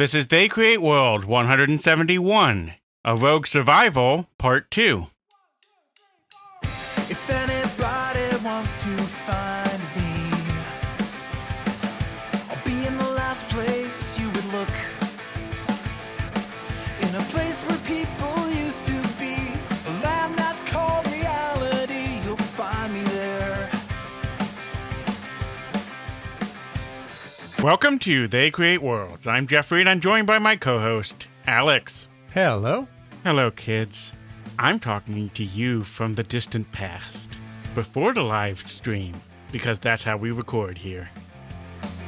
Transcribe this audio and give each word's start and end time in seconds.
This 0.00 0.14
is 0.14 0.28
They 0.28 0.48
Create 0.48 0.80
World 0.80 1.26
171, 1.26 2.72
a 3.04 3.16
Rogue 3.16 3.46
Survival 3.46 4.30
Part 4.38 4.70
2. 4.70 5.08
Welcome 27.62 27.98
to 28.00 28.26
They 28.26 28.50
Create 28.50 28.80
Worlds. 28.80 29.26
I'm 29.26 29.46
Jeffrey 29.46 29.80
and 29.80 29.90
I'm 29.90 30.00
joined 30.00 30.26
by 30.26 30.38
my 30.38 30.56
co 30.56 30.80
host, 30.80 31.26
Alex. 31.46 32.08
Hello. 32.32 32.88
Hello, 33.22 33.50
kids. 33.50 34.14
I'm 34.58 34.80
talking 34.80 35.28
to 35.34 35.44
you 35.44 35.84
from 35.84 36.14
the 36.14 36.22
distant 36.22 36.72
past, 36.72 37.36
before 37.74 38.14
the 38.14 38.22
live 38.22 38.62
stream, 38.62 39.14
because 39.52 39.78
that's 39.78 40.02
how 40.02 40.16
we 40.16 40.30
record 40.30 40.78
here. 40.78 41.10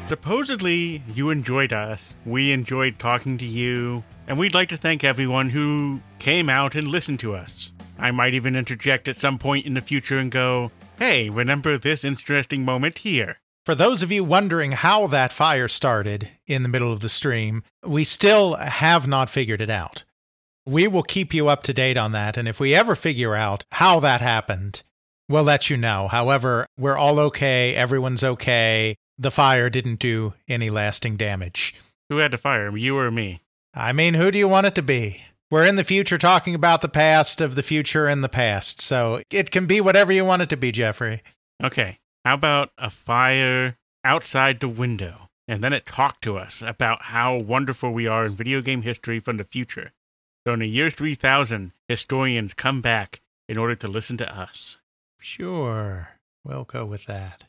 Supposedly, 0.07 1.03
you 1.15 1.29
enjoyed 1.29 1.75
us, 1.75 2.17
we 2.25 2.51
enjoyed 2.51 2.99
talking 2.99 3.37
to 3.37 3.45
you, 3.45 4.03
and 4.27 4.39
we'd 4.39 4.55
like 4.55 4.71
to 4.71 4.79
thank 4.79 5.05
everyone 5.05 5.51
who 5.51 6.01
came 6.19 6.49
out 6.49 6.75
and 6.75 6.89
listened 6.89 7.21
to 7.21 7.35
us. 7.35 7.75
I 7.99 8.11
might 8.11 8.33
even 8.33 8.57
interject 8.57 9.07
at 9.07 9.19
some 9.19 9.39
point 9.39 9.67
in 9.67 9.75
the 9.75 9.83
future 9.83 10.19
and 10.19 10.33
go, 10.33 10.71
hey, 10.99 11.29
remember 11.29 11.77
this 11.77 12.05
interesting 12.05 12.65
moment 12.65 12.99
here? 12.99 13.37
For 13.65 13.77
those 13.77 14.03
of 14.03 14.11
you 14.11 14.25
wondering 14.25 14.73
how 14.73 15.07
that 15.07 15.33
fire 15.33 15.69
started 15.69 16.31
in 16.49 16.65
the 16.65 16.69
middle 16.69 16.93
of 16.93 16.99
the 16.99 17.09
stream, 17.09 17.63
we 17.87 18.03
still 18.03 18.57
have 18.57 19.07
not 19.07 19.31
figured 19.31 19.63
it 19.63 19.71
out. 19.71 20.03
We 20.67 20.89
will 20.89 21.05
keep 21.05 21.33
you 21.33 21.49
up 21.49 21.63
to 21.65 21.73
date 21.73 21.97
on 21.97 22.11
that, 22.11 22.37
and 22.37 22.49
if 22.49 22.59
we 22.59 22.75
ever 22.75 22.97
figure 22.97 23.37
out 23.37 23.65
how 23.71 24.01
that 24.01 24.21
happened, 24.21 24.83
we'll 25.29 25.45
let 25.45 25.71
you 25.71 25.77
know. 25.77 26.09
However, 26.09 26.67
we're 26.77 26.97
all 26.97 27.21
okay, 27.21 27.75
everyone's 27.77 28.25
okay. 28.25 28.97
The 29.17 29.31
fire 29.31 29.71
didn't 29.71 30.01
do 30.01 30.35
any 30.49 30.69
lasting 30.69 31.17
damage. 31.17 31.73
Who 32.09 32.17
had 32.17 32.33
the 32.33 32.39
fire, 32.39 32.77
you 32.77 32.99
or 32.99 33.13
me? 33.13 33.43
I 33.75 33.93
mean, 33.93 34.15
who 34.15 34.33
do 34.33 34.39
you 34.39 34.49
want 34.49 34.67
it 34.67 34.75
to 34.75 34.83
be? 34.83 35.23
We're 35.53 35.67
in 35.67 35.77
the 35.77 35.85
future 35.85 36.19
talking 36.19 36.57
about 36.57 36.81
the 36.81 36.89
past 36.89 37.41
of 37.41 37.55
the 37.55 37.63
future 37.63 38.07
and 38.07 38.25
the 38.25 38.29
past, 38.29 38.81
so 38.81 39.23
it 39.31 39.53
can 39.53 39.67
be 39.67 39.81
whatever 39.81 40.11
you 40.11 40.25
want 40.25 40.43
it 40.43 40.49
to 40.49 40.57
be, 40.57 40.73
Jeffrey. 40.73 41.23
Okay, 41.63 41.99
how 42.25 42.35
about 42.35 42.71
a 42.79 42.91
fire 42.91 43.77
outside 44.05 44.61
the 44.61 44.69
window? 44.69 45.29
And 45.49 45.63
then 45.63 45.73
it 45.73 45.87
talked 45.87 46.23
to 46.23 46.39
us 46.39 46.63
about 46.63 47.03
how 47.03 47.37
wonderful 47.37 47.93
we 47.93 48.07
are 48.07 48.25
in 48.25 48.35
video 48.35 48.61
game 48.61 48.83
history 48.83 49.19
from 49.19 49.37
the 49.37 49.45
future. 49.45 49.93
So 50.47 50.53
in 50.55 50.61
the 50.61 50.69
year 50.69 50.91
3000, 50.91 51.73
historians 51.89 52.55
come 52.55 52.81
back 52.81 53.21
in 53.49 53.59
order 53.59 53.75
to 53.75 53.89
listen 53.89 54.17
to 54.19 54.37
us. 54.37 54.79
Sure, 55.19 56.11
we'll 56.45 56.65
go 56.65 56.85
with 56.85 57.07
that. 57.07 57.45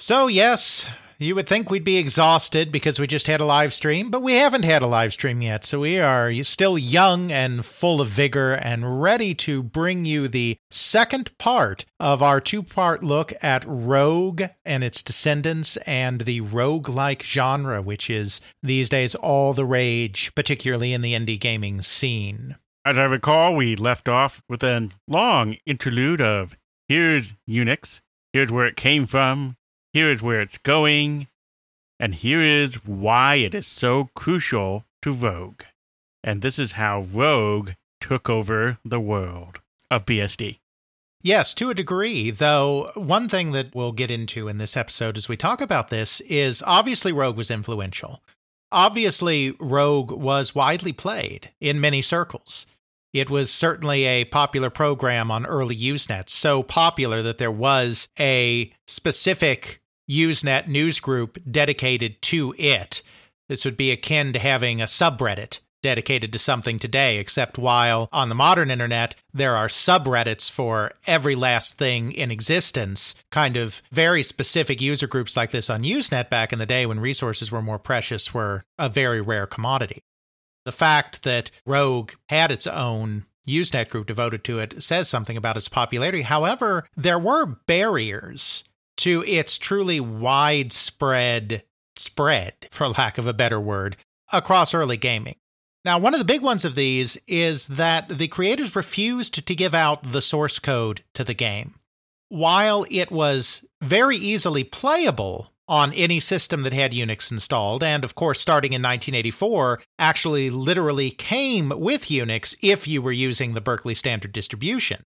So, 0.00 0.28
yes, 0.28 0.86
you 1.18 1.34
would 1.34 1.48
think 1.48 1.70
we'd 1.70 1.82
be 1.82 1.96
exhausted 1.96 2.70
because 2.70 3.00
we 3.00 3.08
just 3.08 3.26
had 3.26 3.40
a 3.40 3.44
live 3.44 3.74
stream, 3.74 4.12
but 4.12 4.22
we 4.22 4.34
haven't 4.34 4.64
had 4.64 4.80
a 4.80 4.86
live 4.86 5.12
stream 5.12 5.42
yet. 5.42 5.64
So, 5.64 5.80
we 5.80 5.98
are 5.98 6.32
still 6.44 6.78
young 6.78 7.32
and 7.32 7.66
full 7.66 8.00
of 8.00 8.06
vigor 8.08 8.52
and 8.52 9.02
ready 9.02 9.34
to 9.34 9.60
bring 9.60 10.04
you 10.04 10.28
the 10.28 10.56
second 10.70 11.36
part 11.36 11.84
of 11.98 12.22
our 12.22 12.40
two 12.40 12.62
part 12.62 13.02
look 13.02 13.32
at 13.42 13.64
Rogue 13.66 14.44
and 14.64 14.84
its 14.84 15.02
descendants 15.02 15.76
and 15.78 16.20
the 16.20 16.42
rogue 16.42 16.88
like 16.88 17.24
genre, 17.24 17.82
which 17.82 18.08
is 18.08 18.40
these 18.62 18.88
days 18.88 19.16
all 19.16 19.52
the 19.52 19.64
rage, 19.64 20.32
particularly 20.36 20.92
in 20.92 21.02
the 21.02 21.14
indie 21.14 21.40
gaming 21.40 21.82
scene. 21.82 22.54
As 22.84 22.96
I 22.96 23.02
recall, 23.02 23.56
we 23.56 23.74
left 23.74 24.08
off 24.08 24.42
with 24.48 24.62
a 24.62 24.90
long 25.08 25.56
interlude 25.66 26.22
of 26.22 26.56
here's 26.86 27.34
Unix, 27.50 28.00
here's 28.32 28.52
where 28.52 28.66
it 28.66 28.76
came 28.76 29.04
from, 29.04 29.56
here 29.98 30.12
is 30.12 30.22
where 30.22 30.40
it's 30.40 30.58
going, 30.58 31.26
and 31.98 32.14
here 32.14 32.40
is 32.40 32.86
why 32.86 33.34
it 33.34 33.52
is 33.52 33.66
so 33.66 34.10
crucial 34.14 34.84
to 35.02 35.12
Rogue. 35.12 35.62
And 36.22 36.40
this 36.40 36.56
is 36.56 36.72
how 36.72 37.00
Rogue 37.00 37.70
took 38.00 38.30
over 38.30 38.78
the 38.84 39.00
world 39.00 39.58
of 39.90 40.06
BSD. 40.06 40.60
Yes, 41.20 41.52
to 41.54 41.70
a 41.70 41.74
degree, 41.74 42.30
though 42.30 42.92
one 42.94 43.28
thing 43.28 43.50
that 43.50 43.74
we'll 43.74 43.90
get 43.90 44.08
into 44.08 44.46
in 44.46 44.58
this 44.58 44.76
episode 44.76 45.16
as 45.16 45.28
we 45.28 45.36
talk 45.36 45.60
about 45.60 45.88
this 45.88 46.20
is 46.20 46.62
obviously 46.64 47.10
Rogue 47.10 47.36
was 47.36 47.50
influential. 47.50 48.22
Obviously, 48.70 49.56
Rogue 49.58 50.12
was 50.12 50.54
widely 50.54 50.92
played 50.92 51.50
in 51.60 51.80
many 51.80 52.02
circles. 52.02 52.66
It 53.12 53.30
was 53.30 53.50
certainly 53.50 54.04
a 54.04 54.26
popular 54.26 54.70
program 54.70 55.32
on 55.32 55.44
early 55.44 55.76
Usenet, 55.76 56.30
so 56.30 56.62
popular 56.62 57.20
that 57.20 57.38
there 57.38 57.50
was 57.50 58.08
a 58.16 58.72
specific 58.86 59.80
Usenet 60.08 60.68
news 60.68 61.00
group 61.00 61.38
dedicated 61.50 62.20
to 62.22 62.54
it. 62.58 63.02
This 63.48 63.64
would 63.64 63.76
be 63.76 63.90
akin 63.90 64.32
to 64.32 64.38
having 64.38 64.80
a 64.80 64.84
subreddit 64.84 65.60
dedicated 65.82 66.32
to 66.32 66.38
something 66.38 66.78
today, 66.78 67.18
except 67.18 67.58
while 67.58 68.08
on 68.12 68.28
the 68.28 68.34
modern 68.34 68.70
internet, 68.70 69.14
there 69.32 69.56
are 69.56 69.68
subreddits 69.68 70.50
for 70.50 70.92
every 71.06 71.34
last 71.34 71.78
thing 71.78 72.12
in 72.12 72.30
existence, 72.30 73.14
kind 73.30 73.56
of 73.56 73.82
very 73.92 74.22
specific 74.22 74.80
user 74.80 75.06
groups 75.06 75.36
like 75.36 75.50
this 75.50 75.70
on 75.70 75.82
Usenet 75.82 76.30
back 76.30 76.52
in 76.52 76.58
the 76.58 76.66
day 76.66 76.86
when 76.86 77.00
resources 77.00 77.52
were 77.52 77.62
more 77.62 77.78
precious 77.78 78.34
were 78.34 78.64
a 78.78 78.88
very 78.88 79.20
rare 79.20 79.46
commodity. 79.46 80.02
The 80.64 80.72
fact 80.72 81.22
that 81.22 81.50
Rogue 81.64 82.12
had 82.28 82.50
its 82.50 82.66
own 82.66 83.24
Usenet 83.46 83.88
group 83.88 84.06
devoted 84.06 84.44
to 84.44 84.58
it 84.58 84.82
says 84.82 85.08
something 85.08 85.36
about 85.36 85.56
its 85.56 85.68
popularity. 85.68 86.22
However, 86.22 86.86
there 86.96 87.18
were 87.18 87.46
barriers 87.46 88.64
to 88.98 89.24
its 89.26 89.58
truly 89.58 90.00
widespread 90.00 91.62
spread, 91.96 92.68
for 92.70 92.88
lack 92.88 93.18
of 93.18 93.26
a 93.26 93.32
better 93.32 93.60
word, 93.60 93.96
across 94.32 94.74
early 94.74 94.96
gaming. 94.96 95.36
Now, 95.84 95.98
one 95.98 96.12
of 96.12 96.18
the 96.18 96.24
big 96.24 96.42
ones 96.42 96.64
of 96.64 96.74
these 96.74 97.16
is 97.26 97.66
that 97.68 98.18
the 98.18 98.28
creators 98.28 98.76
refused 98.76 99.46
to 99.46 99.54
give 99.54 99.74
out 99.74 100.12
the 100.12 100.20
source 100.20 100.58
code 100.58 101.02
to 101.14 101.24
the 101.24 101.34
game. 101.34 101.74
While 102.28 102.84
it 102.90 103.10
was 103.10 103.64
very 103.80 104.16
easily 104.16 104.64
playable 104.64 105.52
on 105.66 105.92
any 105.94 106.20
system 106.20 106.62
that 106.62 106.72
had 106.72 106.92
Unix 106.92 107.30
installed, 107.30 107.82
and 107.82 108.04
of 108.04 108.14
course, 108.14 108.40
starting 108.40 108.72
in 108.72 108.82
1984, 108.82 109.80
actually 109.98 110.50
literally 110.50 111.10
came 111.10 111.70
with 111.70 112.04
Unix 112.04 112.56
if 112.62 112.86
you 112.86 113.00
were 113.00 113.12
using 113.12 113.54
the 113.54 113.60
Berkeley 113.60 113.94
Standard 113.94 114.32
Distribution. 114.32 115.04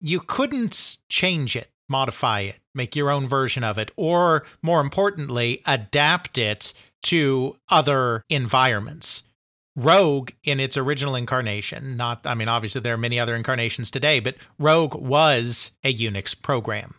You 0.00 0.20
couldn't 0.20 0.98
change 1.08 1.54
it, 1.54 1.70
modify 1.88 2.40
it, 2.40 2.60
make 2.74 2.96
your 2.96 3.10
own 3.10 3.28
version 3.28 3.64
of 3.64 3.78
it, 3.78 3.90
or 3.96 4.44
more 4.62 4.80
importantly, 4.80 5.62
adapt 5.66 6.38
it 6.38 6.72
to 7.04 7.56
other 7.68 8.22
environments. 8.28 9.22
Rogue, 9.76 10.30
in 10.44 10.60
its 10.60 10.76
original 10.76 11.16
incarnation, 11.16 11.96
not, 11.96 12.26
I 12.26 12.34
mean, 12.34 12.48
obviously 12.48 12.80
there 12.80 12.94
are 12.94 12.98
many 12.98 13.18
other 13.18 13.34
incarnations 13.34 13.90
today, 13.90 14.20
but 14.20 14.36
Rogue 14.58 14.94
was 14.94 15.72
a 15.82 15.92
Unix 15.92 16.40
program. 16.40 16.94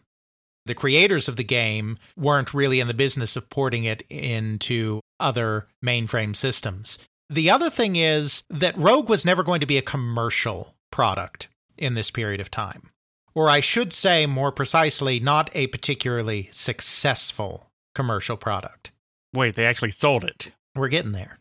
The 0.66 0.75
creators 0.75 1.28
of 1.28 1.38
the 1.38 1.44
game 1.44 1.97
weren't 2.18 2.53
really 2.53 2.79
in 2.79 2.88
the 2.88 2.94
business 2.94 3.35
of 3.35 3.50
porting 3.50 3.85
it 3.85 4.03
into 4.09 5.00
other 5.19 5.68
mainframe 5.84 6.35
systems. 6.35 7.00
The 7.29 7.50
other 7.50 7.69
thing 7.69 7.95
is 7.95 8.44
that 8.50 8.78
Rogue 8.78 9.09
was 9.09 9.25
never 9.25 9.44
going 9.44 9.62
to 9.62 9.66
be 9.66 9.78
a 9.78 9.84
commercial 9.84 10.75
product 10.91 11.47
in 11.78 11.94
this 11.94 12.12
period 12.12 12.41
of 12.41 12.51
time. 12.51 12.90
Or 13.35 13.50
I 13.50 13.59
should 13.59 13.91
say 13.91 14.25
more 14.25 14.51
precisely, 14.51 15.19
not 15.19 15.50
a 15.53 15.68
particularly 15.68 16.47
successful 16.51 17.69
commercial 17.94 18.38
product. 18.38 18.91
Wait, 19.34 19.56
they 19.56 19.66
actually 19.66 19.91
sold 19.91 20.23
it. 20.23 20.51
We're 20.75 20.88
getting 20.88 21.12
there. 21.12 21.40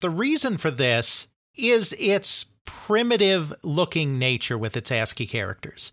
The 0.00 0.10
reason 0.10 0.56
for 0.56 0.70
this 0.70 1.28
is 1.56 1.94
its 1.98 2.46
primitive 2.64 3.52
looking 3.62 4.18
nature 4.18 4.56
with 4.56 4.76
its 4.76 4.90
ASCII 4.90 5.26
characters. 5.26 5.92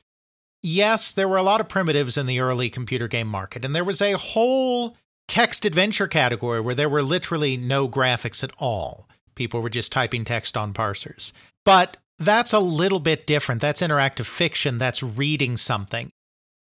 Yes, 0.64 1.12
there 1.12 1.28
were 1.28 1.38
a 1.38 1.44
lot 1.44 1.62
of 1.62 1.70
primitives 1.70 2.18
in 2.18 2.26
the 2.26 2.40
early 2.40 2.70
computer 2.70 3.08
game 3.08 3.28
market, 3.28 3.66
and 3.66 3.76
there 3.76 3.84
was 3.84 4.02
a 4.02 4.18
whole 4.18 4.96
text 5.28 5.66
adventure 5.66 6.08
category 6.08 6.62
where 6.62 6.76
there 6.76 6.90
were 6.90 7.04
literally 7.04 7.58
no 7.58 7.88
graphics 7.88 8.44
at 8.44 8.52
all. 8.58 9.08
People 9.36 9.62
were 9.62 9.70
just 9.70 9.92
typing 9.92 10.26
text 10.26 10.58
on 10.58 10.74
parsers. 10.74 11.32
But 11.66 11.98
that's 12.20 12.54
a 12.54 12.60
little 12.60 13.00
bit 13.00 13.28
different. 13.28 13.62
That's 13.62 13.82
interactive 13.82 14.26
fiction, 14.26 14.78
that's 14.78 15.04
reading 15.04 15.58
something. 15.58 16.10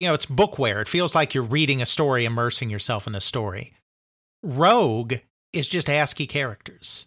You 0.00 0.08
know, 0.08 0.14
it's 0.14 0.26
bookware. 0.26 0.82
It 0.82 0.88
feels 0.88 1.14
like 1.14 1.34
you're 1.34 1.44
reading 1.44 1.80
a 1.80 1.86
story, 1.86 2.24
immersing 2.24 2.70
yourself 2.70 3.06
in 3.06 3.14
a 3.14 3.20
story. 3.20 3.72
Rogue 4.42 5.14
is 5.52 5.68
just 5.68 5.88
ASCII 5.88 6.26
characters. 6.26 7.06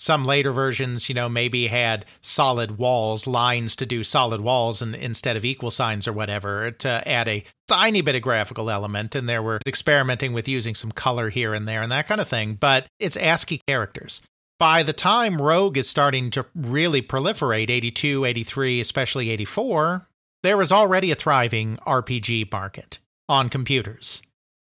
Some 0.00 0.24
later 0.24 0.52
versions, 0.52 1.08
you 1.08 1.14
know, 1.14 1.28
maybe 1.28 1.66
had 1.66 2.04
solid 2.20 2.78
walls, 2.78 3.26
lines 3.26 3.74
to 3.76 3.86
do 3.86 4.04
solid 4.04 4.40
walls 4.40 4.80
and 4.80 4.94
instead 4.94 5.36
of 5.36 5.44
equal 5.44 5.72
signs 5.72 6.06
or 6.06 6.12
whatever 6.12 6.70
to 6.70 7.08
add 7.08 7.26
a 7.26 7.42
tiny 7.66 8.00
bit 8.00 8.14
of 8.14 8.22
graphical 8.22 8.70
element. 8.70 9.16
And 9.16 9.28
there 9.28 9.42
were 9.42 9.58
experimenting 9.66 10.32
with 10.32 10.46
using 10.46 10.76
some 10.76 10.92
color 10.92 11.30
here 11.30 11.52
and 11.52 11.66
there 11.66 11.82
and 11.82 11.90
that 11.90 12.06
kind 12.06 12.20
of 12.20 12.28
thing. 12.28 12.54
But 12.54 12.86
it's 13.00 13.16
ASCII 13.16 13.60
characters. 13.66 14.20
By 14.58 14.82
the 14.82 14.92
time 14.92 15.40
Rogue 15.40 15.76
is 15.78 15.88
starting 15.88 16.30
to 16.32 16.44
really 16.54 17.00
proliferate, 17.00 17.70
82, 17.70 18.24
83, 18.24 18.80
especially 18.80 19.30
84, 19.30 20.08
there 20.42 20.60
is 20.60 20.72
already 20.72 21.12
a 21.12 21.16
thriving 21.16 21.78
RPG 21.86 22.50
market 22.50 22.98
on 23.28 23.50
computers. 23.50 24.20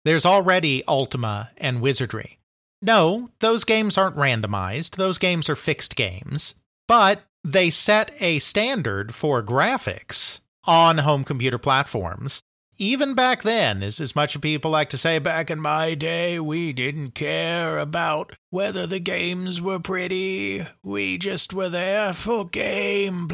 There's 0.03 0.25
already 0.25 0.83
Ultima 0.85 1.51
and 1.57 1.79
Wizardry. 1.81 2.39
No, 2.81 3.29
those 3.39 3.63
games 3.63 3.97
aren't 3.97 4.17
randomized, 4.17 4.95
those 4.95 5.17
games 5.17 5.49
are 5.49 5.55
fixed 5.55 5.95
games, 5.95 6.55
but 6.87 7.23
they 7.43 7.69
set 7.69 8.11
a 8.21 8.39
standard 8.39 9.15
for 9.15 9.41
graphics 9.41 10.41
on 10.65 10.99
home 10.99 11.23
computer 11.23 11.57
platforms. 11.57 12.41
Even 12.81 13.13
back 13.13 13.43
then, 13.43 13.83
as, 13.83 13.99
as 13.99 14.15
much 14.15 14.37
as 14.37 14.41
people 14.41 14.71
like 14.71 14.89
to 14.91 14.97
say, 14.97 15.19
back 15.19 15.51
in 15.51 15.59
my 15.59 15.95
day, 15.95 16.39
we 16.39 16.71
didn't 16.71 17.11
care 17.11 17.77
about 17.77 18.37
whether 18.51 18.87
the 18.87 19.01
games 19.01 19.59
were 19.59 19.79
pretty. 19.79 20.65
We 20.81 21.17
just 21.17 21.51
were 21.53 21.67
there 21.67 22.13
for 22.13 22.47
gameplay. 22.47 23.29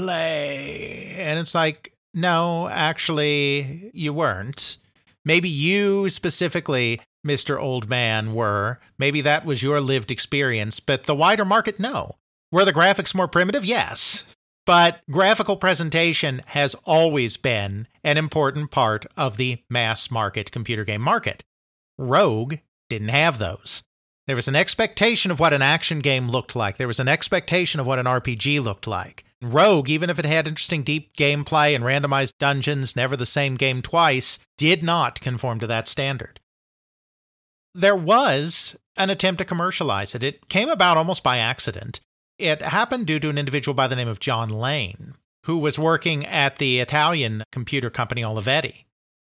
And 1.15 1.37
it's 1.37 1.53
like, 1.53 1.93
no, 2.11 2.67
actually, 2.69 3.91
you 3.93 4.13
weren't. 4.13 4.77
Maybe 5.23 5.47
you 5.47 6.09
specifically, 6.09 6.99
Mr. 7.23 7.61
Old 7.61 7.87
Man, 7.87 8.33
were. 8.33 8.79
Maybe 8.97 9.21
that 9.21 9.45
was 9.45 9.61
your 9.61 9.79
lived 9.79 10.09
experience, 10.09 10.79
but 10.79 11.03
the 11.03 11.13
wider 11.13 11.45
market, 11.45 11.79
no. 11.79 12.15
Were 12.51 12.65
the 12.65 12.73
graphics 12.73 13.13
more 13.13 13.27
primitive? 13.27 13.63
Yes. 13.63 14.23
But 14.65 15.01
graphical 15.11 15.57
presentation 15.57 16.41
has 16.47 16.75
always 16.85 17.37
been 17.37 17.87
an 18.03 18.17
important 18.17 18.71
part 18.71 19.05
of 19.15 19.37
the 19.37 19.59
mass 19.69 20.09
market 20.09 20.51
computer 20.51 20.83
game 20.83 21.01
market. 21.01 21.43
Rogue 21.97 22.55
didn't 22.89 23.09
have 23.09 23.37
those. 23.37 23.83
There 24.27 24.35
was 24.35 24.47
an 24.47 24.55
expectation 24.55 25.29
of 25.29 25.39
what 25.39 25.53
an 25.53 25.61
action 25.61 25.99
game 25.99 26.27
looked 26.29 26.55
like. 26.55 26.77
There 26.77 26.87
was 26.87 26.99
an 26.99 27.07
expectation 27.07 27.79
of 27.79 27.85
what 27.85 27.99
an 27.99 28.07
RPG 28.07 28.61
looked 28.63 28.87
like. 28.87 29.23
Rogue, 29.41 29.89
even 29.89 30.09
if 30.09 30.17
it 30.17 30.25
had 30.25 30.47
interesting 30.47 30.81
deep 30.81 31.15
gameplay 31.15 31.75
and 31.75 31.83
randomized 31.83 32.33
dungeons, 32.39 32.95
never 32.95 33.15
the 33.15 33.27
same 33.27 33.55
game 33.55 33.83
twice, 33.83 34.39
did 34.57 34.81
not 34.81 35.21
conform 35.21 35.59
to 35.59 35.67
that 35.67 35.87
standard. 35.87 36.39
There 37.75 37.95
was 37.95 38.75
an 38.97 39.11
attempt 39.11 39.37
to 39.39 39.45
commercialize 39.45 40.15
it. 40.15 40.23
It 40.23 40.49
came 40.49 40.69
about 40.69 40.97
almost 40.97 41.21
by 41.21 41.37
accident. 41.37 41.99
It 42.37 42.61
happened 42.61 43.07
due 43.07 43.19
to 43.19 43.29
an 43.29 43.37
individual 43.37 43.73
by 43.73 43.87
the 43.87 43.95
name 43.95 44.07
of 44.07 44.19
Jon 44.19 44.49
Lane, 44.49 45.15
who 45.45 45.57
was 45.57 45.79
working 45.79 46.25
at 46.25 46.57
the 46.57 46.79
Italian 46.79 47.43
computer 47.51 47.89
company 47.89 48.23
Olivetti. 48.23 48.85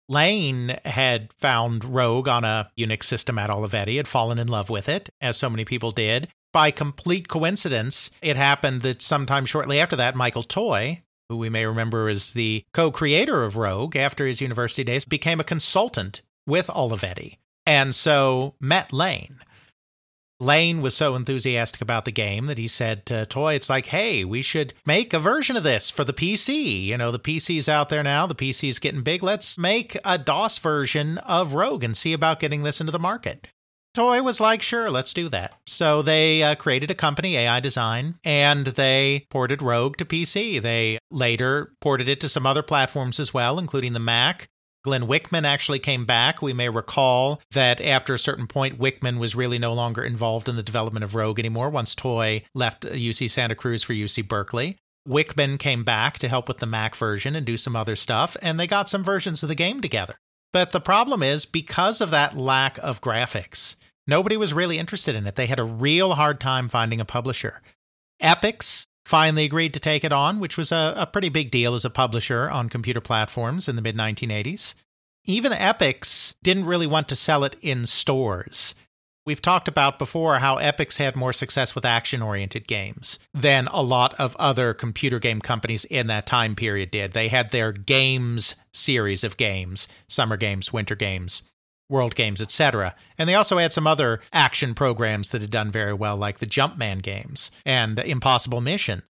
Lane 0.07 0.77
had 0.85 1.33
found 1.33 1.83
Rogue 1.83 2.27
on 2.27 2.45
a 2.45 2.69
Unix 2.77 3.03
system 3.03 3.37
at 3.37 3.49
Olivetti, 3.49 3.97
had 3.97 4.07
fallen 4.07 4.37
in 4.37 4.47
love 4.47 4.69
with 4.69 4.87
it, 4.87 5.09
as 5.19 5.35
so 5.35 5.49
many 5.49 5.65
people 5.65 5.91
did. 5.91 6.27
By 6.53 6.71
complete 6.71 7.27
coincidence, 7.27 8.11
it 8.21 8.37
happened 8.37 8.81
that 8.83 9.01
sometime 9.01 9.45
shortly 9.45 9.79
after 9.79 9.95
that, 9.97 10.15
Michael 10.15 10.43
Toy, 10.43 11.01
who 11.27 11.37
we 11.37 11.49
may 11.49 11.65
remember 11.65 12.07
as 12.07 12.31
the 12.31 12.63
co 12.73 12.91
creator 12.91 13.43
of 13.43 13.57
Rogue 13.57 13.95
after 13.95 14.25
his 14.25 14.41
university 14.41 14.83
days, 14.83 15.03
became 15.05 15.39
a 15.39 15.45
consultant 15.45 16.21
with 16.47 16.67
Olivetti. 16.67 17.39
And 17.65 17.93
so 17.93 18.53
met 18.59 18.93
Lane. 18.93 19.39
Lane 20.39 20.81
was 20.81 20.95
so 20.95 21.15
enthusiastic 21.15 21.81
about 21.81 22.03
the 22.03 22.11
game 22.11 22.47
that 22.47 22.57
he 22.57 22.67
said 22.67 23.05
to 23.05 23.25
Toy, 23.25 23.53
it's 23.53 23.69
like, 23.69 23.87
hey, 23.87 24.25
we 24.25 24.41
should 24.41 24.73
make 24.85 25.13
a 25.13 25.19
version 25.19 25.55
of 25.55 25.63
this 25.63 25.89
for 25.89 26.03
the 26.03 26.13
PC. 26.13 26.83
You 26.85 26.97
know, 26.97 27.11
the 27.11 27.19
PC's 27.19 27.69
out 27.69 27.89
there 27.89 28.03
now, 28.03 28.27
the 28.27 28.35
PC's 28.35 28.79
getting 28.79 29.01
big. 29.01 29.23
Let's 29.23 29.57
make 29.57 29.97
a 30.03 30.17
DOS 30.17 30.57
version 30.57 31.19
of 31.19 31.53
Rogue 31.53 31.83
and 31.83 31.95
see 31.95 32.11
about 32.11 32.41
getting 32.41 32.63
this 32.63 32.81
into 32.81 32.91
the 32.91 32.99
market. 32.99 33.47
Toy 33.93 34.21
was 34.21 34.41
like, 34.41 34.61
sure, 34.61 34.91
let's 34.91 35.13
do 35.13 35.29
that. 35.29 35.53
So 35.65 36.01
they 36.01 36.43
uh, 36.43 36.55
created 36.55 36.91
a 36.91 36.95
company, 36.95 37.37
AI 37.37 37.61
Design, 37.61 38.15
and 38.25 38.67
they 38.67 39.25
ported 39.29 39.61
Rogue 39.61 39.95
to 39.97 40.05
PC. 40.05 40.61
They 40.61 40.97
later 41.09 41.71
ported 41.79 42.09
it 42.09 42.19
to 42.19 42.29
some 42.29 42.45
other 42.45 42.61
platforms 42.61 43.21
as 43.21 43.33
well, 43.33 43.57
including 43.57 43.93
the 43.93 44.01
Mac. 44.01 44.49
Glenn 44.85 45.07
Wichman 45.07 45.45
actually 45.45 45.79
came 45.79 46.05
back. 46.05 46.43
We 46.43 46.53
may 46.53 46.69
recall 46.69 47.41
that 47.53 47.81
after 47.81 48.13
a 48.13 48.19
certain 48.19 48.45
point, 48.45 48.79
Wichman 48.79 49.17
was 49.17 49.33
really 49.33 49.57
no 49.57 49.73
longer 49.73 50.03
involved 50.03 50.47
in 50.47 50.57
the 50.57 50.63
development 50.63 51.03
of 51.03 51.15
Rogue 51.15 51.39
anymore 51.39 51.71
once 51.71 51.95
Toy 51.95 52.43
left 52.53 52.83
UC 52.83 53.31
Santa 53.31 53.55
Cruz 53.55 53.81
for 53.81 53.93
UC 53.93 54.27
Berkeley. 54.27 54.77
Wichman 55.09 55.57
came 55.57 55.83
back 55.83 56.19
to 56.19 56.29
help 56.29 56.47
with 56.47 56.59
the 56.59 56.67
Mac 56.67 56.95
version 56.95 57.35
and 57.35 57.47
do 57.47 57.57
some 57.57 57.75
other 57.75 57.95
stuff, 57.95 58.37
and 58.43 58.59
they 58.59 58.67
got 58.67 58.87
some 58.87 59.03
versions 59.03 59.41
of 59.41 59.49
the 59.49 59.55
game 59.55 59.81
together. 59.81 60.19
But 60.53 60.71
the 60.71 60.79
problem 60.79 61.23
is, 61.23 61.47
because 61.47 61.99
of 61.99 62.11
that 62.11 62.37
lack 62.37 62.77
of 62.77 63.01
graphics, 63.01 63.75
nobody 64.05 64.37
was 64.37 64.53
really 64.53 64.77
interested 64.77 65.15
in 65.15 65.25
it. 65.25 65.35
They 65.35 65.47
had 65.47 65.59
a 65.59 65.63
real 65.63 66.13
hard 66.13 66.39
time 66.39 66.67
finding 66.67 67.01
a 67.01 67.05
publisher. 67.05 67.63
Epyx 68.21 68.85
finally 69.05 69.45
agreed 69.45 69.73
to 69.73 69.79
take 69.79 70.03
it 70.03 70.11
on, 70.11 70.39
which 70.39 70.57
was 70.57 70.71
a, 70.71 70.93
a 70.97 71.05
pretty 71.05 71.29
big 71.29 71.51
deal 71.51 71.75
as 71.75 71.85
a 71.85 71.89
publisher 71.89 72.49
on 72.49 72.67
computer 72.67 73.01
platforms 73.01 73.69
in 73.69 73.75
the 73.75 73.81
mid 73.81 73.95
1980s. 73.95 74.73
Even 75.23 75.51
Epyx 75.53 76.33
didn't 76.43 76.65
really 76.65 76.87
want 76.87 77.07
to 77.09 77.15
sell 77.15 77.43
it 77.43 77.55
in 77.61 77.85
stores. 77.85 78.75
We've 79.25 79.41
talked 79.41 79.67
about 79.67 79.97
before 79.97 80.37
how 80.37 80.57
Epyx 80.57 80.97
had 80.97 81.15
more 81.15 81.33
success 81.33 81.73
with 81.73 81.83
action 81.83 82.21
oriented 82.21 82.67
games 82.67 83.17
than 83.33 83.67
a 83.67 83.81
lot 83.81 84.13
of 84.15 84.35
other 84.35 84.71
computer 84.75 85.17
game 85.17 85.41
companies 85.41 85.83
in 85.85 86.05
that 86.07 86.27
time 86.27 86.55
period 86.55 86.91
did. 86.91 87.13
They 87.13 87.29
had 87.29 87.49
their 87.49 87.71
games 87.71 88.53
series 88.71 89.23
of 89.23 89.37
games 89.37 89.87
summer 90.07 90.37
games, 90.37 90.71
winter 90.71 90.93
games, 90.93 91.41
world 91.89 92.15
games, 92.15 92.41
etc. 92.41 92.95
And 93.17 93.29
they 93.29 93.35
also 93.35 93.57
had 93.57 93.73
some 93.73 93.87
other 93.87 94.21
action 94.33 94.73
programs 94.73 95.29
that 95.29 95.41
had 95.41 95.51
done 95.51 95.71
very 95.71 95.93
well, 95.93 96.17
like 96.17 96.39
the 96.39 96.47
Jumpman 96.47 97.01
games 97.01 97.51
and 97.65 97.99
Impossible 97.99 98.61
Mission. 98.61 99.03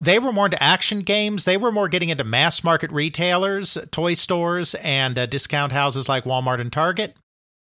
They 0.00 0.18
were 0.18 0.32
more 0.32 0.46
into 0.46 0.62
action 0.62 1.00
games. 1.00 1.44
They 1.44 1.56
were 1.56 1.72
more 1.72 1.88
getting 1.88 2.08
into 2.08 2.24
mass 2.24 2.62
market 2.62 2.92
retailers, 2.92 3.76
toy 3.90 4.14
stores, 4.14 4.74
and 4.76 5.18
uh, 5.18 5.26
discount 5.26 5.72
houses 5.72 6.08
like 6.08 6.24
Walmart 6.24 6.60
and 6.60 6.72
Target. 6.72 7.16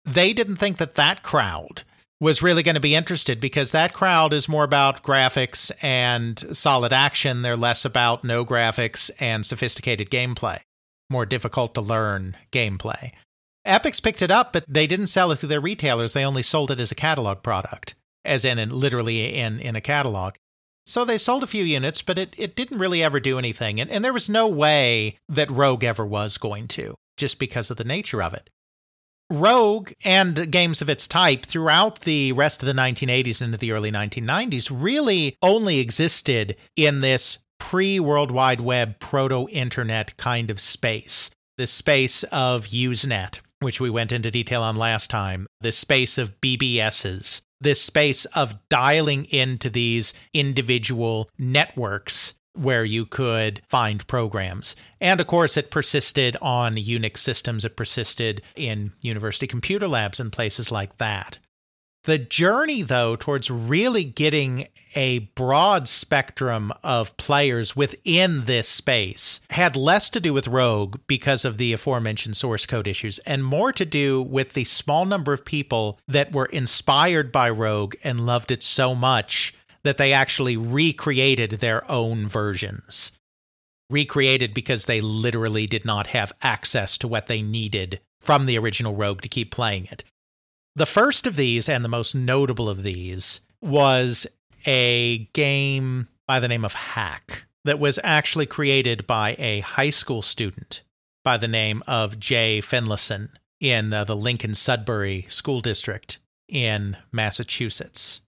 They 0.05 0.33
didn't 0.33 0.57
think 0.57 0.77
that 0.77 0.95
that 0.97 1.23
crowd 1.23 1.85
was 2.21 2.43
really 2.43 2.63
going 2.63 2.75
to 2.75 2.81
be 2.81 2.95
interested 2.95 3.41
because 3.41 3.71
that 3.71 3.95
crowd 3.95 4.33
is 4.33 4.49
more 4.49 4.65
about 4.65 5.03
graphics 5.03 5.71
and 5.81 6.57
solid 6.57 6.93
action. 6.93 7.43
They're 7.43 7.57
less 7.57 7.85
about 7.85 8.25
no 8.25 8.45
graphics 8.45 9.11
and 9.21 9.47
sophisticated 9.47 10.11
gameplay, 10.11 10.59
more 11.09 11.25
difficult 11.25 11.75
to 11.75 11.81
learn 11.81 12.37
gameplay. 12.53 13.13
Epyx 13.69 14.03
picked 14.03 14.23
it 14.23 14.31
up, 14.31 14.53
but 14.53 14.65
they 14.67 14.87
didn't 14.87 15.09
sell 15.09 15.31
it 15.31 15.37
through 15.37 15.51
their 15.51 15.61
retailers. 15.61 16.13
They 16.13 16.25
only 16.25 16.43
sold 16.43 16.71
it 16.71 16.81
as 16.81 16.91
a 16.91 16.97
catalog 16.97 17.43
product, 17.43 17.95
as 18.25 18.45
in, 18.45 18.59
in 18.59 18.71
literally 18.71 19.35
in, 19.35 19.61
in 19.61 19.77
a 19.77 19.81
catalog. 19.81 20.35
So 20.87 21.05
they 21.05 21.19
sold 21.19 21.45
a 21.45 21.49
few 21.49 21.65
units, 21.65 22.01
but 22.01 22.19
it, 22.19 22.35
it 22.39 22.57
didn't 22.57 22.79
really 22.79 23.03
ever 23.03 23.21
do 23.21 23.39
anything. 23.39 23.79
And, 23.79 23.91
and 23.91 24.03
there 24.03 24.13
was 24.13 24.31
no 24.31 24.49
way 24.49 25.19
that 25.29 25.51
Rogue 25.51 25.85
ever 25.85 26.07
was 26.07 26.39
going 26.39 26.67
to, 26.69 26.95
just 27.19 27.39
because 27.39 27.71
of 27.71 27.77
the 27.77 27.85
nature 27.85 28.23
of 28.23 28.33
it. 28.33 28.49
Rogue 29.31 29.93
and 30.03 30.51
games 30.51 30.81
of 30.81 30.89
its 30.89 31.07
type 31.07 31.45
throughout 31.45 32.01
the 32.01 32.33
rest 32.33 32.63
of 32.63 32.67
the 32.67 32.73
1980s 32.73 33.43
into 33.43 33.59
the 33.59 33.73
early 33.73 33.93
1990s 33.93 34.71
really 34.73 35.37
only 35.43 35.79
existed 35.79 36.57
in 36.77 37.01
this 37.01 37.37
pre 37.59 38.01
World 38.01 38.31
Wide 38.31 38.63
Web, 38.63 38.99
proto 38.99 39.47
internet 39.51 40.17
kind 40.17 40.51
of 40.51 40.59
space, 40.59 41.31
this 41.59 41.71
space 41.71 42.23
of 42.25 42.69
Usenet, 42.69 43.41
which 43.61 43.81
we 43.81 43.91
went 43.91 44.13
into 44.13 44.31
detail 44.31 44.63
on 44.63 44.77
last 44.77 45.11
time, 45.11 45.47
this 45.61 45.77
space 45.77 46.19
of 46.19 46.41
BBSs, 46.41 47.41
this 47.61 47.83
space 47.83 48.25
of 48.27 48.59
dialing 48.69 49.25
into 49.27 49.69
these 49.69 50.15
individual 50.33 51.29
networks 51.39 52.35
where 52.55 52.85
you 52.85 53.07
could 53.07 53.63
find 53.69 54.07
programs. 54.07 54.75
And 55.01 55.21
of 55.21 55.27
course, 55.27 55.57
it 55.57 55.71
persisted 55.71 56.37
on 56.43 56.77
Unix 56.77 57.19
systems, 57.19 57.65
it 57.65 57.77
persisted 57.77 58.43
in 58.57 58.93
university 59.01 59.47
computer 59.47 59.87
labs 59.87 60.19
and 60.19 60.33
places 60.33 60.73
like 60.73 60.99
that. 60.99 61.39
The 62.09 62.17
journey, 62.17 62.81
though, 62.81 63.17
towards 63.17 63.51
really 63.51 64.03
getting 64.03 64.69
a 64.95 65.19
broad 65.35 65.87
spectrum 65.89 66.73
of 66.83 67.15
players 67.19 67.77
within 67.77 68.47
this 68.47 68.67
space 68.67 69.43
had 69.51 69.77
less 69.77 70.09
to 70.09 70.19
do 70.19 70.33
with 70.33 70.49
Rogue 70.49 71.01
because 71.07 71.45
of 71.45 71.59
the 71.59 71.75
aforementioned 71.75 72.35
source 72.35 72.65
code 72.65 72.89
issues 72.89 73.19
and 73.27 73.45
more 73.45 73.75
to 73.75 73.85
do 73.85 74.23
with 74.23 74.55
the 74.55 74.65
small 74.65 75.05
number 75.05 75.35
of 75.35 75.45
people 75.45 75.99
that 76.09 76.33
were 76.33 76.47
inspired 76.47 77.31
by 77.31 77.51
Rogue 77.51 77.95
and 78.03 78.25
loved 78.25 78.51
it 78.51 78.63
so 78.63 78.95
much 78.95 79.53
that 79.83 79.99
they 79.99 80.15
actually 80.15 80.57
recreated 80.57 81.61
their 81.61 81.89
own 81.91 82.27
versions. 82.27 83.13
Recreated 83.91 84.55
because 84.55 84.87
they 84.87 85.03
literally 85.03 85.67
did 85.67 85.85
not 85.85 86.07
have 86.07 86.33
access 86.41 86.97
to 86.97 87.07
what 87.07 87.27
they 87.27 87.43
needed 87.43 88.01
from 88.19 88.47
the 88.47 88.57
original 88.57 88.97
Rogue 88.97 89.21
to 89.21 89.29
keep 89.29 89.51
playing 89.51 89.89
it. 89.93 90.05
The 90.79 90.87
first 90.87 91.27
of 91.27 91.35
these, 91.35 91.69
and 91.69 91.85
the 91.85 91.89
most 91.89 92.15
notable 92.15 92.71
of 92.71 92.85
these, 92.85 93.41
was 93.61 94.29
a 94.65 95.29
game 95.33 96.07
by 96.29 96.39
the 96.39 96.47
name 96.47 96.65
of 96.65 96.73
Hack 96.73 97.47
that 97.65 97.81
was 97.81 97.99
actually 98.05 98.47
created 98.47 99.05
by 99.05 99.35
a 99.41 99.59
high 99.59 99.91
school 99.91 100.23
student 100.23 100.83
by 101.25 101.37
the 101.37 101.49
name 101.49 101.83
of 101.89 102.21
Jay 102.21 102.61
Fenlason 102.61 103.31
in 103.61 103.93
uh, 103.93 104.05
the 104.05 104.15
Lincoln 104.15 104.55
Sudbury 104.55 105.27
School 105.29 105.61
District 105.61 106.19
in 106.49 106.97
Massachusetts. 107.11 108.21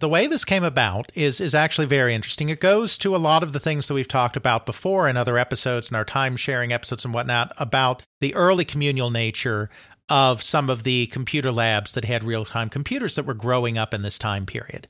The 0.00 0.10
way 0.10 0.26
this 0.26 0.44
came 0.44 0.62
about 0.62 1.10
is 1.14 1.40
is 1.40 1.54
actually 1.54 1.86
very 1.86 2.14
interesting. 2.14 2.50
It 2.50 2.60
goes 2.60 2.98
to 2.98 3.16
a 3.16 3.18
lot 3.18 3.42
of 3.42 3.54
the 3.54 3.60
things 3.60 3.88
that 3.88 3.94
we've 3.94 4.06
talked 4.06 4.36
about 4.36 4.66
before 4.66 5.08
in 5.08 5.16
other 5.16 5.38
episodes 5.38 5.88
and 5.88 5.96
our 5.96 6.04
time 6.04 6.36
sharing 6.36 6.70
episodes 6.70 7.06
and 7.06 7.14
whatnot 7.14 7.54
about 7.56 8.02
the 8.20 8.34
early 8.34 8.66
communal 8.66 9.10
nature 9.10 9.70
of 10.08 10.42
some 10.42 10.70
of 10.70 10.82
the 10.82 11.06
computer 11.08 11.52
labs 11.52 11.92
that 11.92 12.04
had 12.04 12.24
real 12.24 12.44
time 12.44 12.68
computers 12.68 13.14
that 13.14 13.26
were 13.26 13.34
growing 13.34 13.76
up 13.76 13.92
in 13.92 14.02
this 14.02 14.18
time 14.18 14.46
period. 14.46 14.88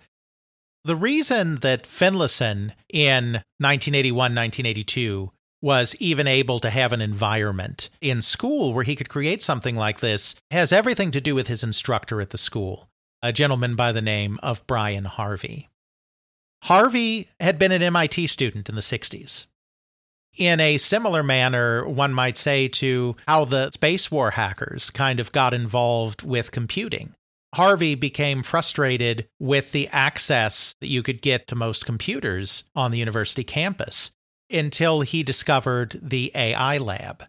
The 0.84 0.96
reason 0.96 1.56
that 1.56 1.84
Fenlason 1.84 2.72
in 2.88 3.42
1981, 3.58 4.16
1982 4.16 5.30
was 5.60 5.96
even 5.98 6.26
able 6.26 6.60
to 6.60 6.70
have 6.70 6.92
an 6.92 7.00
environment 7.00 7.88
in 8.00 8.22
school 8.22 8.72
where 8.72 8.84
he 8.84 8.94
could 8.94 9.08
create 9.08 9.42
something 9.42 9.75
like 9.75 10.00
this 10.00 10.37
has 10.50 10.72
everything 10.72 11.10
to 11.10 11.20
do 11.20 11.34
with 11.34 11.48
his 11.48 11.64
instructor 11.64 12.20
at 12.20 12.30
the 12.30 12.38
school, 12.38 12.88
a 13.22 13.32
gentleman 13.32 13.75
by 13.75 13.90
the 13.90 14.02
name 14.02 14.38
of 14.42 14.66
Brian 14.66 15.04
Harvey. 15.04 15.68
Harvey 16.64 17.28
had 17.40 17.58
been 17.58 17.72
an 17.72 17.82
MIT 17.82 18.26
student 18.28 18.68
in 18.68 18.75
the 18.75 18.80
60s. 18.80 19.46
In 20.37 20.61
a 20.61 20.78
similar 20.78 21.23
manner, 21.23 21.88
one 21.88 22.12
might 22.12 22.38
say 22.38 22.68
to 22.68 23.16
how 23.26 23.44
the 23.44 23.70
space 23.70 24.11
war 24.11 24.32
hackers 24.32 24.90
kind 24.90 25.20
of 25.20 25.32
got 25.32 25.54
involved 25.54 26.23
with 26.23 26.52
computing. 26.52 27.14
Harvey 27.54 27.94
became 27.94 28.42
frustrated 28.42 29.28
with 29.38 29.73
the 29.73 29.88
access 29.88 30.75
that 30.80 30.88
you 30.88 31.02
could 31.02 31.23
get 31.23 31.49
to 31.49 31.54
most 31.54 31.87
computers 31.87 32.64
on 32.76 32.90
the 32.90 32.99
university 32.99 33.42
campus 33.42 34.11
until 34.50 35.00
he 35.00 35.23
discovered 35.23 35.99
the 36.02 36.30
AI 36.35 36.78
lab. 36.78 37.25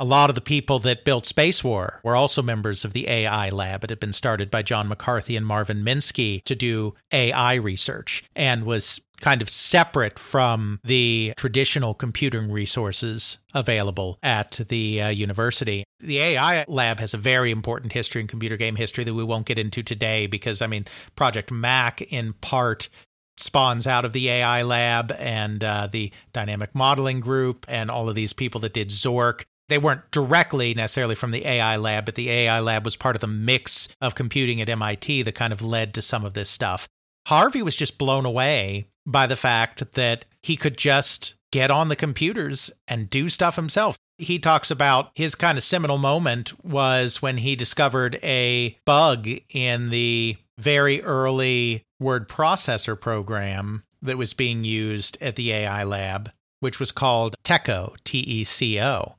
A 0.00 0.04
lot 0.04 0.30
of 0.30 0.36
the 0.36 0.40
people 0.40 0.78
that 0.80 1.04
built 1.04 1.26
Space 1.26 1.64
War 1.64 2.00
were 2.04 2.14
also 2.14 2.40
members 2.40 2.84
of 2.84 2.92
the 2.92 3.08
AI 3.08 3.50
lab. 3.50 3.82
It 3.82 3.90
had 3.90 3.98
been 3.98 4.12
started 4.12 4.48
by 4.50 4.62
John 4.62 4.86
McCarthy 4.86 5.34
and 5.36 5.44
Marvin 5.44 5.82
Minsky 5.82 6.42
to 6.44 6.54
do 6.54 6.94
AI 7.12 7.54
research 7.54 8.22
and 8.36 8.64
was 8.64 9.00
kind 9.20 9.42
of 9.42 9.50
separate 9.50 10.18
from 10.18 10.80
the 10.84 11.32
traditional 11.36 11.94
computing 11.94 12.50
resources 12.50 13.38
available 13.54 14.18
at 14.22 14.60
the 14.68 15.02
uh, 15.02 15.08
university. 15.08 15.84
The 16.00 16.18
AI 16.18 16.64
lab 16.68 17.00
has 17.00 17.14
a 17.14 17.18
very 17.18 17.50
important 17.50 17.92
history 17.92 18.20
in 18.20 18.28
computer 18.28 18.56
game 18.56 18.76
history 18.76 19.04
that 19.04 19.14
we 19.14 19.24
won't 19.24 19.46
get 19.46 19.58
into 19.58 19.82
today 19.82 20.26
because, 20.26 20.62
I 20.62 20.66
mean, 20.66 20.84
Project 21.16 21.50
Mac 21.50 22.00
in 22.02 22.34
part 22.34 22.88
spawns 23.36 23.86
out 23.86 24.04
of 24.04 24.12
the 24.12 24.28
AI 24.28 24.62
lab 24.62 25.12
and 25.12 25.62
uh, 25.62 25.88
the 25.90 26.12
dynamic 26.32 26.74
modeling 26.74 27.20
group 27.20 27.64
and 27.68 27.90
all 27.90 28.08
of 28.08 28.14
these 28.14 28.32
people 28.32 28.60
that 28.60 28.74
did 28.74 28.88
Zork. 28.88 29.44
They 29.68 29.78
weren't 29.78 30.10
directly 30.10 30.74
necessarily 30.74 31.14
from 31.14 31.30
the 31.30 31.46
AI 31.46 31.76
lab, 31.76 32.06
but 32.06 32.14
the 32.14 32.30
AI 32.30 32.60
lab 32.60 32.84
was 32.84 32.96
part 32.96 33.16
of 33.16 33.20
the 33.20 33.26
mix 33.26 33.88
of 34.00 34.14
computing 34.14 34.60
at 34.60 34.68
MIT 34.68 35.22
that 35.22 35.34
kind 35.34 35.52
of 35.52 35.60
led 35.60 35.94
to 35.94 36.02
some 36.02 36.24
of 36.24 36.34
this 36.34 36.48
stuff. 36.48 36.88
Harvey 37.26 37.62
was 37.62 37.76
just 37.76 37.98
blown 37.98 38.24
away 38.24 38.88
by 39.08 39.26
the 39.26 39.36
fact 39.36 39.94
that 39.94 40.26
he 40.42 40.56
could 40.56 40.76
just 40.76 41.34
get 41.50 41.70
on 41.70 41.88
the 41.88 41.96
computers 41.96 42.70
and 42.86 43.08
do 43.08 43.28
stuff 43.28 43.56
himself. 43.56 43.96
He 44.18 44.38
talks 44.38 44.70
about 44.70 45.10
his 45.14 45.34
kind 45.34 45.56
of 45.56 45.64
seminal 45.64 45.96
moment 45.98 46.52
was 46.64 47.22
when 47.22 47.38
he 47.38 47.56
discovered 47.56 48.18
a 48.22 48.76
bug 48.84 49.28
in 49.48 49.90
the 49.90 50.36
very 50.58 51.02
early 51.02 51.84
word 51.98 52.28
processor 52.28 53.00
program 53.00 53.84
that 54.02 54.18
was 54.18 54.34
being 54.34 54.64
used 54.64 55.16
at 55.20 55.36
the 55.36 55.52
AI 55.52 55.84
lab, 55.84 56.30
which 56.60 56.78
was 56.78 56.92
called 56.92 57.34
TECO, 57.44 57.94
T 58.04 58.18
E 58.18 58.44
C 58.44 58.80
O. 58.80 59.14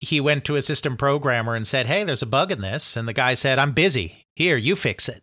He 0.00 0.20
went 0.20 0.44
to 0.44 0.56
a 0.56 0.62
system 0.62 0.96
programmer 0.96 1.56
and 1.56 1.66
said, 1.66 1.86
Hey, 1.86 2.04
there's 2.04 2.22
a 2.22 2.26
bug 2.26 2.52
in 2.52 2.60
this. 2.60 2.96
And 2.96 3.08
the 3.08 3.12
guy 3.12 3.34
said, 3.34 3.58
I'm 3.58 3.72
busy. 3.72 4.26
Here, 4.36 4.56
you 4.56 4.76
fix 4.76 5.08
it. 5.08 5.22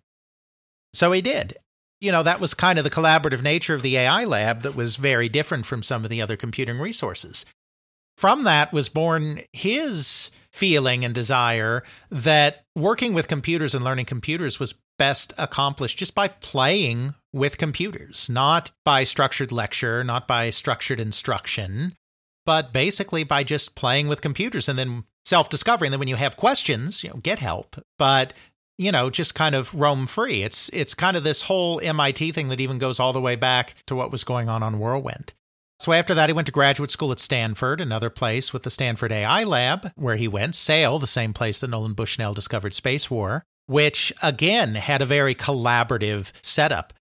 So 0.94 1.12
he 1.12 1.22
did. 1.22 1.56
You 2.06 2.12
know, 2.12 2.22
that 2.22 2.40
was 2.40 2.54
kind 2.54 2.78
of 2.78 2.84
the 2.84 2.92
collaborative 2.92 3.42
nature 3.42 3.74
of 3.74 3.82
the 3.82 3.98
AI 3.98 4.26
lab 4.26 4.62
that 4.62 4.76
was 4.76 4.96
very 4.96 5.28
different 5.28 5.66
from 5.66 5.82
some 5.82 6.04
of 6.04 6.12
the 6.12 6.22
other 6.22 6.38
computing 6.38 6.78
resources. 6.78 7.48
From 8.16 8.44
that 8.44 8.72
was 8.72 8.90
born 8.90 9.42
his 9.52 10.30
feeling 10.54 11.04
and 11.04 11.16
desire 11.16 11.84
that 12.12 12.64
working 12.76 13.14
with 13.14 13.28
computers 13.28 13.74
and 13.74 13.84
learning 13.84 14.06
computers 14.06 14.60
was 14.60 14.76
best 15.00 15.34
accomplished 15.38 15.98
just 15.98 16.14
by 16.14 16.28
playing 16.28 17.16
with 17.34 17.58
computers, 17.58 18.30
not 18.30 18.70
by 18.86 19.04
structured 19.04 19.52
lecture, 19.52 20.04
not 20.04 20.28
by 20.28 20.52
structured 20.52 21.00
instruction, 21.00 21.96
but 22.46 22.72
basically 22.72 23.24
by 23.24 23.44
just 23.44 23.74
playing 23.74 24.08
with 24.08 24.22
computers 24.22 24.70
and 24.70 24.78
then 24.78 25.06
self 25.26 25.50
discovery. 25.50 25.88
And 25.88 25.94
then 25.94 26.00
when 26.00 26.08
you 26.08 26.16
have 26.16 26.38
questions, 26.38 27.04
you 27.04 27.10
know, 27.10 27.18
get 27.18 27.40
help. 27.40 27.76
But 27.98 28.34
you 28.78 28.92
know, 28.92 29.10
just 29.10 29.36
kind 29.36 29.56
of 29.56 29.74
roam 29.74 30.06
free. 30.06 30.44
It's 30.44 30.70
it's 30.74 30.94
kind 30.94 31.16
of 31.16 31.24
this 31.24 31.44
whole 31.44 31.80
MIT 31.82 32.32
thing 32.32 32.50
that 32.50 32.60
even 32.60 32.78
goes 32.78 33.00
all 33.00 33.14
the 33.14 33.22
way 33.22 33.36
back 33.36 33.76
to 33.88 33.96
what 33.96 34.12
was 34.12 34.24
going 34.24 34.50
on 34.50 34.64
on 34.64 34.80
Whirlwind. 34.80 35.34
So 35.80 35.92
after 35.92 36.16
that, 36.16 36.30
he 36.30 36.34
went 36.34 36.46
to 36.46 36.54
graduate 36.54 36.90
school 36.90 37.12
at 37.12 37.20
Stanford, 37.20 37.82
another 37.82 38.10
place 38.10 38.54
with 38.54 38.64
the 38.64 38.70
Stanford 38.70 39.12
AI 39.12 39.44
Lab, 39.44 39.92
where 39.96 40.16
he 40.16 40.28
went, 40.28 40.56
SAIL, 40.56 41.00
the 41.00 41.08
same 41.08 41.34
place 41.34 41.60
that 41.60 41.70
Nolan 41.70 41.94
Bushnell 41.94 42.34
discovered 42.34 42.74
Space 42.74 43.12
War, 43.12 43.44
which 43.66 44.14
again 44.22 44.76
had 44.76 45.02
a 45.02 45.06
very 45.06 45.36
collaborative 45.36 46.32
setup. 46.42 46.94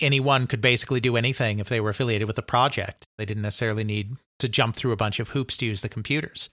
Anyone 0.00 0.46
could 0.46 0.60
basically 0.60 1.00
do 1.00 1.16
anything 1.16 1.58
if 1.58 1.68
they 1.68 1.80
were 1.80 1.90
affiliated 1.90 2.26
with 2.26 2.36
the 2.36 2.42
project. 2.42 3.06
They 3.18 3.24
didn't 3.24 3.42
necessarily 3.42 3.84
need 3.84 4.16
to 4.40 4.48
jump 4.48 4.74
through 4.74 4.92
a 4.92 4.96
bunch 4.96 5.20
of 5.20 5.30
hoops 5.30 5.56
to 5.58 5.66
use 5.66 5.82
the 5.82 5.88
computers. 5.88 6.50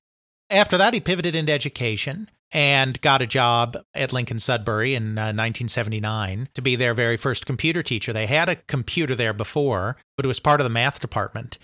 After 0.50 0.77
that, 0.77 0.94
he 0.94 1.00
pivoted 1.00 1.36
into 1.36 1.51
education 1.51 2.30
and 2.51 3.00
got 3.01 3.22
a 3.22 3.27
job 3.27 3.77
at 3.93 4.13
Lincoln 4.13 4.39
Sudbury 4.39 4.93
in 4.93 5.17
uh, 5.17 5.31
1979 5.31 6.50
to 6.53 6.62
be 6.62 6.75
their 6.75 6.93
very 6.93 7.17
first 7.17 7.46
computer 7.46 7.81
teacher. 7.81 8.12
They 8.12 8.27
had 8.27 8.50
a 8.50 8.55
computer 8.55 9.15
there 9.15 9.34
before, 9.34 9.98
but 10.17 10.25
it 10.25 10.27
was 10.27 10.39
part 10.39 10.60
of 10.60 10.65
the 10.65 10.70
math 10.70 11.00
department. 11.00 11.58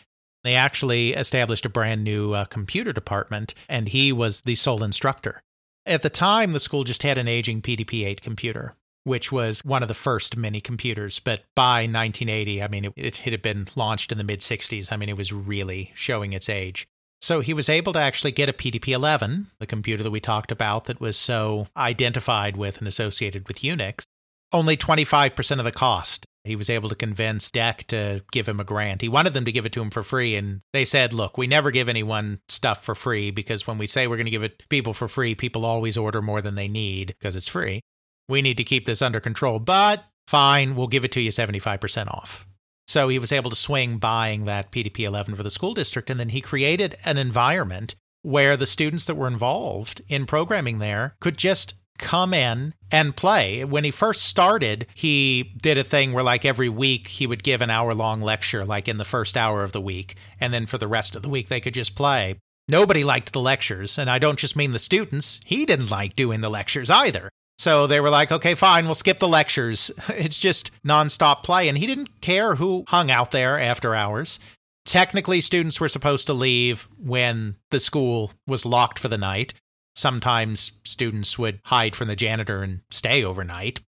They 0.44 0.56
actually 0.56 1.14
established 1.14 1.66
a 1.66 1.70
brand 1.70 2.04
new 2.04 2.34
uh, 2.34 2.46
computer 2.46 2.94
department, 2.94 3.54
and 3.68 3.90
he 3.90 4.14
was 4.14 4.42
the 4.42 4.56
sole 4.56 4.84
instructor. 4.84 5.42
At 5.86 6.04
the 6.04 6.10
time, 6.10 6.52
the 6.52 6.60
school 6.60 6.84
just 6.84 7.04
had 7.04 7.18
an 7.18 7.28
aging 7.28 7.62
PDP 7.62 8.06
8 8.06 8.22
computer, 8.22 8.76
which 9.04 9.32
was 9.32 9.64
one 9.66 9.82
of 9.82 9.88
the 9.88 9.94
first 9.94 10.38
mini 10.38 10.62
computers. 10.62 11.20
But 11.20 11.44
by 11.56 11.82
1980, 11.82 12.64
I 12.64 12.68
mean, 12.68 12.86
it, 12.86 12.94
it 12.96 13.18
had 13.18 13.42
been 13.42 13.68
launched 13.76 14.12
in 14.12 14.18
the 14.18 14.24
mid 14.24 14.42
60s. 14.42 14.92
I 14.92 14.98
mean, 14.98 15.10
it 15.10 15.18
was 15.18 15.34
really 15.34 15.92
showing 15.96 16.34
its 16.34 16.50
age. 16.50 16.88
So 17.20 17.40
he 17.40 17.54
was 17.54 17.70
able 17.70 17.94
to 17.94 18.00
actually 18.00 18.32
get 18.32 18.50
a 18.50 18.54
PDP 18.54 18.90
11, 18.90 19.48
the 19.60 19.66
computer 19.66 20.04
that 20.04 20.12
we 20.12 20.20
talked 20.20 20.52
about 20.52 20.86
that 20.86 21.02
was 21.02 21.18
so 21.18 21.68
identified 21.76 22.56
with 22.56 22.78
and 22.78 22.88
associated 22.88 23.48
with 23.48 23.62
Unix, 23.62 24.04
only 24.52 24.78
25% 24.78 25.60
of 25.60 25.66
the 25.66 25.72
cost. 25.72 26.26
He 26.44 26.56
was 26.56 26.70
able 26.70 26.88
to 26.90 26.96
convince 26.96 27.52
DEC 27.52 27.88
to 27.88 28.24
give 28.32 28.48
him 28.48 28.60
a 28.60 28.64
grant. 28.64 29.02
He 29.02 29.10
wanted 29.10 29.34
them 29.34 29.46
to 29.46 29.52
give 29.52 29.66
it 29.66 29.74
to 29.74 29.82
him 29.82 29.90
for 29.90 30.02
free. 30.02 30.36
And 30.36 30.62
they 30.72 30.86
said, 30.86 31.12
look, 31.12 31.38
we 31.38 31.46
never 31.46 31.72
give 31.72 31.90
anyone 31.90 32.40
stuff 32.48 32.86
for 32.86 32.96
free 32.96 33.32
because 33.32 33.68
when 33.68 33.78
we 33.78 33.86
say 33.86 34.08
we're 34.08 34.16
going 34.16 34.26
to 34.26 34.32
give 34.32 34.44
it 34.44 34.60
to 34.60 34.68
people 34.68 34.94
for 34.94 35.10
free, 35.10 35.36
people 35.36 35.66
always 35.66 35.98
order 35.98 36.22
more 36.22 36.40
than 36.40 36.56
they 36.56 36.70
need 36.70 37.08
because 37.08 37.36
it's 37.36 37.50
free. 37.50 37.82
We 38.30 38.42
need 38.42 38.58
to 38.58 38.64
keep 38.64 38.86
this 38.86 39.02
under 39.02 39.20
control. 39.20 39.60
But 39.60 40.06
fine, 40.28 40.76
we'll 40.76 40.88
give 40.88 41.04
it 41.04 41.12
to 41.14 41.22
you 41.22 41.32
75% 41.32 42.08
off. 42.08 42.48
So 42.88 43.10
he 43.10 43.20
was 43.20 43.32
able 43.32 43.50
to 43.50 43.56
swing 43.56 43.98
buying 43.98 44.46
that 44.46 44.72
PDP 44.72 45.02
11 45.02 45.36
for 45.36 45.44
the 45.44 45.52
school 45.52 45.74
district. 45.74 46.10
And 46.10 46.20
then 46.20 46.30
he 46.30 46.42
created 46.42 46.98
an 47.04 47.18
environment 47.18 47.96
where 48.22 48.58
the 48.58 48.66
students 48.66 49.06
that 49.06 49.16
were 49.16 49.28
involved 49.28 50.02
in 50.08 50.26
programming 50.26 50.80
there 50.80 51.16
could 51.20 51.38
just 51.38 51.74
come 51.98 52.34
in 52.34 52.74
and 52.92 53.16
play. 53.16 53.64
When 53.66 53.84
he 53.84 53.92
first 53.92 54.24
started, 54.24 54.86
he 54.94 55.54
did 55.62 55.78
a 55.78 55.84
thing 55.84 56.14
where, 56.14 56.24
like, 56.24 56.46
every 56.46 56.70
week 56.70 57.08
he 57.08 57.28
would 57.28 57.44
give 57.44 57.62
an 57.62 57.70
hour 57.70 57.94
long 57.94 58.22
lecture, 58.22 58.64
like 58.64 58.88
in 58.88 58.98
the 58.98 59.06
first 59.06 59.36
hour 59.36 59.64
of 59.64 59.72
the 59.72 59.82
week. 59.82 60.16
And 60.40 60.54
then 60.54 60.66
for 60.66 60.78
the 60.78 60.88
rest 60.88 61.16
of 61.16 61.24
the 61.24 61.30
week, 61.30 61.50
they 61.50 61.60
could 61.60 61.74
just 61.74 61.96
play. 61.96 62.36
Nobody 62.70 63.04
liked 63.04 63.34
the 63.34 63.42
lectures. 63.42 63.98
And 63.98 64.10
I 64.10 64.20
don't 64.20 64.40
just 64.40 64.56
mean 64.56 64.72
the 64.72 64.80
students, 64.80 65.40
he 65.46 65.66
didn't 65.66 65.92
like 65.92 66.16
doing 66.16 66.42
the 66.42 66.50
lectures 66.50 66.90
either. 66.90 67.30
So 67.58 67.88
they 67.88 68.00
were 68.00 68.10
like, 68.10 68.32
okay, 68.32 68.54
fine, 68.56 68.86
we'll 68.86 68.96
skip 68.96 69.20
the 69.20 69.28
lectures. 69.28 69.92
It's 70.10 70.40
just 70.40 70.72
nonstop 70.86 71.44
play. 71.44 71.68
And 71.68 71.78
he 71.78 71.88
didn't 71.88 72.22
care 72.22 72.56
who 72.56 72.86
hung 72.88 73.10
out 73.10 73.32
there 73.32 73.60
after 73.60 73.96
hours. 73.96 74.40
Technically, 74.86 75.42
students 75.42 75.80
were 75.80 75.90
supposed 75.90 76.28
to 76.28 76.34
leave 76.34 76.88
when 76.98 77.56
the 77.72 77.80
school 77.80 78.32
was 78.46 78.66
locked 78.66 79.00
for 79.00 79.10
the 79.10 79.18
night. 79.18 79.54
Sometimes 79.96 80.74
students 80.86 81.38
would 81.38 81.60
hide 81.66 81.96
from 81.96 82.08
the 82.08 82.16
janitor 82.16 82.64
and 82.64 82.82
stay 82.92 83.24
overnight. 83.24 83.82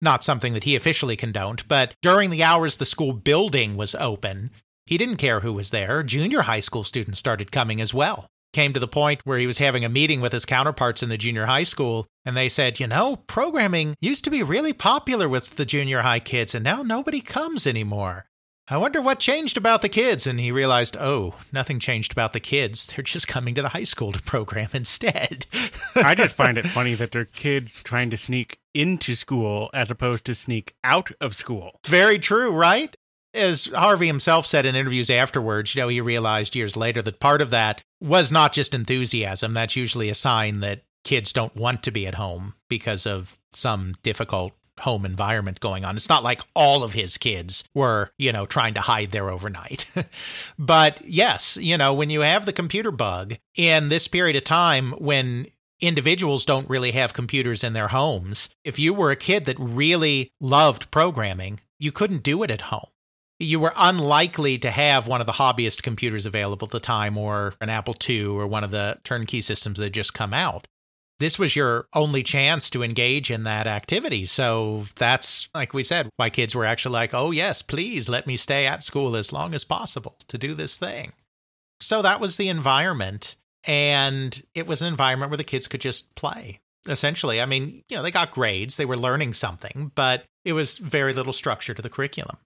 Not 0.00 0.24
something 0.24 0.54
that 0.54 0.64
he 0.64 0.74
officially 0.74 1.14
condoned, 1.14 1.68
but 1.68 1.94
during 2.02 2.30
the 2.30 2.42
hours 2.42 2.78
the 2.78 2.86
school 2.86 3.12
building 3.12 3.76
was 3.76 3.94
open, 3.94 4.50
he 4.86 4.98
didn't 4.98 5.18
care 5.18 5.40
who 5.40 5.52
was 5.52 5.70
there. 5.70 6.02
Junior 6.02 6.42
high 6.42 6.60
school 6.60 6.82
students 6.82 7.20
started 7.20 7.52
coming 7.52 7.80
as 7.80 7.94
well. 7.94 8.26
Came 8.52 8.72
to 8.72 8.80
the 8.80 8.88
point 8.88 9.20
where 9.24 9.38
he 9.38 9.46
was 9.46 9.58
having 9.58 9.84
a 9.84 9.88
meeting 9.88 10.20
with 10.20 10.32
his 10.32 10.44
counterparts 10.44 11.02
in 11.02 11.08
the 11.08 11.18
junior 11.18 11.46
high 11.46 11.64
school. 11.64 12.06
And 12.24 12.36
they 12.36 12.48
said, 12.48 12.78
you 12.78 12.86
know, 12.86 13.16
programming 13.16 13.96
used 14.00 14.24
to 14.24 14.30
be 14.30 14.42
really 14.42 14.72
popular 14.72 15.28
with 15.28 15.56
the 15.56 15.64
junior 15.64 16.02
high 16.02 16.20
kids, 16.20 16.54
and 16.54 16.64
now 16.64 16.82
nobody 16.82 17.20
comes 17.20 17.66
anymore. 17.66 18.26
I 18.68 18.76
wonder 18.76 19.02
what 19.02 19.18
changed 19.18 19.56
about 19.56 19.82
the 19.82 19.88
kids. 19.88 20.26
And 20.26 20.38
he 20.38 20.52
realized, 20.52 20.96
oh, 20.96 21.34
nothing 21.52 21.80
changed 21.80 22.12
about 22.12 22.32
the 22.32 22.40
kids. 22.40 22.86
They're 22.86 23.02
just 23.02 23.28
coming 23.28 23.54
to 23.56 23.62
the 23.62 23.68
high 23.70 23.84
school 23.84 24.12
to 24.12 24.22
program 24.22 24.70
instead. 24.72 25.46
I 25.96 26.14
just 26.14 26.34
find 26.34 26.56
it 26.56 26.66
funny 26.68 26.94
that 26.94 27.10
they're 27.10 27.24
kids 27.24 27.82
trying 27.82 28.10
to 28.10 28.16
sneak 28.16 28.58
into 28.72 29.14
school 29.14 29.68
as 29.74 29.90
opposed 29.90 30.24
to 30.26 30.34
sneak 30.34 30.74
out 30.84 31.10
of 31.20 31.34
school. 31.34 31.80
Very 31.86 32.18
true, 32.18 32.50
right? 32.50 32.96
As 33.34 33.66
Harvey 33.66 34.06
himself 34.06 34.46
said 34.46 34.66
in 34.66 34.76
interviews 34.76 35.10
afterwards, 35.10 35.74
you 35.74 35.82
know, 35.82 35.88
he 35.88 36.00
realized 36.00 36.54
years 36.54 36.76
later 36.76 37.00
that 37.02 37.20
part 37.20 37.40
of 37.40 37.50
that 37.50 37.82
was 38.00 38.30
not 38.30 38.52
just 38.52 38.74
enthusiasm. 38.74 39.54
That's 39.54 39.76
usually 39.76 40.10
a 40.10 40.14
sign 40.14 40.60
that 40.60 40.82
kids 41.04 41.32
don't 41.32 41.56
want 41.56 41.82
to 41.82 41.90
be 41.90 42.06
at 42.06 42.14
home 42.14 42.54
because 42.68 43.06
of 43.06 43.38
some 43.52 43.94
difficult 44.02 44.52
home 44.80 45.04
environment 45.04 45.60
going 45.60 45.84
on. 45.84 45.96
It's 45.96 46.08
not 46.08 46.24
like 46.24 46.40
all 46.54 46.82
of 46.82 46.94
his 46.94 47.18
kids 47.18 47.64
were, 47.74 48.10
you 48.18 48.32
know, 48.32 48.46
trying 48.46 48.74
to 48.74 48.80
hide 48.80 49.12
there 49.12 49.30
overnight. 49.30 49.86
but 50.58 51.00
yes, 51.04 51.56
you 51.56 51.76
know, 51.76 51.94
when 51.94 52.10
you 52.10 52.20
have 52.20 52.46
the 52.46 52.52
computer 52.52 52.90
bug 52.90 53.36
in 53.54 53.88
this 53.88 54.08
period 54.08 54.36
of 54.36 54.44
time 54.44 54.92
when 54.92 55.46
individuals 55.80 56.44
don't 56.44 56.70
really 56.70 56.92
have 56.92 57.12
computers 57.12 57.62
in 57.62 57.72
their 57.72 57.88
homes, 57.88 58.48
if 58.64 58.78
you 58.78 58.94
were 58.94 59.10
a 59.10 59.16
kid 59.16 59.44
that 59.44 59.58
really 59.58 60.32
loved 60.40 60.90
programming, 60.90 61.60
you 61.78 61.92
couldn't 61.92 62.22
do 62.22 62.42
it 62.42 62.50
at 62.50 62.62
home. 62.62 62.88
You 63.42 63.60
were 63.60 63.72
unlikely 63.76 64.58
to 64.58 64.70
have 64.70 65.06
one 65.06 65.20
of 65.20 65.26
the 65.26 65.32
hobbyist 65.32 65.82
computers 65.82 66.26
available 66.26 66.66
at 66.66 66.72
the 66.72 66.80
time, 66.80 67.18
or 67.18 67.54
an 67.60 67.68
Apple 67.68 67.94
II, 68.08 68.26
or 68.26 68.46
one 68.46 68.64
of 68.64 68.70
the 68.70 68.98
turnkey 69.04 69.40
systems 69.40 69.78
that 69.78 69.90
just 69.90 70.14
come 70.14 70.32
out 70.32 70.66
this 71.22 71.38
was 71.38 71.54
your 71.54 71.86
only 71.94 72.24
chance 72.24 72.68
to 72.68 72.82
engage 72.82 73.30
in 73.30 73.44
that 73.44 73.68
activity. 73.68 74.26
So 74.26 74.86
that's, 74.96 75.48
like 75.54 75.72
we 75.72 75.84
said, 75.84 76.10
why 76.16 76.30
kids 76.30 76.52
were 76.52 76.64
actually 76.64 76.94
like, 76.94 77.14
oh, 77.14 77.30
yes, 77.30 77.62
please 77.62 78.08
let 78.08 78.26
me 78.26 78.36
stay 78.36 78.66
at 78.66 78.82
school 78.82 79.14
as 79.14 79.32
long 79.32 79.54
as 79.54 79.64
possible 79.64 80.16
to 80.26 80.36
do 80.36 80.52
this 80.52 80.76
thing. 80.76 81.12
So 81.80 82.02
that 82.02 82.18
was 82.18 82.36
the 82.36 82.48
environment. 82.48 83.36
And 83.64 84.42
it 84.54 84.66
was 84.66 84.82
an 84.82 84.88
environment 84.88 85.30
where 85.30 85.36
the 85.36 85.44
kids 85.44 85.68
could 85.68 85.80
just 85.80 86.12
play, 86.16 86.60
essentially. 86.88 87.40
I 87.40 87.46
mean, 87.46 87.84
you 87.88 87.96
know, 87.96 88.02
they 88.02 88.10
got 88.10 88.32
grades, 88.32 88.76
they 88.76 88.84
were 88.84 88.96
learning 88.96 89.34
something, 89.34 89.92
but 89.94 90.24
it 90.44 90.54
was 90.54 90.78
very 90.78 91.12
little 91.12 91.32
structure 91.32 91.72
to 91.72 91.82
the 91.82 91.90
curriculum. 91.90 92.38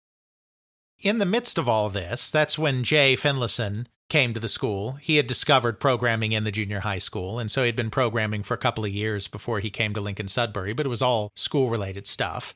In 1.02 1.18
the 1.18 1.26
midst 1.26 1.58
of 1.58 1.68
all 1.68 1.90
this, 1.90 2.30
that's 2.30 2.58
when 2.58 2.82
Jay 2.82 3.16
Fenlason 3.16 3.86
came 4.08 4.32
to 4.32 4.40
the 4.40 4.48
school. 4.48 4.92
He 4.92 5.16
had 5.16 5.26
discovered 5.26 5.78
programming 5.78 6.32
in 6.32 6.44
the 6.44 6.50
junior 6.50 6.80
high 6.80 6.98
school, 6.98 7.38
and 7.38 7.50
so 7.50 7.64
he'd 7.64 7.76
been 7.76 7.90
programming 7.90 8.42
for 8.42 8.54
a 8.54 8.58
couple 8.58 8.84
of 8.84 8.90
years 8.90 9.28
before 9.28 9.60
he 9.60 9.68
came 9.68 9.92
to 9.94 10.00
Lincoln 10.00 10.28
Sudbury, 10.28 10.72
but 10.72 10.86
it 10.86 10.90
was 10.90 11.02
all 11.02 11.32
school 11.34 11.68
related 11.68 12.06
stuff. 12.06 12.54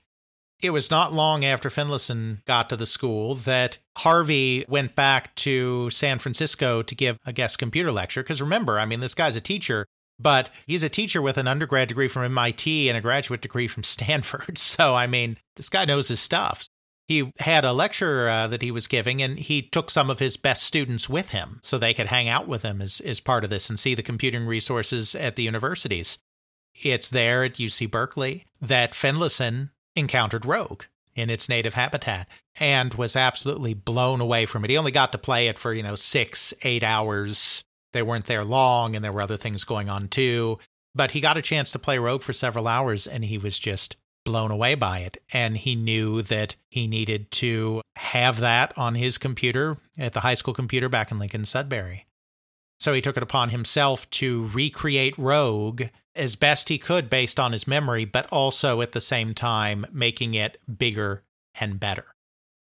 It 0.62 0.70
was 0.70 0.90
not 0.90 1.12
long 1.12 1.44
after 1.44 1.70
Fenlason 1.70 2.44
got 2.46 2.68
to 2.68 2.76
the 2.76 2.86
school 2.86 3.34
that 3.34 3.78
Harvey 3.98 4.64
went 4.68 4.94
back 4.94 5.34
to 5.36 5.90
San 5.90 6.18
Francisco 6.18 6.82
to 6.82 6.94
give 6.94 7.18
a 7.24 7.32
guest 7.32 7.58
computer 7.58 7.90
lecture. 7.90 8.22
Because 8.22 8.42
remember, 8.42 8.78
I 8.78 8.84
mean, 8.84 9.00
this 9.00 9.14
guy's 9.14 9.36
a 9.36 9.40
teacher, 9.40 9.86
but 10.18 10.50
he's 10.66 10.82
a 10.82 10.90
teacher 10.90 11.22
with 11.22 11.38
an 11.38 11.48
undergrad 11.48 11.88
degree 11.88 12.08
from 12.08 12.24
MIT 12.24 12.88
and 12.88 12.96
a 12.96 13.00
graduate 13.00 13.40
degree 13.40 13.68
from 13.68 13.82
Stanford. 13.84 14.58
So, 14.58 14.94
I 14.94 15.06
mean, 15.06 15.38
this 15.56 15.70
guy 15.70 15.84
knows 15.84 16.08
his 16.08 16.20
stuff 16.20 16.68
he 17.10 17.32
had 17.40 17.64
a 17.64 17.72
lecture 17.72 18.28
uh, 18.28 18.46
that 18.46 18.62
he 18.62 18.70
was 18.70 18.86
giving, 18.86 19.20
and 19.20 19.36
he 19.36 19.62
took 19.62 19.90
some 19.90 20.10
of 20.10 20.20
his 20.20 20.36
best 20.36 20.62
students 20.62 21.08
with 21.08 21.30
him 21.30 21.58
so 21.60 21.76
they 21.76 21.92
could 21.92 22.06
hang 22.06 22.28
out 22.28 22.46
with 22.46 22.62
him 22.62 22.80
as, 22.80 23.00
as 23.00 23.18
part 23.18 23.42
of 23.42 23.50
this 23.50 23.68
and 23.68 23.80
see 23.80 23.96
the 23.96 24.02
computing 24.02 24.46
resources 24.46 25.16
at 25.16 25.34
the 25.34 25.42
universities. 25.42 26.18
It's 26.72 27.08
there 27.08 27.42
at 27.42 27.54
UC 27.54 27.90
Berkeley 27.90 28.46
that 28.62 28.92
Fenlason 28.92 29.70
encountered 29.96 30.46
Rogue 30.46 30.84
in 31.16 31.30
its 31.30 31.48
native 31.48 31.74
habitat 31.74 32.28
and 32.54 32.94
was 32.94 33.16
absolutely 33.16 33.74
blown 33.74 34.20
away 34.20 34.46
from 34.46 34.64
it. 34.64 34.70
He 34.70 34.78
only 34.78 34.92
got 34.92 35.10
to 35.10 35.18
play 35.18 35.48
it 35.48 35.58
for, 35.58 35.74
you 35.74 35.82
know, 35.82 35.96
six, 35.96 36.54
eight 36.62 36.84
hours. 36.84 37.64
They 37.92 38.02
weren't 38.02 38.26
there 38.26 38.44
long, 38.44 38.94
and 38.94 39.04
there 39.04 39.10
were 39.10 39.22
other 39.22 39.36
things 39.36 39.64
going 39.64 39.88
on 39.88 40.06
too. 40.06 40.60
But 40.94 41.10
he 41.10 41.20
got 41.20 41.36
a 41.36 41.42
chance 41.42 41.72
to 41.72 41.80
play 41.80 41.98
Rogue 41.98 42.22
for 42.22 42.32
several 42.32 42.68
hours, 42.68 43.08
and 43.08 43.24
he 43.24 43.36
was 43.36 43.58
just 43.58 43.96
blown 44.24 44.50
away 44.50 44.74
by 44.74 45.00
it. 45.00 45.18
And 45.32 45.56
he 45.56 45.74
knew 45.74 46.22
that 46.22 46.56
he 46.68 46.86
needed 46.86 47.30
to 47.32 47.82
have 47.96 48.40
that 48.40 48.76
on 48.76 48.94
his 48.94 49.18
computer 49.18 49.78
at 49.98 50.12
the 50.12 50.20
high 50.20 50.34
school 50.34 50.54
computer 50.54 50.88
back 50.88 51.10
in 51.10 51.18
Lincoln 51.18 51.44
Sudbury. 51.44 52.06
So 52.78 52.94
he 52.94 53.02
took 53.02 53.16
it 53.16 53.22
upon 53.22 53.50
himself 53.50 54.08
to 54.10 54.48
recreate 54.54 55.18
Rogue 55.18 55.84
as 56.14 56.34
best 56.34 56.68
he 56.68 56.78
could 56.78 57.10
based 57.10 57.38
on 57.38 57.52
his 57.52 57.68
memory, 57.68 58.04
but 58.04 58.26
also 58.32 58.80
at 58.80 58.92
the 58.92 59.00
same 59.00 59.34
time 59.34 59.86
making 59.92 60.34
it 60.34 60.58
bigger 60.78 61.22
and 61.54 61.78
better. 61.78 62.06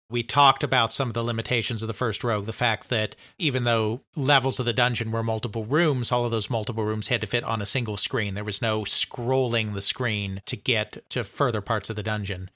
We 0.09 0.21
talked 0.21 0.63
about 0.63 0.93
some 0.93 1.07
of 1.07 1.13
the 1.15 1.23
limitations 1.23 1.81
of 1.81 1.87
the 1.87 1.93
first 1.93 2.23
Rogue, 2.23 2.45
the 2.45 2.53
fact 2.53 2.89
that 2.89 3.15
even 3.39 3.63
though 3.63 4.01
levels 4.15 4.59
of 4.59 4.67
the 4.67 4.73
dungeon 4.73 5.11
were 5.11 5.23
multiple 5.23 5.65
rooms, 5.65 6.11
all 6.11 6.25
of 6.25 6.31
those 6.31 6.49
multiple 6.49 6.83
rooms 6.83 7.07
had 7.07 7.21
to 7.21 7.27
fit 7.27 7.43
on 7.43 7.61
a 7.61 7.65
single 7.65 7.97
screen. 7.97 8.35
There 8.35 8.43
was 8.43 8.61
no 8.61 8.81
scrolling 8.81 9.73
the 9.73 9.81
screen 9.81 10.41
to 10.45 10.55
get 10.55 11.03
to 11.09 11.23
further 11.23 11.61
parts 11.61 11.89
of 11.89 11.95
the 11.95 12.03
dungeon. 12.03 12.51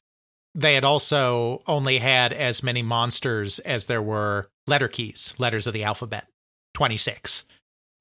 They 0.54 0.76
had 0.76 0.86
also 0.86 1.62
only 1.66 2.00
had 2.00 2.34
as 2.34 2.64
many 2.64 2.82
monsters 2.82 3.60
as 3.60 3.86
there 3.86 4.02
were 4.02 4.50
letter 4.68 4.88
keys, 4.88 5.34
letters 5.38 5.66
of 5.66 5.74
the 5.74 5.84
alphabet 5.84 6.28
26. 6.76 7.46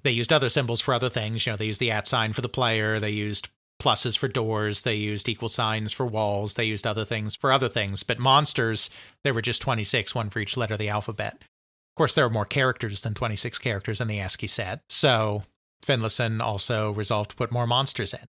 They 0.02 0.10
used 0.10 0.32
other 0.32 0.48
symbols 0.48 0.80
for 0.80 0.94
other 0.94 1.10
things. 1.10 1.44
You 1.44 1.52
know, 1.52 1.56
they 1.56 1.66
used 1.66 1.80
the 1.80 1.90
at 1.90 2.06
sign 2.06 2.32
for 2.32 2.40
the 2.42 2.48
player, 2.48 3.00
they 3.00 3.10
used 3.10 3.48
pluses 3.78 4.16
for 4.18 4.28
doors, 4.28 4.82
they 4.82 4.94
used 4.94 5.28
equal 5.28 5.48
signs 5.48 5.92
for 5.92 6.06
walls, 6.06 6.54
they 6.54 6.64
used 6.64 6.86
other 6.86 7.04
things 7.04 7.34
for 7.34 7.52
other 7.52 7.68
things. 7.68 8.02
But 8.02 8.18
monsters, 8.18 8.90
there 9.24 9.34
were 9.34 9.42
just 9.42 9.62
26, 9.62 10.14
one 10.14 10.30
for 10.30 10.40
each 10.40 10.56
letter 10.56 10.74
of 10.74 10.80
the 10.80 10.88
alphabet. 10.88 11.34
Of 11.34 11.96
course, 11.96 12.14
there 12.14 12.24
are 12.24 12.30
more 12.30 12.44
characters 12.44 13.02
than 13.02 13.14
26 13.14 13.58
characters 13.58 14.00
in 14.00 14.08
the 14.08 14.20
ASCII 14.20 14.46
set, 14.46 14.80
so 14.88 15.42
Fenlason 15.84 16.40
also 16.40 16.92
resolved 16.92 17.30
to 17.30 17.36
put 17.36 17.52
more 17.52 17.66
monsters 17.66 18.14
in. 18.14 18.26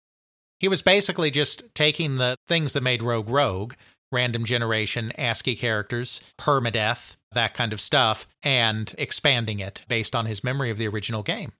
He 0.59 0.67
was 0.67 0.81
basically 0.81 1.31
just 1.31 1.63
taking 1.73 2.17
the 2.17 2.35
things 2.47 2.73
that 2.73 2.83
made 2.83 3.01
Rogue 3.01 3.29
Rogue, 3.29 3.73
random 4.11 4.43
generation, 4.43 5.11
ASCII 5.17 5.55
characters, 5.55 6.19
permadeath, 6.39 7.15
that 7.31 7.53
kind 7.53 7.73
of 7.73 7.79
stuff, 7.79 8.27
and 8.43 8.93
expanding 8.97 9.59
it 9.59 9.83
based 9.87 10.15
on 10.15 10.25
his 10.25 10.43
memory 10.43 10.69
of 10.69 10.77
the 10.77 10.87
original 10.87 11.23
game. 11.23 11.53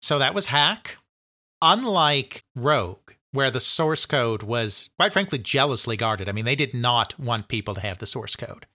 So 0.00 0.18
that 0.18 0.34
was 0.34 0.46
Hack. 0.46 0.96
Unlike 1.62 2.44
Rogue, 2.56 3.12
where 3.32 3.50
the 3.50 3.60
source 3.60 4.06
code 4.06 4.42
was, 4.42 4.90
quite 4.98 5.12
frankly, 5.12 5.38
jealously 5.38 5.96
guarded. 5.96 6.28
I 6.28 6.32
mean, 6.32 6.44
they 6.44 6.56
did 6.56 6.74
not 6.74 7.18
want 7.18 7.48
people 7.48 7.74
to 7.74 7.80
have 7.80 7.98
the 7.98 8.06
source 8.06 8.36
code. 8.36 8.66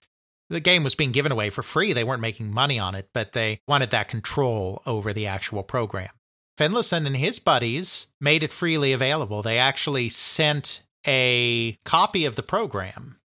The 0.48 0.60
game 0.60 0.84
was 0.84 0.94
being 0.94 1.12
given 1.12 1.32
away 1.32 1.50
for 1.50 1.62
free. 1.62 1.92
They 1.92 2.04
weren't 2.04 2.20
making 2.20 2.52
money 2.52 2.78
on 2.78 2.94
it, 2.94 3.08
but 3.12 3.32
they 3.32 3.60
wanted 3.66 3.90
that 3.90 4.08
control 4.08 4.82
over 4.86 5.12
the 5.12 5.26
actual 5.26 5.62
program. 5.62 6.10
Fenlason 6.56 7.06
and 7.06 7.16
his 7.16 7.38
buddies 7.38 8.06
made 8.20 8.42
it 8.42 8.52
freely 8.52 8.92
available. 8.92 9.42
They 9.42 9.58
actually 9.58 10.08
sent 10.08 10.82
a 11.06 11.76
copy 11.84 12.24
of 12.24 12.36
the 12.36 12.42
program, 12.42 13.18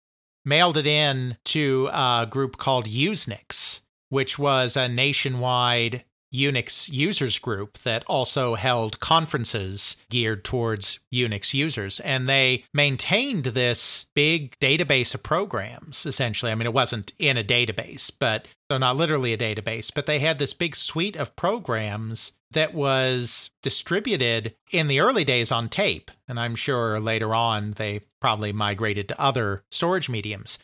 mailed 0.43 0.77
it 0.77 0.87
in 0.87 1.37
to 1.45 1.89
a 1.93 2.27
group 2.29 2.57
called 2.57 2.87
Usenix, 2.87 3.81
which 4.09 4.37
was 4.37 4.75
a 4.75 4.89
nationwide 4.89 6.03
Unix 6.33 6.89
users 6.91 7.39
group 7.39 7.77
that 7.79 8.03
also 8.07 8.55
held 8.55 8.99
conferences 8.99 9.97
geared 10.09 10.43
towards 10.43 10.99
Unix 11.13 11.53
users. 11.53 11.99
And 12.01 12.27
they 12.27 12.63
maintained 12.73 13.45
this 13.45 14.05
big 14.15 14.57
database 14.59 15.13
of 15.13 15.23
programs, 15.23 16.05
essentially. 16.05 16.51
I 16.51 16.55
mean, 16.55 16.67
it 16.67 16.73
wasn't 16.73 17.13
in 17.19 17.37
a 17.37 17.43
database, 17.43 18.11
but 18.17 18.47
so 18.71 18.77
not 18.77 18.95
literally 18.95 19.33
a 19.33 19.37
database, 19.37 19.91
but 19.93 20.05
they 20.05 20.19
had 20.19 20.39
this 20.39 20.53
big 20.53 20.75
suite 20.75 21.17
of 21.17 21.35
programs 21.35 22.33
that 22.51 22.73
was 22.73 23.49
distributed 23.61 24.55
in 24.71 24.87
the 24.87 24.99
early 24.99 25.23
days 25.23 25.51
on 25.51 25.69
tape. 25.69 26.11
And 26.27 26.39
I'm 26.39 26.55
sure 26.55 26.99
later 26.99 27.33
on 27.33 27.71
they 27.77 28.01
probably 28.19 28.53
migrated 28.53 29.07
to 29.09 29.21
other 29.21 29.63
storage 29.71 30.09
mediums. 30.09 30.59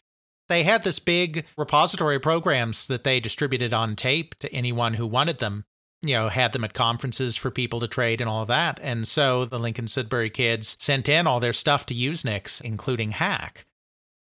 They 0.49 0.63
had 0.63 0.83
this 0.83 0.99
big 0.99 1.45
repository 1.57 2.17
of 2.17 2.21
programs 2.21 2.87
that 2.87 3.03
they 3.03 3.19
distributed 3.19 3.73
on 3.73 3.95
tape 3.95 4.35
to 4.39 4.51
anyone 4.53 4.93
who 4.93 5.05
wanted 5.05 5.39
them. 5.39 5.65
You 6.03 6.13
know, 6.13 6.29
had 6.29 6.53
them 6.53 6.63
at 6.63 6.73
conferences 6.73 7.37
for 7.37 7.49
people 7.49 7.79
to 7.79 7.87
trade 7.87 8.21
and 8.21 8.29
all 8.29 8.45
that. 8.45 8.79
And 8.83 9.07
so 9.07 9.45
the 9.45 9.59
Lincoln 9.59 9.87
Sudbury 9.87 10.29
kids 10.29 10.77
sent 10.79 11.09
in 11.09 11.25
all 11.25 11.39
their 11.39 11.53
stuff 11.53 11.85
to 11.87 11.95
Usenix, 11.95 12.61
including 12.61 13.11
Hack. 13.11 13.65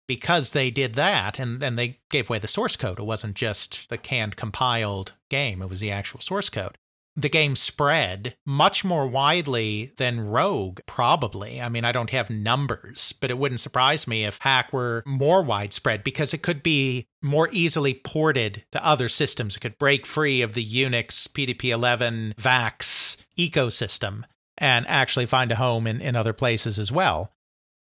Because 0.06 0.52
they 0.52 0.70
did 0.70 0.94
that, 0.94 1.38
and 1.38 1.60
then 1.60 1.76
they 1.76 1.98
gave 2.10 2.28
away 2.28 2.38
the 2.38 2.46
source 2.46 2.76
code. 2.76 3.00
It 3.00 3.04
wasn't 3.04 3.34
just 3.34 3.88
the 3.88 3.98
canned 3.98 4.36
compiled 4.36 5.14
game, 5.30 5.62
it 5.62 5.68
was 5.68 5.80
the 5.80 5.90
actual 5.90 6.20
source 6.20 6.50
code. 6.50 6.78
The 7.16 7.28
game 7.28 7.54
spread 7.56 8.36
much 8.44 8.84
more 8.84 9.06
widely 9.06 9.92
than 9.98 10.20
Rogue, 10.20 10.80
probably. 10.86 11.60
I 11.60 11.68
mean, 11.68 11.84
I 11.84 11.92
don't 11.92 12.10
have 12.10 12.28
numbers, 12.28 13.14
but 13.20 13.30
it 13.30 13.38
wouldn't 13.38 13.60
surprise 13.60 14.08
me 14.08 14.24
if 14.24 14.38
Hack 14.40 14.72
were 14.72 15.02
more 15.06 15.42
widespread 15.42 16.02
because 16.02 16.34
it 16.34 16.42
could 16.42 16.62
be 16.62 17.06
more 17.22 17.48
easily 17.52 17.94
ported 17.94 18.64
to 18.72 18.84
other 18.84 19.08
systems. 19.08 19.56
It 19.56 19.60
could 19.60 19.78
break 19.78 20.06
free 20.06 20.42
of 20.42 20.54
the 20.54 20.66
Unix, 20.66 21.28
PDP 21.28 21.70
11, 21.70 22.34
VAX 22.38 23.16
ecosystem 23.38 24.24
and 24.58 24.86
actually 24.88 25.26
find 25.26 25.50
a 25.52 25.56
home 25.56 25.86
in, 25.86 26.00
in 26.00 26.16
other 26.16 26.32
places 26.32 26.78
as 26.78 26.92
well. 26.92 27.32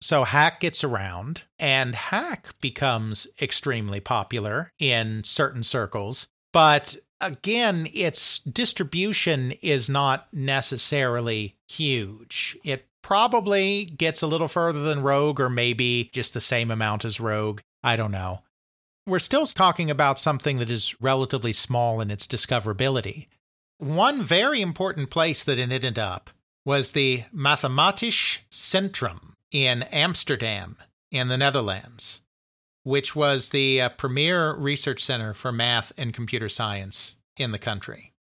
So 0.00 0.24
Hack 0.24 0.61
gets 0.61 0.85
around, 0.85 1.42
and 1.59 1.94
Hack 1.94 2.55
becomes 2.61 3.27
extremely 3.40 4.00
popular 4.00 4.72
in 4.79 5.24
certain 5.24 5.62
circles. 5.62 6.29
But 6.53 6.96
again, 7.20 7.88
its 7.92 8.38
distribution 8.40 9.53
is 9.62 9.88
not 9.88 10.29
necessarily 10.33 11.57
huge. 11.68 12.57
It 12.64 12.87
probably 13.03 13.85
gets 13.85 14.22
a 14.22 14.27
little 14.27 14.48
further 14.48 14.83
than 14.83 15.03
Rogue, 15.03 15.40
or 15.40 15.50
maybe 15.50 16.11
just 16.12 16.35
the 16.35 16.40
same 16.40 16.70
amount 16.70 17.05
as 17.05 17.20
Rogue. 17.20 17.61
I 17.83 17.96
don't 17.96 18.11
know. 18.11 18.40
We're 19.07 19.18
still 19.18 19.44
talking 19.46 19.90
about 19.90 20.18
something 20.18 20.59
that 20.59 20.70
is 20.70 20.94
relatively 21.00 21.53
small 21.53 22.00
in 22.00 22.11
its 22.11 22.27
discoverability. 22.27 23.27
One 23.79 24.22
very 24.22 24.62
important 24.62 25.11
place 25.11 25.44
that 25.44 25.59
it 25.59 25.72
ended 25.72 25.98
up 25.98 26.31
was 26.64 26.92
the 26.92 27.24
Mathematisch 27.31 28.42
Centrum 28.50 29.35
in 29.50 29.83
Amsterdam 29.85 30.79
in 31.11 31.29
the 31.29 31.37
Netherlands 31.37 32.22
which 32.85 33.16
was 33.16 33.49
the 33.49 33.81
uh, 33.81 33.88
premier 33.88 34.55
research 34.55 35.03
center 35.03 35.35
for 35.35 35.51
math 35.51 35.92
and 35.99 36.14
computer 36.14 36.49
science 36.49 37.16
in 37.37 37.51
the 37.51 37.59
country. 37.59 38.12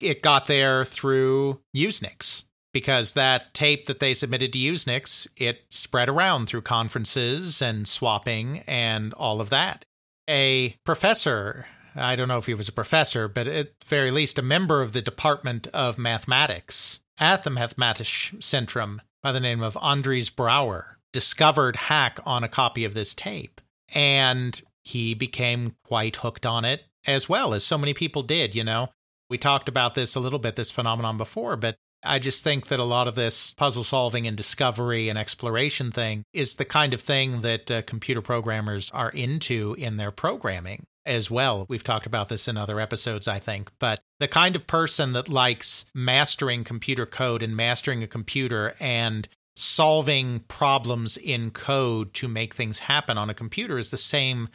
It 0.00 0.22
got 0.22 0.46
there 0.46 0.84
through 0.84 1.60
Usenix 1.76 2.44
because 2.72 3.14
that 3.14 3.54
tape 3.54 3.86
that 3.86 3.98
they 3.98 4.14
submitted 4.14 4.52
to 4.52 4.58
Usenix, 4.58 5.26
it 5.36 5.64
spread 5.70 6.08
around 6.08 6.46
through 6.46 6.62
conferences 6.62 7.60
and 7.60 7.88
swapping 7.88 8.58
and 8.66 9.12
all 9.14 9.40
of 9.40 9.50
that. 9.50 9.84
A 10.28 10.76
professor, 10.84 11.66
I 11.96 12.14
don't 12.14 12.28
know 12.28 12.38
if 12.38 12.46
he 12.46 12.54
was 12.54 12.68
a 12.68 12.72
professor, 12.72 13.26
but 13.26 13.48
at 13.48 13.72
very 13.86 14.10
least 14.10 14.38
a 14.38 14.42
member 14.42 14.82
of 14.82 14.92
the 14.92 15.02
Department 15.02 15.66
of 15.68 15.98
Mathematics 15.98 17.00
at 17.18 17.42
the 17.42 17.50
Mathematisch 17.50 18.34
Centrum 18.38 19.00
by 19.22 19.32
the 19.32 19.40
name 19.40 19.62
of 19.62 19.74
Andries 19.74 20.34
Brouwer, 20.34 20.98
discovered 21.12 21.74
Hack 21.74 22.20
on 22.24 22.44
a 22.44 22.48
copy 22.48 22.84
of 22.84 22.94
this 22.94 23.14
tape 23.14 23.60
and 23.94 24.60
he 24.82 25.14
became 25.14 25.76
quite 25.84 26.16
hooked 26.16 26.46
on 26.46 26.64
it 26.64 26.82
as 27.06 27.28
well 27.28 27.54
as 27.54 27.64
so 27.64 27.78
many 27.78 27.94
people 27.94 28.22
did, 28.22 28.54
you 28.54 28.64
know. 28.64 28.88
We 29.30 29.38
talked 29.38 29.68
about 29.68 29.94
this 29.94 30.14
a 30.14 30.20
little 30.20 30.38
bit, 30.38 30.56
this 30.56 30.70
phenomenon 30.70 31.16
before, 31.16 31.56
but 31.56 31.76
I 32.04 32.18
just 32.18 32.44
think 32.44 32.68
that 32.68 32.78
a 32.78 32.84
lot 32.84 33.08
of 33.08 33.14
this 33.14 33.54
puzzle 33.54 33.84
solving 33.84 34.26
and 34.26 34.36
discovery 34.36 35.08
and 35.08 35.18
exploration 35.18 35.90
thing 35.90 36.22
is 36.32 36.54
the 36.54 36.64
kind 36.64 36.94
of 36.94 37.00
thing 37.00 37.42
that 37.42 37.70
uh, 37.70 37.82
computer 37.82 38.22
programmers 38.22 38.90
are 38.92 39.10
into 39.10 39.74
in 39.78 39.96
their 39.96 40.10
programming 40.10 40.84
as 41.04 41.30
well. 41.30 41.66
We've 41.68 41.82
talked 41.82 42.06
about 42.06 42.28
this 42.28 42.46
in 42.46 42.56
other 42.56 42.78
episodes, 42.78 43.26
I 43.26 43.38
think, 43.38 43.70
but 43.78 44.00
the 44.20 44.28
kind 44.28 44.54
of 44.54 44.66
person 44.66 45.12
that 45.14 45.28
likes 45.28 45.86
mastering 45.94 46.64
computer 46.64 47.06
code 47.06 47.42
and 47.42 47.56
mastering 47.56 48.02
a 48.02 48.06
computer 48.06 48.74
and 48.78 49.26
solving 49.58 50.40
problems 50.48 51.16
in 51.16 51.50
code 51.50 52.14
to 52.14 52.28
make 52.28 52.54
things 52.54 52.78
happen 52.78 53.18
on 53.18 53.28
a 53.28 53.34
computer 53.34 53.78
is 53.78 53.90
the 53.90 53.98
same 53.98 54.48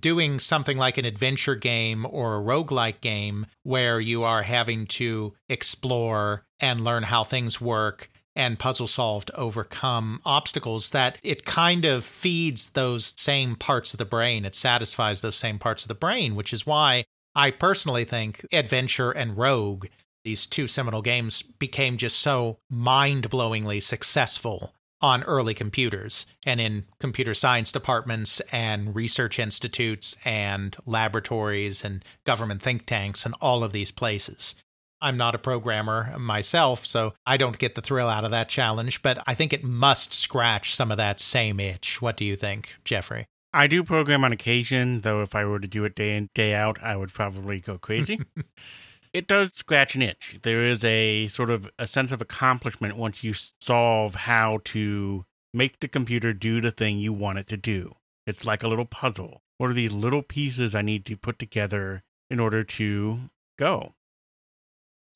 doing 0.00 0.38
something 0.38 0.76
like 0.76 0.98
an 0.98 1.04
adventure 1.04 1.54
game 1.54 2.06
or 2.08 2.36
a 2.36 2.42
roguelike 2.42 3.00
game 3.00 3.46
where 3.62 4.00
you 4.00 4.22
are 4.22 4.42
having 4.42 4.86
to 4.86 5.32
explore 5.48 6.44
and 6.60 6.84
learn 6.84 7.04
how 7.04 7.22
things 7.22 7.60
work 7.60 8.10
and 8.34 8.58
puzzle 8.58 8.86
solve 8.86 9.24
to 9.24 9.36
overcome 9.36 10.20
obstacles 10.24 10.90
that 10.90 11.18
it 11.22 11.44
kind 11.44 11.84
of 11.84 12.04
feeds 12.04 12.70
those 12.70 13.14
same 13.16 13.56
parts 13.56 13.92
of 13.92 13.98
the 13.98 14.04
brain. 14.04 14.44
It 14.44 14.54
satisfies 14.54 15.20
those 15.20 15.36
same 15.36 15.58
parts 15.58 15.84
of 15.84 15.88
the 15.88 15.94
brain 15.94 16.34
which 16.34 16.52
is 16.52 16.66
why 16.66 17.04
i 17.34 17.50
personally 17.50 18.04
think 18.04 18.44
adventure 18.52 19.10
and 19.10 19.36
rogue 19.36 19.86
these 20.28 20.44
two 20.44 20.68
seminal 20.68 21.00
games 21.00 21.40
became 21.40 21.96
just 21.96 22.18
so 22.18 22.58
mind 22.68 23.30
blowingly 23.30 23.82
successful 23.82 24.74
on 25.00 25.22
early 25.22 25.54
computers 25.54 26.26
and 26.44 26.60
in 26.60 26.84
computer 27.00 27.32
science 27.32 27.72
departments 27.72 28.40
and 28.52 28.94
research 28.94 29.38
institutes 29.38 30.14
and 30.26 30.76
laboratories 30.84 31.82
and 31.82 32.04
government 32.24 32.60
think 32.60 32.84
tanks 32.84 33.24
and 33.24 33.34
all 33.40 33.64
of 33.64 33.72
these 33.72 33.90
places. 33.90 34.54
I'm 35.00 35.16
not 35.16 35.34
a 35.34 35.38
programmer 35.38 36.14
myself, 36.18 36.84
so 36.84 37.14
I 37.24 37.38
don't 37.38 37.58
get 37.58 37.74
the 37.74 37.80
thrill 37.80 38.10
out 38.10 38.24
of 38.24 38.30
that 38.32 38.50
challenge, 38.50 39.00
but 39.00 39.18
I 39.26 39.34
think 39.34 39.54
it 39.54 39.64
must 39.64 40.12
scratch 40.12 40.74
some 40.74 40.90
of 40.90 40.98
that 40.98 41.20
same 41.20 41.58
itch. 41.58 42.02
What 42.02 42.18
do 42.18 42.26
you 42.26 42.36
think, 42.36 42.74
Jeffrey? 42.84 43.24
I 43.54 43.66
do 43.66 43.82
program 43.82 44.24
on 44.24 44.32
occasion, 44.32 45.00
though 45.00 45.22
if 45.22 45.34
I 45.34 45.46
were 45.46 45.60
to 45.60 45.68
do 45.68 45.86
it 45.86 45.94
day 45.94 46.18
in, 46.18 46.28
day 46.34 46.52
out, 46.52 46.82
I 46.82 46.96
would 46.96 47.14
probably 47.14 47.60
go 47.60 47.78
crazy. 47.78 48.20
it 49.18 49.26
does 49.26 49.50
scratch 49.52 49.96
an 49.96 50.02
itch. 50.02 50.38
There 50.42 50.62
is 50.62 50.84
a 50.84 51.26
sort 51.26 51.50
of 51.50 51.68
a 51.76 51.88
sense 51.88 52.12
of 52.12 52.22
accomplishment 52.22 52.96
once 52.96 53.24
you 53.24 53.34
solve 53.60 54.14
how 54.14 54.60
to 54.66 55.24
make 55.52 55.80
the 55.80 55.88
computer 55.88 56.32
do 56.32 56.60
the 56.60 56.70
thing 56.70 56.98
you 56.98 57.12
want 57.12 57.38
it 57.38 57.48
to 57.48 57.56
do. 57.56 57.96
It's 58.28 58.44
like 58.44 58.62
a 58.62 58.68
little 58.68 58.84
puzzle. 58.84 59.42
What 59.56 59.70
are 59.70 59.74
these 59.74 59.92
little 59.92 60.22
pieces 60.22 60.72
I 60.72 60.82
need 60.82 61.04
to 61.06 61.16
put 61.16 61.40
together 61.40 62.04
in 62.30 62.38
order 62.38 62.62
to 62.62 63.30
go? 63.58 63.94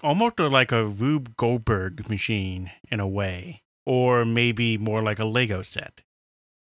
Almost 0.03 0.41
like 0.41 0.73
a 0.73 0.85
Rube 0.85 1.37
Goldberg 1.37 2.09
machine 2.09 2.73
in 2.91 2.99
a 2.99 3.07
way, 3.07 3.62
or 3.87 4.25
maybe 4.25 4.77
more 4.79 5.01
like 5.01 5.21
a 5.21 5.25
Lego 5.25 5.62
set. 5.62 6.01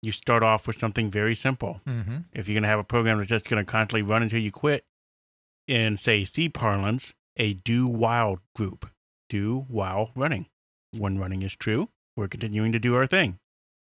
You 0.00 0.12
start 0.12 0.42
off 0.42 0.66
with 0.66 0.78
something 0.78 1.10
very 1.10 1.34
simple. 1.34 1.82
Mm-hmm. 1.86 2.16
If 2.32 2.48
you're 2.48 2.54
going 2.54 2.62
to 2.62 2.68
have 2.68 2.78
a 2.78 2.84
program 2.84 3.18
that's 3.18 3.28
just 3.28 3.44
going 3.44 3.62
to 3.62 3.70
constantly 3.70 4.00
run 4.00 4.22
until 4.22 4.40
you 4.40 4.52
quit, 4.52 4.86
in, 5.66 5.96
say, 5.96 6.24
C 6.24 6.48
parlance, 6.48 7.12
a 7.36 7.54
do 7.54 7.86
while 7.86 8.38
group. 8.54 8.90
Do 9.28 9.64
while 9.68 10.10
running. 10.14 10.46
When 10.96 11.18
running 11.18 11.42
is 11.42 11.54
true, 11.54 11.88
we're 12.16 12.28
continuing 12.28 12.72
to 12.72 12.78
do 12.78 12.94
our 12.94 13.06
thing. 13.06 13.38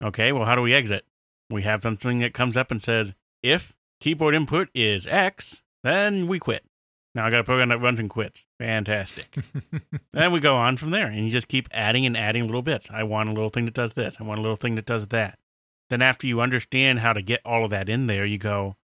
Okay, 0.04 0.32
well, 0.32 0.45
how 0.45 0.56
do 0.56 0.62
we 0.62 0.73
exit? 0.73 1.06
We 1.49 1.63
have 1.63 1.84
something 1.84 2.19
that 2.19 2.34
comes 2.34 2.58
up 2.58 2.71
and 2.71 2.82
says, 2.82 3.13
if 3.43 3.73
keyboard 3.99 4.36
input 4.36 4.69
is 4.73 5.06
X, 5.08 5.62
then 5.84 6.27
we 6.27 6.39
quit. 6.39 6.65
Now 7.13 7.25
I 7.25 7.30
got 7.30 7.41
a 7.41 7.43
program 7.43 7.69
that 7.69 7.82
runs 7.82 7.99
and 7.99 8.10
quits. 8.10 8.45
Fantastic. 8.58 9.36
then 10.13 10.32
we 10.32 10.39
go 10.39 10.56
on 10.56 10.77
from 10.77 10.91
there, 10.91 11.08
and 11.08 11.25
you 11.25 11.32
just 11.32 11.49
keep 11.49 11.67
adding 11.71 12.06
and 12.06 12.15
adding 12.15 12.45
little 12.45 12.62
bits. 12.62 12.88
I 12.89 13.04
want 13.04 13.30
a 13.30 13.34
little 13.34 13.49
thing 13.49 13.65
that 13.65 13.73
does 13.73 13.93
this. 13.93 14.15
I 14.19 14.23
want 14.23 14.39
a 14.39 14.41
little 14.41 14.56
thing 14.56 14.75
that 14.75 14.86
does 14.86 15.08
that. 15.08 15.38
Then 15.89 16.01
after 16.01 16.25
you 16.25 16.39
understand 16.39 16.99
how 16.99 17.12
to 17.12 17.21
get 17.21 17.41
all 17.43 17.65
of 17.65 17.71
that 17.71 17.89
in 17.89 18.08
there, 18.08 18.25
you 18.25 18.38
go, 18.38 18.77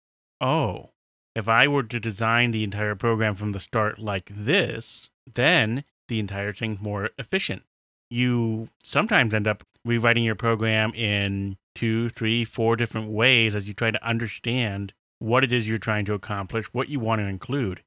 oh, 0.40 0.90
if 1.35 1.49
I 1.49 1.66
were 1.68 1.83
to 1.83 2.01
design 2.01 2.51
the 2.51 2.64
entire 2.64 2.94
program 2.94 3.35
from 3.35 3.53
the 3.53 3.61
start 3.61 3.99
like 3.99 4.31
this, 4.31 5.11
then 5.33 5.85
the 6.09 6.20
entire 6.20 6.53
thing's 6.53 6.81
more 6.81 7.11
efficient. 7.18 7.62
You 8.11 8.68
sometimes 8.83 9.35
end 9.35 9.49
up 9.49 9.64
rewriting 9.85 10.25
your 10.25 10.35
program 10.35 10.92
in 10.94 11.57
two, 11.75 12.09
three, 12.11 12.44
four 12.44 12.77
different 12.77 13.09
ways 13.11 13.55
as 13.55 13.66
you 13.66 13.75
try 13.75 13.90
to 13.90 14.07
understand 14.07 14.92
what 15.18 15.42
it 15.44 15.53
is 15.53 15.66
you're 15.66 15.79
trying 15.79 16.05
to 16.05 16.14
accomplish, 16.14 16.66
what 16.73 16.88
you 16.88 17.01
want 17.01 17.20
to 17.20 17.27
include. 17.27 17.83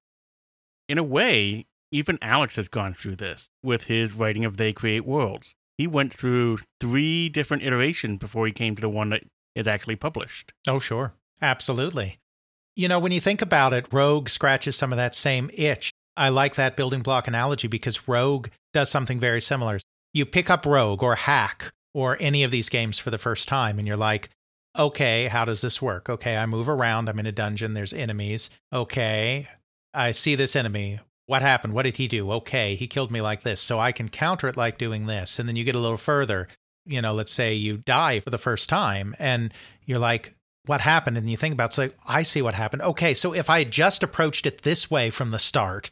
In 0.90 0.98
a 0.98 1.04
way, 1.04 1.66
even 1.92 2.18
Alex 2.22 2.56
has 2.56 2.68
gone 2.68 2.94
through 2.94 3.16
this 3.16 3.50
with 3.64 3.84
his 3.84 4.14
writing 4.14 4.44
of 4.44 4.58
They 4.58 4.74
Create 4.74 5.06
Worlds. 5.06 5.56
He 5.78 5.88
went 5.88 6.14
through 6.14 6.60
three 6.80 7.30
different 7.30 7.64
iterations 7.64 8.20
before 8.20 8.46
he 8.48 8.52
came 8.52 8.76
to 8.76 8.82
the 8.82 8.90
one 8.90 9.10
that 9.12 9.24
is 9.56 9.68
actually 9.68 9.96
published. 9.96 10.54
Oh, 10.68 10.80
sure. 10.80 11.14
Absolutely. 11.42 12.20
You 12.78 12.88
know, 12.88 13.00
when 13.00 13.12
you 13.12 13.20
think 13.20 13.42
about 13.42 13.74
it, 13.74 13.88
Rogue 13.92 14.30
scratches 14.30 14.76
some 14.76 14.94
of 14.94 14.98
that 14.98 15.16
same 15.16 15.50
itch. 15.52 15.92
I 16.16 16.30
like 16.30 16.54
that 16.56 16.78
building 16.78 17.02
block 17.02 17.28
analogy 17.28 17.68
because 17.68 18.08
Rogue 18.08 18.50
does 18.72 18.92
something 18.92 19.20
very 19.20 19.42
similar. 19.42 19.80
You 20.14 20.28
pick 20.28 20.52
up 20.52 20.64
Rogue 20.64 21.02
or 21.02 21.16
Hack 21.16 21.72
or 21.96 22.18
any 22.20 22.44
of 22.44 22.52
these 22.52 22.70
games 22.70 23.00
for 23.00 23.10
the 23.10 23.18
first 23.18 23.48
time, 23.48 23.80
and 23.80 23.88
you're 23.88 23.98
like, 23.98 24.30
okay, 24.78 25.28
how 25.28 25.44
does 25.44 25.62
this 25.62 25.82
work? 25.82 26.08
Okay, 26.08 26.38
I 26.38 26.46
move 26.46 26.70
around. 26.70 27.10
I'm 27.10 27.18
in 27.18 27.26
a 27.26 27.32
dungeon. 27.32 27.74
There's 27.74 27.94
enemies. 27.94 28.52
Okay, 28.72 29.48
I 29.96 30.12
see 30.12 30.36
this 30.36 30.56
enemy. 30.56 31.00
What 31.26 31.42
happened? 31.42 31.74
What 31.74 31.84
did 31.84 31.98
he 31.98 32.08
do? 32.08 32.32
Okay, 32.34 32.76
he 32.76 32.86
killed 32.86 33.10
me 33.10 33.22
like 33.22 33.42
this. 33.42 33.60
So 33.60 33.80
I 33.80 33.92
can 33.92 34.08
counter 34.08 34.48
it 34.50 34.56
like 34.56 34.78
doing 34.78 35.08
this. 35.08 35.40
And 35.40 35.50
then 35.50 35.56
you 35.56 35.64
get 35.64 35.74
a 35.74 35.80
little 35.80 35.98
further. 35.98 36.48
You 36.86 37.02
know, 37.02 37.16
let's 37.16 37.34
say 37.34 37.56
you 37.56 37.78
die 37.78 38.20
for 38.20 38.30
the 38.30 38.38
first 38.38 38.70
time, 38.70 39.16
and 39.18 39.52
you're 39.88 39.98
like, 39.98 40.36
what 40.68 40.82
happened 40.82 41.18
and 41.18 41.30
you 41.30 41.38
think 41.38 41.54
about 41.54 41.74
so 41.74 41.90
I 42.08 42.24
see 42.24 42.42
what 42.42 42.54
happened. 42.54 42.82
Okay, 42.82 43.14
so 43.14 43.34
if 43.34 43.50
I 43.50 43.60
had 43.60 43.72
just 43.72 44.04
approached 44.04 44.46
it 44.46 44.64
this 44.64 44.90
way 44.90 45.10
from 45.10 45.32
the 45.32 45.40
start, 45.40 45.90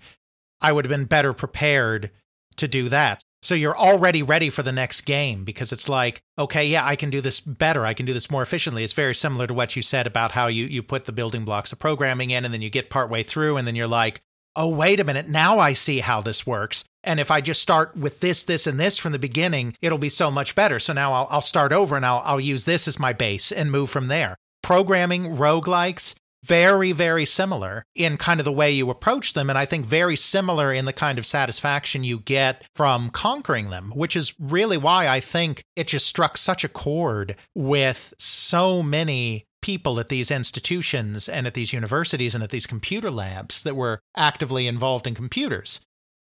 I 0.62 0.72
would 0.72 0.86
have 0.86 0.90
been 0.90 1.06
better 1.06 1.34
prepared 1.34 2.12
to 2.58 2.68
do 2.68 2.90
that. 2.90 3.22
So 3.42 3.54
you're 3.54 3.78
already 3.78 4.24
ready 4.24 4.50
for 4.50 4.64
the 4.64 4.72
next 4.72 5.02
game 5.02 5.44
because 5.44 5.72
it's 5.72 5.88
like, 5.88 6.20
okay, 6.40 6.66
yeah, 6.66 6.86
I 6.86 6.96
can 6.96 7.12
do 7.12 7.22
this 7.22 7.40
better. 7.40 7.86
I 7.86 7.94
can 7.94 8.06
do 8.06 8.14
this 8.14 8.32
more 8.32 8.42
efficiently. 8.42 8.84
It's 8.84 8.94
very 8.94 9.14
similar 9.14 9.46
to 9.46 9.54
what 9.54 9.76
you 9.76 9.82
said 9.82 10.08
about 10.08 10.32
how 10.32 10.48
you 10.48 10.66
you 10.66 10.82
put 10.82 11.06
the 11.06 11.12
building 11.12 11.46
blocks 11.46 11.72
of 11.72 11.78
programming 11.78 12.32
in 12.32 12.44
and 12.44 12.54
then 12.54 12.64
you 12.64 12.70
get 12.70 12.90
partway 12.90 13.22
through 13.22 13.58
and 13.58 13.68
then 13.68 13.76
you're 13.76 13.88
like, 13.88 14.22
oh, 14.56 14.70
wait 14.70 15.00
a 15.00 15.04
minute, 15.04 15.28
now 15.28 15.60
I 15.60 15.74
see 15.74 16.00
how 16.00 16.22
this 16.22 16.48
works. 16.48 16.84
And 17.04 17.20
if 17.20 17.30
I 17.30 17.42
just 17.42 17.62
start 17.62 17.96
with 17.96 18.22
this, 18.22 18.44
this, 18.44 18.66
and 18.66 18.80
this 18.80 18.98
from 18.98 19.12
the 19.12 19.20
beginning, 19.20 19.76
it'll 19.82 19.98
be 19.98 20.10
so 20.10 20.32
much 20.32 20.56
better. 20.56 20.80
So 20.80 20.94
now 20.94 21.14
I'll, 21.14 21.28
I'll 21.30 21.42
start 21.42 21.72
over 21.72 21.96
and 21.96 22.06
I'll, 22.06 22.22
I'll 22.26 22.40
use 22.40 22.64
this 22.64 22.88
as 22.88 22.98
my 22.98 23.14
base 23.14 23.52
and 23.52 23.72
move 23.72 23.90
from 23.90 24.08
there. 24.08 24.38
Programming 24.65 25.38
roguelikes, 25.38 26.15
very, 26.43 26.91
very 26.91 27.23
similar 27.23 27.84
in 27.93 28.17
kind 28.17 28.39
of 28.39 28.45
the 28.45 28.51
way 28.51 28.71
you 28.71 28.89
approach 28.89 29.34
them. 29.34 29.47
And 29.47 29.60
I 29.60 29.65
think 29.65 29.86
very 29.86 30.15
similar 30.15 30.73
in 30.73 30.86
the 30.86 30.91
kind 30.91 31.19
of 31.19 31.25
satisfaction 31.28 32.04
you 32.04 32.17
get 32.17 32.63
from 32.75 33.12
conquering 33.12 33.69
them, 33.69 33.91
which 33.93 34.15
is 34.15 34.34
really 34.39 34.75
why 34.75 35.08
I 35.08 35.19
think 35.19 35.62
it 35.75 35.88
just 35.88 36.08
struck 36.08 36.36
such 36.36 36.63
a 36.63 36.67
chord 36.67 37.36
with 37.54 38.15
so 38.17 38.82
many 38.82 39.45
people 39.62 39.99
at 39.99 40.10
these 40.10 40.32
institutions 40.32 41.30
and 41.30 41.45
at 41.45 41.54
these 41.54 41.71
universities 41.71 42.34
and 42.34 42.43
at 42.43 42.49
these 42.49 42.65
computer 42.65 43.12
labs 43.12 43.62
that 43.62 43.75
were 43.75 43.99
actively 44.17 44.65
involved 44.65 45.06
in 45.06 45.13
computers. 45.13 45.80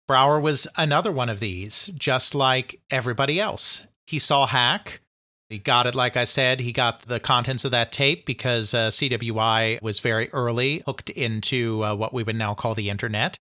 Brouwer 0.07 0.38
was 0.38 0.66
another 0.77 1.11
one 1.11 1.31
of 1.31 1.40
these, 1.40 1.87
just 1.96 2.35
like 2.35 2.83
everybody 2.90 3.40
else. 3.40 3.85
He 4.07 4.18
saw 4.18 4.46
Hack. 4.46 5.01
He 5.49 5.59
got 5.59 5.87
it, 5.87 5.95
like 5.95 6.17
I 6.17 6.25
said, 6.25 6.61
he 6.61 6.73
got 6.73 7.07
the 7.07 7.21
contents 7.21 7.65
of 7.65 7.71
that 7.71 7.93
tape 7.93 8.27
because 8.27 8.75
uh, 8.75 8.89
CWI 8.89 9.81
was 9.81 10.01
very 10.01 10.29
early 10.31 10.83
hooked 10.87 11.11
into 11.11 11.85
uh, 11.85 11.95
what 11.95 12.13
we 12.13 12.25
would 12.25 12.35
now 12.37 12.55
call 12.55 12.75
the 12.75 12.91
internet. 12.91 13.39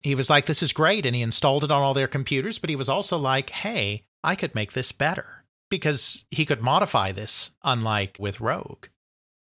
He 0.00 0.14
was 0.14 0.30
like, 0.30 0.46
This 0.46 0.62
is 0.62 0.72
great. 0.72 1.04
And 1.04 1.14
he 1.14 1.20
installed 1.20 1.64
it 1.64 1.70
on 1.70 1.82
all 1.82 1.92
their 1.92 2.08
computers, 2.08 2.58
but 2.58 2.70
he 2.70 2.76
was 2.76 2.88
also 2.88 3.18
like, 3.18 3.50
Hey, 3.50 4.04
I 4.24 4.34
could 4.34 4.54
make 4.54 4.72
this 4.72 4.92
better 4.92 5.44
because 5.68 6.24
he 6.30 6.46
could 6.46 6.62
modify 6.62 7.12
this, 7.12 7.50
unlike 7.62 8.16
with 8.18 8.40
Rogue. 8.40 8.86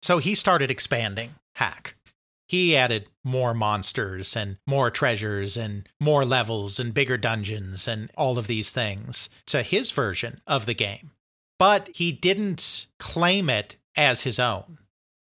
So 0.02 0.18
he 0.18 0.36
started 0.36 0.70
expanding 0.70 1.36
Hack. 1.56 1.96
He 2.48 2.76
added 2.76 3.08
more 3.24 3.54
monsters 3.54 4.36
and 4.36 4.58
more 4.68 4.92
treasures 4.92 5.56
and 5.56 5.88
more 6.00 6.26
levels 6.26 6.78
and 6.80 6.94
bigger 6.94 7.18
dungeons 7.18 7.88
and 7.88 8.12
all 8.18 8.38
of 8.38 8.48
these 8.48 8.72
things 8.74 9.30
to 9.48 9.64
his 9.64 9.92
version 9.92 10.42
of 10.46 10.66
the 10.66 10.74
game. 10.74 11.12
But 11.60 11.90
he 11.94 12.12
didn't 12.12 12.88
claim 13.00 13.50
it 13.50 13.78
as 13.96 14.22
his 14.22 14.40
own. 14.40 14.80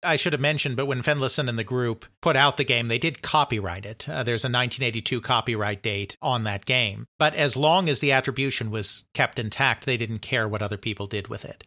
I 0.03 0.15
should 0.15 0.33
have 0.33 0.41
mentioned, 0.41 0.77
but 0.77 0.85
when 0.85 1.01
Fenlason 1.01 1.49
and 1.49 1.57
the 1.57 1.63
group 1.63 2.05
put 2.21 2.35
out 2.35 2.57
the 2.57 2.63
game, 2.63 2.87
they 2.87 2.99
did 2.99 3.21
copyright 3.21 3.85
it. 3.85 4.07
Uh, 4.07 4.23
there's 4.23 4.43
a 4.43 4.47
1982 4.47 5.21
copyright 5.21 5.81
date 5.81 6.17
on 6.21 6.43
that 6.43 6.65
game. 6.65 7.07
But 7.17 7.33
as 7.33 7.57
long 7.57 7.89
as 7.89 7.99
the 7.99 8.11
attribution 8.11 8.69
was 8.69 9.05
kept 9.13 9.39
intact, 9.39 9.85
they 9.85 9.97
didn't 9.97 10.19
care 10.19 10.47
what 10.47 10.61
other 10.61 10.77
people 10.77 11.07
did 11.07 11.27
with 11.27 11.43
it 11.43 11.63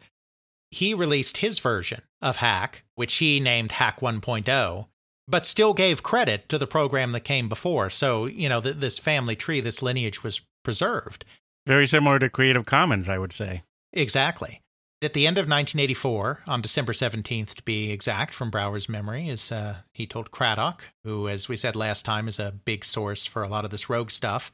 he 0.71 0.95
released 0.95 1.39
his 1.39 1.59
version 1.59 2.03
of 2.23 2.37
Hack, 2.37 2.85
which 2.95 3.17
he 3.17 3.41
named 3.41 3.73
Hack 3.73 4.01
1.0, 4.01 4.87
but 5.27 5.47
still 5.47 5.75
gave 5.75 6.03
credit 6.03 6.49
to 6.49 6.59
the 6.59 6.67
program 6.67 7.13
that 7.13 7.21
came 7.21 7.49
before. 7.49 7.91
So, 7.91 8.27
you 8.27 8.49
know, 8.49 8.61
th- 8.61 8.77
this 8.77 8.99
family 8.99 9.37
tree, 9.37 9.61
this 9.61 9.83
lineage 9.83 10.23
was 10.23 10.41
preserved. 10.63 11.25
Very 11.67 11.87
similar 11.87 12.19
to 12.19 12.31
Creative 12.31 12.65
Commons, 12.65 13.09
I 13.09 13.19
would 13.19 13.33
say. 13.33 13.63
Exactly. 13.93 14.63
At 15.03 15.15
the 15.15 15.27
end 15.27 15.39
of 15.39 15.45
1984, 15.45 16.41
on 16.47 16.61
December 16.61 16.93
17th 16.93 17.55
to 17.55 17.63
be 17.63 17.91
exact, 17.91 18.35
from 18.35 18.51
Brouwer's 18.51 18.89
memory, 18.89 19.31
is 19.31 19.51
uh, 19.51 19.77
he 19.95 20.07
told 20.07 20.31
Craddock, 20.31 20.85
who, 21.05 21.27
as 21.27 21.49
we 21.49 21.57
said 21.57 21.75
last 21.75 22.05
time, 22.05 22.29
is 22.29 22.39
a 22.39 22.53
big 22.65 22.85
source 22.85 23.25
for 23.25 23.43
a 23.43 23.49
lot 23.49 23.65
of 23.65 23.71
this 23.71 23.89
rogue 23.89 24.11
stuff, 24.11 24.53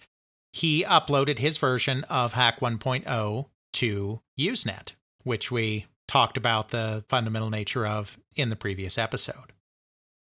he 0.53 0.85
uploaded 0.85 1.39
his 1.39 1.59
version 1.59 2.05
of 2.05 2.33
Hack 2.33 2.61
1.0 2.61 3.47
to 3.75 4.21
Usenet, 4.39 4.93
which 5.25 5.51
we 5.51 5.87
talked 6.07 6.37
about 6.37 6.69
the 6.69 7.05
fundamental 7.09 7.51
nature 7.51 7.87
of 7.87 8.17
in 8.37 8.49
the 8.49 8.57
previous 8.57 8.97
episode. 8.97 9.53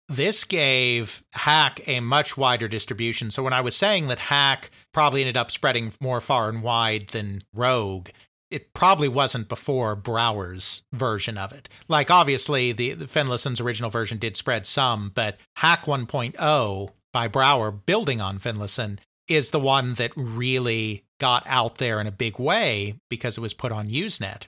This 0.09 0.43
gave 0.43 1.23
Hack 1.33 1.87
a 1.87 1.99
much 1.99 2.37
wider 2.37 2.67
distribution. 2.67 3.29
So 3.29 3.43
when 3.43 3.53
I 3.53 3.61
was 3.61 3.75
saying 3.75 4.07
that 4.07 4.19
Hack 4.19 4.71
probably 4.93 5.21
ended 5.21 5.37
up 5.37 5.51
spreading 5.51 5.93
more 5.99 6.21
far 6.21 6.49
and 6.49 6.63
wide 6.63 7.09
than 7.09 7.43
Rogue, 7.53 8.09
it 8.53 8.73
probably 8.73 9.07
wasn't 9.07 9.49
before 9.49 9.95
Brouwer's 9.95 10.81
version 10.91 11.37
of 11.37 11.51
it. 11.51 11.67
Like 11.87 12.11
obviously 12.11 12.71
the, 12.71 12.93
the 12.93 13.05
Fenlason's 13.05 13.59
original 13.59 13.89
version 13.89 14.17
did 14.17 14.37
spread 14.37 14.65
some, 14.65 15.11
but 15.13 15.37
Hack 15.57 15.85
1.0 15.85 16.89
by 17.11 17.27
Brouwer 17.27 17.71
building 17.71 18.21
on 18.21 18.39
Fenlason 18.39 18.99
is 19.27 19.49
the 19.49 19.59
one 19.59 19.95
that 19.95 20.11
really 20.15 21.05
got 21.19 21.43
out 21.47 21.77
there 21.77 21.99
in 21.99 22.07
a 22.07 22.11
big 22.11 22.37
way 22.37 22.95
because 23.09 23.37
it 23.37 23.41
was 23.41 23.53
put 23.53 23.71
on 23.71 23.87
Usenet 23.87 24.47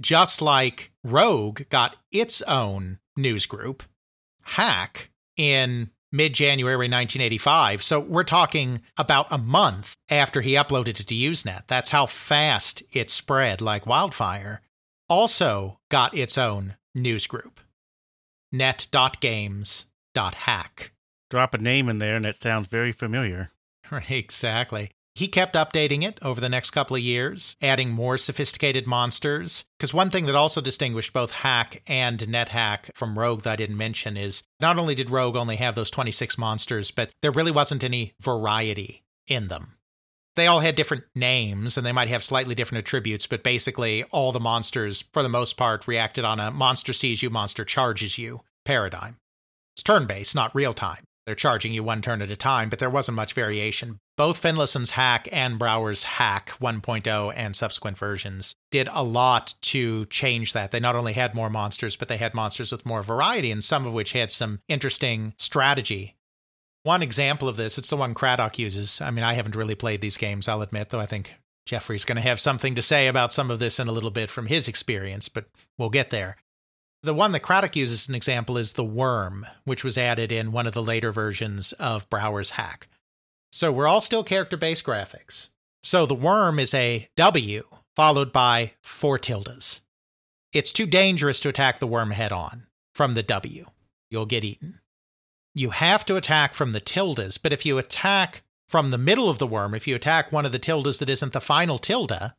just 0.00 0.40
like 0.40 0.92
Rogue 1.04 1.62
got 1.70 1.96
its 2.12 2.42
own 2.42 2.98
news 3.16 3.46
group, 3.46 3.82
Hack, 4.42 5.10
in 5.36 5.90
mid 6.12 6.34
January 6.34 6.88
1985. 6.88 7.82
So 7.82 8.00
we're 8.00 8.24
talking 8.24 8.80
about 8.96 9.26
a 9.30 9.38
month 9.38 9.94
after 10.08 10.40
he 10.40 10.54
uploaded 10.54 11.00
it 11.00 11.06
to 11.06 11.14
Usenet. 11.14 11.64
That's 11.66 11.90
how 11.90 12.06
fast 12.06 12.82
it 12.92 13.10
spread 13.10 13.60
like 13.60 13.86
wildfire. 13.86 14.62
Also 15.08 15.78
got 15.90 16.16
its 16.16 16.38
own 16.38 16.76
news 16.94 17.26
group 17.26 17.60
net.games.hack. 18.50 20.92
Drop 21.30 21.54
a 21.54 21.58
name 21.58 21.88
in 21.88 21.98
there 21.98 22.16
and 22.16 22.26
it 22.26 22.36
sounds 22.36 22.66
very 22.66 22.92
familiar. 22.92 23.50
Right, 23.90 24.10
Exactly. 24.10 24.90
He 25.18 25.26
kept 25.26 25.56
updating 25.56 26.04
it 26.04 26.16
over 26.22 26.40
the 26.40 26.48
next 26.48 26.70
couple 26.70 26.94
of 26.94 27.02
years, 27.02 27.56
adding 27.60 27.90
more 27.90 28.16
sophisticated 28.16 28.86
monsters. 28.86 29.64
Because 29.76 29.92
one 29.92 30.10
thing 30.10 30.26
that 30.26 30.36
also 30.36 30.60
distinguished 30.60 31.12
both 31.12 31.32
Hack 31.32 31.82
and 31.88 32.20
NetHack 32.20 32.90
from 32.94 33.18
Rogue 33.18 33.42
that 33.42 33.54
I 33.54 33.56
didn't 33.56 33.76
mention 33.76 34.16
is 34.16 34.44
not 34.60 34.78
only 34.78 34.94
did 34.94 35.10
Rogue 35.10 35.34
only 35.34 35.56
have 35.56 35.74
those 35.74 35.90
26 35.90 36.38
monsters, 36.38 36.92
but 36.92 37.10
there 37.20 37.32
really 37.32 37.50
wasn't 37.50 37.82
any 37.82 38.12
variety 38.20 39.02
in 39.26 39.48
them. 39.48 39.74
They 40.36 40.46
all 40.46 40.60
had 40.60 40.76
different 40.76 41.02
names 41.16 41.76
and 41.76 41.84
they 41.84 41.90
might 41.90 42.06
have 42.06 42.22
slightly 42.22 42.54
different 42.54 42.86
attributes, 42.86 43.26
but 43.26 43.42
basically, 43.42 44.04
all 44.12 44.30
the 44.30 44.38
monsters, 44.38 45.02
for 45.12 45.24
the 45.24 45.28
most 45.28 45.56
part, 45.56 45.88
reacted 45.88 46.24
on 46.24 46.38
a 46.38 46.52
monster 46.52 46.92
sees 46.92 47.24
you, 47.24 47.28
monster 47.28 47.64
charges 47.64 48.18
you 48.18 48.42
paradigm. 48.64 49.16
It's 49.74 49.82
turn 49.82 50.06
based, 50.06 50.36
not 50.36 50.54
real 50.54 50.74
time. 50.74 51.07
They're 51.28 51.34
charging 51.34 51.74
you 51.74 51.84
one 51.84 52.00
turn 52.00 52.22
at 52.22 52.30
a 52.30 52.36
time, 52.36 52.70
but 52.70 52.78
there 52.78 52.88
wasn't 52.88 53.16
much 53.16 53.34
variation. 53.34 54.00
Both 54.16 54.38
Fenlason's 54.38 54.92
hack 54.92 55.28
and 55.30 55.58
Brouwer's 55.58 56.04
hack 56.04 56.54
1.0 56.58 57.32
and 57.36 57.54
subsequent 57.54 57.98
versions 57.98 58.54
did 58.70 58.88
a 58.90 59.04
lot 59.04 59.52
to 59.60 60.06
change 60.06 60.54
that. 60.54 60.70
They 60.70 60.80
not 60.80 60.96
only 60.96 61.12
had 61.12 61.34
more 61.34 61.50
monsters, 61.50 61.96
but 61.96 62.08
they 62.08 62.16
had 62.16 62.32
monsters 62.32 62.72
with 62.72 62.86
more 62.86 63.02
variety, 63.02 63.50
and 63.50 63.62
some 63.62 63.84
of 63.84 63.92
which 63.92 64.12
had 64.12 64.30
some 64.30 64.60
interesting 64.68 65.34
strategy. 65.36 66.16
One 66.84 67.02
example 67.02 67.46
of 67.46 67.58
this, 67.58 67.76
it's 67.76 67.90
the 67.90 67.98
one 67.98 68.14
Craddock 68.14 68.58
uses. 68.58 68.98
I 69.02 69.10
mean, 69.10 69.22
I 69.22 69.34
haven't 69.34 69.54
really 69.54 69.74
played 69.74 70.00
these 70.00 70.16
games, 70.16 70.48
I'll 70.48 70.62
admit, 70.62 70.88
though 70.88 70.98
I 70.98 71.04
think 71.04 71.34
Jeffrey's 71.66 72.06
going 72.06 72.16
to 72.16 72.22
have 72.22 72.40
something 72.40 72.74
to 72.74 72.80
say 72.80 73.06
about 73.06 73.34
some 73.34 73.50
of 73.50 73.58
this 73.58 73.78
in 73.78 73.86
a 73.86 73.92
little 73.92 74.10
bit 74.10 74.30
from 74.30 74.46
his 74.46 74.66
experience, 74.66 75.28
but 75.28 75.44
we'll 75.76 75.90
get 75.90 76.08
there. 76.08 76.38
The 77.02 77.14
one 77.14 77.32
that 77.32 77.40
Craddock 77.40 77.76
uses 77.76 78.02
as 78.02 78.08
an 78.08 78.14
example 78.14 78.58
is 78.58 78.72
the 78.72 78.84
worm, 78.84 79.46
which 79.64 79.84
was 79.84 79.96
added 79.96 80.32
in 80.32 80.52
one 80.52 80.66
of 80.66 80.74
the 80.74 80.82
later 80.82 81.12
versions 81.12 81.72
of 81.74 82.08
Brouwer's 82.10 82.50
hack. 82.50 82.88
So 83.52 83.70
we're 83.70 83.86
all 83.86 84.00
still 84.00 84.24
character 84.24 84.56
based 84.56 84.84
graphics. 84.84 85.50
So 85.82 86.06
the 86.06 86.14
worm 86.14 86.58
is 86.58 86.74
a 86.74 87.08
W 87.16 87.64
followed 87.94 88.32
by 88.32 88.72
four 88.80 89.18
tildes. 89.18 89.80
It's 90.52 90.72
too 90.72 90.86
dangerous 90.86 91.40
to 91.40 91.48
attack 91.48 91.78
the 91.78 91.86
worm 91.86 92.10
head 92.10 92.32
on 92.32 92.66
from 92.94 93.14
the 93.14 93.22
W. 93.22 93.66
You'll 94.10 94.26
get 94.26 94.44
eaten. 94.44 94.80
You 95.54 95.70
have 95.70 96.04
to 96.06 96.16
attack 96.16 96.54
from 96.54 96.72
the 96.72 96.80
tildes, 96.80 97.38
but 97.38 97.52
if 97.52 97.66
you 97.66 97.78
attack 97.78 98.42
from 98.66 98.90
the 98.90 98.98
middle 98.98 99.28
of 99.28 99.38
the 99.38 99.46
worm, 99.46 99.74
if 99.74 99.86
you 99.86 99.94
attack 99.94 100.30
one 100.30 100.46
of 100.46 100.52
the 100.52 100.58
tildes 100.58 100.98
that 100.98 101.10
isn't 101.10 101.32
the 101.32 101.40
final 101.40 101.78
tilde, 101.78 102.32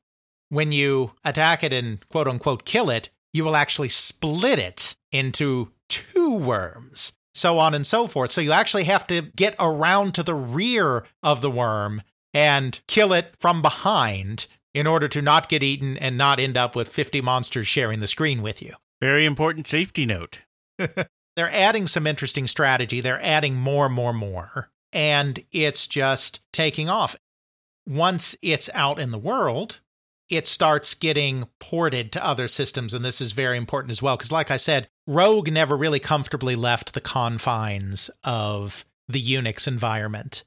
when 0.49 0.71
you 0.71 1.11
attack 1.23 1.63
it 1.63 1.73
and 1.73 2.07
quote 2.09 2.27
unquote 2.27 2.65
kill 2.65 2.89
it, 2.89 3.09
you 3.33 3.43
will 3.43 3.55
actually 3.55 3.89
split 3.89 4.59
it 4.59 4.95
into 5.11 5.71
two 5.87 6.33
worms, 6.33 7.13
so 7.33 7.59
on 7.59 7.73
and 7.73 7.85
so 7.85 8.07
forth. 8.07 8.31
So 8.31 8.41
you 8.41 8.51
actually 8.51 8.85
have 8.85 9.07
to 9.07 9.21
get 9.21 9.55
around 9.59 10.13
to 10.15 10.23
the 10.23 10.35
rear 10.35 11.03
of 11.23 11.41
the 11.41 11.51
worm 11.51 12.01
and 12.33 12.79
kill 12.87 13.13
it 13.13 13.33
from 13.39 13.61
behind 13.61 14.47
in 14.73 14.85
order 14.87 15.07
to 15.07 15.21
not 15.21 15.49
get 15.49 15.63
eaten 15.63 15.97
and 15.97 16.17
not 16.17 16.39
end 16.39 16.55
up 16.55 16.75
with 16.75 16.89
50 16.89 17.21
monsters 17.21 17.67
sharing 17.67 17.99
the 17.99 18.07
screen 18.07 18.41
with 18.41 18.61
you. 18.61 18.73
Very 19.01 19.25
important 19.25 19.67
safety 19.67 20.05
note. 20.05 20.39
They're 21.35 21.51
adding 21.51 21.87
some 21.87 22.05
interesting 22.05 22.47
strategy. 22.47 23.01
They're 23.01 23.23
adding 23.23 23.55
more, 23.55 23.89
more, 23.89 24.13
more. 24.13 24.69
And 24.91 25.43
it's 25.51 25.87
just 25.87 26.41
taking 26.51 26.89
off. 26.89 27.15
Once 27.87 28.35
it's 28.41 28.69
out 28.73 28.99
in 28.99 29.11
the 29.11 29.17
world, 29.17 29.79
it 30.29 30.47
starts 30.47 30.93
getting 30.93 31.47
ported 31.59 32.11
to 32.11 32.25
other 32.25 32.47
systems. 32.47 32.93
And 32.93 33.03
this 33.03 33.19
is 33.21 33.31
very 33.31 33.57
important 33.57 33.91
as 33.91 34.01
well. 34.01 34.15
Because, 34.15 34.31
like 34.31 34.51
I 34.51 34.57
said, 34.57 34.87
Rogue 35.07 35.51
never 35.51 35.75
really 35.75 35.99
comfortably 35.99 36.55
left 36.55 36.93
the 36.93 37.01
confines 37.01 38.09
of 38.23 38.85
the 39.07 39.21
Unix 39.21 39.67
environment. 39.67 40.43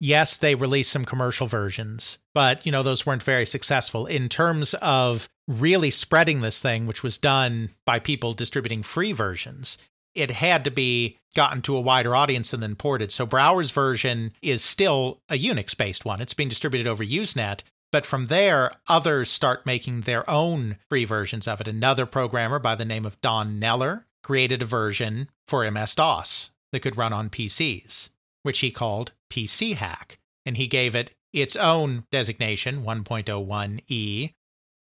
Yes, 0.00 0.36
they 0.36 0.56
released 0.56 0.90
some 0.90 1.04
commercial 1.04 1.46
versions, 1.46 2.18
but 2.34 2.66
you 2.66 2.72
know 2.72 2.82
those 2.82 3.06
weren't 3.06 3.22
very 3.22 3.46
successful 3.46 4.06
in 4.06 4.28
terms 4.28 4.74
of 4.82 5.28
really 5.46 5.90
spreading 5.90 6.40
this 6.40 6.60
thing, 6.60 6.88
which 6.88 7.04
was 7.04 7.18
done 7.18 7.70
by 7.86 8.00
people 8.00 8.32
distributing 8.32 8.82
free 8.82 9.12
versions. 9.12 9.78
it 10.14 10.30
had 10.30 10.64
to 10.64 10.70
be 10.70 11.18
gotten 11.34 11.62
to 11.62 11.76
a 11.76 11.80
wider 11.80 12.14
audience 12.14 12.52
and 12.52 12.62
then 12.62 12.76
ported. 12.76 13.10
So 13.10 13.24
Brouwer's 13.24 13.70
version 13.70 14.32
is 14.42 14.62
still 14.62 15.20
a 15.28 15.38
Unix 15.38 15.76
based 15.76 16.04
one. 16.04 16.20
It's 16.20 16.34
being 16.34 16.48
distributed 16.48 16.88
over 16.88 17.04
Usenet. 17.04 17.60
But 17.92 18.06
from 18.06 18.24
there, 18.24 18.72
others 18.88 19.30
start 19.30 19.66
making 19.66 20.00
their 20.00 20.28
own 20.28 20.78
free 20.88 21.04
versions 21.04 21.46
of 21.46 21.60
it. 21.60 21.68
Another 21.68 22.06
programmer 22.06 22.58
by 22.58 22.74
the 22.74 22.86
name 22.86 23.04
of 23.04 23.20
Don 23.20 23.60
Kneller 23.60 24.06
created 24.22 24.62
a 24.62 24.66
version 24.66 25.28
for 25.46 25.70
MS 25.70 25.94
DOS 25.94 26.50
that 26.72 26.80
could 26.80 26.96
run 26.96 27.12
on 27.12 27.28
PCs, 27.28 28.08
which 28.42 28.60
he 28.60 28.70
called 28.70 29.12
PC 29.30 29.74
Hack. 29.74 30.18
And 30.46 30.56
he 30.56 30.66
gave 30.66 30.94
it 30.94 31.12
its 31.34 31.54
own 31.54 32.04
designation, 32.10 32.82
1.01e. 32.82 34.32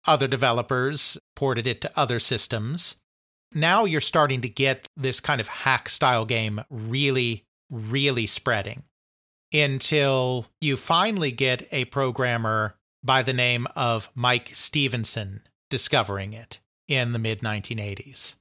Other 0.07 0.27
developers 0.27 1.19
ported 1.37 1.67
it 1.67 1.81
to 1.83 1.99
other 1.99 2.19
systems. 2.19 2.97
Now 3.53 3.85
you're 3.85 4.01
starting 4.01 4.41
to 4.41 4.49
get 4.49 4.89
this 4.97 5.21
kind 5.21 5.41
of 5.41 5.49
hack 5.49 5.89
style 5.89 6.25
game 6.25 6.63
really, 6.71 7.45
really 7.71 8.27
spreading 8.27 8.83
until 9.53 10.47
you 10.61 10.77
finally 10.77 11.31
get 11.31 11.69
a 11.71 11.85
programmer 11.87 12.75
by 13.05 13.23
the 13.23 13.33
name 13.33 13.67
of 13.77 14.09
Mike 14.15 14.51
Stephenson 14.53 15.43
discovering 15.71 16.33
it 16.33 16.59
in 16.89 17.13
the 17.13 17.19
mid 17.19 17.41
1980s. 17.41 18.37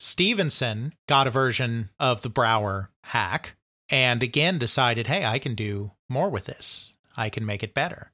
Stephenson 0.00 0.94
got 1.06 1.26
a 1.26 1.30
version 1.30 1.90
of 2.00 2.22
the 2.22 2.28
Brouwer 2.28 2.90
hack 3.04 3.54
and 3.88 4.22
again 4.22 4.58
decided, 4.58 5.06
hey, 5.06 5.24
I 5.24 5.38
can 5.38 5.54
do 5.54 5.92
more 6.08 6.30
with 6.30 6.46
this. 6.46 6.94
I 7.16 7.28
can 7.28 7.46
make 7.46 7.62
it 7.62 7.74
better. 7.74 8.10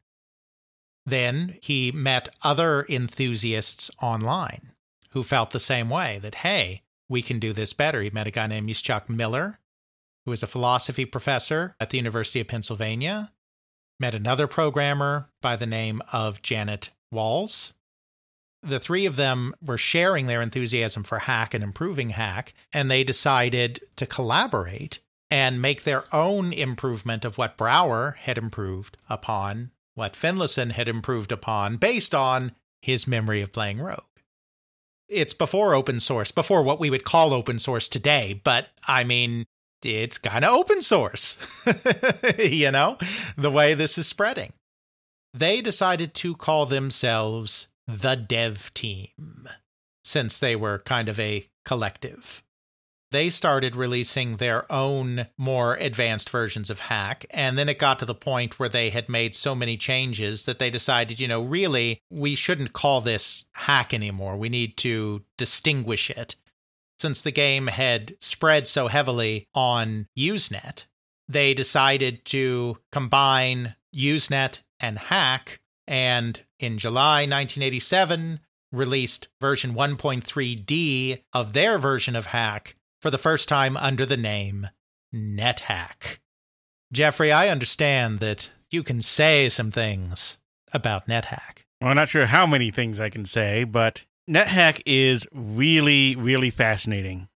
Then 1.06 1.56
he 1.62 1.90
met 1.92 2.28
other 2.42 2.84
enthusiasts 2.88 3.90
online 4.02 4.72
who 5.10 5.22
felt 5.22 5.52
the 5.52 5.60
same 5.60 5.88
way 5.88 6.18
that, 6.20 6.34
hey, 6.36 6.82
we 7.08 7.22
can 7.22 7.38
do 7.38 7.54
this 7.54 7.72
better. 7.72 8.02
He 8.02 8.10
met 8.10 8.26
a 8.26 8.30
guy 8.30 8.46
named 8.46 8.68
Izchak 8.68 9.08
Miller, 9.08 9.58
who 10.24 10.30
was 10.30 10.42
a 10.42 10.46
philosophy 10.46 11.06
professor 11.06 11.74
at 11.80 11.88
the 11.90 11.96
University 11.96 12.40
of 12.40 12.48
Pennsylvania, 12.48 13.32
met 14.00 14.14
another 14.14 14.46
programmer 14.46 15.28
by 15.40 15.56
the 15.56 15.66
name 15.66 16.02
of 16.12 16.42
Janet 16.42 16.90
Walsh. 17.10 17.70
The 18.62 18.80
three 18.80 19.06
of 19.06 19.16
them 19.16 19.54
were 19.64 19.78
sharing 19.78 20.26
their 20.26 20.42
enthusiasm 20.42 21.04
for 21.04 21.20
Hack 21.20 21.54
and 21.54 21.62
improving 21.62 22.10
Hack, 22.10 22.54
and 22.72 22.90
they 22.90 23.04
decided 23.04 23.80
to 23.96 24.06
collaborate 24.06 24.98
and 25.30 25.62
make 25.62 25.84
their 25.84 26.04
own 26.14 26.52
improvement 26.52 27.24
of 27.24 27.38
what 27.38 27.56
Brouwer 27.56 28.16
had 28.20 28.38
improved 28.38 28.96
upon, 29.08 29.70
what 29.94 30.14
Fenlason 30.14 30.72
had 30.72 30.88
improved 30.88 31.32
upon, 31.32 31.76
based 31.76 32.14
on 32.14 32.52
his 32.82 33.06
memory 33.06 33.42
of 33.42 33.52
playing 33.52 33.80
Rogue. 33.80 34.00
It's 35.08 35.34
before 35.34 35.74
open 35.74 36.00
source, 36.00 36.32
before 36.32 36.62
what 36.62 36.80
we 36.80 36.90
would 36.90 37.04
call 37.04 37.32
open 37.32 37.58
source 37.58 37.88
today, 37.88 38.40
but 38.44 38.68
I 38.86 39.04
mean, 39.04 39.46
it's 39.82 40.18
kind 40.18 40.44
of 40.44 40.54
open 40.54 40.82
source, 40.82 41.38
you 42.38 42.70
know, 42.70 42.98
the 43.36 43.50
way 43.50 43.74
this 43.74 43.98
is 43.98 44.06
spreading. 44.06 44.52
They 45.34 45.60
decided 45.60 46.14
to 46.14 46.34
call 46.34 46.66
themselves 46.66 47.68
the 47.86 48.14
dev 48.14 48.72
team, 48.74 49.48
since 50.04 50.38
they 50.38 50.56
were 50.56 50.78
kind 50.80 51.08
of 51.08 51.20
a 51.20 51.48
collective 51.64 52.42
they 53.10 53.30
started 53.30 53.74
releasing 53.74 54.36
their 54.36 54.70
own 54.70 55.26
more 55.38 55.74
advanced 55.76 56.28
versions 56.30 56.68
of 56.70 56.80
Hack. 56.80 57.24
And 57.30 57.56
then 57.56 57.68
it 57.68 57.78
got 57.78 57.98
to 58.00 58.04
the 58.04 58.14
point 58.14 58.58
where 58.58 58.68
they 58.68 58.90
had 58.90 59.08
made 59.08 59.34
so 59.34 59.54
many 59.54 59.76
changes 59.76 60.44
that 60.44 60.58
they 60.58 60.70
decided, 60.70 61.18
you 61.18 61.28
know, 61.28 61.42
really, 61.42 62.00
we 62.10 62.34
shouldn't 62.34 62.72
call 62.72 63.00
this 63.00 63.46
Hack 63.52 63.94
anymore. 63.94 64.36
We 64.36 64.48
need 64.48 64.76
to 64.78 65.22
distinguish 65.36 66.10
it. 66.10 66.36
Since 66.98 67.22
the 67.22 67.30
game 67.30 67.68
had 67.68 68.16
spread 68.20 68.66
so 68.66 68.88
heavily 68.88 69.46
on 69.54 70.08
Usenet, 70.18 70.86
they 71.28 71.54
decided 71.54 72.24
to 72.26 72.78
combine 72.90 73.76
Usenet 73.94 74.60
and 74.80 74.98
Hack. 74.98 75.60
And 75.86 76.40
in 76.58 76.78
July 76.78 77.20
1987, 77.20 78.40
released 78.72 79.28
version 79.40 79.74
1.3D 79.74 81.22
of 81.32 81.52
their 81.52 81.78
version 81.78 82.16
of 82.16 82.26
Hack 82.26 82.76
for 83.00 83.10
the 83.10 83.18
first 83.18 83.48
time 83.48 83.76
under 83.76 84.04
the 84.04 84.16
name 84.16 84.68
NetHack. 85.14 86.18
Jeffrey, 86.92 87.32
I 87.32 87.48
understand 87.48 88.20
that 88.20 88.50
you 88.70 88.82
can 88.82 89.00
say 89.00 89.48
some 89.48 89.70
things 89.70 90.38
about 90.72 91.06
NetHack. 91.06 91.64
Well, 91.80 91.90
I'm 91.90 91.96
not 91.96 92.08
sure 92.08 92.26
how 92.26 92.46
many 92.46 92.70
things 92.70 92.98
I 92.98 93.08
can 93.08 93.24
say, 93.24 93.64
but 93.64 94.02
NetHack 94.28 94.82
is 94.84 95.26
really, 95.32 96.14
really 96.14 96.50
fascinating. 96.50 97.28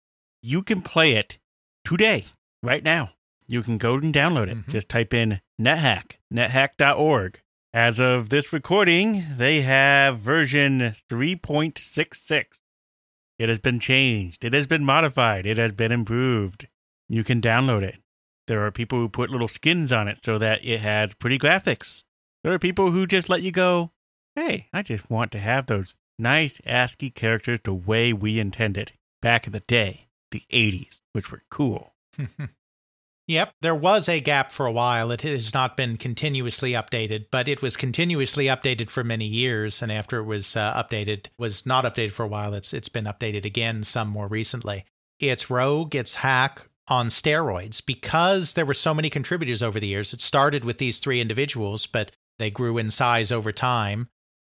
You 0.42 0.62
can 0.62 0.82
play 0.82 1.12
it 1.12 1.38
today, 1.84 2.26
right 2.62 2.82
now. 2.84 3.12
You 3.46 3.62
can 3.62 3.78
go 3.78 3.94
and 3.94 4.12
download 4.12 4.48
it. 4.48 4.58
Mhm. 4.58 4.68
Just 4.68 4.88
type 4.88 5.14
in 5.14 5.40
NetHack, 5.60 6.12
nethack.org. 6.32 7.40
As 7.74 7.98
of 7.98 8.28
this 8.28 8.52
recording, 8.52 9.24
they 9.36 9.62
have 9.62 10.20
version 10.20 10.94
3.66. 11.08 12.60
It 13.38 13.48
has 13.48 13.58
been 13.58 13.80
changed. 13.80 14.44
It 14.44 14.52
has 14.52 14.66
been 14.66 14.84
modified. 14.84 15.46
It 15.46 15.56
has 15.56 15.72
been 15.72 15.92
improved. 15.92 16.68
You 17.08 17.24
can 17.24 17.40
download 17.40 17.82
it. 17.82 17.96
There 18.46 18.64
are 18.66 18.70
people 18.70 18.98
who 18.98 19.08
put 19.08 19.30
little 19.30 19.48
skins 19.48 19.92
on 19.92 20.08
it 20.08 20.22
so 20.22 20.36
that 20.38 20.64
it 20.64 20.80
has 20.80 21.14
pretty 21.14 21.38
graphics. 21.38 22.02
There 22.44 22.52
are 22.52 22.58
people 22.58 22.90
who 22.90 23.06
just 23.06 23.28
let 23.28 23.42
you 23.42 23.52
go, 23.52 23.92
hey, 24.34 24.68
I 24.72 24.82
just 24.82 25.08
want 25.10 25.32
to 25.32 25.38
have 25.38 25.66
those 25.66 25.94
nice 26.22 26.60
ASCII 26.64 27.10
characters 27.10 27.60
the 27.64 27.74
way 27.74 28.12
we 28.12 28.38
intended 28.38 28.92
back 29.20 29.46
in 29.46 29.52
the 29.52 29.60
day, 29.60 30.08
the 30.30 30.42
80s, 30.50 31.00
which 31.12 31.30
were 31.30 31.42
cool. 31.50 31.94
Yep, 33.28 33.54
there 33.62 33.74
was 33.74 34.08
a 34.08 34.20
gap 34.20 34.50
for 34.50 34.66
a 34.66 34.72
while. 34.72 35.12
It 35.12 35.22
has 35.22 35.54
not 35.54 35.76
been 35.76 35.96
continuously 35.96 36.72
updated, 36.72 37.26
but 37.30 37.46
it 37.46 37.62
was 37.62 37.76
continuously 37.76 38.46
updated 38.46 38.90
for 38.90 39.04
many 39.04 39.24
years. 39.24 39.80
And 39.80 39.92
after 39.92 40.18
it 40.18 40.24
was 40.24 40.56
uh, 40.56 40.74
updated, 40.74 41.26
was 41.38 41.64
not 41.64 41.84
updated 41.84 42.12
for 42.12 42.24
a 42.24 42.28
while. 42.28 42.52
It's 42.52 42.72
it's 42.72 42.88
been 42.88 43.04
updated 43.04 43.44
again 43.44 43.84
some 43.84 44.08
more 44.08 44.26
recently. 44.26 44.84
It's 45.20 45.48
Rogue, 45.48 45.94
it's 45.94 46.16
Hack 46.16 46.68
on 46.88 47.08
steroids 47.08 47.84
because 47.84 48.54
there 48.54 48.66
were 48.66 48.74
so 48.74 48.92
many 48.92 49.08
contributors 49.08 49.62
over 49.62 49.78
the 49.78 49.86
years. 49.86 50.12
It 50.12 50.20
started 50.20 50.64
with 50.64 50.78
these 50.78 50.98
three 50.98 51.20
individuals, 51.20 51.86
but 51.86 52.10
they 52.40 52.50
grew 52.50 52.76
in 52.76 52.90
size 52.90 53.30
over 53.30 53.52
time. 53.52 54.08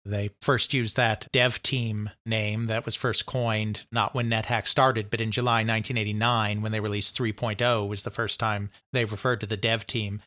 They 0.05 0.29
first 0.41 0.73
used 0.73 0.95
that 0.97 1.27
dev 1.31 1.63
team 1.63 2.11
name 2.25 2.67
that 2.67 2.85
was 2.85 2.95
first 2.95 3.25
coined 3.25 3.87
not 3.91 4.13
when 4.13 4.29
NetHack 4.29 4.67
started, 4.67 5.09
but 5.09 5.19
in 5.19 5.31
July 5.31 5.63
1989 5.63 6.61
when 6.61 6.71
they 6.71 6.79
released 6.79 7.17
3.0 7.17 7.87
was 7.87 8.03
the 8.03 8.11
first 8.11 8.39
time 8.39 8.69
they 8.93 9.03
referred 9.03 9.39
to 9.41 9.47
the 9.47 9.57
dev 9.57 9.87
team. 9.87 10.21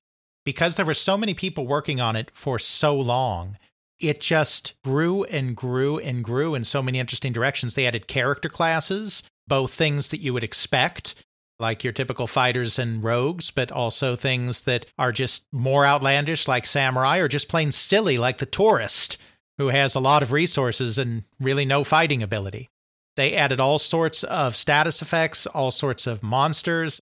Because 0.44 0.74
there 0.74 0.86
were 0.86 0.94
so 0.94 1.16
many 1.16 1.32
people 1.32 1.66
working 1.66 2.00
on 2.00 2.16
it 2.16 2.30
for 2.34 2.58
so 2.58 2.96
long, 2.96 3.56
it 4.00 4.20
just 4.20 4.74
grew 4.82 5.22
and 5.24 5.54
grew 5.54 5.98
and 5.98 6.24
grew 6.24 6.56
in 6.56 6.64
so 6.64 6.82
many 6.82 6.98
interesting 6.98 7.32
directions. 7.32 7.74
They 7.74 7.86
added 7.86 8.08
character 8.08 8.48
classes, 8.48 9.22
both 9.46 9.72
things 9.72 10.08
that 10.08 10.20
you 10.20 10.32
would 10.32 10.44
expect, 10.44 11.14
like 11.60 11.84
your 11.84 11.92
typical 11.92 12.26
fighters 12.26 12.80
and 12.80 13.02
rogues, 13.04 13.52
but 13.52 13.70
also 13.70 14.16
things 14.16 14.62
that 14.62 14.86
are 14.98 15.12
just 15.12 15.44
more 15.52 15.86
outlandish, 15.86 16.48
like 16.48 16.66
samurai, 16.66 17.18
or 17.18 17.28
just 17.28 17.48
plain 17.48 17.70
silly, 17.70 18.18
like 18.18 18.38
the 18.38 18.46
tourist 18.46 19.18
who 19.58 19.68
has 19.68 19.94
a 19.94 20.00
lot 20.00 20.22
of 20.22 20.32
resources 20.32 20.96
and 20.98 21.24
really 21.38 21.64
no 21.64 21.84
fighting 21.84 22.22
ability. 22.22 22.70
They 23.16 23.34
added 23.34 23.60
all 23.60 23.78
sorts 23.78 24.22
of 24.22 24.56
status 24.56 25.02
effects, 25.02 25.46
all 25.46 25.72
sorts 25.72 26.06
of 26.06 26.22
monsters. 26.22 27.00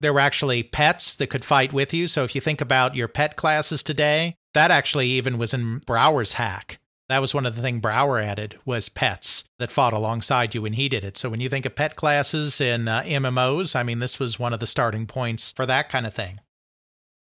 There 0.00 0.14
were 0.14 0.20
actually 0.20 0.62
pets 0.62 1.14
that 1.16 1.28
could 1.28 1.44
fight 1.44 1.72
with 1.72 1.92
you. 1.92 2.08
So 2.08 2.24
if 2.24 2.34
you 2.34 2.40
think 2.40 2.62
about 2.62 2.96
your 2.96 3.08
pet 3.08 3.36
classes 3.36 3.82
today, 3.82 4.36
that 4.54 4.70
actually 4.70 5.08
even 5.08 5.36
was 5.36 5.52
in 5.52 5.80
Brouwer's 5.80 6.32
hack. 6.32 6.78
That 7.10 7.20
was 7.20 7.34
one 7.34 7.44
of 7.44 7.56
the 7.56 7.60
things 7.60 7.82
Brouwer 7.82 8.20
added 8.20 8.58
was 8.64 8.88
pets 8.88 9.44
that 9.58 9.72
fought 9.72 9.92
alongside 9.92 10.54
you 10.54 10.62
when 10.62 10.74
he 10.74 10.88
did 10.88 11.04
it. 11.04 11.18
So 11.18 11.28
when 11.28 11.40
you 11.40 11.48
think 11.48 11.66
of 11.66 11.74
pet 11.74 11.96
classes 11.96 12.60
in 12.60 12.88
uh, 12.88 13.02
MMOs, 13.02 13.76
I 13.76 13.82
mean, 13.82 13.98
this 13.98 14.18
was 14.18 14.38
one 14.38 14.54
of 14.54 14.60
the 14.60 14.66
starting 14.66 15.06
points 15.06 15.52
for 15.52 15.66
that 15.66 15.88
kind 15.88 16.06
of 16.06 16.14
thing. 16.14 16.40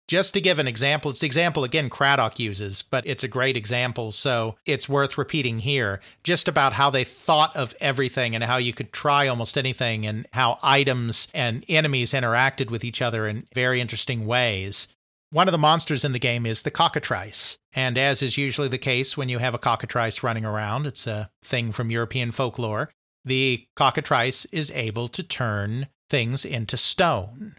Just 0.08 0.36
to 0.36 0.42
give 0.42 0.60
an 0.60 0.68
example, 0.68 1.10
it's 1.10 1.22
the 1.22 1.26
example 1.26 1.64
again 1.64 1.90
Craddock 1.90 2.40
uses, 2.40 2.84
but 2.84 3.08
it's 3.08 3.24
a 3.24 3.28
great 3.28 3.58
example, 3.58 4.12
so 4.12 4.56
it's 4.66 4.88
worth 4.88 5.18
repeating 5.18 5.60
here. 5.60 6.00
Just 6.24 6.48
about 6.48 6.74
how 6.74 6.92
they 6.92 7.04
thought 7.04 7.56
of 7.56 7.74
everything 7.80 8.36
and 8.36 8.44
how 8.44 8.58
you 8.58 8.72
could 8.72 8.94
try 8.94 9.28
almost 9.28 9.58
anything 9.58 10.06
and 10.06 10.28
how 10.32 10.60
items 10.62 11.28
and 11.34 11.66
enemies 11.68 12.14
interacted 12.14 12.70
with 12.70 12.84
each 12.84 13.02
other 13.02 13.28
in 13.28 13.48
very 13.56 13.82
interesting 13.82 14.28
ways. 14.28 14.88
One 15.32 15.48
of 15.48 15.52
the 15.54 15.58
monsters 15.58 16.06
in 16.06 16.12
the 16.12 16.20
game 16.20 16.46
is 16.46 16.62
the 16.62 16.72
cockatrice. 16.72 17.58
And 17.74 17.98
as 17.98 18.22
is 18.22 18.38
usually 18.38 18.68
the 18.68 18.78
case 18.78 19.18
when 19.18 19.28
you 19.28 19.40
have 19.40 19.56
a 19.56 19.60
cockatrice 19.60 20.22
running 20.22 20.46
around, 20.46 20.86
it's 20.86 21.08
a 21.08 21.32
thing 21.44 21.72
from 21.72 21.90
European 21.90 22.32
folklore. 22.32 22.92
The 23.26 23.66
cockatrice 23.76 24.46
is 24.52 24.70
able 24.70 25.08
to 25.08 25.24
turn 25.24 25.88
things 26.12 26.46
into 26.46 26.78
stone. 26.78 27.56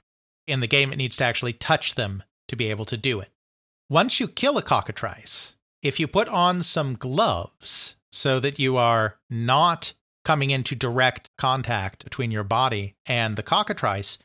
In 0.46 0.60
the 0.60 0.68
game, 0.68 0.92
it 0.92 0.96
needs 0.96 1.16
to 1.16 1.24
actually 1.24 1.52
touch 1.52 1.96
them 1.96 2.22
to 2.48 2.56
be 2.56 2.70
able 2.70 2.84
to 2.86 2.96
do 2.96 3.20
it. 3.20 3.30
Once 3.88 4.18
you 4.18 4.26
kill 4.26 4.58
a 4.58 4.62
cockatrice, 4.62 5.54
if 5.82 6.00
you 6.00 6.08
put 6.08 6.28
on 6.28 6.62
some 6.62 6.94
gloves 6.94 7.96
so 8.10 8.40
that 8.40 8.58
you 8.58 8.76
are 8.76 9.18
not 9.30 9.92
coming 10.24 10.50
into 10.50 10.74
direct 10.74 11.30
contact 11.38 12.02
between 12.02 12.30
your 12.30 12.42
body 12.42 12.96
and 13.06 13.36
the 13.36 13.42
cockatrice, 13.42 14.18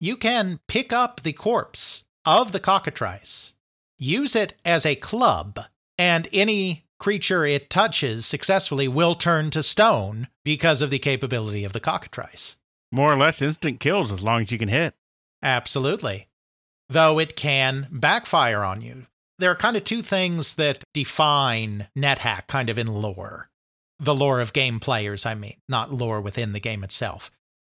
you 0.00 0.16
can 0.16 0.60
pick 0.68 0.92
up 0.92 1.20
the 1.20 1.32
corpse 1.32 2.04
of 2.24 2.52
the 2.52 2.60
cockatrice, 2.60 3.52
use 3.98 4.34
it 4.34 4.54
as 4.64 4.86
a 4.86 4.96
club, 4.96 5.60
and 5.98 6.28
any 6.32 6.86
creature 6.98 7.44
it 7.44 7.68
touches 7.68 8.24
successfully 8.24 8.88
will 8.88 9.14
turn 9.14 9.50
to 9.50 9.62
stone 9.62 10.28
because 10.44 10.80
of 10.80 10.88
the 10.88 10.98
capability 10.98 11.64
of 11.64 11.74
the 11.74 11.80
cockatrice. 11.80 12.56
More 12.90 13.12
or 13.12 13.18
less 13.18 13.42
instant 13.42 13.80
kills 13.80 14.10
as 14.10 14.22
long 14.22 14.42
as 14.42 14.50
you 14.50 14.58
can 14.58 14.68
hit. 14.68 14.94
Absolutely. 15.42 16.28
Though 16.88 17.18
it 17.18 17.36
can 17.36 17.88
backfire 17.90 18.62
on 18.62 18.80
you. 18.80 19.06
There 19.38 19.50
are 19.50 19.56
kind 19.56 19.76
of 19.76 19.84
two 19.84 20.02
things 20.02 20.54
that 20.54 20.84
define 20.92 21.88
NetHack 21.98 22.46
kind 22.46 22.70
of 22.70 22.78
in 22.78 22.86
lore. 22.86 23.48
The 23.98 24.14
lore 24.14 24.40
of 24.40 24.52
game 24.52 24.80
players, 24.80 25.26
I 25.26 25.34
mean, 25.34 25.56
not 25.68 25.92
lore 25.92 26.20
within 26.20 26.52
the 26.52 26.60
game 26.60 26.84
itself. 26.84 27.30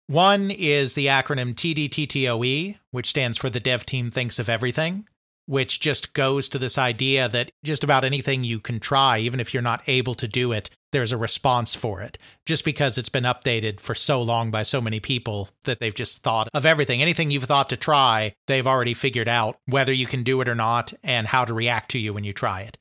One 0.07 0.51
is 0.51 0.95
the 0.95 1.07
acronym 1.07 1.55
TDTTOE, 1.55 2.77
which 2.91 3.09
stands 3.09 3.39
for 3.39 3.51
the 3.51 3.61
dev 3.61 3.85
team 3.85 4.11
thinks 4.11 4.39
of 4.39 4.49
everything, 4.49 5.09
which 5.47 5.81
just 5.81 6.13
goes 6.13 6.49
to 6.49 6.59
this 6.59 6.77
idea 6.77 7.29
that 7.29 7.51
just 7.65 7.85
about 7.85 8.05
anything 8.05 8.45
you 8.45 8.61
can 8.61 8.81
try, 8.81 9.19
even 9.19 9.41
if 9.41 9.55
you're 9.55 9.63
not 9.63 9.83
able 9.87 10.15
to 10.15 10.29
do 10.29 10.53
it, 10.53 10.71
there's 10.93 11.13
a 11.13 11.17
response 11.17 11.75
for 11.75 12.01
it. 12.01 12.19
Just 12.47 12.65
because 12.65 12.99
it's 12.99 13.09
been 13.09 13.25
updated 13.25 13.81
for 13.81 13.95
so 13.95 14.21
long 14.21 14.51
by 14.51 14.63
so 14.63 14.81
many 14.81 15.01
people 15.01 15.49
that 15.65 15.79
they've 15.81 15.95
just 15.95 16.23
thought 16.23 16.49
of 16.55 16.67
everything. 16.67 17.03
Anything 17.03 17.31
you've 17.31 17.45
thought 17.45 17.69
to 17.71 17.77
try, 17.77 18.35
they've 18.47 18.67
already 18.67 18.95
figured 18.95 19.29
out 19.29 19.59
whether 19.67 19.93
you 19.93 20.07
can 20.07 20.23
do 20.23 20.41
it 20.41 20.49
or 20.49 20.55
not 20.55 20.93
and 21.03 21.27
how 21.27 21.45
to 21.45 21.55
react 21.55 21.91
to 21.93 21.99
you 21.99 22.13
when 22.13 22.25
you 22.25 22.33
try 22.33 22.63
it. 22.63 22.79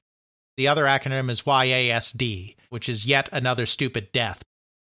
The 0.58 0.68
other 0.68 0.86
acronym 0.86 1.30
is 1.30 1.42
YASD, 1.42 2.56
which 2.70 2.88
is 2.88 3.06
yet 3.06 3.28
another 3.32 3.66
stupid 3.66 4.12
death. 4.12 4.42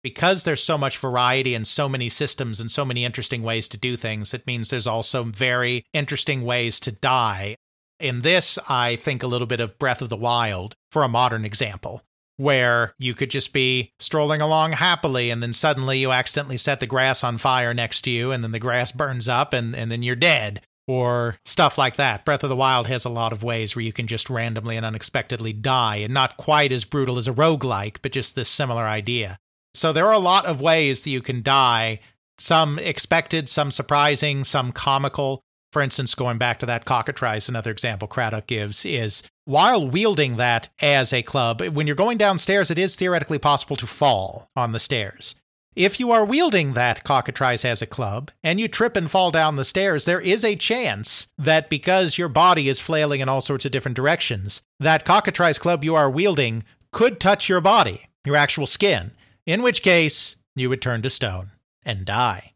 Because 0.04 0.44
there's 0.44 0.64
so 0.64 0.78
much 0.78 0.98
variety 0.98 1.54
and 1.54 1.68
so 1.68 1.90
many 1.90 2.08
systems 2.08 2.62
and 2.62 2.72
so 2.72 2.86
many 2.86 3.04
interesting 3.04 3.44
ways 3.44 3.68
to 3.68 3.78
do 3.78 3.98
things, 3.98 4.34
it 4.34 4.48
means 4.48 4.70
there's 4.70 4.88
also 4.88 5.26
very 5.26 5.84
interesting 5.94 6.44
ways 6.44 6.80
to 6.82 6.94
die. 6.94 7.58
In 8.00 8.22
this, 8.22 8.60
I 8.70 8.96
think 8.98 9.24
a 9.24 9.28
little 9.28 9.48
bit 9.48 9.60
of 9.60 9.80
Breath 9.80 10.02
of 10.02 10.10
the 10.10 10.18
Wild 10.18 10.76
for 10.92 11.04
a 11.04 11.08
modern 11.08 11.46
example, 11.46 12.04
where 12.38 12.94
you 13.00 13.14
could 13.14 13.32
just 13.32 13.54
be 13.54 13.92
strolling 14.00 14.42
along 14.42 14.74
happily 14.74 15.30
and 15.32 15.42
then 15.42 15.54
suddenly 15.54 16.00
you 16.00 16.12
accidentally 16.12 16.58
set 16.58 16.80
the 16.80 16.88
grass 16.88 17.24
on 17.24 17.38
fire 17.38 17.74
next 17.74 18.02
to 18.02 18.12
you 18.12 18.32
and 18.32 18.44
then 18.44 18.52
the 18.52 18.60
grass 18.60 18.92
burns 18.92 19.28
up 19.28 19.54
and, 19.54 19.76
and 19.76 19.92
then 19.92 20.04
you're 20.04 20.16
dead 20.16 20.62
or 20.88 21.38
stuff 21.44 21.78
like 21.78 21.98
that. 21.98 22.24
Breath 22.24 22.44
of 22.44 22.50
the 22.50 22.56
Wild 22.56 22.88
has 22.88 23.04
a 23.04 23.10
lot 23.10 23.34
of 23.34 23.44
ways 23.44 23.76
where 23.76 23.84
you 23.84 23.92
can 23.92 24.08
just 24.08 24.30
randomly 24.30 24.78
and 24.78 24.86
unexpectedly 24.86 25.52
die, 25.52 25.98
and 25.98 26.14
not 26.14 26.38
quite 26.38 26.72
as 26.72 26.86
brutal 26.86 27.18
as 27.18 27.28
a 27.28 27.34
roguelike, 27.34 27.98
but 28.02 28.14
just 28.14 28.36
this 28.36 28.48
similar 28.48 28.86
idea. 28.86 29.38
So 29.74 29.92
there 29.92 30.08
are 30.08 30.14
a 30.14 30.20
lot 30.20 30.46
of 30.46 30.62
ways 30.62 31.02
that 31.02 31.10
you 31.10 31.22
can 31.22 31.44
die, 31.44 32.00
some 32.38 32.80
expected, 32.80 33.50
some 33.50 33.70
surprising, 33.70 34.44
some 34.44 34.72
comical. 34.72 35.42
For 35.72 35.82
instance, 35.82 36.16
going 36.16 36.38
back 36.38 36.60
to 36.60 36.66
that 36.66 36.86
cockatrice, 36.86 37.50
another 37.50 37.72
example 37.72 38.08
Craddock 38.08 38.48
gives 38.48 38.86
is 38.86 39.24
while 39.46 39.88
wielding 39.88 40.38
that 40.38 40.70
as 40.82 41.14
a 41.14 41.24
club, 41.24 41.62
when 41.62 41.88
you're 41.88 41.96
going 41.96 42.18
downstairs, 42.18 42.72
it 42.72 42.80
is 42.80 42.96
theoretically 42.96 43.40
possible 43.40 43.76
to 43.78 43.88
fall 43.88 44.50
on 44.56 44.72
the 44.72 44.80
stairs. 44.80 45.36
If 45.76 46.00
you 46.00 46.12
are 46.12 46.26
wielding 46.26 46.74
that 46.74 47.04
cockatrice 47.04 47.64
as 47.64 47.84
a 47.84 47.86
club 47.86 48.32
and 48.44 48.60
you 48.60 48.68
trip 48.68 48.96
and 48.96 49.12
fall 49.12 49.30
down 49.30 49.58
the 49.58 49.64
stairs, 49.64 50.06
there 50.06 50.20
is 50.20 50.44
a 50.44 50.56
chance 50.56 51.28
that 51.38 51.70
because 51.70 52.18
your 52.18 52.30
body 52.30 52.68
is 52.68 52.82
flailing 52.82 53.22
in 53.22 53.30
all 53.30 53.42
sorts 53.42 53.64
of 53.64 53.72
different 53.72 53.96
directions, 53.96 54.64
that 54.80 55.06
cockatrice 55.06 55.60
club 55.60 55.84
you 55.84 55.94
are 55.94 56.10
wielding 56.10 56.64
could 56.92 57.20
touch 57.20 57.48
your 57.48 57.62
body, 57.62 58.08
your 58.26 58.36
actual 58.36 58.66
skin, 58.66 59.12
in 59.46 59.62
which 59.62 59.84
case 59.84 60.36
you 60.56 60.68
would 60.68 60.82
turn 60.82 61.04
to 61.04 61.12
stone 61.12 61.52
and 61.86 62.06
die. 62.06 62.54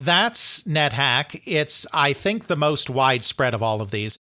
That's 0.00 0.62
NetHack. 0.62 1.42
It's, 1.44 1.86
I 1.92 2.12
think, 2.12 2.46
the 2.46 2.56
most 2.56 2.88
widespread 2.88 3.54
of 3.54 3.62
all 3.62 3.80
of 3.80 3.90
these. 3.90 4.18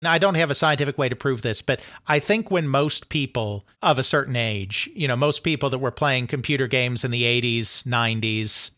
Now, 0.00 0.12
I 0.12 0.18
don't 0.18 0.36
have 0.36 0.50
a 0.50 0.54
scientific 0.54 0.96
way 0.96 1.08
to 1.08 1.16
prove 1.16 1.42
this, 1.42 1.60
but 1.60 1.80
I 2.06 2.20
think 2.20 2.50
when 2.50 2.68
most 2.68 3.08
people 3.08 3.66
of 3.82 3.98
a 3.98 4.04
certain 4.04 4.36
age, 4.36 4.88
you 4.94 5.08
know, 5.08 5.16
most 5.16 5.42
people 5.42 5.70
that 5.70 5.78
were 5.78 5.90
playing 5.90 6.28
computer 6.28 6.68
games 6.68 7.04
in 7.04 7.10
the 7.10 7.24
80s, 7.24 7.82
90s, 7.82 8.70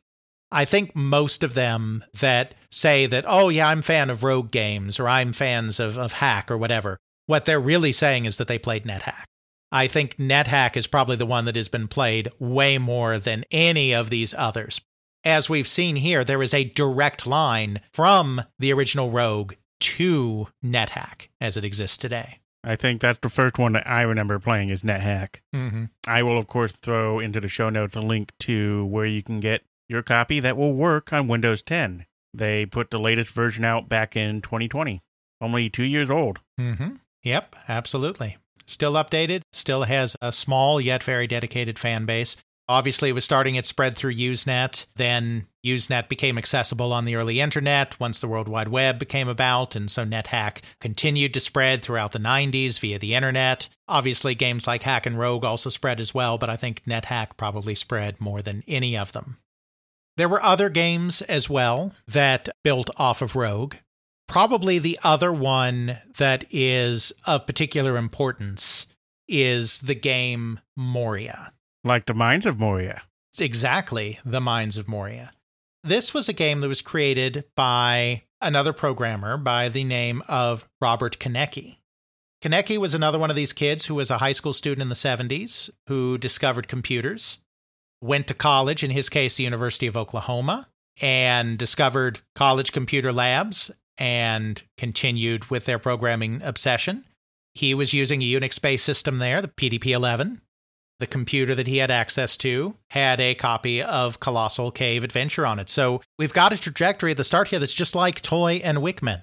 I 0.51 0.65
think 0.65 0.97
most 0.97 1.43
of 1.43 1.55
them 1.55 2.05
that 2.21 2.55
say 2.71 3.07
that, 3.07 3.25
oh, 3.27 3.51
yeah, 3.51 3.69
I'm 3.69 3.83
fan 3.83 4.09
of 4.09 4.25
rogue 4.25 4.51
games 4.51 4.99
or 4.99 5.09
I'm 5.09 5.33
fans 5.33 5.79
of, 5.79 5.99
of 5.99 6.15
hack 6.15 6.51
or 6.51 6.57
whatever, 6.57 6.97
what 7.27 7.45
they're 7.45 7.61
really 7.61 7.93
saying 7.93 8.25
is 8.25 8.39
that 8.39 8.49
they 8.49 8.59
played 8.59 8.85
NetHack. 8.85 9.25
I 9.71 9.87
think 9.89 10.17
NetHack 10.17 10.77
is 10.77 10.87
probably 10.87 11.17
the 11.17 11.27
one 11.27 11.45
that 11.45 11.55
has 11.55 11.69
been 11.69 11.87
played 11.87 12.31
way 12.39 12.79
more 12.79 13.19
than 13.19 13.45
any 13.53 13.93
of 13.95 14.11
these 14.11 14.35
others. 14.37 14.81
As 15.25 15.51
we've 15.51 15.69
seen 15.69 15.97
here, 15.97 16.25
there 16.25 16.43
is 16.43 16.55
a 16.55 16.65
direct 16.65 17.27
line 17.27 17.81
from 17.93 18.43
the 18.59 18.73
original 18.73 19.11
Rogue 19.11 19.53
to 19.81 20.49
NetHack 20.65 21.29
as 21.41 21.59
it 21.59 21.65
exists 21.65 21.99
today. 21.99 22.39
I 22.65 22.77
think 22.77 23.01
that's 23.01 23.19
the 23.19 23.29
first 23.29 23.59
one 23.59 23.73
that 23.73 23.87
I 23.87 24.03
remember 24.03 24.39
playing 24.39 24.71
is 24.71 24.83
NetHack. 24.83 25.41
Mm-hmm. 25.55 25.85
I 26.07 26.23
will, 26.23 26.39
of 26.39 26.47
course, 26.47 26.73
throw 26.73 27.19
into 27.19 27.41
the 27.41 27.49
show 27.49 27.69
notes 27.69 27.97
a 27.97 28.01
link 28.01 28.33
to 28.41 28.87
where 28.87 29.07
you 29.07 29.23
can 29.23 29.41
get 29.41 29.63
your 29.89 30.03
copy 30.03 30.41
that 30.41 30.57
will 30.57 30.73
work 30.73 31.13
on 31.13 31.29
Windows 31.29 31.63
10. 31.63 32.07
They 32.33 32.65
put 32.65 32.91
the 32.91 33.01
latest 33.01 33.33
version 33.33 33.65
out 33.65 33.89
back 33.89 34.17
in 34.17 34.41
2020, 34.41 35.03
only 35.41 35.69
two 35.69 35.83
years 35.83 36.11
old. 36.11 36.39
Mm-hmm. 36.59 36.97
Yep, 37.25 37.57
absolutely. 37.69 38.39
Still 38.67 38.93
updated, 38.93 39.43
still 39.53 39.85
has 39.85 40.17
a 40.23 40.33
small 40.33 40.81
yet 40.81 41.03
very 41.03 41.27
dedicated 41.27 41.79
fan 41.79 42.07
base. 42.07 42.37
Obviously, 42.71 43.09
it 43.09 43.15
was 43.15 43.25
starting 43.25 43.57
its 43.57 43.69
spread 43.69 43.97
through 43.97 44.15
Usenet. 44.15 44.87
Then 44.95 45.49
Usenet 45.67 46.09
became 46.09 46.39
accessible 46.39 46.93
on 46.93 47.05
the 47.05 47.17
early 47.17 47.41
internet 47.41 47.99
once 47.99 48.21
the 48.21 48.29
World 48.29 48.47
Wide 48.47 48.69
Web 48.69 48.97
became 49.01 49.27
about, 49.27 49.75
and 49.75 49.91
so 49.91 50.05
NetHack 50.05 50.59
continued 50.81 51.35
to 51.35 51.41
spread 51.41 51.83
throughout 51.83 52.13
the 52.13 52.21
90s 52.21 52.79
via 52.79 53.01
the 53.01 53.17
internet. 53.17 53.69
Obviously, 53.89 54.37
games 54.37 54.69
like 54.69 54.85
Hack 54.85 55.05
and 55.05 55.19
Rogue 55.19 55.45
also 55.45 55.69
spread 55.69 55.99
as 56.01 56.15
well, 56.15 56.39
but 56.39 56.49
I 56.49 56.57
think 56.57 56.85
NetHack 56.87 57.37
probably 57.37 57.75
spread 57.75 58.21
more 58.21 58.41
than 58.41 58.63
any 58.69 58.97
of 58.97 59.11
them. 59.11 59.39
There 60.17 60.29
were 60.29 60.41
other 60.41 60.69
games 60.69 61.23
as 61.23 61.51
well 61.51 61.93
that 62.07 62.51
built 62.63 62.89
off 62.97 63.21
of 63.21 63.35
Rogue. 63.35 63.75
Probably 64.29 64.79
the 64.79 64.97
other 65.03 65.33
one 65.33 65.99
that 66.19 66.45
is 66.53 67.13
of 67.27 67.49
particular 67.49 67.97
importance 67.97 68.87
is 69.27 69.81
the 69.81 69.97
game 69.97 70.61
Moria. 70.77 71.53
Like 71.83 72.07
the 72.07 72.15
Mines 72.15 72.47
of 72.47 72.59
Moria. 72.59 73.03
Exactly 73.39 74.19
the 74.25 74.41
Mines 74.41 74.77
of 74.77 74.87
Moria. 74.87 75.31
This 75.83 76.13
was 76.13 76.29
a 76.29 76.35
game 76.35 76.61
that 76.61 76.69
was 76.69 76.83
created 76.83 77.45
by 77.57 78.25
another 78.41 78.73
programmer 78.73 79.39
by 79.39 79.71
the 79.71 79.85
name 79.85 80.23
of 80.29 80.69
Robert 80.81 81.19
Koeneke. 81.19 81.79
Konecki 82.43 82.79
was 82.79 82.95
another 82.95 83.19
one 83.19 83.31
of 83.31 83.37
these 83.37 83.53
kids 83.53 83.87
who 83.87 83.95
was 83.95 84.11
a 84.11 84.19
high 84.19 84.33
school 84.33 84.53
student 84.53 84.83
in 84.83 84.89
the 84.89 84.95
70s 84.95 85.71
who 85.89 86.19
discovered 86.19 86.69
computers, 86.69 87.39
went 88.03 88.27
to 88.27 88.35
college, 88.35 88.83
in 88.83 88.91
his 88.91 89.09
case, 89.09 89.37
the 89.37 89.45
University 89.45 89.87
of 89.87 89.97
Oklahoma, 89.97 90.69
and 91.01 91.59
discovered 91.59 92.21
college 92.35 92.73
computer 92.73 93.13
labs 93.13 93.71
and 93.99 94.63
continued 94.79 95.51
with 95.51 95.67
their 95.67 95.79
programming 95.79 96.41
obsession. 96.43 97.05
He 97.55 97.75
was 97.75 97.93
using 97.93 98.23
a 98.23 98.33
Unix 98.33 98.61
based 98.61 98.85
system 98.85 99.19
there, 99.19 99.43
the 99.43 99.49
PDP 99.49 99.93
11, 99.93 100.41
the 101.01 101.07
computer 101.07 101.55
that 101.55 101.67
he 101.67 101.79
had 101.79 101.91
access 101.91 102.37
to 102.37 102.77
had 102.91 103.21
a 103.21 103.35
copy 103.35 103.83
of 103.83 104.21
Colossal 104.21 104.71
Cave 104.71 105.03
Adventure 105.03 105.47
on 105.47 105.59
it. 105.59 105.69
So 105.69 106.03
we've 106.19 106.33
got 106.33 106.53
a 106.53 106.59
trajectory 106.59 107.11
at 107.11 107.17
the 107.17 107.25
start 107.25 107.49
here 107.49 107.59
that's 107.59 107.73
just 107.73 107.95
like 107.95 108.21
Toy 108.21 108.61
and 108.63 108.79
Wichman. 108.79 109.23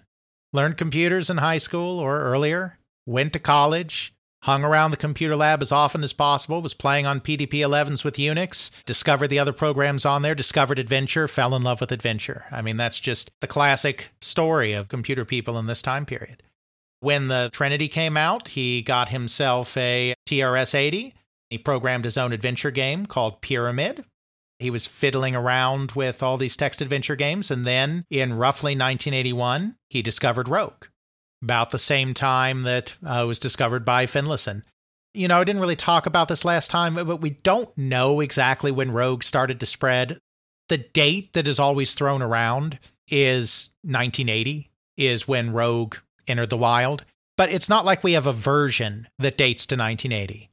Learned 0.51 0.77
computers 0.77 1.29
in 1.29 1.37
high 1.37 1.59
school 1.59 1.99
or 1.99 2.21
earlier, 2.21 2.79
went 3.05 3.33
to 3.33 3.39
college, 3.39 4.13
hung 4.43 4.63
around 4.63 4.91
the 4.91 4.97
computer 4.97 5.35
lab 5.35 5.61
as 5.61 5.71
often 5.71 6.03
as 6.03 6.13
possible, 6.13 6.61
was 6.61 6.73
playing 6.73 7.05
on 7.05 7.21
PDP 7.21 7.59
11s 7.59 8.03
with 8.03 8.15
Unix, 8.15 8.71
discovered 8.85 9.27
the 9.27 9.39
other 9.39 9.53
programs 9.53 10.05
on 10.05 10.21
there, 10.21 10.35
discovered 10.35 10.79
Adventure, 10.79 11.27
fell 11.27 11.55
in 11.55 11.61
love 11.61 11.81
with 11.81 11.91
Adventure. 11.91 12.45
I 12.51 12.61
mean, 12.61 12.77
that's 12.77 12.99
just 12.99 13.29
the 13.41 13.47
classic 13.47 14.09
story 14.21 14.73
of 14.73 14.89
computer 14.89 15.25
people 15.25 15.59
in 15.59 15.67
this 15.67 15.81
time 15.81 16.05
period. 16.05 16.43
When 17.01 17.27
the 17.27 17.51
Trinity 17.53 17.87
came 17.87 18.17
out, 18.17 18.47
he 18.47 18.81
got 18.81 19.09
himself 19.09 19.77
a 19.77 20.15
TRS 20.27 20.73
80 20.73 21.13
he 21.49 21.57
programmed 21.57 22.05
his 22.05 22.17
own 22.17 22.33
adventure 22.33 22.71
game 22.71 23.05
called 23.05 23.41
Pyramid. 23.41 24.03
He 24.59 24.69
was 24.69 24.85
fiddling 24.85 25.35
around 25.35 25.91
with 25.91 26.23
all 26.23 26.37
these 26.37 26.57
text 26.57 26.81
adventure 26.81 27.15
games, 27.15 27.51
and 27.51 27.65
then 27.65 28.05
in 28.09 28.33
roughly 28.33 28.71
1981, 28.71 29.75
he 29.89 30.01
discovered 30.01 30.49
Rogue, 30.49 30.85
about 31.43 31.71
the 31.71 31.79
same 31.79 32.13
time 32.13 32.63
that 32.63 32.95
uh, 33.05 33.23
was 33.27 33.39
discovered 33.39 33.85
by 33.85 34.05
Fenlason. 34.07 34.63
You 35.13 35.27
know, 35.27 35.39
I 35.39 35.43
didn't 35.43 35.61
really 35.61 35.75
talk 35.75 36.05
about 36.05 36.27
this 36.27 36.43
last 36.43 36.69
time, 36.69 36.95
but 36.95 37.21
we 37.21 37.31
don't 37.31 37.75
know 37.77 38.19
exactly 38.19 38.71
when 38.71 38.91
Rogue 38.91 39.23
started 39.23 39.59
to 39.59 39.65
spread. 39.65 40.19
The 40.69 40.77
date 40.77 41.33
that 41.33 41.47
is 41.47 41.59
always 41.59 41.93
thrown 41.93 42.21
around 42.21 42.79
is 43.09 43.69
1980, 43.83 44.69
is 44.97 45.27
when 45.27 45.53
Rogue 45.53 45.95
entered 46.27 46.49
the 46.49 46.57
wild. 46.57 47.05
But 47.37 47.51
it's 47.51 47.69
not 47.69 47.85
like 47.85 48.03
we 48.03 48.13
have 48.13 48.27
a 48.27 48.33
version 48.33 49.07
that 49.19 49.37
dates 49.37 49.65
to 49.67 49.75
1980 49.75 50.49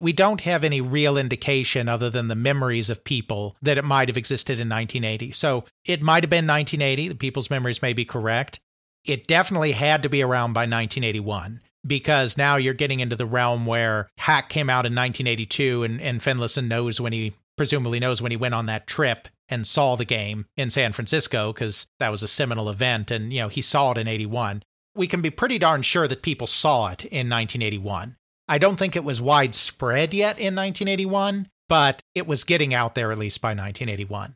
we 0.00 0.12
don't 0.12 0.42
have 0.42 0.64
any 0.64 0.80
real 0.80 1.16
indication 1.16 1.88
other 1.88 2.10
than 2.10 2.28
the 2.28 2.34
memories 2.34 2.90
of 2.90 3.04
people 3.04 3.56
that 3.62 3.78
it 3.78 3.84
might 3.84 4.08
have 4.08 4.16
existed 4.16 4.60
in 4.60 4.68
1980. 4.68 5.32
So 5.32 5.64
it 5.84 6.02
might 6.02 6.22
have 6.22 6.30
been 6.30 6.46
1980. 6.46 7.08
The 7.08 7.14
people's 7.14 7.50
memories 7.50 7.82
may 7.82 7.92
be 7.92 8.04
correct. 8.04 8.60
It 9.04 9.26
definitely 9.26 9.72
had 9.72 10.02
to 10.02 10.08
be 10.08 10.22
around 10.22 10.52
by 10.52 10.62
1981 10.62 11.60
because 11.86 12.36
now 12.36 12.56
you're 12.56 12.74
getting 12.74 13.00
into 13.00 13.16
the 13.16 13.26
realm 13.26 13.66
where 13.66 14.08
Hack 14.18 14.48
came 14.48 14.68
out 14.68 14.86
in 14.86 14.94
1982 14.94 15.84
and, 15.84 16.00
and 16.00 16.20
Fenlason 16.20 16.68
knows 16.68 17.00
when 17.00 17.12
he 17.12 17.34
presumably 17.56 17.98
knows 17.98 18.22
when 18.22 18.30
he 18.30 18.36
went 18.36 18.54
on 18.54 18.66
that 18.66 18.86
trip 18.86 19.28
and 19.48 19.66
saw 19.66 19.96
the 19.96 20.04
game 20.04 20.46
in 20.56 20.70
San 20.70 20.92
Francisco 20.92 21.52
because 21.52 21.86
that 21.98 22.10
was 22.10 22.22
a 22.22 22.28
seminal 22.28 22.68
event 22.68 23.10
and 23.10 23.32
you 23.32 23.40
know 23.40 23.48
he 23.48 23.62
saw 23.62 23.92
it 23.92 23.98
in 23.98 24.06
81. 24.06 24.62
We 24.94 25.06
can 25.06 25.22
be 25.22 25.30
pretty 25.30 25.58
darn 25.58 25.82
sure 25.82 26.08
that 26.08 26.22
people 26.22 26.46
saw 26.46 26.88
it 26.88 27.04
in 27.04 27.28
1981. 27.30 28.16
I 28.48 28.58
don't 28.58 28.76
think 28.76 28.96
it 28.96 29.04
was 29.04 29.20
widespread 29.20 30.14
yet 30.14 30.38
in 30.38 30.54
1981, 30.54 31.48
but 31.68 32.02
it 32.14 32.26
was 32.26 32.44
getting 32.44 32.72
out 32.72 32.94
there 32.94 33.12
at 33.12 33.18
least 33.18 33.40
by 33.40 33.50
1981. 33.50 34.34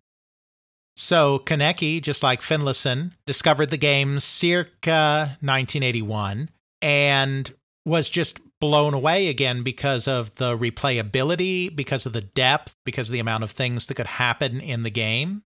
So 0.96 1.38
Koeneke, 1.38 2.02
just 2.02 2.22
like 2.22 2.42
Fenlason, 2.42 3.12
discovered 3.24 3.70
the 3.70 3.78
game 3.78 4.18
circa 4.18 5.38
1981 5.40 6.50
and 6.82 7.54
was 7.86 8.10
just 8.10 8.40
blown 8.60 8.94
away 8.94 9.28
again 9.28 9.62
because 9.62 10.06
of 10.06 10.34
the 10.36 10.56
replayability, 10.56 11.74
because 11.74 12.06
of 12.06 12.12
the 12.12 12.20
depth, 12.20 12.76
because 12.84 13.08
of 13.08 13.12
the 13.12 13.20
amount 13.20 13.42
of 13.42 13.50
things 13.50 13.86
that 13.86 13.94
could 13.94 14.06
happen 14.06 14.60
in 14.60 14.82
the 14.82 14.90
game. 14.90 15.42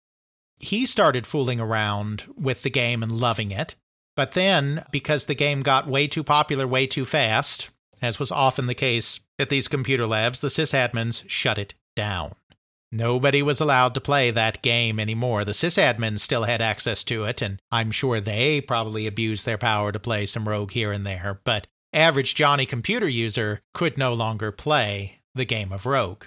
He 0.58 0.84
started 0.84 1.26
fooling 1.26 1.60
around 1.60 2.24
with 2.36 2.62
the 2.62 2.70
game 2.70 3.02
and 3.02 3.12
loving 3.12 3.52
it. 3.52 3.74
But 4.16 4.32
then, 4.32 4.84
because 4.90 5.26
the 5.26 5.34
game 5.34 5.62
got 5.62 5.86
way 5.86 6.08
too 6.08 6.24
popular 6.24 6.66
way 6.66 6.86
too 6.86 7.04
fast, 7.04 7.70
as 8.06 8.18
was 8.18 8.32
often 8.32 8.66
the 8.66 8.74
case 8.74 9.20
at 9.38 9.50
these 9.50 9.68
computer 9.68 10.06
labs, 10.06 10.40
the 10.40 10.48
sysadmins 10.48 11.24
shut 11.26 11.58
it 11.58 11.74
down. 11.94 12.34
Nobody 12.92 13.42
was 13.42 13.60
allowed 13.60 13.94
to 13.94 14.00
play 14.00 14.30
that 14.30 14.62
game 14.62 15.00
anymore. 15.00 15.44
The 15.44 15.52
sysadmins 15.52 16.20
still 16.20 16.44
had 16.44 16.62
access 16.62 17.02
to 17.04 17.24
it, 17.24 17.42
and 17.42 17.60
I'm 17.70 17.90
sure 17.90 18.20
they 18.20 18.60
probably 18.60 19.06
abused 19.06 19.44
their 19.44 19.58
power 19.58 19.92
to 19.92 19.98
play 19.98 20.24
some 20.24 20.48
rogue 20.48 20.70
here 20.70 20.92
and 20.92 21.04
there, 21.04 21.40
but 21.44 21.66
average 21.92 22.34
Johnny 22.34 22.64
computer 22.64 23.08
user 23.08 23.60
could 23.74 23.98
no 23.98 24.14
longer 24.14 24.52
play 24.52 25.20
the 25.34 25.44
game 25.44 25.72
of 25.72 25.84
rogue. 25.84 26.24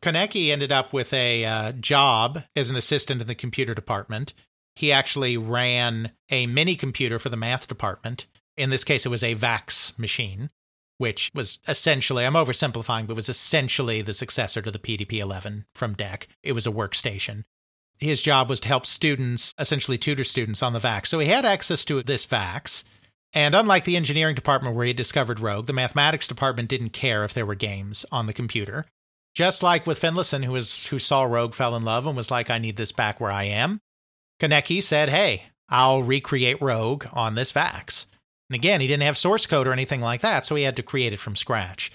Koeneke 0.00 0.50
ended 0.50 0.72
up 0.72 0.92
with 0.92 1.12
a 1.12 1.44
uh, 1.44 1.72
job 1.72 2.44
as 2.56 2.70
an 2.70 2.76
assistant 2.76 3.20
in 3.20 3.26
the 3.26 3.34
computer 3.34 3.74
department. 3.74 4.32
He 4.74 4.90
actually 4.90 5.36
ran 5.36 6.12
a 6.30 6.46
mini 6.46 6.76
computer 6.76 7.18
for 7.18 7.28
the 7.28 7.36
math 7.36 7.68
department. 7.68 8.26
In 8.56 8.70
this 8.70 8.84
case, 8.84 9.04
it 9.04 9.10
was 9.10 9.24
a 9.24 9.34
VAX 9.34 9.96
machine 9.98 10.50
which 10.98 11.30
was 11.34 11.60
essentially, 11.66 12.26
I'm 12.26 12.34
oversimplifying, 12.34 13.06
but 13.06 13.16
was 13.16 13.28
essentially 13.28 14.02
the 14.02 14.12
successor 14.12 14.60
to 14.60 14.70
the 14.70 14.78
PDP 14.78 15.20
11 15.20 15.64
from 15.74 15.94
DEC. 15.94 16.26
It 16.42 16.52
was 16.52 16.66
a 16.66 16.72
workstation. 16.72 17.44
His 17.98 18.22
job 18.22 18.48
was 18.48 18.60
to 18.60 18.68
help 18.68 18.86
students, 18.86 19.54
essentially 19.58 19.98
tutor 19.98 20.24
students 20.24 20.62
on 20.62 20.72
the 20.72 20.78
VAX. 20.78 21.08
So 21.08 21.18
he 21.18 21.28
had 21.28 21.44
access 21.44 21.84
to 21.86 22.02
this 22.02 22.24
VAX. 22.24 22.84
And 23.32 23.54
unlike 23.54 23.84
the 23.84 23.96
engineering 23.96 24.34
department 24.34 24.76
where 24.76 24.86
he 24.86 24.92
discovered 24.92 25.40
Rogue, 25.40 25.66
the 25.66 25.72
mathematics 25.72 26.28
department 26.28 26.68
didn't 26.68 26.90
care 26.90 27.24
if 27.24 27.34
there 27.34 27.46
were 27.46 27.54
games 27.54 28.06
on 28.12 28.26
the 28.26 28.32
computer. 28.32 28.84
Just 29.34 29.62
like 29.62 29.86
with 29.86 30.00
Fenlason, 30.00 30.44
who 30.44 30.52
was 30.52 30.86
who 30.86 30.98
saw 30.98 31.22
Rogue, 31.24 31.54
fell 31.54 31.76
in 31.76 31.84
love, 31.84 32.06
and 32.06 32.16
was 32.16 32.30
like, 32.30 32.50
"I 32.50 32.58
need 32.58 32.76
this 32.76 32.92
back 32.92 33.20
where 33.20 33.30
I 33.30 33.44
am." 33.44 33.80
Koeneke 34.40 34.82
said, 34.82 35.10
"Hey, 35.10 35.44
I'll 35.68 36.02
recreate 36.02 36.60
Rogue 36.62 37.06
on 37.12 37.34
this 37.34 37.52
VAX." 37.52 38.06
And 38.50 38.54
again, 38.54 38.80
he 38.80 38.86
didn't 38.86 39.02
have 39.02 39.18
source 39.18 39.46
code 39.46 39.66
or 39.66 39.72
anything 39.72 40.00
like 40.00 40.22
that, 40.22 40.46
so 40.46 40.54
he 40.54 40.62
had 40.62 40.76
to 40.76 40.82
create 40.82 41.12
it 41.12 41.20
from 41.20 41.36
scratch. 41.36 41.92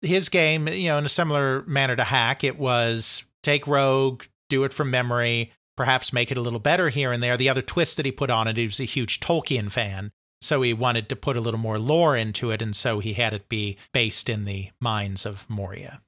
His 0.00 0.28
game, 0.28 0.68
you 0.68 0.88
know, 0.88 0.98
in 0.98 1.04
a 1.04 1.10
similar 1.10 1.62
manner 1.62 1.96
to 1.96 2.04
Hack, 2.04 2.44
it 2.44 2.58
was 2.58 3.24
take 3.42 3.66
Rogue, 3.66 4.24
do 4.48 4.64
it 4.64 4.72
from 4.72 4.90
memory, 4.90 5.52
perhaps 5.76 6.12
make 6.12 6.30
it 6.30 6.38
a 6.38 6.40
little 6.40 6.60
better 6.60 6.88
here 6.88 7.12
and 7.12 7.22
there. 7.22 7.36
The 7.36 7.48
other 7.48 7.62
twist 7.62 7.96
that 7.96 8.06
he 8.06 8.12
put 8.12 8.30
on 8.30 8.48
it, 8.48 8.56
he 8.56 8.66
was 8.66 8.80
a 8.80 8.84
huge 8.84 9.20
Tolkien 9.20 9.70
fan, 9.70 10.12
so 10.40 10.62
he 10.62 10.72
wanted 10.72 11.08
to 11.08 11.16
put 11.16 11.36
a 11.36 11.40
little 11.40 11.60
more 11.60 11.78
lore 11.78 12.16
into 12.16 12.50
it, 12.50 12.62
and 12.62 12.74
so 12.74 12.98
he 12.98 13.14
had 13.14 13.34
it 13.34 13.48
be 13.48 13.76
based 13.92 14.28
in 14.28 14.44
the 14.44 14.70
mines 14.80 15.24
of 15.24 15.48
Moria, 15.48 16.00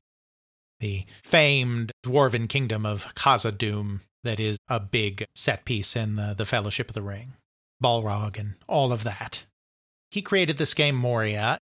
the 0.81 1.07
famed 1.25 1.93
dwarven 2.05 2.49
kingdom 2.49 2.85
of 2.85 3.07
Khazad-dûm 3.15 4.01
that 4.23 4.41
is 4.41 4.59
a 4.69 4.81
big 4.81 5.25
set 5.35 5.65
piece 5.65 5.95
in 5.95 6.17
the, 6.17 6.35
the 6.37 6.47
Fellowship 6.47 6.89
of 6.89 6.95
the 6.95 7.03
Ring, 7.03 7.35
Balrog, 7.83 8.39
and 8.39 8.55
all 8.67 8.93
of 8.93 9.05
that 9.05 9.45
he 10.15 10.23
created 10.23 10.57
this 10.59 10.75
game 10.75 10.95
Moria. 10.95 11.59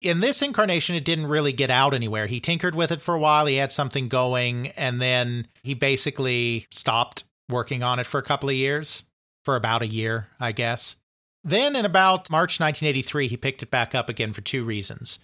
In 0.00 0.20
this 0.20 0.40
incarnation, 0.40 0.96
it 0.96 1.04
didn't 1.04 1.26
really 1.26 1.52
get 1.52 1.70
out 1.70 1.92
anywhere. 1.92 2.26
He 2.26 2.40
tinkered 2.40 2.74
with 2.74 2.90
it 2.90 3.02
for 3.02 3.14
a 3.14 3.20
while, 3.20 3.44
he 3.44 3.56
had 3.56 3.70
something 3.70 4.08
going, 4.08 4.68
and 4.68 5.02
then 5.02 5.46
he 5.62 5.74
basically 5.74 6.66
stopped 6.70 7.24
working 7.50 7.82
on 7.82 7.98
it 7.98 8.06
for 8.06 8.18
a 8.18 8.22
couple 8.22 8.48
of 8.48 8.54
years, 8.54 9.02
for 9.44 9.54
about 9.54 9.82
a 9.82 9.86
year, 9.86 10.28
I 10.40 10.52
guess. 10.52 10.96
Then 11.44 11.76
in 11.76 11.84
about 11.84 12.30
March 12.30 12.58
1983, 12.58 13.28
he 13.28 13.36
picked 13.36 13.62
it 13.62 13.70
back 13.70 13.94
up 13.94 14.08
again 14.08 14.32
for 14.32 14.40
two 14.40 14.64
reasons. 14.64 15.18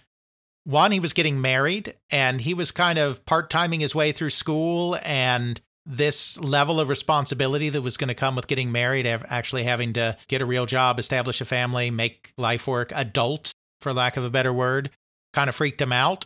One, 0.63 0.91
he 0.91 0.99
was 0.99 1.13
getting 1.13 1.41
married 1.41 1.95
and 2.11 2.41
he 2.41 2.53
was 2.53 2.69
kind 2.69 2.99
of 2.99 3.25
part 3.25 3.49
timing 3.49 3.79
his 3.79 3.95
way 3.95 4.11
through 4.11 4.29
school 4.29 4.99
and 5.01 5.59
this 5.89 6.37
level 6.39 6.81
of 6.81 6.89
responsibility 6.89 7.69
that 7.69 7.81
was 7.81 7.95
going 7.95 8.09
to 8.09 8.13
come 8.13 8.35
with 8.35 8.47
getting 8.47 8.73
married, 8.73 9.07
actually 9.07 9.63
having 9.63 9.93
to 9.93 10.17
get 10.27 10.41
a 10.41 10.45
real 10.45 10.65
job, 10.65 10.99
establish 10.99 11.39
a 11.39 11.45
family, 11.45 11.89
make 11.89 12.33
life 12.37 12.67
work, 12.67 12.91
adult, 12.93 13.53
for 13.79 13.93
lack 13.93 14.17
of 14.17 14.25
a 14.25 14.29
better 14.29 14.51
word, 14.51 14.89
kind 15.33 15.47
of 15.47 15.55
freaked 15.55 15.81
him 15.81 15.93
out. 15.93 16.25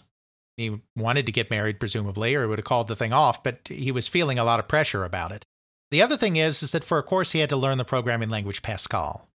He 0.57 0.81
wanted 0.95 1.27
to 1.27 1.31
get 1.31 1.51
married, 1.51 1.79
presumably, 1.79 2.33
or 2.33 2.41
he 2.41 2.47
would 2.47 2.59
have 2.59 2.65
called 2.65 2.87
the 2.87 2.95
thing 2.95 3.13
off, 3.13 3.43
but 3.43 3.59
he 3.65 3.91
was 3.91 4.07
feeling 4.07 4.39
a 4.39 4.43
lot 4.43 4.59
of 4.59 4.67
pressure 4.67 5.03
about 5.03 5.31
it. 5.31 5.45
The 5.91 6.01
other 6.01 6.17
thing 6.17 6.37
is, 6.37 6.63
is 6.63 6.71
that 6.71 6.83
for 6.83 6.97
a 6.97 7.03
course 7.03 7.31
he 7.31 7.39
had 7.39 7.49
to 7.49 7.57
learn 7.57 7.77
the 7.77 7.85
programming 7.85 8.29
language 8.29 8.63
Pascal. 8.63 9.27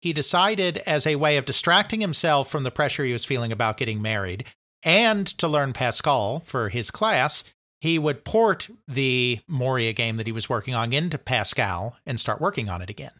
He 0.00 0.14
decided, 0.14 0.78
as 0.78 1.06
a 1.06 1.16
way 1.16 1.36
of 1.36 1.44
distracting 1.44 2.00
himself 2.00 2.50
from 2.50 2.62
the 2.62 2.70
pressure 2.70 3.04
he 3.04 3.12
was 3.12 3.26
feeling 3.26 3.52
about 3.52 3.76
getting 3.76 4.00
married, 4.00 4.44
and 4.82 5.26
to 5.26 5.46
learn 5.46 5.74
Pascal 5.74 6.40
for 6.40 6.70
his 6.70 6.90
class, 6.90 7.44
he 7.80 7.98
would 7.98 8.24
port 8.24 8.68
the 8.86 9.40
Moria 9.48 9.92
game 9.92 10.18
that 10.18 10.26
he 10.26 10.32
was 10.32 10.48
working 10.48 10.74
on 10.74 10.92
into 10.92 11.18
Pascal 11.18 11.96
and 12.04 12.20
start 12.20 12.40
working 12.40 12.68
on 12.68 12.82
it 12.82 12.90
again. 12.90 13.12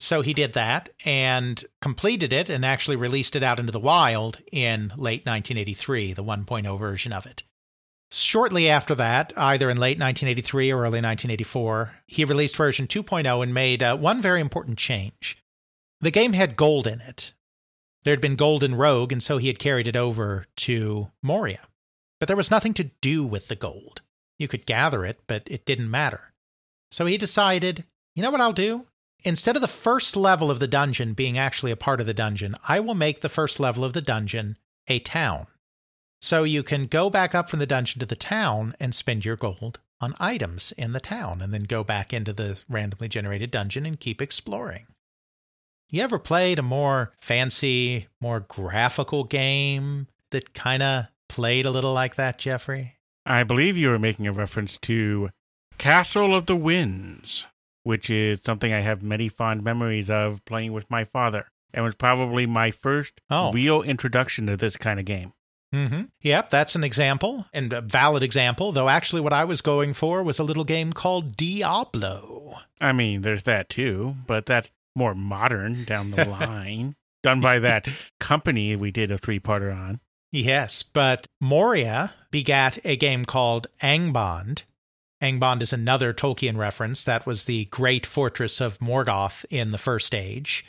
So 0.00 0.22
he 0.22 0.34
did 0.34 0.54
that 0.54 0.88
and 1.04 1.62
completed 1.80 2.32
it 2.32 2.48
and 2.48 2.64
actually 2.64 2.96
released 2.96 3.36
it 3.36 3.42
out 3.42 3.60
into 3.60 3.72
the 3.72 3.78
wild 3.78 4.40
in 4.50 4.88
late 4.96 5.24
1983, 5.24 6.14
the 6.14 6.24
1.0 6.24 6.78
version 6.78 7.12
of 7.12 7.26
it. 7.26 7.42
Shortly 8.10 8.68
after 8.68 8.94
that, 8.94 9.32
either 9.36 9.70
in 9.70 9.76
late 9.76 9.98
1983 9.98 10.72
or 10.72 10.78
early 10.78 11.00
1984, 11.00 11.94
he 12.06 12.24
released 12.24 12.56
version 12.56 12.86
2.0 12.86 13.42
and 13.42 13.54
made 13.54 13.82
uh, 13.82 13.96
one 13.96 14.22
very 14.22 14.40
important 14.40 14.78
change. 14.78 15.36
The 16.00 16.10
game 16.10 16.32
had 16.32 16.56
gold 16.56 16.86
in 16.86 17.00
it. 17.00 17.32
There 18.04 18.12
had 18.12 18.20
been 18.20 18.36
gold 18.36 18.62
in 18.62 18.74
Rogue, 18.74 19.12
and 19.12 19.22
so 19.22 19.38
he 19.38 19.48
had 19.48 19.58
carried 19.58 19.86
it 19.86 19.96
over 19.96 20.46
to 20.56 21.10
Moria 21.22 21.60
but 22.24 22.28
there 22.28 22.38
was 22.38 22.50
nothing 22.50 22.72
to 22.72 22.90
do 23.02 23.22
with 23.22 23.48
the 23.48 23.54
gold. 23.54 24.00
You 24.38 24.48
could 24.48 24.64
gather 24.64 25.04
it, 25.04 25.20
but 25.26 25.42
it 25.44 25.66
didn't 25.66 25.90
matter. 25.90 26.32
So 26.90 27.04
he 27.04 27.18
decided, 27.18 27.84
you 28.14 28.22
know 28.22 28.30
what 28.30 28.40
I'll 28.40 28.54
do? 28.54 28.86
Instead 29.24 29.56
of 29.56 29.60
the 29.60 29.68
first 29.68 30.16
level 30.16 30.50
of 30.50 30.58
the 30.58 30.66
dungeon 30.66 31.12
being 31.12 31.36
actually 31.36 31.70
a 31.70 31.76
part 31.76 32.00
of 32.00 32.06
the 32.06 32.14
dungeon, 32.14 32.54
I 32.66 32.80
will 32.80 32.94
make 32.94 33.20
the 33.20 33.28
first 33.28 33.60
level 33.60 33.84
of 33.84 33.92
the 33.92 34.00
dungeon 34.00 34.56
a 34.88 35.00
town. 35.00 35.48
So 36.22 36.44
you 36.44 36.62
can 36.62 36.86
go 36.86 37.10
back 37.10 37.34
up 37.34 37.50
from 37.50 37.58
the 37.58 37.66
dungeon 37.66 38.00
to 38.00 38.06
the 38.06 38.16
town 38.16 38.74
and 38.80 38.94
spend 38.94 39.26
your 39.26 39.36
gold 39.36 39.80
on 40.00 40.14
items 40.18 40.72
in 40.78 40.92
the 40.92 41.00
town 41.00 41.42
and 41.42 41.52
then 41.52 41.64
go 41.64 41.84
back 41.84 42.14
into 42.14 42.32
the 42.32 42.58
randomly 42.70 43.08
generated 43.08 43.50
dungeon 43.50 43.84
and 43.84 44.00
keep 44.00 44.22
exploring. 44.22 44.86
You 45.90 46.00
ever 46.00 46.18
played 46.18 46.58
a 46.58 46.62
more 46.62 47.12
fancy, 47.20 48.08
more 48.18 48.40
graphical 48.40 49.24
game 49.24 50.06
that 50.30 50.54
kind 50.54 50.82
of 50.82 51.04
played 51.34 51.66
a 51.66 51.70
little 51.70 51.92
like 51.92 52.14
that, 52.14 52.38
Jeffrey? 52.38 52.94
I 53.26 53.42
believe 53.42 53.76
you 53.76 53.88
were 53.88 53.98
making 53.98 54.28
a 54.28 54.32
reference 54.32 54.78
to 54.82 55.30
Castle 55.78 56.32
of 56.32 56.46
the 56.46 56.54
Winds, 56.54 57.44
which 57.82 58.08
is 58.08 58.40
something 58.40 58.72
I 58.72 58.82
have 58.82 59.02
many 59.02 59.28
fond 59.28 59.64
memories 59.64 60.08
of 60.08 60.44
playing 60.44 60.72
with 60.72 60.88
my 60.88 61.02
father, 61.02 61.48
and 61.72 61.84
was 61.84 61.96
probably 61.96 62.46
my 62.46 62.70
first 62.70 63.20
oh. 63.30 63.50
real 63.50 63.82
introduction 63.82 64.46
to 64.46 64.56
this 64.56 64.76
kind 64.76 65.00
of 65.00 65.06
game. 65.06 65.32
Mm-hmm. 65.74 66.02
Yep, 66.20 66.50
that's 66.50 66.76
an 66.76 66.84
example 66.84 67.46
and 67.52 67.72
a 67.72 67.80
valid 67.80 68.22
example, 68.22 68.70
though 68.70 68.88
actually 68.88 69.20
what 69.20 69.32
I 69.32 69.44
was 69.44 69.60
going 69.60 69.92
for 69.92 70.22
was 70.22 70.38
a 70.38 70.44
little 70.44 70.62
game 70.62 70.92
called 70.92 71.36
Diablo. 71.36 72.60
I 72.80 72.92
mean, 72.92 73.22
there's 73.22 73.42
that 73.42 73.68
too, 73.68 74.14
but 74.28 74.46
that's 74.46 74.70
more 74.94 75.16
modern 75.16 75.82
down 75.82 76.12
the 76.12 76.24
line. 76.26 76.94
Done 77.24 77.40
by 77.40 77.58
that 77.58 77.88
company 78.20 78.76
we 78.76 78.92
did 78.92 79.10
a 79.10 79.18
three 79.18 79.40
parter 79.40 79.74
on. 79.74 79.98
Yes, 80.34 80.82
but 80.82 81.28
Moria 81.40 82.12
begat 82.32 82.80
a 82.82 82.96
game 82.96 83.24
called 83.24 83.68
Angband. 83.80 84.62
Angband 85.22 85.62
is 85.62 85.72
another 85.72 86.12
Tolkien 86.12 86.56
reference. 86.56 87.04
That 87.04 87.24
was 87.24 87.44
the 87.44 87.66
great 87.66 88.04
fortress 88.04 88.60
of 88.60 88.80
Morgoth 88.80 89.44
in 89.48 89.70
the 89.70 89.78
First 89.78 90.12
Age. 90.12 90.64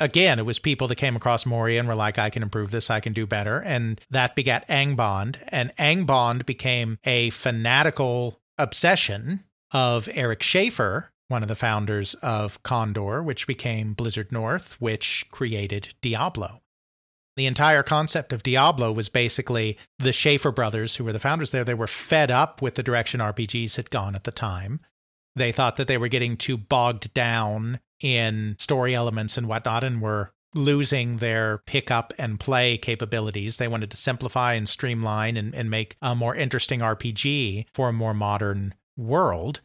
again, 0.00 0.38
it 0.38 0.46
was 0.46 0.58
people 0.58 0.88
that 0.88 0.96
came 0.96 1.16
across 1.16 1.44
Moria 1.44 1.80
and 1.80 1.86
were 1.86 1.94
like, 1.94 2.18
I 2.18 2.30
can 2.30 2.42
improve 2.42 2.70
this, 2.70 2.88
I 2.88 3.00
can 3.00 3.12
do 3.12 3.26
better. 3.26 3.60
And 3.60 4.00
that 4.08 4.34
begat 4.34 4.66
Angband. 4.68 5.36
And 5.48 5.76
Angband 5.76 6.46
became 6.46 6.98
a 7.04 7.28
fanatical 7.28 8.40
obsession 8.56 9.44
of 9.70 10.08
Eric 10.14 10.42
Schaefer, 10.42 11.10
one 11.28 11.42
of 11.42 11.48
the 11.48 11.54
founders 11.54 12.14
of 12.14 12.62
Condor, 12.62 13.22
which 13.22 13.46
became 13.46 13.92
Blizzard 13.92 14.32
North, 14.32 14.80
which 14.80 15.26
created 15.30 15.94
Diablo. 16.00 16.61
The 17.36 17.46
entire 17.46 17.82
concept 17.82 18.32
of 18.32 18.42
Diablo 18.42 18.92
was 18.92 19.08
basically 19.08 19.78
the 19.98 20.12
Schaefer 20.12 20.50
brothers, 20.50 20.96
who 20.96 21.04
were 21.04 21.12
the 21.12 21.18
founders 21.18 21.50
there, 21.50 21.64
they 21.64 21.74
were 21.74 21.86
fed 21.86 22.30
up 22.30 22.60
with 22.60 22.74
the 22.74 22.82
direction 22.82 23.20
RPGs 23.20 23.76
had 23.76 23.90
gone 23.90 24.14
at 24.14 24.24
the 24.24 24.32
time. 24.32 24.80
They 25.34 25.50
thought 25.50 25.76
that 25.76 25.88
they 25.88 25.96
were 25.96 26.08
getting 26.08 26.36
too 26.36 26.58
bogged 26.58 27.14
down 27.14 27.80
in 28.00 28.56
story 28.58 28.94
elements 28.94 29.38
and 29.38 29.48
whatnot 29.48 29.82
and 29.82 30.02
were 30.02 30.32
losing 30.54 31.16
their 31.16 31.58
pick 31.66 31.90
up 31.90 32.12
and 32.18 32.38
play 32.38 32.76
capabilities. 32.76 33.56
They 33.56 33.68
wanted 33.68 33.90
to 33.92 33.96
simplify 33.96 34.52
and 34.52 34.68
streamline 34.68 35.38
and, 35.38 35.54
and 35.54 35.70
make 35.70 35.96
a 36.02 36.14
more 36.14 36.34
interesting 36.34 36.80
RPG 36.80 37.66
for 37.72 37.88
a 37.88 37.94
more 37.94 38.12
modern 38.12 38.74
world. 38.96 39.60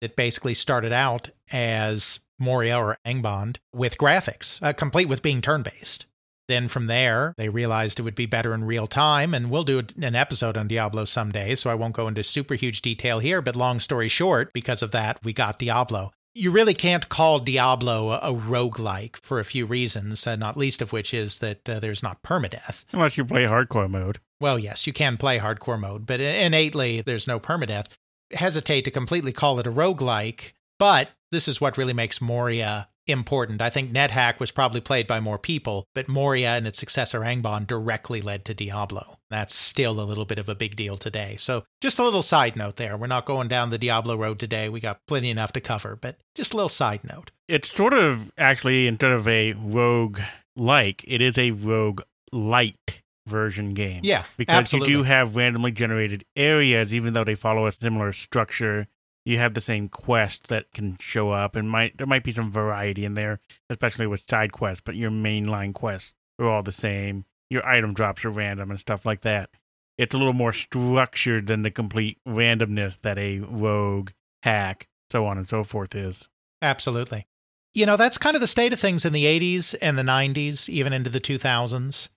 It 0.00 0.16
basically 0.16 0.54
started 0.54 0.92
out 0.92 1.28
as 1.52 2.20
Moria 2.38 2.78
or 2.78 2.98
Angband 3.06 3.58
with 3.74 3.98
graphics, 3.98 4.62
uh, 4.62 4.72
complete 4.72 5.08
with 5.08 5.22
being 5.22 5.42
turn 5.42 5.62
based. 5.62 6.06
Then 6.52 6.68
from 6.68 6.86
there, 6.86 7.32
they 7.38 7.48
realized 7.48 7.98
it 7.98 8.02
would 8.02 8.14
be 8.14 8.26
better 8.26 8.52
in 8.52 8.64
real 8.64 8.86
time, 8.86 9.32
and 9.32 9.50
we'll 9.50 9.64
do 9.64 9.82
an 10.02 10.14
episode 10.14 10.58
on 10.58 10.68
Diablo 10.68 11.06
someday, 11.06 11.54
so 11.54 11.70
I 11.70 11.74
won't 11.74 11.94
go 11.94 12.08
into 12.08 12.22
super 12.22 12.52
huge 12.52 12.82
detail 12.82 13.20
here, 13.20 13.40
but 13.40 13.56
long 13.56 13.80
story 13.80 14.08
short, 14.08 14.52
because 14.52 14.82
of 14.82 14.90
that, 14.90 15.18
we 15.24 15.32
got 15.32 15.58
Diablo. 15.58 16.12
You 16.34 16.50
really 16.50 16.74
can't 16.74 17.08
call 17.08 17.38
Diablo 17.38 18.10
a, 18.10 18.18
a 18.18 18.34
roguelike 18.34 19.16
for 19.16 19.40
a 19.40 19.46
few 19.46 19.64
reasons, 19.64 20.26
uh, 20.26 20.36
not 20.36 20.58
least 20.58 20.82
of 20.82 20.92
which 20.92 21.14
is 21.14 21.38
that 21.38 21.66
uh, 21.66 21.80
there's 21.80 22.02
not 22.02 22.22
permadeath. 22.22 22.84
Unless 22.92 23.16
you 23.16 23.24
play 23.24 23.44
hardcore 23.44 23.88
mode. 23.88 24.20
Well, 24.38 24.58
yes, 24.58 24.86
you 24.86 24.92
can 24.92 25.16
play 25.16 25.38
hardcore 25.38 25.80
mode, 25.80 26.04
but 26.04 26.20
innately, 26.20 27.00
there's 27.00 27.26
no 27.26 27.40
permadeath. 27.40 27.86
Hesitate 28.30 28.84
to 28.84 28.90
completely 28.90 29.32
call 29.32 29.58
it 29.58 29.66
a 29.66 29.72
roguelike, 29.72 30.52
but 30.78 31.08
this 31.30 31.48
is 31.48 31.62
what 31.62 31.78
really 31.78 31.94
makes 31.94 32.20
Moria 32.20 32.88
important. 33.06 33.60
I 33.60 33.70
think 33.70 33.92
NetHack 33.92 34.38
was 34.38 34.50
probably 34.50 34.80
played 34.80 35.06
by 35.06 35.20
more 35.20 35.38
people, 35.38 35.86
but 35.94 36.08
Moria 36.08 36.50
and 36.56 36.66
its 36.66 36.78
successor 36.78 37.20
Angband 37.20 37.66
directly 37.66 38.20
led 38.22 38.44
to 38.46 38.54
Diablo. 38.54 39.18
That's 39.30 39.54
still 39.54 40.00
a 40.00 40.04
little 40.04 40.24
bit 40.24 40.38
of 40.38 40.48
a 40.48 40.54
big 40.54 40.76
deal 40.76 40.96
today. 40.96 41.36
So, 41.38 41.64
just 41.80 41.98
a 41.98 42.04
little 42.04 42.22
side 42.22 42.54
note 42.56 42.76
there. 42.76 42.96
We're 42.96 43.06
not 43.06 43.26
going 43.26 43.48
down 43.48 43.70
the 43.70 43.78
Diablo 43.78 44.16
road 44.16 44.38
today. 44.38 44.68
We 44.68 44.80
got 44.80 45.00
plenty 45.08 45.30
enough 45.30 45.52
to 45.54 45.60
cover, 45.60 45.96
but 45.96 46.16
just 46.34 46.52
a 46.52 46.56
little 46.56 46.68
side 46.68 47.00
note. 47.04 47.30
It's 47.48 47.70
sort 47.70 47.94
of 47.94 48.30
actually, 48.38 48.86
instead 48.86 49.12
of 49.12 49.26
a 49.26 49.54
rogue 49.54 50.20
like, 50.56 51.04
it 51.06 51.20
is 51.20 51.38
a 51.38 51.50
rogue 51.52 52.02
light 52.30 53.02
version 53.26 53.72
game. 53.74 54.00
Yeah, 54.02 54.24
Because 54.36 54.56
absolutely. 54.56 54.90
you 54.92 54.98
do 54.98 55.02
have 55.04 55.36
randomly 55.36 55.70
generated 55.72 56.24
areas, 56.36 56.92
even 56.92 57.12
though 57.12 57.24
they 57.24 57.34
follow 57.34 57.66
a 57.66 57.72
similar 57.72 58.12
structure. 58.12 58.88
You 59.24 59.38
have 59.38 59.54
the 59.54 59.60
same 59.60 59.88
quest 59.88 60.48
that 60.48 60.72
can 60.72 60.96
show 61.00 61.30
up, 61.30 61.54
and 61.54 61.70
might 61.70 61.96
there 61.98 62.06
might 62.06 62.24
be 62.24 62.32
some 62.32 62.50
variety 62.50 63.04
in 63.04 63.14
there, 63.14 63.40
especially 63.70 64.06
with 64.06 64.28
side 64.28 64.52
quests. 64.52 64.82
But 64.84 64.96
your 64.96 65.10
mainline 65.10 65.74
quests 65.74 66.12
are 66.38 66.48
all 66.48 66.62
the 66.62 66.72
same. 66.72 67.24
Your 67.50 67.66
item 67.66 67.94
drops 67.94 68.24
are 68.24 68.30
random 68.30 68.70
and 68.70 68.80
stuff 68.80 69.06
like 69.06 69.20
that. 69.22 69.50
It's 69.98 70.14
a 70.14 70.18
little 70.18 70.32
more 70.32 70.52
structured 70.52 71.46
than 71.46 71.62
the 71.62 71.70
complete 71.70 72.18
randomness 72.26 72.96
that 73.02 73.18
a 73.18 73.40
rogue 73.40 74.10
hack, 74.42 74.88
so 75.10 75.26
on 75.26 75.38
and 75.38 75.46
so 75.46 75.62
forth, 75.62 75.94
is. 75.94 76.28
Absolutely. 76.60 77.26
You 77.74 77.86
know, 77.86 77.96
that's 77.96 78.18
kind 78.18 78.34
of 78.34 78.40
the 78.40 78.46
state 78.46 78.72
of 78.72 78.80
things 78.80 79.04
in 79.04 79.12
the 79.12 79.24
80s 79.24 79.74
and 79.80 79.96
the 79.96 80.02
90s, 80.02 80.68
even 80.68 80.92
into 80.92 81.10
the 81.10 81.20
2000s. 81.20 82.08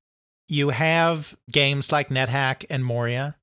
You 0.47 0.69
have 0.69 1.35
games 1.51 1.91
like 1.91 2.09
NetHack 2.09 2.65
and 2.69 2.83
Moria. 2.85 3.37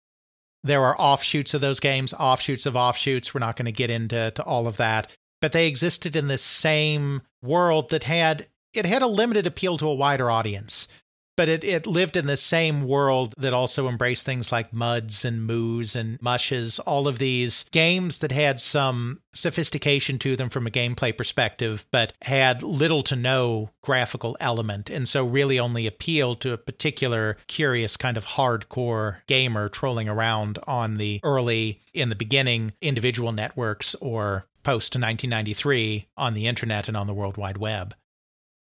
There 0.64 0.84
are 0.84 1.00
offshoots 1.00 1.54
of 1.54 1.60
those 1.60 1.80
games, 1.80 2.14
offshoots 2.14 2.66
of 2.66 2.76
offshoots. 2.76 3.34
We're 3.34 3.40
not 3.40 3.56
going 3.56 3.66
to 3.66 3.72
get 3.72 3.90
into 3.90 4.30
to 4.30 4.42
all 4.42 4.66
of 4.66 4.76
that, 4.76 5.10
but 5.40 5.52
they 5.52 5.66
existed 5.66 6.14
in 6.14 6.28
this 6.28 6.42
same 6.42 7.22
world 7.42 7.90
that 7.90 8.04
had 8.04 8.46
it 8.72 8.86
had 8.86 9.02
a 9.02 9.06
limited 9.06 9.46
appeal 9.46 9.76
to 9.78 9.88
a 9.88 9.94
wider 9.94 10.30
audience. 10.30 10.88
But 11.36 11.48
it, 11.48 11.64
it 11.64 11.86
lived 11.86 12.16
in 12.16 12.26
the 12.26 12.36
same 12.36 12.86
world 12.86 13.34
that 13.38 13.54
also 13.54 13.88
embraced 13.88 14.26
things 14.26 14.52
like 14.52 14.72
muds 14.72 15.24
and 15.24 15.44
moos 15.44 15.96
and 15.96 16.20
mushes, 16.20 16.78
all 16.80 17.08
of 17.08 17.18
these 17.18 17.64
games 17.70 18.18
that 18.18 18.32
had 18.32 18.60
some 18.60 19.20
sophistication 19.32 20.18
to 20.20 20.36
them 20.36 20.50
from 20.50 20.66
a 20.66 20.70
gameplay 20.70 21.16
perspective, 21.16 21.86
but 21.90 22.12
had 22.22 22.62
little 22.62 23.02
to 23.04 23.16
no 23.16 23.70
graphical 23.80 24.36
element. 24.40 24.90
And 24.90 25.08
so 25.08 25.24
really 25.24 25.58
only 25.58 25.86
appealed 25.86 26.40
to 26.42 26.52
a 26.52 26.58
particular 26.58 27.38
curious 27.46 27.96
kind 27.96 28.16
of 28.16 28.26
hardcore 28.26 29.16
gamer 29.26 29.68
trolling 29.68 30.08
around 30.08 30.58
on 30.66 30.96
the 30.98 31.20
early, 31.24 31.80
in 31.94 32.10
the 32.10 32.14
beginning, 32.14 32.72
individual 32.82 33.32
networks 33.32 33.94
or 33.96 34.46
post 34.62 34.94
1993 34.94 36.08
on 36.16 36.34
the 36.34 36.46
internet 36.46 36.88
and 36.88 36.96
on 36.96 37.06
the 37.06 37.14
World 37.14 37.36
Wide 37.36 37.58
Web. 37.58 37.94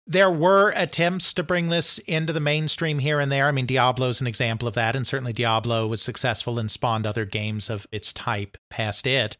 There 0.09 0.31
were 0.31 0.71
attempts 0.75 1.33
to 1.33 1.43
bring 1.43 1.67
this 1.67 1.97
into 1.99 2.31
the 2.31 2.39
mainstream 2.39 2.99
here 2.99 3.19
and 3.19 3.29
there. 3.29 3.47
I 3.47 3.51
mean, 3.51 3.65
Diablo's 3.65 4.21
an 4.21 4.27
example 4.27 4.67
of 4.67 4.73
that, 4.75 4.95
and 4.95 5.05
certainly 5.05 5.33
Diablo 5.33 5.85
was 5.87 6.01
successful 6.01 6.59
and 6.59 6.71
spawned 6.71 7.05
other 7.05 7.25
games 7.25 7.69
of 7.69 7.85
its 7.91 8.13
type 8.13 8.57
past 8.69 9.05
it. 9.05 9.35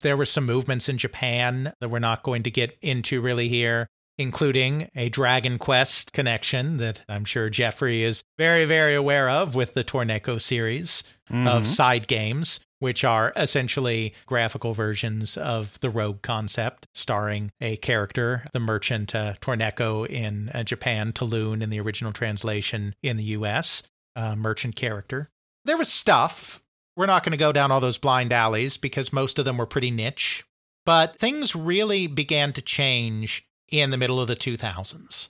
There 0.00 0.16
were 0.16 0.26
some 0.26 0.46
movements 0.46 0.88
in 0.88 0.98
Japan 0.98 1.72
that 1.80 1.90
we're 1.90 2.00
not 2.00 2.24
going 2.24 2.42
to 2.42 2.50
get 2.50 2.76
into 2.82 3.20
really 3.20 3.48
here, 3.48 3.86
including 4.18 4.90
a 4.96 5.10
Dragon 5.10 5.58
Quest 5.58 6.12
connection 6.12 6.78
that 6.78 7.02
I'm 7.08 7.24
sure 7.24 7.48
Jeffrey 7.48 8.02
is 8.02 8.24
very, 8.36 8.64
very 8.64 8.94
aware 8.96 9.28
of 9.30 9.54
with 9.54 9.74
the 9.74 9.84
Torneko 9.84 10.40
series 10.40 11.04
of 11.30 11.62
Mhm. 11.62 11.66
side 11.66 12.08
games, 12.08 12.58
which 12.80 13.04
are 13.04 13.32
essentially 13.36 14.12
graphical 14.26 14.74
versions 14.74 15.36
of 15.36 15.78
the 15.80 15.90
Rogue 15.90 16.22
concept, 16.22 16.88
starring 16.92 17.52
a 17.60 17.76
character, 17.76 18.44
the 18.52 18.58
merchant 18.58 19.14
uh, 19.14 19.34
in 19.46 20.50
uh, 20.52 20.64
Japan, 20.64 21.12
Taloon 21.12 21.62
in 21.62 21.70
the 21.70 21.80
original 21.80 22.12
translation 22.12 22.94
in 23.02 23.16
the 23.16 23.24
US, 23.24 23.84
uh, 24.16 24.34
merchant 24.34 24.74
character. 24.74 25.28
There 25.64 25.76
was 25.76 25.88
stuff. 25.88 26.62
We're 26.96 27.06
not 27.06 27.22
going 27.22 27.32
to 27.32 27.36
go 27.36 27.52
down 27.52 27.70
all 27.70 27.80
those 27.80 27.98
blind 27.98 28.32
alleys 28.32 28.76
because 28.76 29.12
most 29.12 29.38
of 29.38 29.44
them 29.44 29.58
were 29.58 29.66
pretty 29.66 29.90
niche, 29.90 30.44
but 30.84 31.16
things 31.16 31.54
really 31.54 32.06
began 32.06 32.52
to 32.54 32.62
change 32.62 33.46
in 33.70 33.90
the 33.90 33.96
middle 33.96 34.20
of 34.20 34.28
the 34.28 34.36
2000s. 34.36 35.28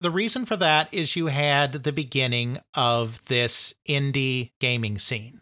The 0.00 0.10
reason 0.10 0.44
for 0.44 0.56
that 0.56 0.92
is 0.92 1.16
you 1.16 1.26
had 1.26 1.72
the 1.72 1.92
beginning 1.92 2.58
of 2.74 3.24
this 3.26 3.74
indie 3.88 4.50
gaming 4.60 4.98
scene. 4.98 5.40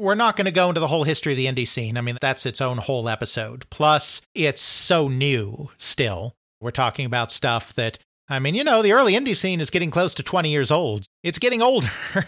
We're 0.00 0.14
not 0.14 0.34
going 0.34 0.46
to 0.46 0.50
go 0.50 0.68
into 0.68 0.80
the 0.80 0.88
whole 0.88 1.04
history 1.04 1.34
of 1.34 1.36
the 1.36 1.44
indie 1.44 1.68
scene. 1.68 1.98
I 1.98 2.00
mean, 2.00 2.16
that's 2.22 2.46
its 2.46 2.62
own 2.62 2.78
whole 2.78 3.06
episode. 3.06 3.68
Plus, 3.68 4.22
it's 4.34 4.62
so 4.62 5.08
new 5.08 5.68
still. 5.76 6.34
We're 6.62 6.70
talking 6.70 7.04
about 7.04 7.30
stuff 7.30 7.74
that, 7.74 7.98
I 8.26 8.38
mean, 8.38 8.54
you 8.54 8.64
know, 8.64 8.80
the 8.80 8.92
early 8.92 9.12
indie 9.12 9.36
scene 9.36 9.60
is 9.60 9.68
getting 9.68 9.90
close 9.90 10.14
to 10.14 10.22
20 10.22 10.50
years 10.50 10.70
old. 10.70 11.04
It's 11.22 11.38
getting 11.38 11.60
older. 11.60 11.90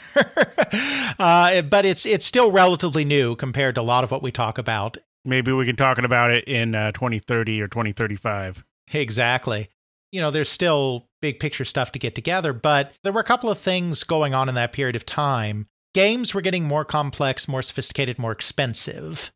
uh, 1.18 1.62
but 1.62 1.86
it's 1.86 2.04
it's 2.04 2.26
still 2.26 2.52
relatively 2.52 3.06
new 3.06 3.36
compared 3.36 3.76
to 3.76 3.80
a 3.80 3.82
lot 3.82 4.04
of 4.04 4.10
what 4.10 4.22
we 4.22 4.30
talk 4.30 4.58
about. 4.58 4.98
Maybe 5.24 5.50
we 5.52 5.64
can 5.64 5.76
talk 5.76 5.96
about 5.96 6.30
it 6.30 6.44
in 6.44 6.74
uh, 6.74 6.92
2030 6.92 7.62
or 7.62 7.68
2035. 7.68 8.64
Exactly. 8.92 9.70
You 10.10 10.20
know, 10.20 10.30
there's 10.30 10.50
still 10.50 11.08
big 11.22 11.40
picture 11.40 11.64
stuff 11.64 11.92
to 11.92 11.98
get 11.98 12.14
together, 12.14 12.52
but 12.52 12.92
there 13.02 13.12
were 13.12 13.20
a 13.20 13.24
couple 13.24 13.48
of 13.48 13.58
things 13.58 14.04
going 14.04 14.34
on 14.34 14.50
in 14.50 14.56
that 14.56 14.74
period 14.74 14.96
of 14.96 15.06
time. 15.06 15.68
Games 15.94 16.32
were 16.32 16.40
getting 16.40 16.64
more 16.64 16.84
complex, 16.86 17.46
more 17.46 17.62
sophisticated, 17.62 18.18
more 18.18 18.32
expensive. 18.32 19.30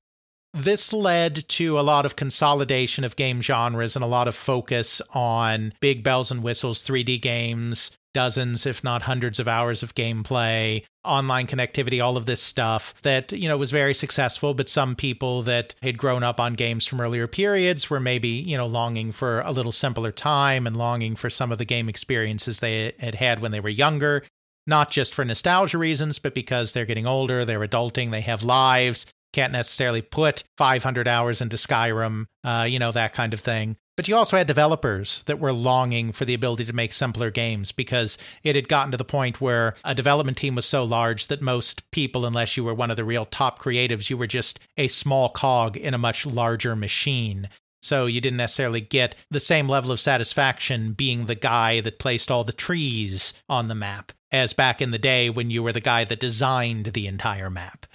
This 0.54 0.90
led 0.90 1.46
to 1.50 1.78
a 1.78 1.82
lot 1.82 2.06
of 2.06 2.16
consolidation 2.16 3.04
of 3.04 3.16
game 3.16 3.42
genres 3.42 3.94
and 3.94 4.02
a 4.02 4.08
lot 4.08 4.26
of 4.26 4.34
focus 4.34 5.02
on 5.12 5.74
big 5.80 6.02
bells 6.02 6.30
and 6.30 6.42
whistles 6.42 6.82
3D 6.82 7.20
games, 7.20 7.90
dozens, 8.14 8.64
if 8.64 8.82
not 8.82 9.02
hundreds 9.02 9.38
of 9.38 9.46
hours 9.46 9.82
of 9.82 9.94
gameplay, 9.94 10.82
online 11.04 11.46
connectivity, 11.46 12.02
all 12.02 12.16
of 12.16 12.24
this 12.24 12.40
stuff 12.40 12.94
that, 13.02 13.32
you 13.32 13.46
know, 13.46 13.58
was 13.58 13.70
very 13.70 13.92
successful. 13.92 14.54
But 14.54 14.70
some 14.70 14.96
people 14.96 15.42
that 15.42 15.74
had 15.82 15.98
grown 15.98 16.22
up 16.22 16.40
on 16.40 16.54
games 16.54 16.86
from 16.86 17.02
earlier 17.02 17.26
periods 17.26 17.90
were 17.90 18.00
maybe, 18.00 18.28
you 18.28 18.56
know, 18.56 18.66
longing 18.66 19.12
for 19.12 19.42
a 19.42 19.52
little 19.52 19.72
simpler 19.72 20.10
time 20.10 20.66
and 20.66 20.74
longing 20.74 21.16
for 21.16 21.28
some 21.28 21.52
of 21.52 21.58
the 21.58 21.66
game 21.66 21.90
experiences 21.90 22.60
they 22.60 22.94
had 22.98 23.16
had 23.16 23.42
when 23.42 23.52
they 23.52 23.60
were 23.60 23.68
younger. 23.68 24.24
Not 24.66 24.90
just 24.90 25.14
for 25.14 25.24
nostalgia 25.24 25.78
reasons, 25.78 26.18
but 26.18 26.34
because 26.34 26.72
they're 26.72 26.86
getting 26.86 27.06
older, 27.06 27.44
they're 27.44 27.60
adulting, 27.60 28.10
they 28.10 28.22
have 28.22 28.42
lives, 28.42 29.06
can't 29.32 29.52
necessarily 29.52 30.02
put 30.02 30.44
500 30.56 31.06
hours 31.06 31.40
into 31.40 31.56
Skyrim, 31.56 32.26
uh, 32.42 32.66
you 32.68 32.78
know, 32.78 32.92
that 32.92 33.12
kind 33.12 33.34
of 33.34 33.40
thing. 33.40 33.76
But 33.96 34.08
you 34.08 34.16
also 34.16 34.36
had 34.36 34.46
developers 34.46 35.22
that 35.26 35.38
were 35.38 35.52
longing 35.52 36.12
for 36.12 36.26
the 36.26 36.34
ability 36.34 36.66
to 36.66 36.72
make 36.74 36.92
simpler 36.92 37.30
games 37.30 37.72
because 37.72 38.18
it 38.42 38.54
had 38.54 38.68
gotten 38.68 38.90
to 38.90 38.98
the 38.98 39.04
point 39.04 39.40
where 39.40 39.74
a 39.84 39.94
development 39.94 40.36
team 40.36 40.54
was 40.54 40.66
so 40.66 40.84
large 40.84 41.28
that 41.28 41.40
most 41.40 41.90
people, 41.92 42.26
unless 42.26 42.56
you 42.56 42.64
were 42.64 42.74
one 42.74 42.90
of 42.90 42.96
the 42.96 43.04
real 43.04 43.24
top 43.24 43.58
creatives, 43.58 44.10
you 44.10 44.18
were 44.18 44.26
just 44.26 44.60
a 44.76 44.88
small 44.88 45.30
cog 45.30 45.78
in 45.78 45.94
a 45.94 45.98
much 45.98 46.26
larger 46.26 46.76
machine. 46.76 47.48
So 47.80 48.04
you 48.04 48.20
didn't 48.20 48.36
necessarily 48.36 48.80
get 48.82 49.14
the 49.30 49.40
same 49.40 49.68
level 49.68 49.92
of 49.92 50.00
satisfaction 50.00 50.92
being 50.92 51.24
the 51.24 51.34
guy 51.34 51.80
that 51.80 51.98
placed 51.98 52.30
all 52.30 52.44
the 52.44 52.52
trees 52.52 53.32
on 53.48 53.68
the 53.68 53.74
map 53.74 54.12
as 54.32 54.52
back 54.52 54.82
in 54.82 54.90
the 54.90 54.98
day 54.98 55.30
when 55.30 55.50
you 55.50 55.62
were 55.62 55.72
the 55.72 55.80
guy 55.80 56.04
that 56.04 56.20
designed 56.20 56.86
the 56.86 57.06
entire 57.06 57.50
map. 57.50 57.86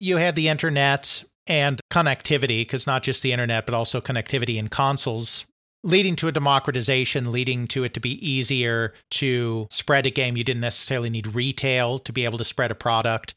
You 0.00 0.16
had 0.16 0.36
the 0.36 0.48
internet 0.48 1.24
and 1.46 1.80
connectivity, 1.90 2.60
because 2.60 2.86
not 2.86 3.02
just 3.02 3.22
the 3.22 3.32
internet, 3.32 3.66
but 3.66 3.74
also 3.74 4.00
connectivity 4.00 4.56
in 4.56 4.68
consoles, 4.68 5.46
leading 5.82 6.14
to 6.16 6.28
a 6.28 6.32
democratization, 6.32 7.32
leading 7.32 7.66
to 7.68 7.84
it 7.84 7.94
to 7.94 8.00
be 8.00 8.26
easier 8.26 8.92
to 9.10 9.66
spread 9.70 10.06
a 10.06 10.10
game. 10.10 10.36
You 10.36 10.44
didn't 10.44 10.60
necessarily 10.60 11.10
need 11.10 11.34
retail 11.34 11.98
to 12.00 12.12
be 12.12 12.24
able 12.24 12.38
to 12.38 12.44
spread 12.44 12.70
a 12.70 12.74
product. 12.74 13.34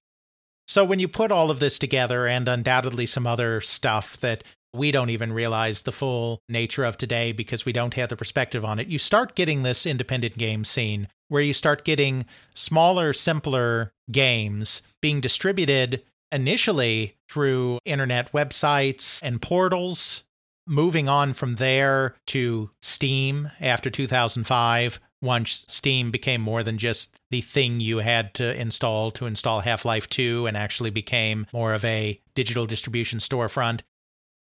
So 0.68 0.84
when 0.84 1.00
you 1.00 1.08
put 1.08 1.32
all 1.32 1.50
of 1.50 1.60
this 1.60 1.80
together, 1.80 2.28
and 2.28 2.48
undoubtedly 2.48 3.06
some 3.06 3.26
other 3.26 3.62
stuff 3.62 4.18
that 4.18 4.44
we 4.74 4.92
don't 4.92 5.10
even 5.10 5.34
realize 5.34 5.82
the 5.82 5.92
full 5.92 6.42
nature 6.48 6.84
of 6.84 6.98
today 6.98 7.32
because 7.32 7.66
we 7.66 7.74
don't 7.74 7.94
have 7.96 8.10
the 8.10 8.16
perspective 8.16 8.64
on 8.64 8.80
it, 8.80 8.88
you 8.88 8.98
start 8.98 9.36
getting 9.36 9.64
this 9.64 9.86
independent 9.86 10.38
game 10.38 10.64
scene 10.64 11.08
where 11.28 11.42
you 11.42 11.54
start 11.54 11.86
getting 11.86 12.26
smaller, 12.54 13.14
simpler 13.14 13.94
games 14.12 14.82
being 15.02 15.22
distributed 15.22 16.04
initially 16.32 17.16
through 17.30 17.80
internet 17.86 18.32
websites 18.32 19.20
and 19.24 19.42
portals, 19.42 20.24
moving 20.68 21.10
on 21.10 21.34
from 21.34 21.56
there 21.56 22.16
to 22.28 22.70
Steam 22.82 23.52
after 23.60 23.90
2005. 23.90 25.00
Once 25.22 25.66
Steam 25.70 26.10
became 26.10 26.42
more 26.42 26.64
than 26.64 26.78
just 26.78 27.16
the 27.30 27.42
thing 27.42 27.80
you 27.80 28.00
had 28.00 28.34
to 28.34 28.60
install 28.60 29.12
to 29.12 29.28
install 29.28 29.60
Half 29.60 29.86
Life 29.86 30.10
2 30.10 30.48
and 30.48 30.58
actually 30.58 30.90
became 30.90 31.46
more 31.54 31.74
of 31.74 31.86
a 31.86 32.20
digital 32.34 32.66
distribution 32.66 33.20
storefront. 33.20 33.82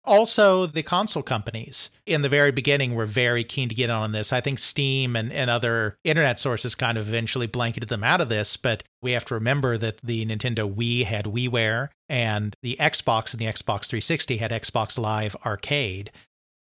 Also, 0.03 0.65
the 0.65 0.81
console 0.81 1.21
companies 1.21 1.91
in 2.07 2.23
the 2.23 2.29
very 2.29 2.51
beginning 2.51 2.95
were 2.95 3.05
very 3.05 3.43
keen 3.43 3.69
to 3.69 3.75
get 3.75 3.91
on 3.91 4.11
this. 4.11 4.33
I 4.33 4.41
think 4.41 4.57
Steam 4.57 5.15
and, 5.15 5.31
and 5.31 5.49
other 5.49 5.95
internet 6.03 6.39
sources 6.39 6.73
kind 6.73 6.97
of 6.97 7.07
eventually 7.07 7.45
blanketed 7.45 7.89
them 7.89 8.03
out 8.03 8.19
of 8.19 8.29
this, 8.29 8.57
but 8.57 8.83
we 9.01 9.11
have 9.11 9.25
to 9.25 9.35
remember 9.35 9.77
that 9.77 9.99
the 10.01 10.25
Nintendo 10.25 10.73
Wii 10.73 11.05
had 11.05 11.25
WiiWare 11.25 11.89
and 12.09 12.55
the 12.63 12.77
Xbox 12.79 13.33
and 13.33 13.39
the 13.39 13.45
Xbox 13.45 13.85
360 13.87 14.37
had 14.37 14.51
Xbox 14.51 14.97
Live 14.97 15.35
Arcade, 15.45 16.11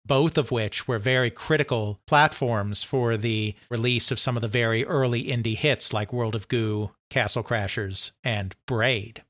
both 0.05 0.37
of 0.37 0.51
which 0.51 0.89
were 0.89 0.99
very 0.99 1.31
critical 1.31 2.01
platforms 2.09 2.83
for 2.83 3.17
the 3.17 3.55
release 3.71 4.11
of 4.11 4.19
some 4.19 4.37
of 4.37 4.43
the 4.43 4.49
very 4.49 4.85
early 4.85 5.25
indie 5.25 5.57
hits 5.57 5.93
like 5.93 6.13
World 6.13 6.35
of 6.35 6.49
Goo, 6.49 6.91
Castle 7.09 7.45
Crashers, 7.45 8.11
and 8.25 8.57
Braid. 8.67 9.23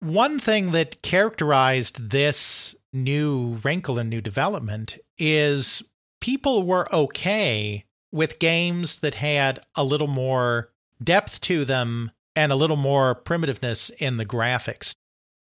One 0.00 0.38
thing 0.38 0.72
that 0.72 1.02
characterized 1.02 2.10
this 2.10 2.74
new 2.92 3.60
wrinkle 3.62 3.98
and 3.98 4.08
new 4.08 4.20
development 4.20 4.98
is 5.18 5.82
people 6.20 6.62
were 6.62 6.92
okay 6.94 7.84
with 8.12 8.38
games 8.38 8.98
that 8.98 9.14
had 9.14 9.60
a 9.74 9.84
little 9.84 10.06
more 10.06 10.70
depth 11.02 11.40
to 11.42 11.64
them 11.64 12.10
and 12.34 12.52
a 12.52 12.56
little 12.56 12.76
more 12.76 13.14
primitiveness 13.14 13.90
in 13.98 14.16
the 14.16 14.26
graphics. 14.26 14.94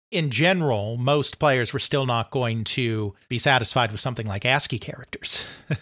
In 0.09 0.29
general, 0.31 0.95
most 0.95 1.37
players 1.37 1.73
were 1.73 1.79
still 1.79 2.05
not 2.05 2.31
going 2.31 2.63
to 2.63 3.13
be 3.27 3.39
satisfied 3.39 3.91
with 3.91 3.99
something 3.99 4.25
like 4.25 4.45
ASCII 4.45 4.79
characters, 4.79 5.43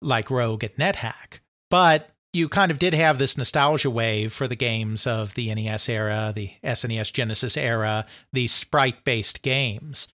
like 0.00 0.30
Rogue 0.30 0.62
at 0.62 0.76
NetHack. 0.76 1.40
But 1.68 2.10
you 2.38 2.48
kind 2.48 2.70
of 2.70 2.78
did 2.78 2.94
have 2.94 3.18
this 3.18 3.36
nostalgia 3.36 3.90
wave 3.90 4.32
for 4.32 4.48
the 4.48 4.56
games 4.56 5.06
of 5.06 5.34
the 5.34 5.54
NES 5.54 5.88
era, 5.88 6.32
the 6.34 6.52
SNES 6.64 7.12
Genesis 7.12 7.56
era, 7.56 8.06
these 8.32 8.52
sprite 8.52 9.04
based 9.04 9.42
games. 9.42 10.08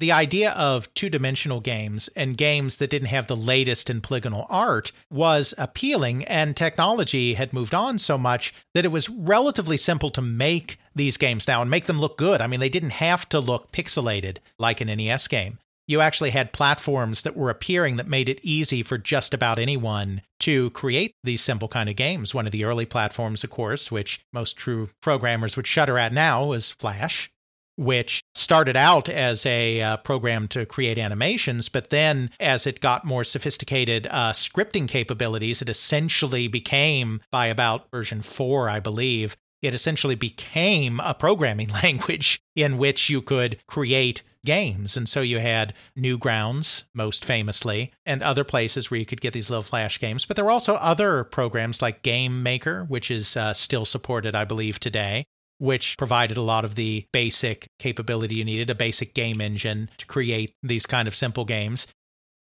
The 0.00 0.10
idea 0.10 0.50
of 0.50 0.92
two 0.94 1.08
dimensional 1.08 1.60
games 1.60 2.08
and 2.16 2.36
games 2.36 2.78
that 2.78 2.90
didn't 2.90 3.06
have 3.06 3.28
the 3.28 3.36
latest 3.36 3.88
in 3.88 4.00
polygonal 4.00 4.46
art 4.50 4.90
was 5.10 5.54
appealing, 5.56 6.24
and 6.24 6.56
technology 6.56 7.34
had 7.34 7.52
moved 7.52 7.72
on 7.72 7.98
so 7.98 8.18
much 8.18 8.52
that 8.74 8.84
it 8.84 8.88
was 8.88 9.08
relatively 9.08 9.76
simple 9.76 10.10
to 10.10 10.20
make 10.20 10.80
these 10.96 11.16
games 11.16 11.46
now 11.46 11.62
and 11.62 11.70
make 11.70 11.86
them 11.86 12.00
look 12.00 12.18
good. 12.18 12.40
I 12.40 12.48
mean, 12.48 12.58
they 12.58 12.68
didn't 12.68 12.90
have 12.90 13.28
to 13.28 13.38
look 13.38 13.70
pixelated 13.70 14.38
like 14.58 14.80
an 14.80 14.88
NES 14.88 15.28
game 15.28 15.58
you 15.86 16.00
actually 16.00 16.30
had 16.30 16.52
platforms 16.52 17.22
that 17.22 17.36
were 17.36 17.50
appearing 17.50 17.96
that 17.96 18.08
made 18.08 18.28
it 18.28 18.40
easy 18.42 18.82
for 18.82 18.98
just 18.98 19.34
about 19.34 19.58
anyone 19.58 20.22
to 20.40 20.70
create 20.70 21.14
these 21.24 21.42
simple 21.42 21.68
kind 21.68 21.88
of 21.88 21.96
games. 21.96 22.34
One 22.34 22.46
of 22.46 22.52
the 22.52 22.64
early 22.64 22.86
platforms, 22.86 23.44
of 23.44 23.50
course, 23.50 23.90
which 23.90 24.20
most 24.32 24.56
true 24.56 24.88
programmers 25.00 25.56
would 25.56 25.66
shudder 25.66 25.98
at 25.98 26.12
now, 26.12 26.44
was 26.44 26.70
Flash, 26.70 27.30
which 27.76 28.22
started 28.34 28.76
out 28.76 29.08
as 29.08 29.44
a 29.46 29.80
uh, 29.80 29.96
program 29.98 30.46
to 30.48 30.66
create 30.66 30.98
animations, 30.98 31.68
but 31.68 31.90
then 31.90 32.30
as 32.38 32.66
it 32.66 32.80
got 32.80 33.04
more 33.04 33.24
sophisticated 33.24 34.06
uh, 34.10 34.32
scripting 34.32 34.88
capabilities, 34.88 35.62
it 35.62 35.68
essentially 35.68 36.48
became, 36.48 37.20
by 37.30 37.46
about 37.46 37.90
version 37.90 38.22
four, 38.22 38.68
I 38.68 38.80
believe, 38.80 39.36
it 39.62 39.74
essentially 39.74 40.16
became 40.16 41.00
a 41.00 41.14
programming 41.14 41.68
language 41.82 42.40
in 42.54 42.78
which 42.78 43.08
you 43.08 43.22
could 43.22 43.58
create 43.66 44.22
games. 44.44 44.96
And 44.96 45.08
so 45.08 45.20
you 45.20 45.38
had 45.38 45.74
Newgrounds, 45.98 46.84
most 46.94 47.24
famously, 47.24 47.92
and 48.04 48.22
other 48.22 48.44
places 48.44 48.90
where 48.90 48.98
you 48.98 49.06
could 49.06 49.20
get 49.20 49.32
these 49.32 49.50
little 49.50 49.62
flash 49.62 49.98
games. 49.98 50.24
But 50.24 50.36
there 50.36 50.44
were 50.44 50.50
also 50.50 50.74
other 50.74 51.24
programs 51.24 51.80
like 51.80 52.02
Game 52.02 52.42
Maker, 52.42 52.84
which 52.84 53.10
is 53.10 53.36
uh, 53.36 53.54
still 53.54 53.84
supported, 53.84 54.34
I 54.34 54.44
believe, 54.44 54.80
today. 54.80 55.24
Which 55.58 55.96
provided 55.96 56.36
a 56.36 56.42
lot 56.42 56.64
of 56.64 56.74
the 56.74 57.06
basic 57.12 57.68
capability 57.78 58.36
you 58.36 58.44
needed, 58.44 58.68
a 58.68 58.74
basic 58.74 59.14
game 59.14 59.40
engine 59.40 59.90
to 59.98 60.06
create 60.06 60.54
these 60.60 60.86
kind 60.86 61.06
of 61.06 61.14
simple 61.14 61.44
games. 61.44 61.86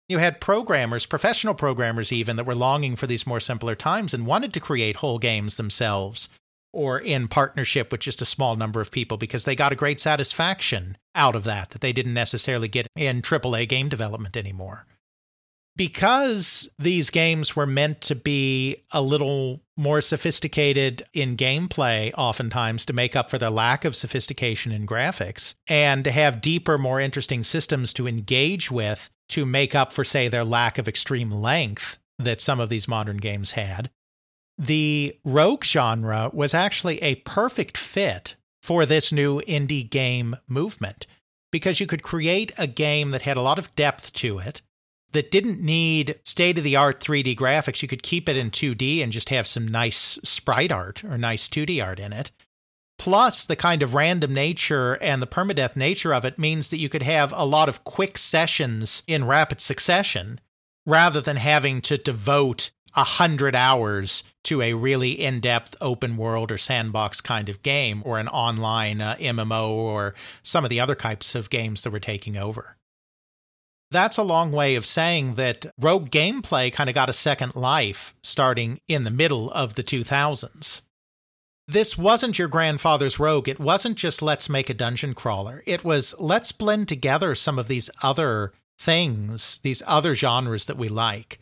You 0.09 0.19
had 0.19 0.41
programmers, 0.41 1.07
professional 1.07 1.55
programmers 1.55 2.11
even, 2.11 2.35
that 2.35 2.47
were 2.47 2.57
longing 2.57 2.97
for 2.97 3.07
these 3.07 3.25
more 3.25 3.39
simpler 3.39 3.77
times 3.77 4.13
and 4.13 4.27
wanted 4.27 4.53
to 4.55 4.61
create 4.61 4.97
whole 4.97 5.21
games 5.21 5.57
themselves 5.57 6.29
or 6.73 6.99
in 6.99 7.29
partnership 7.29 7.91
with 7.91 8.01
just 8.01 8.23
a 8.23 8.27
small 8.27 8.57
number 8.57 8.81
of 8.81 8.91
people 8.91 9.17
because 9.17 9.45
they 9.45 9.57
got 9.57 9.73
a 9.73 9.77
great 9.77 10.01
satisfaction 10.01 10.97
out 11.15 11.35
of 11.37 11.45
that 11.45 11.71
that 11.71 11.81
they 11.81 11.93
didn't 11.93 12.15
necessarily 12.15 12.69
get 12.69 12.87
in 12.95 13.23
AAA 13.23 13.69
game 13.69 13.89
development 13.89 14.37
anymore. 14.37 14.87
Because 15.77 16.71
these 16.79 17.11
games 17.11 17.55
were 17.55 17.67
meant 17.67 18.01
to 18.03 18.15
be 18.15 18.85
a 18.93 19.03
little 19.03 19.61
more 19.77 20.01
sophisticated 20.01 21.05
in 21.13 21.37
gameplay, 21.37 22.13
oftentimes 22.17 22.87
to 22.87 22.95
make 22.95 23.15
up 23.15 23.29
for 23.29 23.37
their 23.37 23.51
lack 23.51 23.85
of 23.85 23.95
sophistication 23.95 24.73
in 24.73 24.87
graphics, 24.87 25.55
and 25.69 26.03
to 26.05 26.11
have 26.11 26.41
deeper, 26.41 26.79
more 26.79 26.99
interesting 26.99 27.43
systems 27.43 27.93
to 27.93 28.09
engage 28.09 28.71
with 28.71 29.11
to 29.29 29.45
make 29.45 29.75
up 29.75 29.93
for, 29.93 30.03
say, 30.03 30.29
their 30.29 30.45
lack 30.45 30.79
of 30.79 30.89
extreme 30.89 31.31
length 31.31 31.99
that 32.19 32.41
some 32.41 32.61
of 32.61 32.71
these 32.71 32.89
modern 32.89 33.19
games 33.19 33.51
had, 33.51 33.91
the 34.59 35.19
rogue 35.25 35.65
genre 35.65 36.31
was 36.33 36.55
actually 36.55 37.03
a 37.03 37.17
perfect 37.17 37.77
fit 37.77 38.37
for 38.63 38.87
this 38.87 39.13
new 39.13 39.41
indie 39.43 39.89
game 39.89 40.37
movement 40.49 41.07
because 41.53 41.81
you 41.81 41.87
could 41.87 42.03
create 42.03 42.53
a 42.59 42.67
game 42.67 43.11
that 43.11 43.23
had 43.23 43.37
a 43.37 43.43
lot 43.43 43.59
of 43.59 43.75
depth 43.77 44.13
to 44.13 44.39
it 44.39 44.63
that 45.13 45.31
didn't 45.31 45.61
need 45.61 46.19
state 46.25 46.59
of 46.59 46.65
the 46.65 46.77
art 46.77 47.01
3D 47.01 47.37
graphics. 47.37 47.81
You 47.81 47.89
could 47.89 48.03
keep 48.03 48.29
it 48.29 48.37
in 48.37 48.51
2D 48.51 49.03
and 49.03 49.13
just 49.13 49.29
have 49.29 49.47
some 49.47 49.67
nice 49.67 50.19
sprite 50.25 50.73
art 50.73 51.05
or 51.05 51.17
nice 51.17 51.49
2D 51.49 51.83
art 51.83 52.01
in 52.01 52.13
it. 52.13 52.31
Plus, 52.99 53.45
the 53.45 53.57
kind 53.57 53.83
of 53.83 53.95
random 53.95 54.33
nature 54.33 54.95
and 54.95 55.21
the 55.21 55.27
permadeath 55.27 55.77
nature 55.77 56.15
of 56.15 56.25
it 56.25 56.39
means 56.39 56.71
that 56.71 56.79
you 56.79 56.89
could 56.89 57.03
have 57.03 57.33
a 57.37 57.45
lot 57.45 57.69
of 57.69 57.85
quick 57.85 58.19
sessions 58.19 59.03
in 59.07 59.27
rapid 59.27 59.61
succession 59.61 60.41
rather 60.87 61.21
than 61.21 61.37
having 61.37 61.81
to 61.83 61.99
devote 61.99 62.71
a 62.97 63.05
hundred 63.05 63.55
hours 63.55 64.23
to 64.45 64.63
a 64.63 64.75
really 64.75 65.11
in-depth 65.11 65.77
open 65.81 66.17
world 66.17 66.51
or 66.51 66.59
sandbox 66.59 67.21
kind 67.21 67.49
of 67.49 67.63
game 67.63 68.03
or 68.05 68.19
an 68.19 68.29
online 68.29 69.01
uh, 69.01 69.17
MMO 69.21 69.69
or 69.69 70.15
some 70.43 70.65
of 70.65 70.71
the 70.71 70.81
other 70.81 70.95
types 70.95 71.35
of 71.35 71.51
games 71.51 71.83
that 71.83 71.91
were 71.91 72.01
taking 72.01 72.37
over. 72.37 72.77
That's 73.91 74.17
a 74.17 74.25
long 74.25 74.51
way 74.51 74.75
of 74.75 74.87
saying 74.87 75.37
that 75.37 75.67
rogue 75.79 76.11
gameplay 76.11 76.73
kind 76.73 76.91
of 76.91 76.95
got 76.95 77.11
a 77.11 77.13
second 77.13 77.55
life 77.55 78.15
starting 78.23 78.81
in 78.89 79.05
the 79.05 79.11
middle 79.11 79.51
of 79.53 79.75
the 79.75 79.85
2000s. 79.85 80.81
This 81.69 81.99
wasn't 81.99 82.39
your 82.39 82.49
grandfather's 82.49 83.19
rogue. 83.19 83.49
It 83.49 83.59
wasn't 83.59 83.97
just 83.97 84.23
let's 84.23 84.49
make 84.49 84.71
a 84.71 84.75
dungeon 84.75 85.15
crawler. 85.15 85.63
It 85.67 85.85
was 85.85 86.15
let's 86.19 86.53
blend 86.53 86.89
together 86.89 87.35
some 87.35 87.59
of 87.59 87.69
these 87.69 87.91
other 88.03 88.53
things, 88.79 89.59
these 89.63 89.83
other 89.87 90.15
genres 90.15 90.67
that 90.67 90.79
we 90.79 90.89
like. 90.89 91.41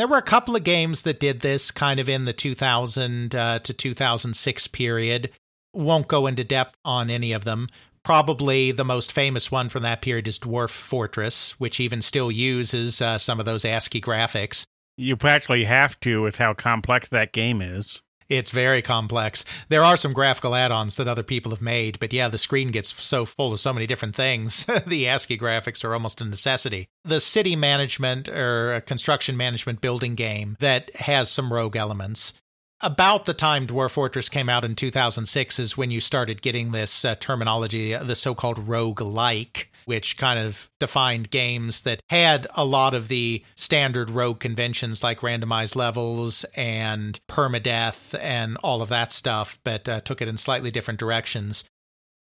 There 0.00 0.08
were 0.08 0.16
a 0.16 0.22
couple 0.22 0.56
of 0.56 0.64
games 0.64 1.02
that 1.02 1.20
did 1.20 1.40
this 1.40 1.70
kind 1.70 2.00
of 2.00 2.08
in 2.08 2.24
the 2.24 2.32
2000 2.32 3.34
uh, 3.34 3.58
to 3.58 3.74
2006 3.74 4.66
period. 4.68 5.30
Won't 5.74 6.08
go 6.08 6.26
into 6.26 6.42
depth 6.42 6.74
on 6.86 7.10
any 7.10 7.32
of 7.32 7.44
them. 7.44 7.68
Probably 8.02 8.72
the 8.72 8.82
most 8.82 9.12
famous 9.12 9.52
one 9.52 9.68
from 9.68 9.82
that 9.82 10.00
period 10.00 10.26
is 10.26 10.38
Dwarf 10.38 10.70
Fortress, 10.70 11.60
which 11.60 11.80
even 11.80 12.00
still 12.00 12.32
uses 12.32 13.02
uh, 13.02 13.18
some 13.18 13.38
of 13.40 13.44
those 13.44 13.66
ASCII 13.66 14.00
graphics. 14.00 14.64
You 14.96 15.18
practically 15.18 15.64
have 15.64 16.00
to 16.00 16.22
with 16.22 16.36
how 16.36 16.54
complex 16.54 17.10
that 17.10 17.32
game 17.32 17.60
is. 17.60 18.00
It's 18.30 18.52
very 18.52 18.80
complex. 18.80 19.44
There 19.68 19.82
are 19.82 19.96
some 19.96 20.12
graphical 20.12 20.54
add 20.54 20.70
ons 20.70 20.96
that 20.96 21.08
other 21.08 21.24
people 21.24 21.50
have 21.50 21.60
made, 21.60 21.98
but 21.98 22.12
yeah, 22.12 22.28
the 22.28 22.38
screen 22.38 22.70
gets 22.70 22.94
so 23.02 23.24
full 23.26 23.52
of 23.52 23.58
so 23.58 23.72
many 23.72 23.88
different 23.88 24.14
things. 24.14 24.64
the 24.86 25.08
ASCII 25.08 25.36
graphics 25.36 25.84
are 25.84 25.92
almost 25.92 26.20
a 26.20 26.24
necessity. 26.24 26.86
The 27.04 27.20
city 27.20 27.56
management 27.56 28.28
or 28.28 28.82
construction 28.86 29.36
management 29.36 29.80
building 29.80 30.14
game 30.14 30.56
that 30.60 30.94
has 30.94 31.28
some 31.28 31.52
rogue 31.52 31.74
elements 31.74 32.32
about 32.80 33.26
the 33.26 33.34
time 33.34 33.66
Dwarf 33.66 33.90
Fortress 33.90 34.28
came 34.28 34.48
out 34.48 34.64
in 34.64 34.74
2006 34.74 35.58
is 35.58 35.76
when 35.76 35.90
you 35.90 36.00
started 36.00 36.42
getting 36.42 36.72
this 36.72 37.04
uh, 37.04 37.14
terminology, 37.16 37.94
the 37.94 38.14
so 38.14 38.34
called 38.34 38.68
rogue 38.68 39.00
like, 39.00 39.70
which 39.84 40.16
kind 40.16 40.38
of 40.38 40.70
defined 40.78 41.30
games 41.30 41.82
that 41.82 42.02
had 42.08 42.46
a 42.54 42.64
lot 42.64 42.94
of 42.94 43.08
the 43.08 43.44
standard 43.54 44.10
rogue 44.10 44.40
conventions 44.40 45.02
like 45.02 45.20
randomized 45.20 45.76
levels 45.76 46.44
and 46.54 47.20
permadeath 47.28 48.18
and 48.18 48.56
all 48.58 48.82
of 48.82 48.88
that 48.88 49.12
stuff, 49.12 49.58
but 49.64 49.88
uh, 49.88 50.00
took 50.00 50.22
it 50.22 50.28
in 50.28 50.36
slightly 50.36 50.70
different 50.70 51.00
directions. 51.00 51.64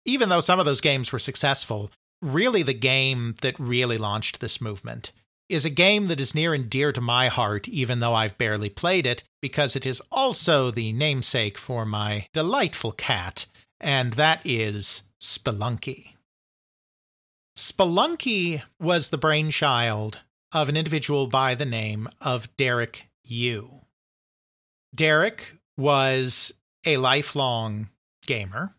Even 0.04 0.28
though 0.28 0.40
some 0.40 0.58
of 0.58 0.66
those 0.66 0.80
games 0.80 1.12
were 1.12 1.18
successful, 1.18 1.90
really 2.22 2.62
the 2.62 2.74
game 2.74 3.34
that 3.42 3.58
really 3.58 3.98
launched 3.98 4.40
this 4.40 4.60
movement 4.60 5.12
is 5.50 5.64
a 5.64 5.70
game 5.70 6.06
that 6.06 6.20
is 6.20 6.34
near 6.34 6.54
and 6.54 6.70
dear 6.70 6.92
to 6.92 7.00
my 7.00 7.28
heart, 7.28 7.68
even 7.68 7.98
though 7.98 8.14
I've 8.14 8.38
barely 8.38 8.70
played 8.70 9.04
it, 9.04 9.24
because 9.42 9.74
it 9.74 9.84
is 9.84 10.00
also 10.12 10.70
the 10.70 10.92
namesake 10.92 11.58
for 11.58 11.84
my 11.84 12.26
delightful 12.32 12.92
cat, 12.92 13.46
and 13.80 14.12
that 14.14 14.40
is 14.44 15.02
Spelunky. 15.20 16.12
Spelunky 17.56 18.62
was 18.78 19.08
the 19.08 19.18
brainchild 19.18 20.20
of 20.52 20.68
an 20.68 20.76
individual 20.76 21.26
by 21.26 21.54
the 21.54 21.66
name 21.66 22.08
of 22.20 22.54
Derek 22.56 23.08
Yu. 23.24 23.80
Derek 24.94 25.56
was 25.76 26.52
a 26.86 26.96
lifelong 26.96 27.88
gamer. 28.26 28.74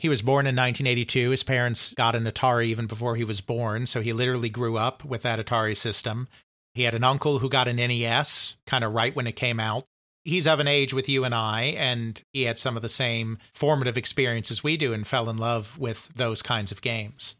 He 0.00 0.08
was 0.08 0.22
born 0.22 0.46
in 0.46 0.56
1982. 0.56 1.30
His 1.30 1.42
parents 1.42 1.92
got 1.92 2.16
an 2.16 2.24
Atari 2.24 2.64
even 2.64 2.86
before 2.86 3.16
he 3.16 3.24
was 3.24 3.42
born, 3.42 3.84
so 3.84 4.00
he 4.00 4.14
literally 4.14 4.48
grew 4.48 4.78
up 4.78 5.04
with 5.04 5.20
that 5.22 5.38
Atari 5.38 5.76
system. 5.76 6.26
He 6.72 6.84
had 6.84 6.94
an 6.94 7.04
uncle 7.04 7.40
who 7.40 7.50
got 7.50 7.68
an 7.68 7.76
NES 7.76 8.56
kind 8.66 8.82
of 8.82 8.94
right 8.94 9.14
when 9.14 9.26
it 9.26 9.36
came 9.36 9.60
out. 9.60 9.84
He's 10.24 10.46
of 10.46 10.58
an 10.58 10.66
age 10.66 10.94
with 10.94 11.06
you 11.06 11.24
and 11.24 11.34
I, 11.34 11.74
and 11.76 12.22
he 12.32 12.44
had 12.44 12.58
some 12.58 12.76
of 12.76 12.82
the 12.82 12.88
same 12.88 13.36
formative 13.52 13.98
experiences 13.98 14.64
we 14.64 14.78
do 14.78 14.94
and 14.94 15.06
fell 15.06 15.28
in 15.28 15.36
love 15.36 15.78
with 15.78 16.08
those 16.16 16.40
kinds 16.40 16.72
of 16.72 16.80
games. 16.80 17.36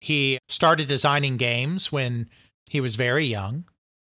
He 0.00 0.38
started 0.48 0.88
designing 0.88 1.36
games 1.36 1.92
when 1.92 2.30
he 2.70 2.80
was 2.80 2.96
very 2.96 3.26
young. 3.26 3.64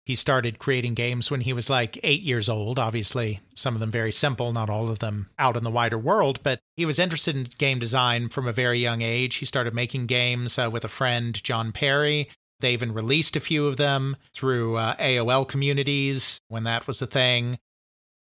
He 0.07 0.17
started 0.17 0.59
creating 0.59 0.95
games 0.95 1.31
when 1.31 1.41
he 1.41 1.55
was 1.55 1.71
like 1.71 1.99
eight 2.03 2.21
years 2.21 2.51
old. 2.51 2.79
Obviously, 2.79 3.41
some 3.55 3.75
of 3.75 3.81
them 3.81 3.91
very 3.91 4.13
simple, 4.13 4.53
not 4.53 4.69
all 4.69 4.91
of 4.91 4.99
them 4.99 5.31
out 5.39 5.57
in 5.57 5.65
the 5.65 5.71
wider 5.71 5.97
world, 5.97 6.41
but 6.43 6.61
he 6.77 6.85
was 6.85 6.99
interested 6.99 7.35
in 7.35 7.49
game 7.57 7.79
design 7.79 8.29
from 8.29 8.47
a 8.47 8.53
very 8.53 8.79
young 8.79 9.01
age. 9.01 9.37
He 9.37 9.47
started 9.47 9.73
making 9.75 10.07
games 10.07 10.59
uh, 10.59 10.69
with 10.71 10.85
a 10.85 10.89
friend, 10.89 11.43
Jon 11.43 11.73
Perry. 11.73 12.29
They 12.61 12.75
even 12.75 12.93
released 12.93 13.35
a 13.35 13.41
few 13.41 13.67
of 13.67 13.79
them 13.79 14.17
through 14.35 14.77
uh, 14.77 14.95
AOL 14.97 15.49
communities 15.49 16.39
when 16.49 16.65
that 16.65 16.87
was 16.87 17.01
a 17.01 17.07
thing, 17.07 17.59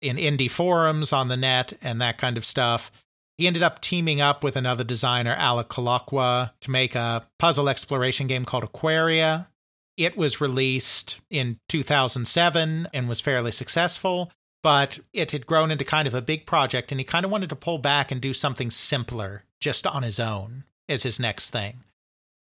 in 0.03 0.16
indie 0.16 0.51
forums 0.51 1.11
on 1.11 1.29
the 1.29 1.39
net, 1.39 1.73
and 1.81 2.03
that 2.03 2.18
kind 2.18 2.37
of 2.37 2.45
stuff. 2.45 2.93
He 3.39 3.47
ended 3.47 3.62
up 3.62 3.81
teaming 3.81 4.20
up 4.20 4.45
with 4.45 4.57
another 4.57 4.85
designer, 4.85 5.35
Alec 5.35 5.70
Holowka, 5.70 6.51
to 6.61 6.70
make 6.70 6.95
a 6.95 7.27
puzzle 7.39 7.70
exploration 7.70 8.27
game 8.27 8.45
called 8.45 8.62
Aquaria 8.62 9.49
it 9.97 10.16
was 10.16 10.40
released 10.40 11.20
in 11.30 11.59
2007 11.68 12.88
and 12.93 13.09
was 13.09 13.20
fairly 13.20 13.53
successful, 13.53 14.30
but 14.62 15.01
it 15.12 15.32
had 15.32 15.47
grown 15.47 15.70
into 15.70 15.84
kind 15.84 16.07
of 16.07 16.14
a 16.14 16.22
big 16.22 16.47
project, 16.47 16.93
and 16.93 17.01
he 17.01 17.05
kind 17.05 17.24
of 17.24 17.30
wanted 17.30 17.51
to 17.51 17.57
pull 17.57 17.78
back 17.78 18.11
and 18.11 18.20
do 18.20 18.32
something 18.32 18.70
simpler 18.70 19.43
just 19.61 19.86
on 19.86 20.03
his 20.03 20.20
own 20.20 20.64
as 20.88 21.03
his 21.03 21.20
next 21.20 21.51
thing. 21.51 21.80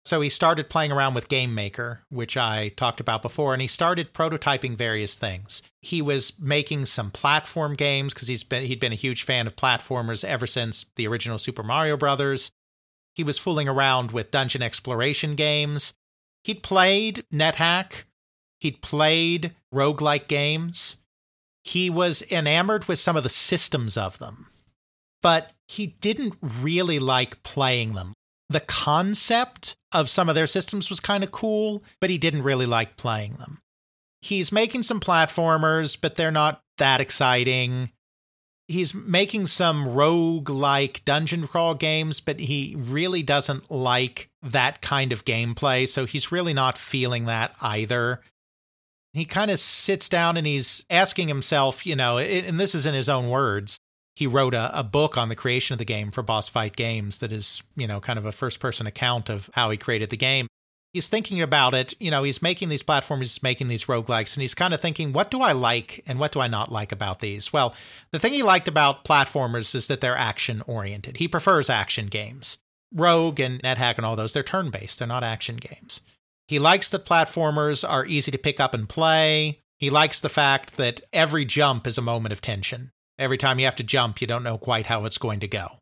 So 0.05 0.19
he 0.19 0.27
started 0.27 0.69
playing 0.69 0.91
around 0.91 1.13
with 1.13 1.29
Game 1.29 1.55
Maker, 1.55 2.01
which 2.09 2.35
I 2.35 2.69
talked 2.69 2.99
about 2.99 3.21
before, 3.21 3.53
and 3.53 3.61
he 3.61 3.69
started 3.69 4.13
prototyping 4.13 4.77
various 4.77 5.15
things. 5.15 5.61
He 5.81 6.01
was 6.01 6.33
making 6.37 6.87
some 6.87 7.09
platform 7.09 7.73
games 7.73 8.13
because 8.13 8.27
he's 8.27 8.43
been 8.43 8.65
he'd 8.65 8.81
been 8.81 8.91
a 8.91 8.95
huge 8.95 9.23
fan 9.23 9.47
of 9.47 9.55
platformers 9.55 10.25
ever 10.25 10.45
since 10.45 10.87
the 10.97 11.07
original 11.07 11.37
Super 11.37 11.63
Mario 11.63 11.95
Brothers. 11.95 12.51
He 13.15 13.23
was 13.23 13.37
fooling 13.37 13.69
around 13.69 14.11
with 14.11 14.31
dungeon 14.31 14.61
exploration 14.61 15.35
games. 15.35 15.93
He'd 16.43 16.63
played 16.63 17.25
NetHack, 17.33 18.03
he'd 18.59 18.81
played 18.81 19.53
roguelike 19.73 20.27
games. 20.27 20.97
He 21.63 21.89
was 21.89 22.21
enamored 22.29 22.85
with 22.85 22.99
some 22.99 23.15
of 23.15 23.23
the 23.23 23.29
systems 23.29 23.95
of 23.95 24.19
them, 24.19 24.47
but 25.21 25.51
he 25.67 25.87
didn't 25.87 26.35
really 26.41 26.99
like 26.99 27.41
playing 27.43 27.93
them. 27.93 28.13
The 28.49 28.59
concept 28.59 29.77
of 29.93 30.09
some 30.09 30.27
of 30.27 30.35
their 30.35 30.47
systems 30.47 30.89
was 30.89 30.99
kind 30.99 31.23
of 31.23 31.31
cool, 31.31 31.83
but 32.01 32.09
he 32.09 32.17
didn't 32.17 32.43
really 32.43 32.65
like 32.65 32.97
playing 32.97 33.35
them. 33.35 33.59
He's 34.21 34.51
making 34.51 34.83
some 34.83 34.99
platformers, 34.99 35.97
but 35.99 36.15
they're 36.15 36.31
not 36.31 36.61
that 36.77 36.99
exciting 36.99 37.91
he's 38.67 38.93
making 38.93 39.47
some 39.47 39.87
rogue 39.87 40.49
like 40.49 41.03
dungeon 41.05 41.47
crawl 41.47 41.75
games, 41.75 42.19
but 42.19 42.39
he 42.39 42.75
really 42.77 43.23
doesn't 43.23 43.71
like 43.71 44.29
that 44.43 44.81
kind 44.81 45.11
of 45.11 45.25
gameplay. 45.25 45.87
So 45.87 46.05
he's 46.05 46.31
really 46.31 46.53
not 46.53 46.77
feeling 46.77 47.25
that 47.25 47.55
either. 47.61 48.21
He 49.13 49.25
kind 49.25 49.51
of 49.51 49.59
sits 49.59 50.09
down 50.09 50.37
and 50.37 50.47
he's 50.47 50.85
asking 50.89 51.27
himself, 51.27 51.85
you 51.85 51.95
know, 51.95 52.17
and 52.17 52.59
this 52.59 52.73
is 52.73 52.85
in 52.85 52.93
his 52.93 53.09
own 53.09 53.29
words. 53.29 53.77
He 54.15 54.27
wrote 54.27 54.53
a, 54.53 54.77
a 54.77 54.83
book 54.83 55.17
on 55.17 55.29
the 55.29 55.35
creation 55.35 55.73
of 55.73 55.79
the 55.79 55.85
game 55.85 56.11
for 56.11 56.21
Boss 56.21 56.49
Fight 56.49 56.75
Games 56.75 57.19
that 57.19 57.31
is, 57.31 57.63
you 57.75 57.87
know, 57.87 57.99
kind 57.99 58.19
of 58.19 58.25
a 58.25 58.31
first 58.31 58.59
person 58.59 58.85
account 58.85 59.29
of 59.29 59.49
how 59.53 59.69
he 59.69 59.77
created 59.77 60.09
the 60.09 60.17
game 60.17 60.47
he's 60.93 61.09
thinking 61.09 61.41
about 61.41 61.73
it. 61.73 61.93
You 61.99 62.11
know, 62.11 62.23
he's 62.23 62.41
making 62.41 62.69
these 62.69 62.83
platforms, 62.83 63.33
he's 63.33 63.43
making 63.43 63.67
these 63.67 63.85
roguelikes, 63.85 64.35
and 64.35 64.41
he's 64.41 64.55
kind 64.55 64.73
of 64.73 64.79
thinking, 64.79 65.11
what 65.11 65.31
do 65.31 65.41
I 65.41 65.51
like 65.51 66.03
and 66.07 66.19
what 66.19 66.31
do 66.31 66.39
I 66.39 66.47
not 66.47 66.71
like 66.71 66.91
about 66.91 67.19
these? 67.19 67.51
Well, 67.51 67.75
the 68.11 68.19
thing 68.19 68.33
he 68.33 68.43
liked 68.43 68.67
about 68.67 69.03
platformers 69.03 69.75
is 69.75 69.87
that 69.87 69.99
they're 69.99 70.17
action 70.17 70.61
oriented. 70.67 71.17
He 71.17 71.27
prefers 71.27 71.69
action 71.69 72.07
games. 72.07 72.59
Rogue 72.93 73.39
and 73.39 73.61
NetHack 73.61 73.97
and 73.97 74.05
all 74.05 74.15
those, 74.15 74.33
they're 74.33 74.43
turn 74.43 74.69
based, 74.69 74.99
they're 74.99 75.07
not 75.07 75.23
action 75.23 75.57
games. 75.57 76.01
He 76.47 76.59
likes 76.59 76.89
that 76.89 77.05
platformers 77.05 77.87
are 77.87 78.05
easy 78.05 78.31
to 78.31 78.37
pick 78.37 78.59
up 78.59 78.73
and 78.73 78.87
play. 78.87 79.59
He 79.79 79.89
likes 79.89 80.21
the 80.21 80.29
fact 80.29 80.77
that 80.77 81.01
every 81.11 81.45
jump 81.45 81.87
is 81.87 81.97
a 81.97 82.01
moment 82.01 82.33
of 82.33 82.41
tension. 82.41 82.91
Every 83.17 83.37
time 83.37 83.59
you 83.59 83.65
have 83.65 83.75
to 83.77 83.83
jump, 83.83 84.21
you 84.21 84.27
don't 84.27 84.43
know 84.43 84.57
quite 84.57 84.87
how 84.87 85.05
it's 85.05 85.17
going 85.17 85.39
to 85.41 85.47
go. 85.47 85.77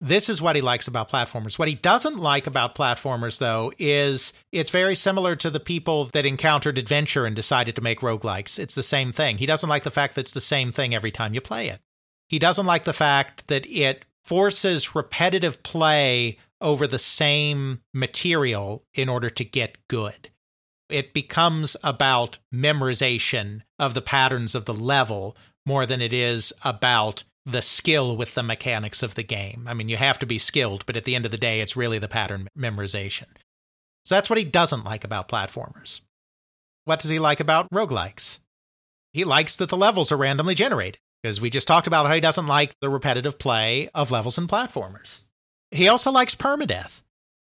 This 0.00 0.28
is 0.28 0.42
what 0.42 0.56
he 0.56 0.62
likes 0.62 0.86
about 0.86 1.10
platformers. 1.10 1.58
What 1.58 1.68
he 1.68 1.76
doesn't 1.76 2.18
like 2.18 2.46
about 2.46 2.74
platformers, 2.74 3.38
though, 3.38 3.72
is 3.78 4.32
it's 4.52 4.68
very 4.70 4.94
similar 4.94 5.34
to 5.36 5.50
the 5.50 5.60
people 5.60 6.06
that 6.12 6.26
encountered 6.26 6.76
adventure 6.76 7.24
and 7.24 7.34
decided 7.34 7.74
to 7.76 7.82
make 7.82 8.00
roguelikes. 8.00 8.58
It's 8.58 8.74
the 8.74 8.82
same 8.82 9.12
thing. 9.12 9.38
He 9.38 9.46
doesn't 9.46 9.68
like 9.68 9.84
the 9.84 9.90
fact 9.90 10.14
that 10.14 10.22
it's 10.22 10.32
the 10.32 10.40
same 10.40 10.72
thing 10.72 10.94
every 10.94 11.10
time 11.10 11.32
you 11.32 11.40
play 11.40 11.68
it. 11.68 11.80
He 12.28 12.38
doesn't 12.38 12.66
like 12.66 12.84
the 12.84 12.92
fact 12.92 13.46
that 13.48 13.66
it 13.66 14.04
forces 14.24 14.94
repetitive 14.94 15.62
play 15.62 16.38
over 16.60 16.86
the 16.86 16.98
same 16.98 17.80
material 17.92 18.84
in 18.94 19.08
order 19.08 19.28
to 19.28 19.44
get 19.44 19.76
good. 19.88 20.30
It 20.88 21.14
becomes 21.14 21.76
about 21.82 22.38
memorization 22.54 23.62
of 23.78 23.94
the 23.94 24.02
patterns 24.02 24.54
of 24.54 24.64
the 24.64 24.74
level 24.74 25.36
more 25.66 25.86
than 25.86 26.00
it 26.00 26.12
is 26.12 26.52
about 26.62 27.24
the 27.46 27.62
skill 27.62 28.16
with 28.16 28.34
the 28.34 28.42
mechanics 28.42 29.02
of 29.02 29.14
the 29.14 29.22
game. 29.22 29.66
I 29.66 29.74
mean, 29.74 29.88
you 29.88 29.96
have 29.96 30.18
to 30.20 30.26
be 30.26 30.38
skilled, 30.38 30.86
but 30.86 30.96
at 30.96 31.04
the 31.04 31.14
end 31.14 31.24
of 31.24 31.30
the 31.30 31.36
day, 31.36 31.60
it's 31.60 31.76
really 31.76 31.98
the 31.98 32.08
pattern 32.08 32.48
memorization. 32.58 33.26
So 34.04 34.14
that's 34.14 34.30
what 34.30 34.38
he 34.38 34.44
doesn't 34.44 34.84
like 34.84 35.04
about 35.04 35.28
platformers. 35.28 36.00
What 36.84 37.00
does 37.00 37.10
he 37.10 37.18
like 37.18 37.40
about 37.40 37.70
roguelikes? 37.70 38.38
He 39.12 39.24
likes 39.24 39.56
that 39.56 39.68
the 39.68 39.76
levels 39.76 40.10
are 40.10 40.16
randomly 40.16 40.54
generated, 40.54 40.98
because 41.24 41.40
we 41.40 41.48
just 41.48 41.66
talked 41.66 41.86
about 41.86 42.04
how 42.04 42.12
he 42.12 42.20
doesn't 42.20 42.46
like 42.46 42.78
the 42.80 42.90
repetitive 42.90 43.38
play 43.38 43.88
of 43.94 44.10
levels 44.10 44.36
and 44.36 44.46
platformers. 44.46 45.22
He 45.70 45.88
also 45.88 46.10
likes 46.10 46.34
permadeath. 46.34 47.00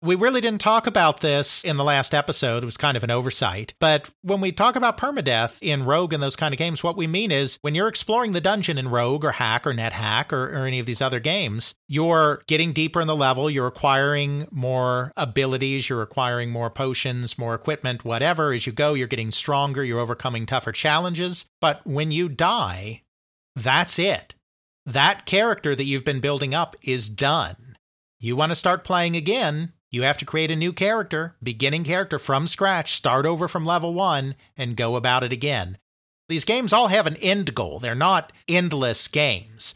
We 0.04 0.16
really 0.16 0.42
didn't 0.42 0.60
talk 0.60 0.88
about 0.88 1.22
this 1.22 1.64
in 1.64 1.78
the 1.78 1.84
last 1.84 2.14
episode. 2.14 2.64
It 2.64 2.66
was 2.66 2.76
kind 2.76 2.98
of 2.98 3.04
an 3.06 3.12
oversight. 3.12 3.74
But 3.80 4.10
when 4.24 4.42
we 4.42 4.52
talk 4.52 4.76
about 4.76 4.98
permadeath 4.98 5.58
in 5.62 5.86
Rogue 5.86 6.12
and 6.12 6.22
those 6.22 6.36
kind 6.36 6.54
of 6.54 6.58
games, 6.58 6.84
what 6.84 6.98
we 6.98 7.08
mean 7.08 7.32
is 7.32 7.60
when 7.62 7.76
you're 7.76 7.88
exploring 7.88 8.34
the 8.34 8.42
dungeon 8.42 8.78
in 8.78 8.90
Rogue 8.90 9.24
or 9.24 9.32
Hack 9.32 9.66
or 9.66 9.74
NetHack 9.74 10.34
or, 10.34 10.50
or 10.50 10.66
any 10.66 10.80
of 10.80 10.86
these 10.86 11.02
other 11.02 11.22
games, 11.22 11.74
you're 11.88 12.42
getting 12.48 12.74
deeper 12.74 13.00
in 13.00 13.08
the 13.08 13.16
level, 13.16 13.50
you're 13.50 13.68
acquiring 13.68 14.48
more 14.52 15.14
abilities, 15.16 15.88
you're 15.88 16.02
acquiring 16.02 16.50
more 16.50 16.72
potions, 16.72 17.38
more 17.38 17.56
equipment, 17.56 18.04
whatever. 18.04 18.52
As 18.52 18.66
you 18.66 18.74
go, 18.74 18.96
you're 18.96 19.08
getting 19.08 19.32
stronger, 19.32 19.82
you're 19.82 20.00
overcoming 20.00 20.46
tougher 20.46 20.74
challenges. 20.74 21.46
But 21.62 21.86
when 21.88 22.12
you 22.12 22.28
die, 22.28 23.04
that's 23.56 24.00
it. 24.00 24.34
That 24.86 25.26
character 25.26 25.76
that 25.76 25.84
you've 25.84 26.06
been 26.06 26.22
building 26.22 26.54
up 26.54 26.76
is 26.82 27.10
done. 27.10 27.78
You 28.20 28.36
want 28.36 28.52
to 28.52 28.56
start 28.56 28.84
playing 28.84 29.16
again, 29.16 29.74
you 29.90 30.04
have 30.04 30.18
to 30.20 30.26
create 30.26 30.52
a 30.52 30.56
new 30.56 30.74
character, 30.74 31.36
beginning 31.44 31.84
character 31.84 32.18
from 32.18 32.48
scratch, 32.48 32.96
start 32.96 33.26
over 33.26 33.48
from 33.48 33.64
level 33.64 33.94
one, 33.94 34.36
and 34.56 34.78
go 34.78 34.96
about 34.96 35.24
it 35.24 35.34
again. 35.34 35.78
These 36.30 36.46
games 36.46 36.72
all 36.72 36.88
have 36.88 37.08
an 37.08 37.18
end 37.18 37.54
goal, 37.54 37.80
they're 37.80 37.94
not 37.94 38.32
endless 38.48 39.08
games. 39.08 39.76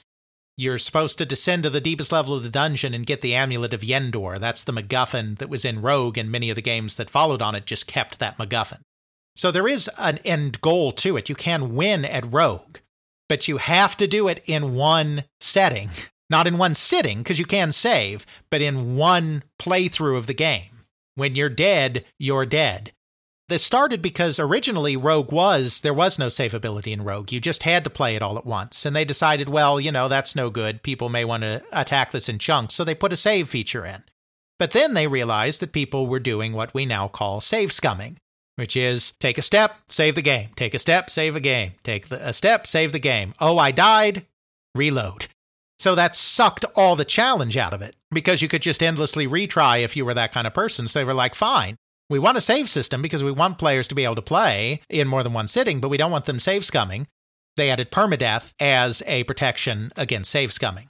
You're 0.57 0.79
supposed 0.79 1.17
to 1.17 1.25
descend 1.25 1.63
to 1.63 1.69
the 1.69 1.81
deepest 1.81 2.13
level 2.13 2.33
of 2.33 2.43
the 2.43 2.49
dungeon 2.49 2.93
and 2.93 3.05
get 3.05 3.19
the 3.19 3.35
Amulet 3.35 3.73
of 3.73 3.81
Yendor. 3.81 4.39
That's 4.39 4.63
the 4.63 4.71
MacGuffin 4.71 5.37
that 5.39 5.49
was 5.49 5.65
in 5.65 5.81
Rogue, 5.81 6.17
and 6.17 6.31
many 6.31 6.49
of 6.49 6.55
the 6.55 6.61
games 6.61 6.95
that 6.95 7.09
followed 7.09 7.41
on 7.41 7.55
it 7.55 7.65
just 7.65 7.87
kept 7.87 8.19
that 8.19 8.37
MacGuffin. 8.37 8.79
So 9.35 9.51
there 9.51 9.67
is 9.67 9.89
an 9.97 10.19
end 10.19 10.61
goal 10.61 10.93
to 10.93 11.17
it. 11.17 11.27
You 11.27 11.35
can 11.35 11.75
win 11.75 12.05
at 12.05 12.31
Rogue, 12.31 12.77
but 13.29 13.47
you 13.47 13.57
have 13.57 13.97
to 13.97 14.07
do 14.07 14.27
it 14.27 14.43
in 14.45 14.75
one 14.75 15.23
setting, 15.39 15.89
not 16.29 16.47
in 16.47 16.57
one 16.57 16.73
sitting, 16.73 17.19
because 17.19 17.39
you 17.39 17.45
can 17.45 17.71
save, 17.71 18.25
but 18.49 18.61
in 18.61 18.95
one 18.95 19.43
playthrough 19.59 20.17
of 20.17 20.27
the 20.27 20.33
game. 20.33 20.85
When 21.15 21.35
you're 21.35 21.49
dead, 21.49 22.05
you're 22.19 22.45
dead. 22.45 22.91
This 23.47 23.63
started 23.63 24.01
because 24.01 24.39
originally 24.39 24.97
Rogue 24.97 25.31
was, 25.31 25.81
there 25.81 25.93
was 25.93 26.17
no 26.17 26.29
save 26.29 26.55
ability 26.55 26.91
in 26.91 27.03
Rogue. 27.03 27.31
You 27.31 27.39
just 27.39 27.61
had 27.61 27.83
to 27.83 27.91
play 27.91 28.15
it 28.15 28.23
all 28.23 28.39
at 28.39 28.45
once. 28.45 28.85
And 28.87 28.95
they 28.95 29.05
decided, 29.05 29.49
well, 29.49 29.79
you 29.79 29.91
know, 29.91 30.07
that's 30.07 30.35
no 30.35 30.49
good. 30.49 30.81
People 30.81 31.09
may 31.09 31.23
want 31.25 31.43
to 31.43 31.63
attack 31.71 32.11
this 32.11 32.27
in 32.27 32.39
chunks. 32.39 32.73
So 32.73 32.83
they 32.83 32.95
put 32.95 33.13
a 33.13 33.17
save 33.17 33.47
feature 33.47 33.85
in. 33.85 34.03
But 34.57 34.71
then 34.71 34.95
they 34.95 35.05
realized 35.05 35.59
that 35.59 35.73
people 35.73 36.07
were 36.07 36.19
doing 36.19 36.53
what 36.53 36.73
we 36.73 36.87
now 36.87 37.07
call 37.07 37.39
save 37.39 37.69
scumming, 37.69 38.17
which 38.55 38.75
is 38.75 39.13
take 39.19 39.37
a 39.37 39.41
step, 39.41 39.75
save 39.89 40.15
the 40.15 40.21
game. 40.21 40.49
Take 40.55 40.73
a 40.73 40.79
step, 40.79 41.09
save 41.09 41.35
a 41.35 41.39
game. 41.39 41.73
Take 41.83 42.09
the, 42.09 42.27
a 42.27 42.33
step, 42.33 42.67
save 42.67 42.91
the 42.91 42.99
game. 42.99 43.33
Oh, 43.39 43.57
I 43.57 43.71
died, 43.71 44.25
reload. 44.73 45.27
So 45.77 45.95
that 45.95 46.15
sucked 46.15 46.65
all 46.75 46.95
the 46.95 47.05
challenge 47.05 47.57
out 47.57 47.73
of 47.73 47.81
it 47.81 47.95
because 48.11 48.41
you 48.41 48.47
could 48.47 48.61
just 48.61 48.81
endlessly 48.81 49.27
retry 49.27 49.83
if 49.83 49.95
you 49.97 50.05
were 50.05 50.13
that 50.13 50.31
kind 50.31 50.47
of 50.47 50.53
person. 50.53 50.87
So 50.87 50.99
they 50.99 51.05
were 51.05 51.13
like, 51.13 51.35
fine, 51.35 51.75
we 52.09 52.19
want 52.19 52.37
a 52.37 52.41
save 52.41 52.69
system 52.69 53.01
because 53.01 53.23
we 53.23 53.31
want 53.31 53.57
players 53.57 53.87
to 53.89 53.95
be 53.95 54.03
able 54.03 54.15
to 54.15 54.21
play 54.21 54.81
in 54.89 55.07
more 55.07 55.23
than 55.23 55.33
one 55.33 55.47
sitting, 55.47 55.81
but 55.81 55.89
we 55.89 55.97
don't 55.97 56.11
want 56.11 56.25
them 56.25 56.39
save 56.39 56.61
scumming. 56.61 57.07
They 57.57 57.69
added 57.69 57.91
permadeath 57.91 58.53
as 58.59 59.01
a 59.05 59.23
protection 59.25 59.91
against 59.95 60.31
save 60.31 60.51
scumming. 60.51 60.87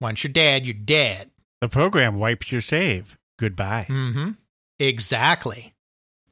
Once 0.00 0.22
you're 0.24 0.32
dead, 0.32 0.66
you're 0.66 0.74
dead. 0.74 1.30
The 1.60 1.68
program 1.68 2.18
wipes 2.18 2.52
your 2.52 2.60
save. 2.60 3.16
Goodbye. 3.38 3.86
Mm-hmm. 3.88 4.32
Exactly. 4.78 5.72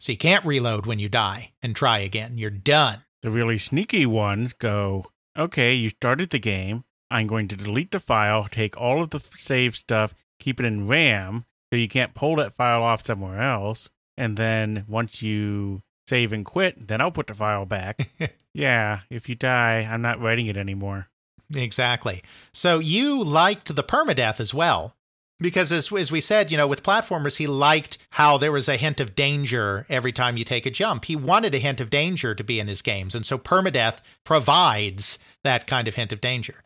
So 0.04 0.12
you 0.12 0.18
can't 0.18 0.44
reload 0.44 0.84
when 0.84 0.98
you 0.98 1.08
die 1.08 1.52
and 1.62 1.74
try 1.74 2.00
again. 2.00 2.36
You're 2.36 2.50
done. 2.50 3.04
The 3.22 3.30
really 3.30 3.56
sneaky 3.56 4.04
ones 4.04 4.52
go, 4.52 5.06
okay, 5.34 5.72
you 5.72 5.88
started 5.88 6.28
the 6.28 6.38
game. 6.38 6.84
I'm 7.10 7.26
going 7.26 7.48
to 7.48 7.56
delete 7.56 7.90
the 7.90 8.00
file, 8.00 8.46
take 8.50 8.78
all 8.78 9.00
of 9.00 9.08
the 9.08 9.20
save 9.38 9.74
stuff, 9.74 10.12
keep 10.38 10.60
it 10.60 10.66
in 10.66 10.86
RAM, 10.88 11.46
so 11.72 11.78
you 11.78 11.88
can't 11.88 12.14
pull 12.14 12.36
that 12.36 12.54
file 12.54 12.82
off 12.82 13.02
somewhere 13.02 13.40
else. 13.40 13.88
And 14.18 14.36
then 14.36 14.84
once 14.86 15.22
you 15.22 15.80
save 16.06 16.34
and 16.34 16.44
quit, 16.44 16.86
then 16.86 17.00
I'll 17.00 17.10
put 17.10 17.28
the 17.28 17.34
file 17.34 17.64
back. 17.64 18.10
yeah, 18.52 19.00
if 19.08 19.30
you 19.30 19.36
die, 19.36 19.88
I'm 19.90 20.02
not 20.02 20.20
writing 20.20 20.48
it 20.48 20.58
anymore. 20.58 21.08
Exactly. 21.54 22.22
So 22.52 22.78
you 22.78 23.24
liked 23.24 23.74
the 23.74 23.82
permadeath 23.82 24.38
as 24.38 24.52
well. 24.52 24.96
Because 25.40 25.72
as, 25.72 25.92
as 25.92 26.12
we 26.12 26.20
said, 26.20 26.50
you 26.50 26.56
know, 26.56 26.66
with 26.66 26.84
platformers, 26.84 27.36
he 27.36 27.46
liked 27.46 27.98
how 28.10 28.38
there 28.38 28.52
was 28.52 28.68
a 28.68 28.76
hint 28.76 29.00
of 29.00 29.16
danger 29.16 29.84
every 29.88 30.12
time 30.12 30.36
you 30.36 30.44
take 30.44 30.64
a 30.64 30.70
jump. 30.70 31.06
He 31.06 31.16
wanted 31.16 31.54
a 31.54 31.58
hint 31.58 31.80
of 31.80 31.90
danger 31.90 32.34
to 32.34 32.44
be 32.44 32.60
in 32.60 32.68
his 32.68 32.82
games. 32.82 33.14
And 33.14 33.26
so 33.26 33.36
permadeath 33.36 33.98
provides 34.22 35.18
that 35.42 35.66
kind 35.66 35.88
of 35.88 35.96
hint 35.96 36.12
of 36.12 36.20
danger. 36.20 36.62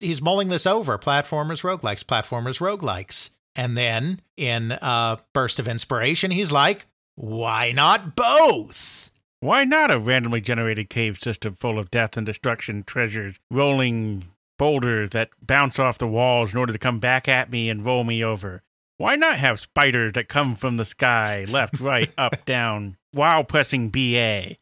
He's 0.00 0.20
mulling 0.20 0.48
this 0.48 0.66
over 0.66 0.98
platformers, 0.98 1.62
roguelikes, 1.62 2.04
platformers, 2.04 2.58
roguelikes. 2.58 3.30
And 3.54 3.76
then 3.76 4.20
in 4.36 4.72
a 4.72 5.20
burst 5.32 5.60
of 5.60 5.68
inspiration, 5.68 6.32
he's 6.32 6.50
like, 6.50 6.86
why 7.14 7.70
not 7.70 8.16
both? 8.16 9.10
Why 9.38 9.64
not 9.64 9.92
a 9.92 9.98
randomly 9.98 10.40
generated 10.40 10.90
cave 10.90 11.20
system 11.20 11.56
full 11.60 11.78
of 11.78 11.90
death 11.90 12.16
and 12.16 12.26
destruction 12.26 12.82
treasures, 12.82 13.38
rolling 13.50 14.24
boulders 14.58 15.10
that 15.10 15.30
bounce 15.40 15.78
off 15.78 15.98
the 15.98 16.06
walls 16.06 16.52
in 16.52 16.58
order 16.58 16.72
to 16.72 16.78
come 16.78 17.00
back 17.00 17.28
at 17.28 17.50
me 17.50 17.68
and 17.70 17.84
roll 17.84 18.04
me 18.04 18.24
over? 18.24 18.62
Why 18.96 19.16
not 19.16 19.38
have 19.38 19.58
spiders 19.58 20.12
that 20.12 20.28
come 20.28 20.54
from 20.54 20.76
the 20.76 20.84
sky, 20.84 21.44
left, 21.50 21.80
right, 21.80 22.12
up, 22.16 22.44
down, 22.44 22.96
while 23.12 23.44
pressing 23.44 23.90
BA? 23.90 24.56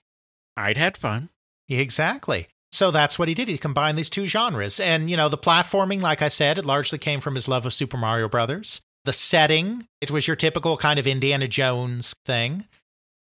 I'd 0.57 0.77
had 0.77 0.97
fun. 0.97 1.31
Exactly. 1.69 2.49
So 2.71 2.91
that's 2.91 3.19
what 3.19 3.29
he 3.29 3.35
did. 3.35 3.49
He 3.49 3.59
combined 3.59 3.99
these 3.99 4.11
two 4.11 4.27
genres. 4.27 4.81
And, 4.81 5.11
you 5.11 5.17
know, 5.17 5.29
the 5.29 5.39
platforming, 5.39 6.01
like 6.01 6.23
I 6.23 6.29
said, 6.29 6.57
it 6.59 6.65
largely 6.65 6.99
came 6.99 7.21
from 7.21 7.35
his 7.35 7.49
love 7.49 7.67
of 7.67 7.75
Super 7.75 7.99
Mario 7.99 8.29
Brothers. 8.29 8.81
The 9.05 9.13
setting, 9.13 9.87
it 10.01 10.11
was 10.11 10.27
your 10.27 10.37
typical 10.37 10.77
kind 10.77 10.99
of 10.99 11.07
Indiana 11.07 11.49
Jones 11.49 12.15
thing. 12.25 12.67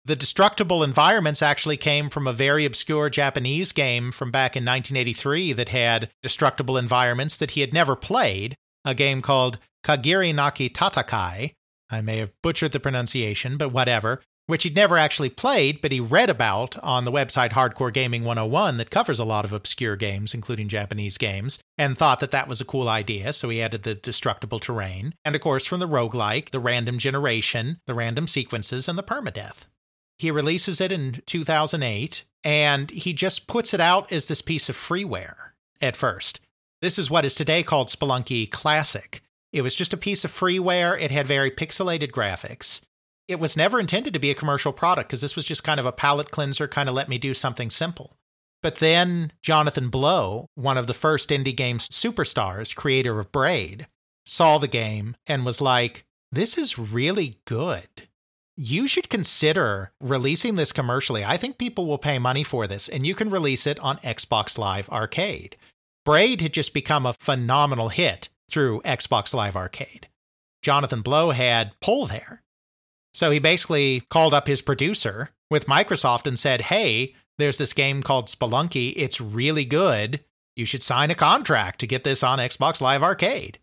The 0.07 0.15
destructible 0.15 0.83
environments 0.83 1.41
actually 1.41 1.75
came 1.75 2.09
from 2.09 2.27
a 2.27 2.33
very 2.33 2.63
obscure 2.63 3.09
Japanese 3.09 3.73
game 3.73 4.13
from 4.13 4.31
back 4.31 4.55
in 4.55 4.63
1983 4.63 5.51
that 5.51 5.67
had 5.67 6.09
destructible 6.23 6.77
environments 6.77 7.37
that 7.37 7.51
he 7.51 7.61
had 7.61 7.73
never 7.73 7.93
played, 7.93 8.55
a 8.85 8.95
game 8.95 9.21
called 9.21 9.59
Kagiri 9.83 10.33
Naki 10.33 10.69
Tatakai. 10.69 11.51
I 11.89 11.99
may 11.99 12.19
have 12.19 12.31
butchered 12.41 12.71
the 12.71 12.79
pronunciation, 12.79 13.57
but 13.57 13.73
whatever 13.73 14.21
which 14.47 14.63
he'd 14.63 14.77
never 14.77 14.97
actually 14.97 15.29
played, 15.29 15.81
but 15.81 15.91
he 15.91 15.99
read 15.99 16.29
about 16.29 16.77
on 16.79 17.03
the 17.03 17.11
website 17.11 17.51
Hardcore 17.51 17.91
Gaming 17.91 18.23
101 18.23 18.77
that 18.77 18.89
covers 18.89 19.19
a 19.19 19.25
lot 19.25 19.43
of 19.43 19.51
obscure 19.51 19.97
games, 19.97 20.33
including 20.33 20.69
Japanese 20.69 21.17
games, 21.17 21.59
and 21.77 21.97
thought 21.97 22.21
that 22.21 22.31
that 22.31 22.47
was 22.47 22.61
a 22.61 22.65
cool 22.65 22.87
idea, 22.87 23.33
so 23.33 23.49
he 23.49 23.61
added 23.61 23.83
the 23.83 23.93
destructible 23.93 24.59
terrain. 24.59 25.13
And 25.25 25.35
of 25.35 25.41
course, 25.41 25.65
from 25.65 25.81
the 25.81 25.87
roguelike, 25.87 26.51
the 26.51 26.61
random 26.61 26.97
generation, 26.97 27.81
the 27.87 27.93
random 27.93 28.25
sequences, 28.25 28.87
and 28.87 28.97
the 28.97 29.03
permadeath. 29.03 29.65
He 30.17 30.31
releases 30.31 30.81
it 30.81 30.91
in 30.91 31.21
2008, 31.25 32.23
and 32.43 32.89
he 32.89 33.13
just 33.13 33.47
puts 33.47 33.73
it 33.73 33.79
out 33.79 34.11
as 34.11 34.27
this 34.27 34.41
piece 34.41 34.69
of 34.69 34.75
freeware 34.75 35.51
at 35.81 35.95
first. 35.95 36.39
This 36.81 36.97
is 36.97 37.09
what 37.09 37.25
is 37.25 37.35
today 37.35 37.63
called 37.63 37.89
Spelunky 37.89 38.49
Classic. 38.49 39.21
It 39.53 39.61
was 39.61 39.75
just 39.75 39.93
a 39.93 39.97
piece 39.97 40.25
of 40.25 40.31
freeware, 40.31 40.99
it 40.99 41.11
had 41.11 41.27
very 41.27 41.51
pixelated 41.51 42.11
graphics 42.11 42.81
it 43.27 43.39
was 43.39 43.57
never 43.57 43.79
intended 43.79 44.13
to 44.13 44.19
be 44.19 44.31
a 44.31 44.35
commercial 44.35 44.71
product 44.71 45.09
because 45.09 45.21
this 45.21 45.35
was 45.35 45.45
just 45.45 45.63
kind 45.63 45.79
of 45.79 45.85
a 45.85 45.91
palate 45.91 46.31
cleanser, 46.31 46.67
kind 46.67 46.87
of 46.87 46.95
let 46.95 47.09
me 47.09 47.17
do 47.17 47.33
something 47.33 47.69
simple. 47.69 48.15
But 48.63 48.75
then 48.75 49.33
Jonathan 49.41 49.89
Blow, 49.89 50.49
one 50.55 50.77
of 50.77 50.87
the 50.87 50.93
first 50.93 51.29
indie 51.29 51.55
games 51.55 51.87
superstars, 51.89 52.75
creator 52.75 53.19
of 53.19 53.31
Braid, 53.31 53.87
saw 54.25 54.57
the 54.57 54.67
game 54.67 55.15
and 55.27 55.45
was 55.45 55.61
like, 55.61 56.05
this 56.31 56.57
is 56.57 56.79
really 56.79 57.37
good. 57.45 58.06
You 58.59 58.87
should 58.87 59.09
consider 59.09 59.91
releasing 60.01 60.55
this 60.55 60.71
commercially. 60.71 61.23
I 61.23 61.37
think 61.37 61.59
people 61.59 61.85
will 61.85 61.99
pay 61.99 62.17
money 62.17 62.43
for 62.43 62.65
this, 62.65 62.89
and 62.89 63.05
you 63.05 63.13
can 63.13 63.29
release 63.29 63.67
it 63.67 63.79
on 63.79 63.97
Xbox 63.99 64.57
Live 64.57 64.89
Arcade. 64.89 65.55
Braid 66.03 66.41
had 66.41 66.53
just 66.53 66.73
become 66.73 67.05
a 67.05 67.13
phenomenal 67.13 67.89
hit 67.89 68.29
through 68.49 68.81
Xbox 68.81 69.31
Live 69.33 69.55
Arcade. 69.55 70.07
Jonathan 70.63 71.01
Blow 71.01 71.31
had 71.31 71.79
pull 71.81 72.07
there. 72.07 72.41
So 73.13 73.29
he 73.29 73.37
basically 73.37 74.01
called 74.09 74.33
up 74.33 74.47
his 74.47 74.61
producer 74.61 75.29
with 75.51 75.67
Microsoft 75.67 76.25
and 76.25 76.37
said, 76.37 76.61
Hey, 76.61 77.13
there's 77.37 77.59
this 77.59 77.73
game 77.73 78.01
called 78.01 78.27
Spelunky. 78.27 78.93
It's 78.95 79.21
really 79.21 79.65
good. 79.65 80.23
You 80.55 80.65
should 80.65 80.81
sign 80.81 81.11
a 81.11 81.15
contract 81.15 81.79
to 81.79 81.87
get 81.87 82.03
this 82.03 82.23
on 82.23 82.39
Xbox 82.39 82.81
Live 82.81 83.03
Arcade. 83.03 83.59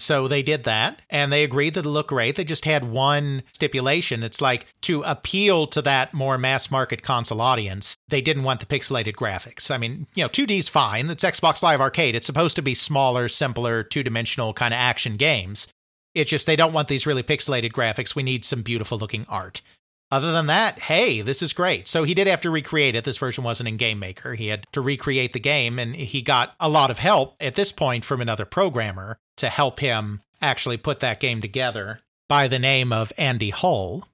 So 0.00 0.28
they 0.28 0.42
did 0.42 0.64
that 0.64 1.02
and 1.10 1.30
they 1.30 1.44
agreed 1.44 1.74
that 1.74 1.84
it 1.84 1.88
looked 1.88 2.08
great. 2.08 2.36
They 2.36 2.44
just 2.44 2.64
had 2.64 2.90
one 2.90 3.42
stipulation. 3.52 4.22
It's 4.22 4.40
like 4.40 4.66
to 4.82 5.02
appeal 5.02 5.66
to 5.68 5.82
that 5.82 6.14
more 6.14 6.38
mass 6.38 6.70
market 6.70 7.02
console 7.02 7.40
audience, 7.40 7.94
they 8.08 8.20
didn't 8.20 8.44
want 8.44 8.60
the 8.60 8.66
pixelated 8.66 9.14
graphics. 9.14 9.70
I 9.70 9.76
mean, 9.76 10.06
you 10.14 10.24
know, 10.24 10.28
2D's 10.28 10.68
fine. 10.68 11.10
It's 11.10 11.22
Xbox 11.24 11.62
Live 11.62 11.80
Arcade. 11.80 12.14
It's 12.14 12.26
supposed 12.26 12.56
to 12.56 12.62
be 12.62 12.74
smaller, 12.74 13.28
simpler, 13.28 13.82
two 13.82 14.02
dimensional 14.02 14.54
kind 14.54 14.72
of 14.72 14.78
action 14.78 15.16
games. 15.16 15.68
It's 16.14 16.30
just 16.30 16.46
they 16.46 16.56
don't 16.56 16.72
want 16.72 16.88
these 16.88 17.06
really 17.06 17.22
pixelated 17.22 17.72
graphics. 17.72 18.14
We 18.14 18.22
need 18.22 18.44
some 18.44 18.62
beautiful 18.62 18.98
looking 18.98 19.26
art. 19.28 19.60
Other 20.10 20.32
than 20.32 20.46
that, 20.46 20.80
hey, 20.80 21.20
this 21.20 21.40
is 21.40 21.52
great. 21.52 21.86
So 21.86 22.02
he 22.02 22.14
did 22.14 22.26
have 22.26 22.40
to 22.40 22.50
recreate 22.50 22.96
it. 22.96 23.04
This 23.04 23.18
version 23.18 23.44
wasn't 23.44 23.68
in 23.68 23.76
Game 23.76 24.00
Maker. 24.00 24.34
He 24.34 24.48
had 24.48 24.66
to 24.72 24.80
recreate 24.80 25.32
the 25.32 25.40
game, 25.40 25.78
and 25.78 25.94
he 25.94 26.20
got 26.20 26.54
a 26.58 26.68
lot 26.68 26.90
of 26.90 26.98
help 26.98 27.36
at 27.40 27.54
this 27.54 27.70
point 27.70 28.04
from 28.04 28.20
another 28.20 28.44
programmer 28.44 29.18
to 29.36 29.48
help 29.48 29.78
him 29.78 30.20
actually 30.42 30.76
put 30.76 31.00
that 31.00 31.20
game 31.20 31.40
together 31.40 32.00
by 32.28 32.48
the 32.48 32.58
name 32.58 32.92
of 32.92 33.12
Andy 33.16 33.50
Hull. 33.50 34.08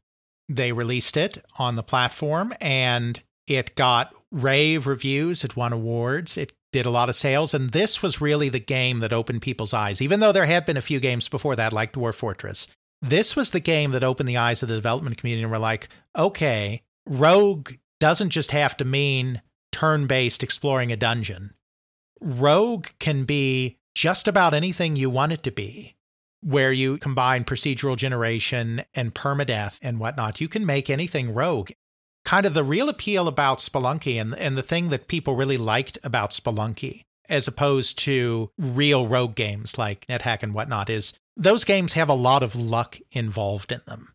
They 0.48 0.72
released 0.72 1.16
it 1.16 1.42
on 1.58 1.76
the 1.76 1.82
platform, 1.82 2.52
and 2.60 3.20
it 3.46 3.74
got 3.74 4.14
rave 4.30 4.86
reviews. 4.86 5.44
It 5.44 5.56
won 5.56 5.72
awards. 5.72 6.36
It 6.36 6.52
did 6.72 6.84
a 6.84 6.90
lot 6.90 7.08
of 7.08 7.14
sales, 7.14 7.54
and 7.54 7.70
this 7.70 8.02
was 8.02 8.20
really 8.20 8.50
the 8.50 8.60
game 8.60 8.98
that 8.98 9.12
opened 9.12 9.40
people's 9.40 9.72
eyes. 9.72 10.02
Even 10.02 10.20
though 10.20 10.32
there 10.32 10.44
had 10.44 10.66
been 10.66 10.76
a 10.76 10.82
few 10.82 11.00
games 11.00 11.28
before 11.28 11.56
that, 11.56 11.72
like 11.72 11.94
Dwarf 11.94 12.14
Fortress, 12.16 12.68
this 13.02 13.36
was 13.36 13.50
the 13.50 13.60
game 13.60 13.90
that 13.92 14.04
opened 14.04 14.28
the 14.28 14.36
eyes 14.36 14.62
of 14.62 14.68
the 14.68 14.74
development 14.74 15.18
community 15.18 15.42
and 15.42 15.52
were 15.52 15.58
like, 15.58 15.88
okay, 16.16 16.82
Rogue 17.06 17.72
doesn't 18.00 18.30
just 18.30 18.50
have 18.50 18.76
to 18.78 18.84
mean 18.84 19.42
turn 19.72 20.06
based 20.06 20.42
exploring 20.42 20.90
a 20.90 20.96
dungeon. 20.96 21.54
Rogue 22.20 22.86
can 22.98 23.24
be 23.24 23.76
just 23.94 24.26
about 24.26 24.54
anything 24.54 24.96
you 24.96 25.10
want 25.10 25.32
it 25.32 25.42
to 25.42 25.50
be, 25.50 25.96
where 26.42 26.72
you 26.72 26.98
combine 26.98 27.44
procedural 27.44 27.96
generation 27.96 28.84
and 28.94 29.14
permadeath 29.14 29.78
and 29.82 29.98
whatnot. 29.98 30.40
You 30.40 30.48
can 30.48 30.64
make 30.64 30.88
anything 30.90 31.34
rogue. 31.34 31.70
kind 32.26 32.44
of 32.44 32.54
the 32.54 32.64
real 32.64 32.88
appeal 32.88 33.28
about 33.28 33.58
Spelunky 33.58 34.20
and, 34.20 34.36
and 34.36 34.58
the 34.58 34.62
thing 34.62 34.90
that 34.90 35.08
people 35.08 35.36
really 35.36 35.56
liked 35.56 35.96
about 36.02 36.32
Spelunky, 36.32 37.04
as 37.28 37.48
opposed 37.48 37.98
to 38.00 38.50
real 38.58 39.06
rogue 39.06 39.34
games 39.34 39.78
like 39.78 40.06
NetHack 40.06 40.42
and 40.42 40.54
whatnot, 40.54 40.90
is 40.90 41.12
those 41.36 41.64
games 41.64 41.92
have 41.94 42.08
a 42.08 42.14
lot 42.14 42.42
of 42.42 42.54
luck 42.54 42.98
involved 43.12 43.72
in 43.72 43.82
them 43.86 44.12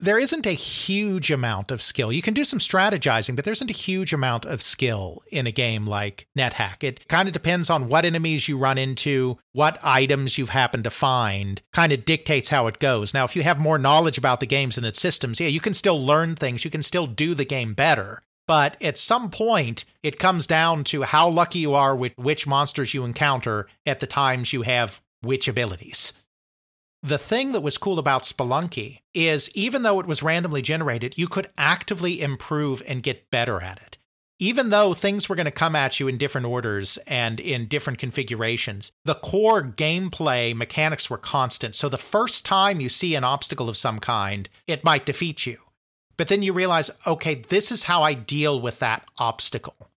there 0.00 0.18
isn't 0.18 0.46
a 0.46 0.52
huge 0.52 1.30
amount 1.30 1.70
of 1.70 1.82
skill. 1.82 2.10
You 2.10 2.22
can 2.22 2.32
do 2.32 2.44
some 2.44 2.58
strategizing, 2.58 3.36
but 3.36 3.44
there 3.44 3.52
isn't 3.52 3.70
a 3.70 3.74
huge 3.74 4.12
amount 4.12 4.46
of 4.46 4.62
skill 4.62 5.22
in 5.30 5.46
a 5.46 5.52
game 5.52 5.86
like 5.86 6.26
NetHack. 6.36 6.82
It 6.82 7.06
kind 7.06 7.28
of 7.28 7.34
depends 7.34 7.68
on 7.68 7.88
what 7.88 8.06
enemies 8.06 8.48
you 8.48 8.56
run 8.56 8.78
into, 8.78 9.38
what 9.52 9.78
items 9.82 10.38
you've 10.38 10.48
happened 10.48 10.84
to 10.84 10.90
find, 10.90 11.60
kind 11.74 11.92
of 11.92 12.06
dictates 12.06 12.48
how 12.48 12.66
it 12.66 12.78
goes. 12.78 13.12
Now, 13.12 13.24
if 13.24 13.36
you 13.36 13.42
have 13.42 13.58
more 13.58 13.78
knowledge 13.78 14.16
about 14.16 14.40
the 14.40 14.46
games 14.46 14.78
and 14.78 14.86
its 14.86 15.00
systems, 15.00 15.38
yeah, 15.38 15.48
you 15.48 15.60
can 15.60 15.74
still 15.74 16.02
learn 16.04 16.34
things, 16.34 16.64
you 16.64 16.70
can 16.70 16.82
still 16.82 17.06
do 17.06 17.34
the 17.34 17.44
game 17.44 17.74
better. 17.74 18.22
But 18.50 18.82
at 18.82 18.98
some 18.98 19.30
point, 19.30 19.84
it 20.02 20.18
comes 20.18 20.44
down 20.44 20.82
to 20.86 21.02
how 21.02 21.28
lucky 21.28 21.60
you 21.60 21.74
are 21.74 21.94
with 21.94 22.18
which 22.18 22.48
monsters 22.48 22.92
you 22.92 23.04
encounter 23.04 23.68
at 23.86 24.00
the 24.00 24.08
times 24.08 24.52
you 24.52 24.62
have 24.62 25.00
which 25.20 25.46
abilities. 25.46 26.14
The 27.00 27.16
thing 27.16 27.52
that 27.52 27.60
was 27.60 27.78
cool 27.78 28.00
about 28.00 28.24
Spelunky 28.24 29.02
is 29.14 29.50
even 29.54 29.84
though 29.84 30.00
it 30.00 30.06
was 30.06 30.24
randomly 30.24 30.62
generated, 30.62 31.16
you 31.16 31.28
could 31.28 31.48
actively 31.56 32.20
improve 32.20 32.82
and 32.88 33.04
get 33.04 33.30
better 33.30 33.62
at 33.62 33.80
it. 33.82 33.98
Even 34.40 34.70
though 34.70 34.94
things 34.94 35.28
were 35.28 35.36
going 35.36 35.44
to 35.44 35.52
come 35.52 35.76
at 35.76 36.00
you 36.00 36.08
in 36.08 36.18
different 36.18 36.48
orders 36.48 36.98
and 37.06 37.38
in 37.38 37.68
different 37.68 38.00
configurations, 38.00 38.90
the 39.04 39.14
core 39.14 39.62
gameplay 39.62 40.56
mechanics 40.56 41.08
were 41.08 41.18
constant. 41.18 41.76
So 41.76 41.88
the 41.88 41.96
first 41.98 42.44
time 42.44 42.80
you 42.80 42.88
see 42.88 43.14
an 43.14 43.22
obstacle 43.22 43.68
of 43.68 43.76
some 43.76 44.00
kind, 44.00 44.48
it 44.66 44.82
might 44.82 45.06
defeat 45.06 45.46
you. 45.46 45.58
But 46.20 46.28
then 46.28 46.42
you 46.42 46.52
realize, 46.52 46.90
okay, 47.06 47.36
this 47.48 47.72
is 47.72 47.84
how 47.84 48.02
I 48.02 48.12
deal 48.12 48.60
with 48.60 48.78
that 48.80 49.08
obstacle 49.16 49.90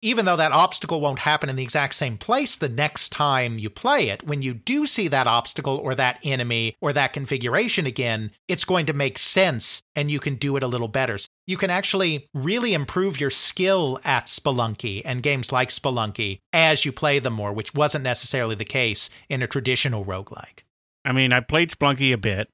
even 0.00 0.24
though 0.24 0.36
that 0.36 0.52
obstacle 0.52 1.00
won't 1.00 1.18
happen 1.18 1.48
in 1.48 1.56
the 1.56 1.62
exact 1.62 1.94
same 1.94 2.16
place 2.16 2.56
the 2.56 2.68
next 2.68 3.10
time 3.10 3.58
you 3.58 3.68
play 3.68 4.08
it, 4.10 4.22
when 4.22 4.42
you 4.42 4.54
do 4.54 4.86
see 4.86 5.08
that 5.08 5.26
obstacle 5.26 5.76
or 5.76 5.94
that 5.94 6.20
enemy 6.22 6.76
or 6.80 6.92
that 6.92 7.12
configuration 7.12 7.84
again, 7.84 8.30
it's 8.46 8.64
going 8.64 8.86
to 8.86 8.92
make 8.92 9.18
sense 9.18 9.82
and 9.96 10.08
you 10.08 10.20
can 10.20 10.36
do 10.36 10.56
it 10.56 10.62
a 10.62 10.68
little 10.68 10.86
better. 10.86 11.18
So 11.18 11.26
you 11.48 11.56
can 11.56 11.70
actually 11.70 12.28
really 12.32 12.74
improve 12.74 13.20
your 13.20 13.30
skill 13.30 13.98
at 14.04 14.26
Spelunky 14.26 15.02
and 15.04 15.20
games 15.20 15.50
like 15.50 15.70
Spelunky 15.70 16.38
as 16.52 16.84
you 16.84 16.92
play 16.92 17.18
them 17.18 17.32
more, 17.32 17.52
which 17.52 17.74
wasn't 17.74 18.04
necessarily 18.04 18.54
the 18.54 18.64
case 18.64 19.10
in 19.28 19.42
a 19.42 19.48
traditional 19.48 20.04
roguelike. 20.04 20.62
I 21.04 21.12
mean, 21.12 21.32
I 21.32 21.40
played 21.40 21.72
Spelunky 21.72 22.12
a 22.12 22.18
bit. 22.18 22.48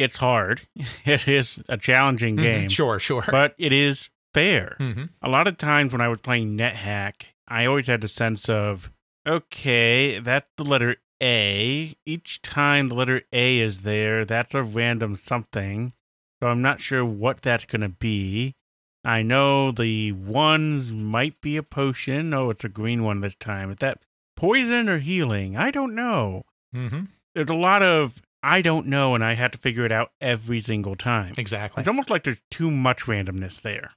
It's 0.00 0.16
hard. 0.16 0.62
It 1.04 1.28
is 1.28 1.58
a 1.68 1.76
challenging 1.76 2.36
Mhm, 2.36 2.40
game. 2.42 2.68
Sure, 2.70 2.98
sure. 2.98 3.24
But 3.30 3.54
it 3.58 3.72
is 3.72 4.10
fair. 4.34 4.76
hmm 4.78 5.04
A 5.22 5.28
lot 5.28 5.46
of 5.48 5.58
times 5.58 5.92
when 5.92 6.00
I 6.00 6.08
was 6.08 6.18
playing 6.18 6.56
NetHack, 6.56 7.14
I 7.48 7.66
always 7.66 7.86
had 7.86 8.00
the 8.00 8.08
sense 8.08 8.48
of, 8.48 8.90
okay, 9.26 10.18
that's 10.18 10.48
the 10.56 10.64
letter 10.64 10.96
A. 11.22 11.94
Each 12.06 12.40
time 12.42 12.88
the 12.88 12.94
letter 12.94 13.22
A 13.32 13.58
is 13.60 13.80
there, 13.80 14.24
that's 14.24 14.54
a 14.54 14.62
random 14.62 15.16
something. 15.16 15.92
So 16.40 16.48
I'm 16.48 16.62
not 16.62 16.80
sure 16.80 17.04
what 17.04 17.42
that's 17.42 17.66
going 17.66 17.82
to 17.82 17.88
be. 17.90 18.54
I 19.04 19.22
know 19.22 19.72
the 19.72 20.12
ones 20.12 20.90
might 20.92 21.40
be 21.40 21.56
a 21.56 21.62
potion. 21.62 22.32
Oh, 22.32 22.50
it's 22.50 22.64
a 22.64 22.68
green 22.68 23.02
one 23.04 23.20
this 23.20 23.34
time. 23.34 23.70
Is 23.70 23.78
that 23.80 23.98
poison 24.36 24.88
or 24.88 24.98
healing? 24.98 25.56
I 25.56 25.70
don't 25.70 25.94
know. 25.94 26.44
hmm 26.72 27.04
There's 27.34 27.50
a 27.50 27.54
lot 27.54 27.82
of 27.82 28.20
I 28.42 28.62
don't 28.62 28.86
know, 28.86 29.14
and 29.14 29.22
I 29.22 29.34
have 29.34 29.50
to 29.52 29.58
figure 29.58 29.84
it 29.84 29.92
out 29.92 30.12
every 30.20 30.60
single 30.60 30.96
time. 30.96 31.34
Exactly. 31.36 31.80
It's 31.80 31.88
almost 31.88 32.10
like 32.10 32.24
there's 32.24 32.40
too 32.50 32.70
much 32.70 33.02
randomness 33.02 33.60
there. 33.60 33.92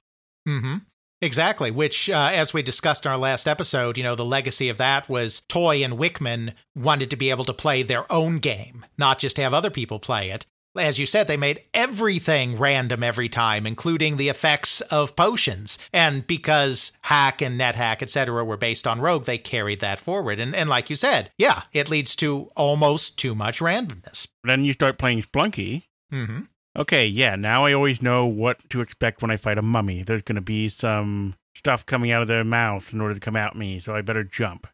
Mm-hmm. 0.46 0.76
Exactly. 1.22 1.70
Which, 1.70 2.10
uh, 2.10 2.30
as 2.32 2.52
we 2.52 2.62
discussed 2.62 3.06
in 3.06 3.12
our 3.12 3.16
last 3.16 3.48
episode, 3.48 3.96
you 3.96 4.04
know, 4.04 4.14
the 4.14 4.24
legacy 4.24 4.68
of 4.68 4.76
that 4.76 5.08
was 5.08 5.40
Toy 5.48 5.82
and 5.82 5.94
Wichman 5.94 6.52
wanted 6.76 7.08
to 7.10 7.16
be 7.16 7.30
able 7.30 7.46
to 7.46 7.54
play 7.54 7.82
their 7.82 8.10
own 8.12 8.38
game, 8.40 8.84
not 8.98 9.18
just 9.18 9.38
have 9.38 9.54
other 9.54 9.70
people 9.70 9.98
play 9.98 10.30
it. 10.30 10.44
As 10.76 10.98
you 10.98 11.06
said, 11.06 11.26
they 11.28 11.36
made 11.36 11.62
everything 11.72 12.58
random 12.58 13.02
every 13.02 13.28
time, 13.28 13.66
including 13.66 14.16
the 14.16 14.28
effects 14.28 14.80
of 14.82 15.14
potions. 15.14 15.78
And 15.92 16.26
because 16.26 16.92
Hack 17.02 17.40
and 17.40 17.60
NetHack, 17.60 18.02
etc., 18.02 18.44
were 18.44 18.56
based 18.56 18.86
on 18.86 19.00
Rogue, 19.00 19.24
they 19.24 19.38
carried 19.38 19.80
that 19.80 19.98
forward. 19.98 20.40
And, 20.40 20.54
and 20.54 20.68
like 20.68 20.90
you 20.90 20.96
said, 20.96 21.30
yeah, 21.38 21.62
it 21.72 21.90
leads 21.90 22.16
to 22.16 22.50
almost 22.56 23.18
too 23.18 23.34
much 23.34 23.60
randomness. 23.60 24.26
Then 24.42 24.64
you 24.64 24.72
start 24.72 24.98
playing 24.98 25.22
Spelunky. 25.22 25.84
hmm 26.10 26.40
Okay, 26.76 27.06
yeah, 27.06 27.36
now 27.36 27.64
I 27.64 27.72
always 27.72 28.02
know 28.02 28.26
what 28.26 28.68
to 28.70 28.80
expect 28.80 29.22
when 29.22 29.30
I 29.30 29.36
fight 29.36 29.58
a 29.58 29.62
mummy. 29.62 30.02
There's 30.02 30.22
going 30.22 30.34
to 30.34 30.40
be 30.42 30.68
some 30.68 31.36
stuff 31.54 31.86
coming 31.86 32.10
out 32.10 32.22
of 32.22 32.26
their 32.26 32.42
mouth 32.42 32.92
in 32.92 33.00
order 33.00 33.14
to 33.14 33.20
come 33.20 33.36
at 33.36 33.54
me, 33.54 33.78
so 33.78 33.94
I 33.94 34.02
better 34.02 34.24
jump. 34.24 34.66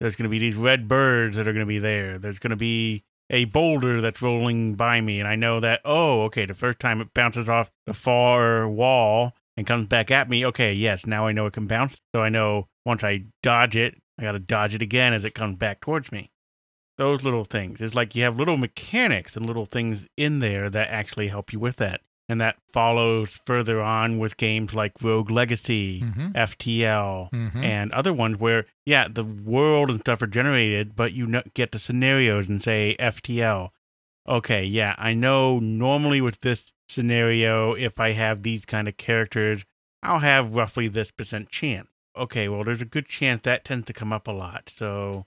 There's 0.00 0.16
going 0.16 0.24
to 0.24 0.30
be 0.30 0.40
these 0.40 0.56
red 0.56 0.88
birds 0.88 1.36
that 1.36 1.46
are 1.46 1.52
going 1.52 1.64
to 1.64 1.68
be 1.68 1.78
there. 1.78 2.18
There's 2.18 2.40
going 2.40 2.50
to 2.50 2.56
be 2.56 3.04
a 3.30 3.46
boulder 3.46 4.00
that's 4.00 4.22
rolling 4.22 4.74
by 4.74 5.00
me, 5.00 5.18
and 5.18 5.28
I 5.28 5.36
know 5.36 5.60
that, 5.60 5.80
oh, 5.84 6.22
okay, 6.24 6.46
the 6.46 6.54
first 6.54 6.78
time 6.78 7.00
it 7.00 7.14
bounces 7.14 7.48
off 7.48 7.70
the 7.86 7.94
far 7.94 8.68
wall 8.68 9.32
and 9.56 9.66
comes 9.66 9.86
back 9.86 10.10
at 10.10 10.28
me, 10.28 10.44
okay, 10.46 10.72
yes, 10.72 11.06
now 11.06 11.26
I 11.26 11.32
know 11.32 11.46
it 11.46 11.52
can 11.52 11.66
bounce. 11.66 11.96
So 12.14 12.22
I 12.22 12.28
know 12.28 12.68
once 12.84 13.02
I 13.02 13.24
dodge 13.42 13.76
it, 13.76 14.00
I 14.18 14.22
got 14.22 14.32
to 14.32 14.38
dodge 14.38 14.74
it 14.74 14.82
again 14.82 15.12
as 15.12 15.24
it 15.24 15.34
comes 15.34 15.56
back 15.56 15.80
towards 15.80 16.12
me 16.12 16.30
those 16.96 17.24
little 17.24 17.44
things. 17.44 17.80
It's 17.80 17.94
like 17.94 18.14
you 18.14 18.22
have 18.22 18.38
little 18.38 18.56
mechanics 18.56 19.36
and 19.36 19.46
little 19.46 19.66
things 19.66 20.06
in 20.16 20.40
there 20.40 20.70
that 20.70 20.90
actually 20.90 21.28
help 21.28 21.52
you 21.52 21.58
with 21.58 21.76
that. 21.76 22.00
And 22.28 22.40
that 22.40 22.56
follows 22.72 23.38
further 23.46 23.82
on 23.82 24.18
with 24.18 24.38
games 24.38 24.72
like 24.72 24.92
Rogue 25.02 25.30
Legacy, 25.30 26.00
Mhm. 26.00 26.32
FTL, 26.34 27.28
Mhm. 27.34 27.62
and 27.62 27.92
other 27.92 28.14
ones 28.14 28.38
where, 28.38 28.64
yeah, 28.86 29.08
the 29.08 29.24
world 29.24 29.90
and 29.90 30.00
stuff 30.00 30.22
are 30.22 30.26
generated, 30.26 30.96
but 30.96 31.12
you 31.12 31.42
get 31.52 31.72
the 31.72 31.78
scenarios 31.78 32.48
and 32.48 32.62
say 32.62 32.96
FTL. 32.98 33.72
Okay, 34.26 34.64
yeah, 34.64 34.94
I 34.96 35.12
know 35.12 35.58
normally 35.58 36.22
with 36.22 36.40
this 36.40 36.72
scenario, 36.88 37.74
if 37.74 38.00
I 38.00 38.12
have 38.12 38.42
these 38.42 38.64
kind 38.64 38.88
of 38.88 38.96
characters, 38.96 39.64
I'll 40.02 40.20
have 40.20 40.54
roughly 40.56 40.88
this 40.88 41.10
percent 41.10 41.50
chance. 41.50 41.88
Okay, 42.16 42.48
well, 42.48 42.64
there's 42.64 42.80
a 42.80 42.86
good 42.86 43.06
chance 43.08 43.42
that 43.42 43.64
tends 43.66 43.86
to 43.86 43.92
come 43.92 44.12
up 44.14 44.26
a 44.26 44.32
lot. 44.32 44.72
So 44.74 45.26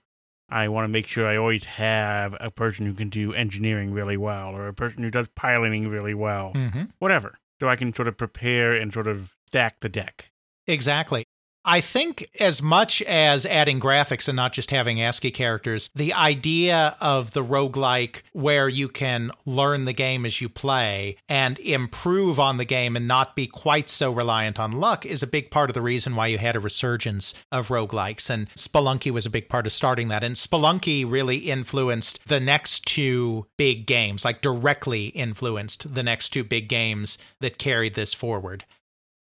I 0.49 0.69
want 0.69 0.85
to 0.85 0.89
make 0.89 1.07
sure 1.07 1.27
I 1.27 1.37
always 1.37 1.65
have 1.65 2.35
a 2.39 2.49
person 2.49 2.85
who 2.85 2.93
can 2.93 3.09
do 3.09 3.33
engineering 3.33 3.91
really 3.91 4.17
well 4.17 4.55
or 4.55 4.67
a 4.67 4.73
person 4.73 5.03
who 5.03 5.11
does 5.11 5.27
piloting 5.35 5.87
really 5.89 6.13
well, 6.13 6.53
hmm 6.53 6.83
whatever. 6.99 7.37
So 7.59 7.67
I 7.67 7.75
can 7.75 7.93
sort 7.93 8.07
of 8.07 8.17
prepare 8.17 8.73
and 8.73 8.93
sort 8.93 9.07
of 9.07 9.33
stack 9.47 9.79
the 9.79 9.89
deck. 9.89 10.31
Exactly. 10.67 11.25
I 11.69 11.81
think 11.81 12.29
as 12.39 12.61
much 12.61 13.01
as 13.01 13.45
adding 13.45 13.81
graphics 13.81 14.29
and 14.29 14.37
not 14.37 14.53
just 14.53 14.71
having 14.71 15.01
ASCII 15.01 15.31
characters, 15.31 15.89
the 15.93 16.13
idea 16.13 16.95
of 17.01 17.31
the 17.31 17.43
roguelike 17.43 18.21
where 18.31 18.69
you 18.69 18.87
can 18.87 19.31
learn 19.45 19.83
the 19.83 19.91
game 19.91 20.25
as 20.25 20.39
you 20.39 20.47
play 20.47 21.17
and 21.27 21.59
improve 21.59 22.39
on 22.39 22.55
the 22.55 22.63
game 22.63 22.95
and 22.95 23.05
not 23.05 23.35
be 23.35 23.47
quite 23.47 23.89
so 23.89 24.13
reliant 24.13 24.57
on 24.57 24.71
luck 24.71 25.05
is 25.05 25.21
a 25.21 25.27
big 25.27 25.51
part 25.51 25.69
of 25.69 25.73
the 25.73 25.81
reason 25.81 26.15
why 26.15 26.27
you 26.27 26.37
had 26.37 26.55
a 26.55 26.61
resurgence 26.61 27.33
of 27.51 27.67
roguelikes. 27.67 28.29
And 28.29 28.49
Spelunky 28.55 29.11
was 29.11 29.25
a 29.25 29.29
big 29.29 29.49
part 29.49 29.67
of 29.67 29.73
starting 29.73 30.07
that. 30.07 30.23
And 30.23 30.37
Spelunky 30.37 31.03
really 31.05 31.37
influenced 31.37 32.25
the 32.25 32.39
next 32.39 32.85
two 32.85 33.45
big 33.57 33.85
games, 33.85 34.23
like 34.23 34.39
directly 34.39 35.07
influenced 35.07 35.93
the 35.93 36.03
next 36.03 36.29
two 36.29 36.45
big 36.45 36.69
games 36.69 37.17
that 37.41 37.57
carried 37.57 37.95
this 37.95 38.13
forward. 38.13 38.63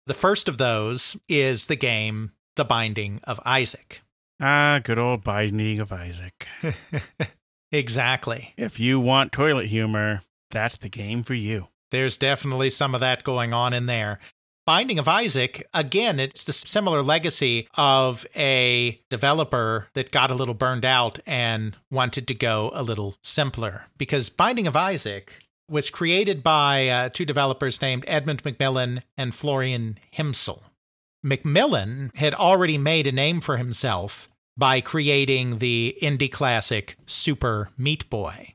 The 0.07 0.15
first 0.15 0.49
of 0.49 0.59
those 0.59 1.17
is 1.29 1.67
the 1.67 1.75
game 1.75 2.31
The 2.57 2.65
Binding 2.65 3.21
of 3.25 3.39
Isaac. 3.45 4.03
Ah, 4.41 4.81
good 4.83 4.99
old 4.99 5.23
Binding 5.23 5.79
of 5.79 5.93
Isaac. 5.93 6.47
exactly. 7.73 8.55
If 8.57 8.81
you 8.81 8.99
want 8.99 9.33
toilet 9.33 9.67
humor, 9.67 10.23
that's 10.51 10.79
the 10.79 10.89
game 10.89 11.23
for 11.23 11.35
you. 11.35 11.69
There's 11.91 12.17
definitely 12.17 12.71
some 12.71 12.95
of 12.95 13.01
that 13.01 13.25
going 13.25 13.53
on 13.53 13.73
in 13.73 13.87
there. 13.87 14.19
Binding 14.67 14.99
of 14.99 15.07
Isaac, 15.07 15.65
again, 15.73 16.19
it's 16.19 16.45
the 16.45 16.53
similar 16.53 17.03
legacy 17.03 17.69
of 17.75 18.27
a 18.35 19.01
developer 19.11 19.87
that 19.95 20.11
got 20.11 20.31
a 20.31 20.35
little 20.35 20.55
burned 20.55 20.85
out 20.85 21.21
and 21.25 21.77
wanted 21.91 22.27
to 22.27 22.35
go 22.35 22.73
a 22.75 22.83
little 22.83 23.17
simpler. 23.23 23.85
Because 23.97 24.29
Binding 24.29 24.67
of 24.67 24.77
Isaac 24.77 25.45
was 25.71 25.91
created 25.91 26.43
by 26.43 26.89
uh, 26.89 27.09
two 27.11 27.25
developers 27.25 27.81
named 27.81 28.05
Edmund 28.09 28.43
McMillen 28.43 29.03
and 29.17 29.35
Florian 29.35 29.99
Himsel. 30.11 30.63
McMillen 31.27 32.15
had 32.15 32.35
already 32.35 32.79
made 32.79 33.07
a 33.07 33.13
name 33.13 33.41
for 33.41 33.57
himself 33.57 34.29
by 34.57 34.81
creating 34.81 35.59
the 35.59 35.97
indie 36.01 36.31
classic 36.31 36.97
Super 37.07 37.71
Meat 37.77 38.09
Boy 38.09 38.55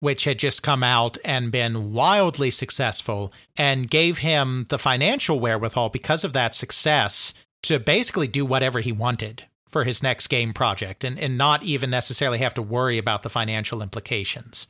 which 0.00 0.24
had 0.24 0.38
just 0.38 0.62
come 0.62 0.82
out 0.82 1.18
and 1.24 1.52
been 1.52 1.92
wildly 1.92 2.50
successful 2.50 3.32
and 3.56 3.90
gave 3.90 4.18
him 4.18 4.66
the 4.70 4.78
financial 4.78 5.38
wherewithal 5.38 5.90
because 5.90 6.24
of 6.24 6.32
that 6.32 6.54
success 6.54 7.32
to 7.62 7.78
basically 7.78 8.26
do 8.26 8.44
whatever 8.44 8.80
he 8.80 8.92
wanted 8.92 9.44
for 9.68 9.84
his 9.84 10.02
next 10.02 10.28
game 10.28 10.52
project 10.52 11.04
and, 11.04 11.18
and 11.18 11.38
not 11.38 11.62
even 11.62 11.90
necessarily 11.90 12.38
have 12.38 12.54
to 12.54 12.62
worry 12.62 12.98
about 12.98 13.22
the 13.22 13.30
financial 13.30 13.82
implications. 13.82 14.66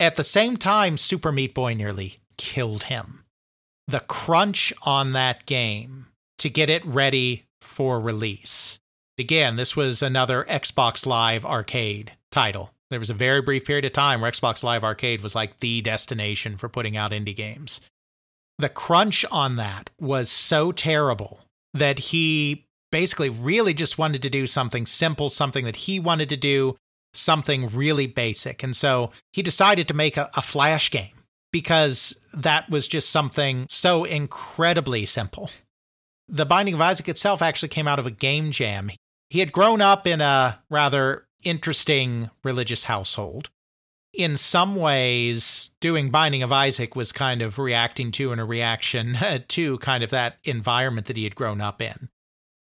At 0.00 0.16
the 0.16 0.24
same 0.24 0.56
time, 0.56 0.96
Super 0.96 1.30
Meat 1.30 1.54
Boy 1.54 1.74
nearly 1.74 2.18
killed 2.36 2.84
him. 2.84 3.22
the 3.86 4.00
crunch 4.00 4.72
on 4.82 5.12
that 5.12 5.46
game 5.46 6.06
to 6.38 6.50
get 6.50 6.70
it 6.70 6.84
ready 6.84 7.44
for 7.60 8.00
release. 8.00 8.78
Again, 9.18 9.56
this 9.56 9.74
was 9.74 10.02
another 10.02 10.44
Xbox 10.48 11.06
Live 11.06 11.44
arcade 11.44 12.12
title. 12.30 12.70
There 12.90 13.00
was 13.00 13.10
a 13.10 13.14
very 13.14 13.42
brief 13.42 13.64
period 13.64 13.84
of 13.84 13.92
time 13.92 14.20
where 14.20 14.30
Xbox 14.30 14.62
Live 14.62 14.84
Arcade 14.84 15.22
was 15.22 15.34
like 15.34 15.60
the 15.60 15.80
destination 15.80 16.56
for 16.56 16.68
putting 16.68 16.96
out 16.96 17.10
indie 17.10 17.34
games. 17.34 17.80
The 18.58 18.68
crunch 18.68 19.24
on 19.30 19.56
that 19.56 19.90
was 20.00 20.30
so 20.30 20.70
terrible 20.72 21.40
that 21.74 21.98
he 21.98 22.66
basically 22.92 23.28
really 23.28 23.74
just 23.74 23.98
wanted 23.98 24.22
to 24.22 24.30
do 24.30 24.46
something 24.46 24.86
simple, 24.86 25.28
something 25.28 25.64
that 25.64 25.76
he 25.76 25.98
wanted 25.98 26.28
to 26.28 26.36
do, 26.36 26.76
something 27.12 27.68
really 27.68 28.06
basic. 28.06 28.62
And 28.62 28.76
so 28.76 29.10
he 29.32 29.42
decided 29.42 29.88
to 29.88 29.94
make 29.94 30.16
a, 30.16 30.30
a 30.34 30.42
Flash 30.42 30.90
game 30.90 31.12
because 31.52 32.16
that 32.32 32.70
was 32.70 32.86
just 32.86 33.10
something 33.10 33.66
so 33.68 34.04
incredibly 34.04 35.06
simple. 35.06 35.50
The 36.28 36.46
Binding 36.46 36.74
of 36.74 36.80
Isaac 36.80 37.08
itself 37.08 37.40
actually 37.40 37.68
came 37.68 37.86
out 37.86 37.98
of 37.98 38.06
a 38.06 38.10
game 38.10 38.50
jam. 38.50 38.90
He 39.30 39.40
had 39.40 39.52
grown 39.52 39.80
up 39.80 40.06
in 40.06 40.20
a 40.20 40.60
rather 40.70 41.26
interesting 41.44 42.30
religious 42.42 42.84
household. 42.84 43.50
In 44.12 44.36
some 44.36 44.76
ways, 44.76 45.70
doing 45.80 46.10
Binding 46.10 46.42
of 46.42 46.52
Isaac 46.52 46.96
was 46.96 47.12
kind 47.12 47.42
of 47.42 47.58
reacting 47.58 48.10
to 48.12 48.32
and 48.32 48.40
a 48.40 48.44
reaction 48.44 49.16
to 49.48 49.78
kind 49.78 50.02
of 50.02 50.10
that 50.10 50.38
environment 50.44 51.06
that 51.06 51.16
he 51.16 51.24
had 51.24 51.36
grown 51.36 51.60
up 51.60 51.82
in. 51.82 52.08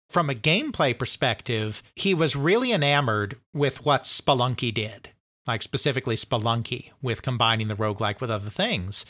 From 0.08 0.28
a 0.28 0.34
gameplay 0.34 0.98
perspective, 0.98 1.82
he 1.94 2.14
was 2.14 2.36
really 2.36 2.72
enamored 2.72 3.36
with 3.54 3.84
what 3.84 4.04
Spelunky 4.04 4.72
did, 4.72 5.10
like 5.46 5.62
specifically 5.62 6.16
Spelunky, 6.16 6.90
with 7.00 7.22
combining 7.22 7.68
the 7.68 7.76
roguelike 7.76 8.20
with 8.20 8.30
other 8.30 8.50
things. 8.50 9.06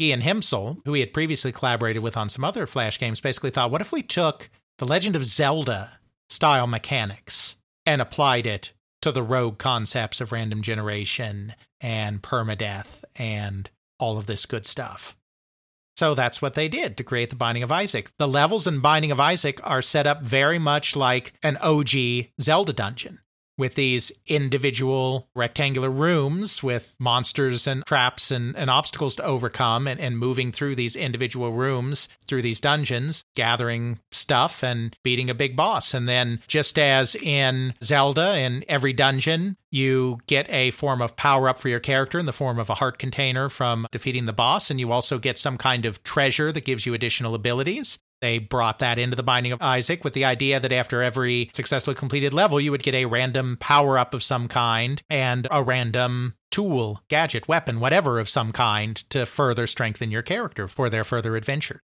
Ian 0.00 0.20
Himsel, 0.20 0.82
who 0.84 0.92
he 0.92 1.00
had 1.00 1.12
previously 1.12 1.52
collaborated 1.52 2.02
with 2.02 2.16
on 2.16 2.28
some 2.28 2.44
other 2.44 2.66
Flash 2.66 2.98
games, 2.98 3.20
basically 3.20 3.50
thought, 3.50 3.70
what 3.70 3.80
if 3.80 3.92
we 3.92 4.02
took 4.02 4.50
the 4.78 4.86
Legend 4.86 5.16
of 5.16 5.24
Zelda 5.24 5.98
style 6.28 6.66
mechanics 6.66 7.56
and 7.86 8.02
applied 8.02 8.46
it 8.46 8.72
to 9.02 9.12
the 9.12 9.22
rogue 9.22 9.58
concepts 9.58 10.20
of 10.20 10.32
random 10.32 10.62
generation 10.62 11.54
and 11.80 12.22
permadeath 12.22 13.04
and 13.14 13.70
all 13.98 14.18
of 14.18 14.26
this 14.26 14.46
good 14.46 14.66
stuff. 14.66 15.16
So 15.96 16.14
that's 16.14 16.42
what 16.42 16.54
they 16.54 16.68
did 16.68 16.96
to 16.96 17.04
create 17.04 17.30
the 17.30 17.36
Binding 17.36 17.62
of 17.62 17.72
Isaac. 17.72 18.10
The 18.18 18.28
levels 18.28 18.66
in 18.66 18.80
Binding 18.80 19.10
of 19.10 19.20
Isaac 19.20 19.60
are 19.62 19.80
set 19.80 20.06
up 20.06 20.22
very 20.22 20.58
much 20.58 20.94
like 20.94 21.32
an 21.42 21.56
OG 21.58 21.90
Zelda 22.40 22.72
dungeon 22.72 23.20
with 23.58 23.74
these 23.74 24.12
individual 24.26 25.28
rectangular 25.34 25.90
rooms 25.90 26.62
with 26.62 26.94
monsters 26.98 27.66
and 27.66 27.84
traps 27.86 28.30
and, 28.30 28.56
and 28.56 28.70
obstacles 28.70 29.16
to 29.16 29.24
overcome 29.24 29.86
and, 29.86 29.98
and 30.00 30.18
moving 30.18 30.52
through 30.52 30.74
these 30.74 30.96
individual 30.96 31.52
rooms 31.52 32.08
through 32.26 32.42
these 32.42 32.60
dungeons, 32.60 33.24
gathering 33.34 33.98
stuff 34.10 34.62
and 34.62 34.96
beating 35.02 35.30
a 35.30 35.34
big 35.34 35.56
boss. 35.56 35.94
And 35.94 36.08
then, 36.08 36.40
just 36.46 36.78
as 36.78 37.14
in 37.14 37.74
Zelda, 37.82 38.38
in 38.38 38.64
every 38.68 38.92
dungeon, 38.92 39.56
you 39.70 40.18
get 40.26 40.48
a 40.50 40.70
form 40.72 41.02
of 41.02 41.16
power 41.16 41.48
up 41.48 41.60
for 41.60 41.68
your 41.68 41.80
character 41.80 42.18
in 42.18 42.26
the 42.26 42.32
form 42.32 42.58
of 42.58 42.70
a 42.70 42.74
heart 42.74 42.98
container 42.98 43.48
from 43.48 43.86
defeating 43.90 44.26
the 44.26 44.32
boss, 44.32 44.70
and 44.70 44.80
you 44.80 44.92
also 44.92 45.18
get 45.18 45.38
some 45.38 45.56
kind 45.56 45.86
of 45.86 46.02
treasure 46.02 46.52
that 46.52 46.64
gives 46.64 46.86
you 46.86 46.94
additional 46.94 47.34
abilities. 47.34 47.98
They 48.22 48.38
brought 48.38 48.78
that 48.78 48.98
into 48.98 49.16
the 49.16 49.22
Binding 49.22 49.52
of 49.52 49.60
Isaac 49.60 50.02
with 50.02 50.14
the 50.14 50.24
idea 50.24 50.58
that 50.58 50.72
after 50.72 51.02
every 51.02 51.50
successfully 51.52 51.94
completed 51.94 52.32
level, 52.32 52.60
you 52.60 52.70
would 52.70 52.82
get 52.82 52.94
a 52.94 53.04
random 53.04 53.56
power 53.60 53.98
up 53.98 54.14
of 54.14 54.22
some 54.22 54.48
kind 54.48 55.02
and 55.10 55.46
a 55.50 55.62
random 55.62 56.34
tool, 56.50 57.02
gadget, 57.08 57.46
weapon, 57.48 57.80
whatever 57.80 58.18
of 58.18 58.28
some 58.28 58.52
kind 58.52 58.96
to 59.10 59.26
further 59.26 59.66
strengthen 59.66 60.10
your 60.10 60.22
character 60.22 60.66
for 60.66 60.88
their 60.88 61.04
further 61.04 61.36
adventure. 61.36 61.82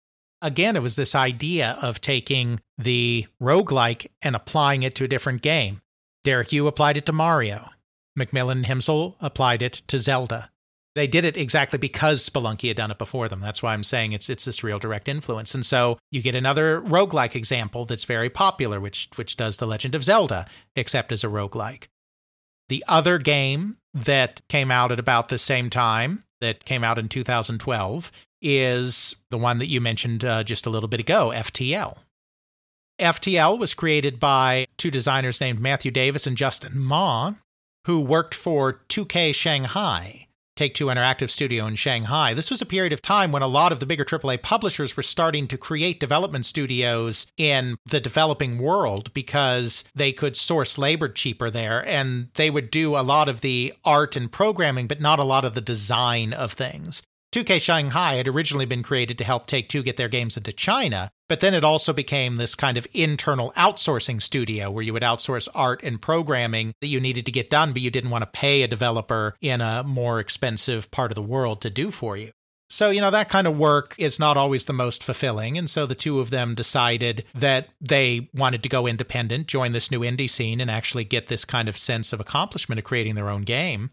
Again, 0.43 0.77
it 0.77 0.83
was 0.83 0.97
this 0.97 1.15
idea 1.15 1.79
of 1.81 2.01
taking 2.01 2.61
the 2.77 3.27
roguelike 3.41 4.09
and 4.21 4.35
applying 4.37 4.83
it 4.83 4.95
to 4.97 5.05
a 5.05 5.09
different 5.09 5.43
game. 5.43 5.81
Derek 6.25 6.53
Yu 6.53 6.67
applied 6.67 6.97
it 6.97 7.07
to 7.07 7.13
Mario. 7.13 7.71
McMillen 8.19 8.65
Himsel 8.65 9.17
applied 9.21 9.63
it 9.63 9.83
to 9.87 9.99
Zelda 9.99 10.51
they 10.97 11.07
did 11.07 11.27
it 11.27 11.37
exactly 11.37 11.79
because 11.79 12.27
Spelunky 12.27 12.69
had 12.69 12.79
done 12.79 12.91
it 12.91 12.97
before 12.97 13.29
them. 13.29 13.41
That's 13.41 13.63
why 13.63 13.75
I'm 13.75 13.85
saying 13.85 14.13
it's 14.13 14.31
it's 14.31 14.47
this 14.47 14.65
real 14.65 14.79
direct 14.79 15.09
influence. 15.09 15.55
And 15.55 15.65
so 15.65 15.99
you 16.11 16.23
get 16.23 16.35
another 16.35 16.81
roguelike 16.81 17.35
example 17.35 17.85
that's 17.85 18.05
very 18.05 18.31
popular, 18.31 18.81
which 18.81 19.11
which 19.17 19.37
does 19.37 19.59
The 19.59 19.67
Legend 19.67 19.95
of 19.95 20.03
Zelda, 20.03 20.47
except 20.75 21.13
as 21.13 21.23
a 21.23 21.29
roguelike. 21.29 21.85
The 22.71 22.83
other 22.89 23.19
game 23.19 23.77
that 23.93 24.41
came 24.49 24.71
out 24.71 24.91
at 24.91 24.99
about 24.99 25.29
the 25.29 25.37
same 25.37 25.69
time, 25.69 26.25
that 26.41 26.65
came 26.65 26.83
out 26.83 26.99
in 26.99 27.11
2012, 27.11 28.11
is 28.41 29.15
the 29.29 29.39
one 29.39 29.59
that 29.59 29.67
you 29.67 29.83
mentioned 29.83 30.25
uh, 30.25 30.45
just 30.45 30.65
a 30.65 30.71
little 30.71 30.89
bit 30.89 31.01
ago, 31.01 31.31
FTL. 31.35 31.99
FTL 32.99 33.59
was 33.59 33.75
created 33.75 34.19
by 34.19 34.67
two 34.79 34.91
designers 34.91 35.43
named 35.43 35.61
Matthew 35.61 35.91
Davis 35.91 36.27
and 36.27 36.39
Justin 36.39 36.79
Ma, 36.79 37.35
who 37.85 38.01
worked 38.01 38.35
for 38.35 38.81
2K 38.89 39.35
Shanghai 39.35 40.26
Take 40.57 40.75
Two 40.75 40.87
Interactive 40.87 41.29
Studio 41.29 41.67
in 41.67 41.75
Shanghai. 41.75 42.33
This 42.33 42.51
was 42.51 42.63
a 42.63 42.67
period 42.67 42.95
of 42.95 43.03
time 43.03 43.31
when 43.31 43.43
a 43.43 43.47
lot 43.47 43.73
of 43.73 43.81
the 43.81 43.87
bigger 43.87 44.07
AAA 44.07 44.43
publishers 44.43 44.97
were 44.97 45.03
starting 45.03 45.47
to 45.49 45.59
create 45.59 46.01
development 46.01 46.47
studios 46.47 47.27
in 47.37 47.77
the 47.85 48.01
developing 48.01 48.57
world 48.57 49.13
because 49.13 49.85
they 49.95 50.13
could 50.13 50.35
source 50.35 50.79
labor 50.79 51.11
cheaper 51.11 51.51
there 51.51 51.87
and 51.87 52.29
they 52.35 52.49
would 52.49 52.71
do 52.71 52.97
a 52.97 53.05
lot 53.05 53.29
of 53.29 53.43
the 53.43 53.75
art 53.85 54.17
and 54.17 54.33
programming, 54.33 54.87
but 54.87 55.01
not 55.01 55.21
a 55.21 55.25
lot 55.25 55.45
of 55.45 55.55
the 55.55 55.61
design 55.61 56.33
of 56.33 56.55
things. 56.55 57.03
2K 57.37 57.61
Shanghai 57.61 58.15
had 58.15 58.29
originally 58.29 58.65
been 58.65 58.83
created 58.83 59.19
to 59.19 59.25
help 59.25 59.47
Take 59.47 59.69
Two 59.69 59.83
get 59.83 59.99
their 59.99 60.09
games 60.09 60.39
into 60.39 60.55
China, 60.55 61.11
but 61.29 61.41
then 61.41 61.53
it 61.53 61.65
also 61.65 61.93
became 61.93 62.37
this 62.37 62.55
kind 62.55 62.79
of 62.79 62.87
internal 62.95 63.53
outsourcing 63.59 64.23
studio 64.23 64.71
where 64.71 64.83
you 64.83 64.95
would 64.95 65.03
outsource 65.03 65.47
art 65.55 65.83
and 65.83 66.01
programming 66.01 66.73
that 66.81 66.87
you 66.87 66.99
needed 66.99 67.27
to 67.27 67.33
get 67.33 67.51
done, 67.51 67.75
but 67.75 67.83
you 67.83 67.91
didn't 67.91 68.09
want 68.09 68.23
to 68.23 68.27
pay 68.27 68.63
a 68.63 68.67
developer 68.67 69.37
in 69.43 69.61
a 69.61 69.83
more 69.83 70.19
expensive 70.19 70.91
part 70.91 71.11
of 71.11 71.15
the 71.15 71.21
world 71.21 71.61
to 71.61 71.69
do 71.69 71.91
for 71.91 72.17
you. 72.17 72.31
So, 72.71 72.89
you 72.89 73.03
know, 73.03 73.11
that 73.11 73.29
kind 73.29 73.47
of 73.47 73.59
work 73.59 73.95
is 73.99 74.19
not 74.19 74.39
always 74.39 74.65
the 74.65 74.73
most 74.73 75.05
fulfilling. 75.05 75.59
And 75.59 75.69
so 75.69 75.85
the 75.85 75.95
two 75.95 76.21
of 76.21 76.31
them 76.31 76.55
decided 76.55 77.27
that 77.35 77.69
they 77.83 78.31
wanted 78.33 78.63
to 78.63 78.71
go 78.71 78.87
independent, 78.87 79.47
join 79.47 79.73
this 79.73 79.91
new 79.91 80.01
indie 80.01 80.31
scene, 80.31 80.59
and 80.59 80.71
actually 80.71 81.05
get 81.05 81.27
this 81.27 81.45
kind 81.45 81.69
of 81.69 81.77
sense 81.77 82.15
of 82.15 82.21
accomplishment 82.21 82.79
of 82.79 82.87
creating 82.87 83.15
their 83.15 83.29
own 83.29 83.43
game. 83.43 83.91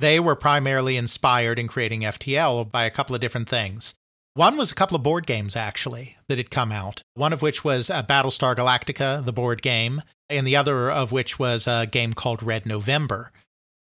They 0.00 0.18
were 0.18 0.34
primarily 0.34 0.96
inspired 0.96 1.58
in 1.58 1.68
creating 1.68 2.00
FTL 2.00 2.70
by 2.70 2.84
a 2.84 2.90
couple 2.90 3.14
of 3.14 3.20
different 3.20 3.50
things. 3.50 3.92
One 4.32 4.56
was 4.56 4.72
a 4.72 4.74
couple 4.74 4.96
of 4.96 5.02
board 5.02 5.26
games, 5.26 5.54
actually, 5.54 6.16
that 6.26 6.38
had 6.38 6.50
come 6.50 6.72
out. 6.72 7.02
One 7.12 7.34
of 7.34 7.42
which 7.42 7.64
was 7.64 7.90
uh, 7.90 8.02
Battlestar 8.04 8.56
Galactica, 8.56 9.22
the 9.22 9.32
board 9.32 9.60
game, 9.60 10.00
and 10.30 10.46
the 10.46 10.56
other 10.56 10.90
of 10.90 11.12
which 11.12 11.38
was 11.38 11.66
a 11.66 11.86
game 11.90 12.14
called 12.14 12.42
Red 12.42 12.64
November. 12.64 13.30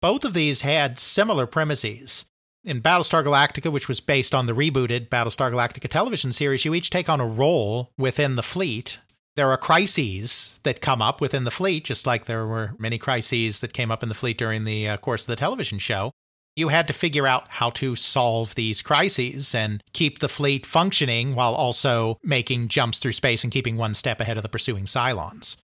Both 0.01 0.23
of 0.23 0.33
these 0.33 0.61
had 0.61 0.97
similar 0.97 1.45
premises. 1.45 2.23
In 2.63 2.81
Battlestar 2.81 3.21
Galactica, 3.21 3.69
which 3.69 3.89
was 3.89 3.99
based 3.99 4.33
on 4.33 4.45
the 4.45 4.53
rebooted 4.53 5.09
Battlestar 5.09 5.51
Galactica 5.51 5.89
television 5.89 6.31
series, 6.31 6.63
you 6.63 6.73
each 6.73 6.89
take 6.89 7.09
on 7.09 7.19
a 7.19 7.27
role 7.27 7.91
within 7.97 8.37
the 8.37 8.43
fleet 8.43 8.99
there 9.35 9.51
are 9.51 9.57
crises 9.57 10.59
that 10.63 10.81
come 10.81 11.01
up 11.01 11.19
within 11.19 11.43
the 11.43 11.51
fleet, 11.51 11.83
just 11.83 12.07
like 12.07 12.25
there 12.25 12.45
were 12.45 12.73
many 12.77 12.97
crises 12.97 13.59
that 13.59 13.73
came 13.73 13.91
up 13.91 14.01
in 14.01 14.09
the 14.09 14.15
fleet 14.15 14.37
during 14.37 14.63
the 14.63 14.87
uh, 14.87 14.97
course 14.97 15.23
of 15.23 15.27
the 15.27 15.35
television 15.35 15.79
show. 15.79 16.11
You 16.55 16.69
had 16.69 16.87
to 16.87 16.93
figure 16.93 17.27
out 17.27 17.49
how 17.49 17.69
to 17.71 17.97
solve 17.97 18.55
these 18.55 18.81
crises 18.81 19.53
and 19.53 19.83
keep 19.91 20.19
the 20.19 20.29
fleet 20.29 20.65
functioning 20.65 21.35
while 21.35 21.53
also 21.53 22.17
making 22.23 22.69
jumps 22.69 22.99
through 22.99 23.11
space 23.11 23.43
and 23.43 23.51
keeping 23.51 23.75
one 23.75 23.93
step 23.93 24.21
ahead 24.21 24.37
of 24.37 24.43
the 24.43 24.49
pursuing 24.49 24.85
Cylons. 24.85 25.57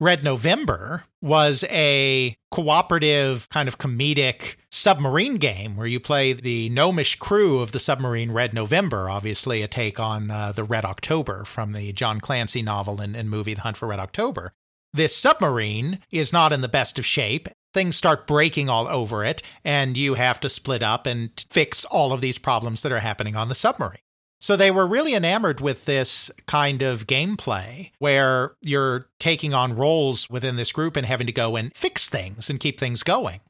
Red 0.00 0.24
November 0.24 1.04
was 1.20 1.62
a 1.68 2.34
cooperative 2.50 3.46
kind 3.50 3.68
of 3.68 3.76
comedic 3.76 4.56
submarine 4.70 5.34
game 5.34 5.76
where 5.76 5.86
you 5.86 6.00
play 6.00 6.32
the 6.32 6.70
gnomish 6.70 7.16
crew 7.16 7.58
of 7.58 7.72
the 7.72 7.78
submarine 7.78 8.32
Red 8.32 8.54
November, 8.54 9.10
obviously 9.10 9.60
a 9.60 9.68
take 9.68 10.00
on 10.00 10.30
uh, 10.30 10.52
the 10.52 10.64
Red 10.64 10.86
October 10.86 11.44
from 11.44 11.72
the 11.72 11.92
John 11.92 12.18
Clancy 12.18 12.62
novel 12.62 12.98
and, 12.98 13.14
and 13.14 13.28
movie 13.28 13.52
The 13.52 13.60
Hunt 13.60 13.76
for 13.76 13.88
Red 13.88 14.00
October. 14.00 14.54
This 14.94 15.14
submarine 15.14 15.98
is 16.10 16.32
not 16.32 16.50
in 16.50 16.62
the 16.62 16.68
best 16.68 16.98
of 16.98 17.04
shape. 17.04 17.48
Things 17.74 17.94
start 17.94 18.26
breaking 18.26 18.70
all 18.70 18.88
over 18.88 19.22
it, 19.22 19.42
and 19.64 19.98
you 19.98 20.14
have 20.14 20.40
to 20.40 20.48
split 20.48 20.82
up 20.82 21.06
and 21.06 21.30
fix 21.50 21.84
all 21.84 22.14
of 22.14 22.22
these 22.22 22.38
problems 22.38 22.80
that 22.82 22.90
are 22.90 23.00
happening 23.00 23.36
on 23.36 23.48
the 23.48 23.54
submarine. 23.54 24.00
So 24.40 24.56
they 24.56 24.70
were 24.70 24.86
really 24.86 25.14
enamored 25.14 25.60
with 25.60 25.84
this 25.84 26.30
kind 26.46 26.82
of 26.82 27.06
gameplay 27.06 27.90
where 27.98 28.52
you're 28.62 29.06
taking 29.18 29.52
on 29.52 29.76
roles 29.76 30.28
within 30.30 30.56
this 30.56 30.72
group 30.72 30.96
and 30.96 31.06
having 31.06 31.26
to 31.26 31.32
go 31.32 31.56
and 31.56 31.74
fix 31.74 32.08
things 32.08 32.48
and 32.48 32.58
keep 32.58 32.80
things 32.80 33.02
going. 33.02 33.40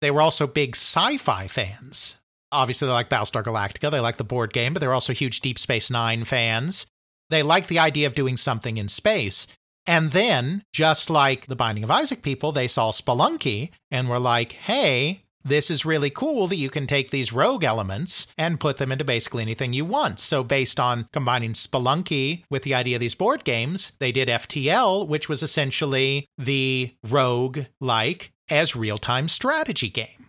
They 0.00 0.10
were 0.10 0.22
also 0.22 0.46
big 0.46 0.76
sci 0.76 1.16
fi 1.18 1.48
fans. 1.48 2.16
Obviously, 2.52 2.86
they 2.86 2.92
like 2.92 3.10
Battlestar 3.10 3.44
Galactica, 3.44 3.90
they 3.90 4.00
like 4.00 4.16
the 4.16 4.24
board 4.24 4.52
game, 4.52 4.72
but 4.72 4.80
they're 4.80 4.94
also 4.94 5.12
huge 5.12 5.40
Deep 5.40 5.58
Space 5.58 5.90
Nine 5.90 6.24
fans. 6.24 6.86
They 7.28 7.42
like 7.42 7.66
the 7.68 7.78
idea 7.78 8.06
of 8.06 8.14
doing 8.14 8.36
something 8.36 8.76
in 8.76 8.88
space. 8.88 9.46
And 9.86 10.12
then, 10.12 10.64
just 10.72 11.10
like 11.10 11.46
the 11.46 11.56
Binding 11.56 11.84
of 11.84 11.90
Isaac 11.90 12.22
people, 12.22 12.52
they 12.52 12.68
saw 12.68 12.90
Spelunky 12.90 13.70
and 13.90 14.08
were 14.08 14.18
like, 14.18 14.52
hey, 14.52 15.24
this 15.44 15.70
is 15.70 15.84
really 15.84 16.10
cool 16.10 16.46
that 16.48 16.56
you 16.56 16.70
can 16.70 16.86
take 16.86 17.10
these 17.10 17.32
rogue 17.32 17.64
elements 17.64 18.26
and 18.36 18.60
put 18.60 18.76
them 18.76 18.92
into 18.92 19.04
basically 19.04 19.42
anything 19.42 19.72
you 19.72 19.84
want. 19.84 20.20
So, 20.20 20.42
based 20.42 20.78
on 20.78 21.08
combining 21.12 21.52
Spelunky 21.52 22.44
with 22.50 22.62
the 22.62 22.74
idea 22.74 22.96
of 22.96 23.00
these 23.00 23.14
board 23.14 23.44
games, 23.44 23.92
they 23.98 24.12
did 24.12 24.28
FTL, 24.28 25.06
which 25.06 25.28
was 25.28 25.42
essentially 25.42 26.26
the 26.36 26.94
rogue 27.08 27.60
like 27.80 28.32
as 28.48 28.76
real 28.76 28.98
time 28.98 29.28
strategy 29.28 29.88
game. 29.88 30.26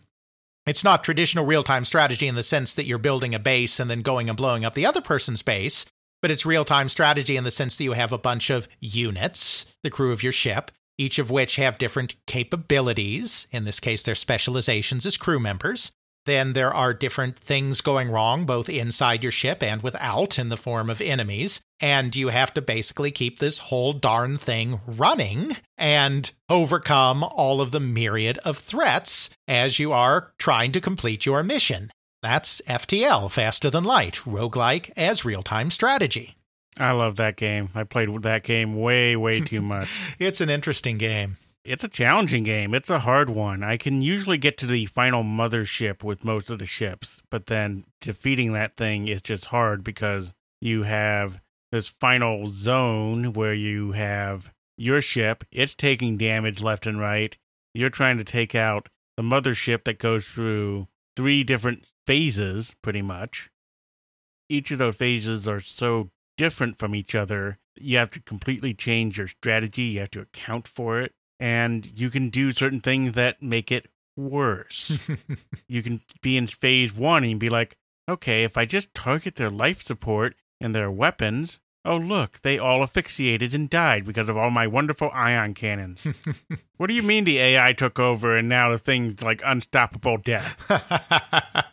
It's 0.66 0.84
not 0.84 1.04
traditional 1.04 1.46
real 1.46 1.64
time 1.64 1.86
strategy 1.86 2.28
in 2.28 2.36
the 2.36 2.44
sense 2.44 2.74
that 2.76 2.86
you're 2.86 2.98
building 2.98 3.34
a 3.34 3.40
base 3.40 3.80
and 3.80 3.90
then 3.90 4.02
going 4.02 4.30
and 4.30 4.38
blowing 4.38 4.64
up 4.64 4.74
the 4.74 4.86
other 4.86 5.02
person's 5.02 5.42
base, 5.42 5.86
but 6.22 6.32
it's 6.32 6.46
real 6.46 6.64
time 6.64 6.88
strategy 6.88 7.36
in 7.36 7.44
the 7.44 7.52
sense 7.52 7.76
that 7.76 7.84
you 7.84 7.94
have 7.94 8.12
a 8.12 8.18
bunch 8.18 8.50
of 8.50 8.68
units, 8.80 9.66
the 9.84 9.90
crew 9.90 10.12
of 10.12 10.24
your 10.24 10.32
ship, 10.32 10.72
each 11.02 11.18
of 11.18 11.32
which 11.32 11.56
have 11.56 11.80
different 11.80 12.16
capabilities. 12.28 13.48
In 13.52 13.66
this 13.66 13.80
case, 13.80 14.04
their 14.04 14.16
specializations 14.16 15.06
as 15.06 15.18
crew 15.18 15.40
members. 15.40 15.92
Then 16.28 16.54
there 16.54 16.72
are 16.72 16.94
different 16.94 17.40
things 17.40 17.82
going 17.82 18.12
wrong, 18.12 18.46
both 18.46 18.70
inside 18.70 19.24
your 19.24 19.32
ship 19.32 19.64
and 19.64 19.82
without, 19.82 20.38
in 20.38 20.50
the 20.50 20.58
form 20.58 20.88
of 20.88 21.02
enemies. 21.02 21.60
And 21.80 22.16
you 22.16 22.28
have 22.28 22.54
to 22.54 22.62
basically 22.62 23.10
keep 23.10 23.40
this 23.40 23.58
whole 23.58 23.94
darn 23.94 24.38
thing 24.38 24.80
running 24.86 25.58
and 25.80 26.32
overcome 26.48 27.24
all 27.24 27.60
of 27.60 27.72
the 27.72 27.80
myriad 27.80 28.38
of 28.46 28.60
threats 28.60 29.32
as 29.48 29.80
you 29.80 29.92
are 29.92 30.32
trying 30.38 30.72
to 30.74 30.82
complete 30.82 31.26
your 31.26 31.42
mission. 31.42 31.92
That's 32.22 32.62
FTL, 32.68 33.32
Faster 33.32 33.72
Than 33.72 33.84
Light, 33.84 34.18
roguelike 34.26 34.92
as 34.96 35.26
real 35.26 35.42
time 35.42 35.72
strategy. 35.72 36.38
I 36.80 36.92
love 36.92 37.18
that 37.18 37.36
game. 37.36 37.70
I 37.76 37.84
played 37.84 38.10
that 38.24 38.44
game 38.44 38.80
way, 38.80 39.16
way 39.16 39.42
too 39.42 39.62
much. 39.62 39.90
It's 40.20 40.42
an 40.42 40.50
interesting 40.50 40.98
game. 40.98 41.38
It's 41.64 41.84
a 41.84 41.90
challenging 41.90 42.44
game. 42.44 42.74
It's 42.74 42.90
a 42.90 43.00
hard 43.00 43.30
one. 43.30 43.64
I 43.64 43.78
can 43.78 44.02
usually 44.02 44.38
get 44.38 44.58
to 44.60 44.66
the 44.66 44.88
final 44.88 45.24
mothership 45.24 46.04
with 46.04 46.26
most 46.26 46.50
of 46.50 46.58
the 46.58 46.66
ships, 46.66 47.22
but 47.30 47.46
then 47.48 47.86
defeating 48.00 48.54
that 48.54 48.78
thing 48.78 49.08
is 49.08 49.22
just 49.22 49.46
hard 49.46 49.84
because 49.84 50.34
you 50.60 50.84
have 50.84 51.40
this 51.72 51.88
final 51.88 52.48
zone 52.48 53.34
where 53.34 53.54
you 53.54 53.92
have 53.92 54.52
your 54.76 55.02
ship, 55.02 55.44
it's 55.52 55.76
taking 55.76 56.18
damage 56.18 56.64
left 56.64 56.88
and 56.88 57.00
right. 57.00 57.38
You're 57.74 57.90
trying 57.90 58.18
to 58.18 58.24
take 58.24 58.56
out 58.56 58.90
the 59.16 59.24
mothership 59.24 59.84
that 59.84 60.00
goes 60.00 60.26
through 60.26 60.88
three 61.16 61.44
different 61.44 61.86
phases, 62.08 62.76
pretty 62.82 63.04
much. 63.04 63.50
Each 64.50 64.72
of 64.72 64.80
those 64.80 64.96
phases 64.96 65.48
are 65.48 65.62
so 65.62 66.10
different 66.38 66.80
from 66.80 66.96
each 66.96 67.16
other. 67.16 67.60
You 67.76 67.98
have 67.98 68.12
to 68.12 68.22
completely 68.22 68.74
change 68.74 69.18
your 69.18 69.28
strategy, 69.28 69.84
you 69.84 70.00
have 70.02 70.12
to 70.12 70.22
account 70.22 70.68
for 70.68 71.02
it 71.02 71.14
and 71.42 72.00
you 72.00 72.12
can 72.12 72.30
do 72.30 72.52
certain 72.52 72.80
things 72.80 73.14
that 73.14 73.42
make 73.42 73.72
it 73.72 73.88
worse. 74.16 74.98
you 75.68 75.82
can 75.82 76.02
be 76.22 76.38
in 76.38 76.46
phase 76.46 76.94
one 76.94 77.24
and 77.24 77.40
be 77.40 77.50
like, 77.50 77.76
okay, 78.08 78.44
if 78.44 78.58
I 78.58 78.66
just 78.66 78.94
target 78.94 79.36
their 79.36 79.50
life 79.50 79.82
support 79.82 80.36
and 80.62 80.76
their 80.76 80.92
weapons, 80.92 81.60
oh, 81.84 81.98
look, 81.98 82.40
they 82.44 82.60
all 82.60 82.84
asphyxiated 82.84 83.56
and 83.56 83.72
died 83.72 84.06
because 84.06 84.30
of 84.30 84.38
all 84.38 84.52
my 84.52 84.68
wonderful 84.68 85.10
ion 85.16 85.56
cannons. 85.56 86.06
what 86.78 86.88
do 86.88 86.94
you 86.94 87.02
mean 87.02 87.24
the 87.24 87.40
AI 87.40 87.74
took 87.74 87.98
over 87.98 88.38
and 88.38 88.48
now 88.48 88.72
the 88.72 88.78
thing's 88.78 89.24
like 89.24 89.42
unstoppable 89.44 90.18
death? 90.18 90.62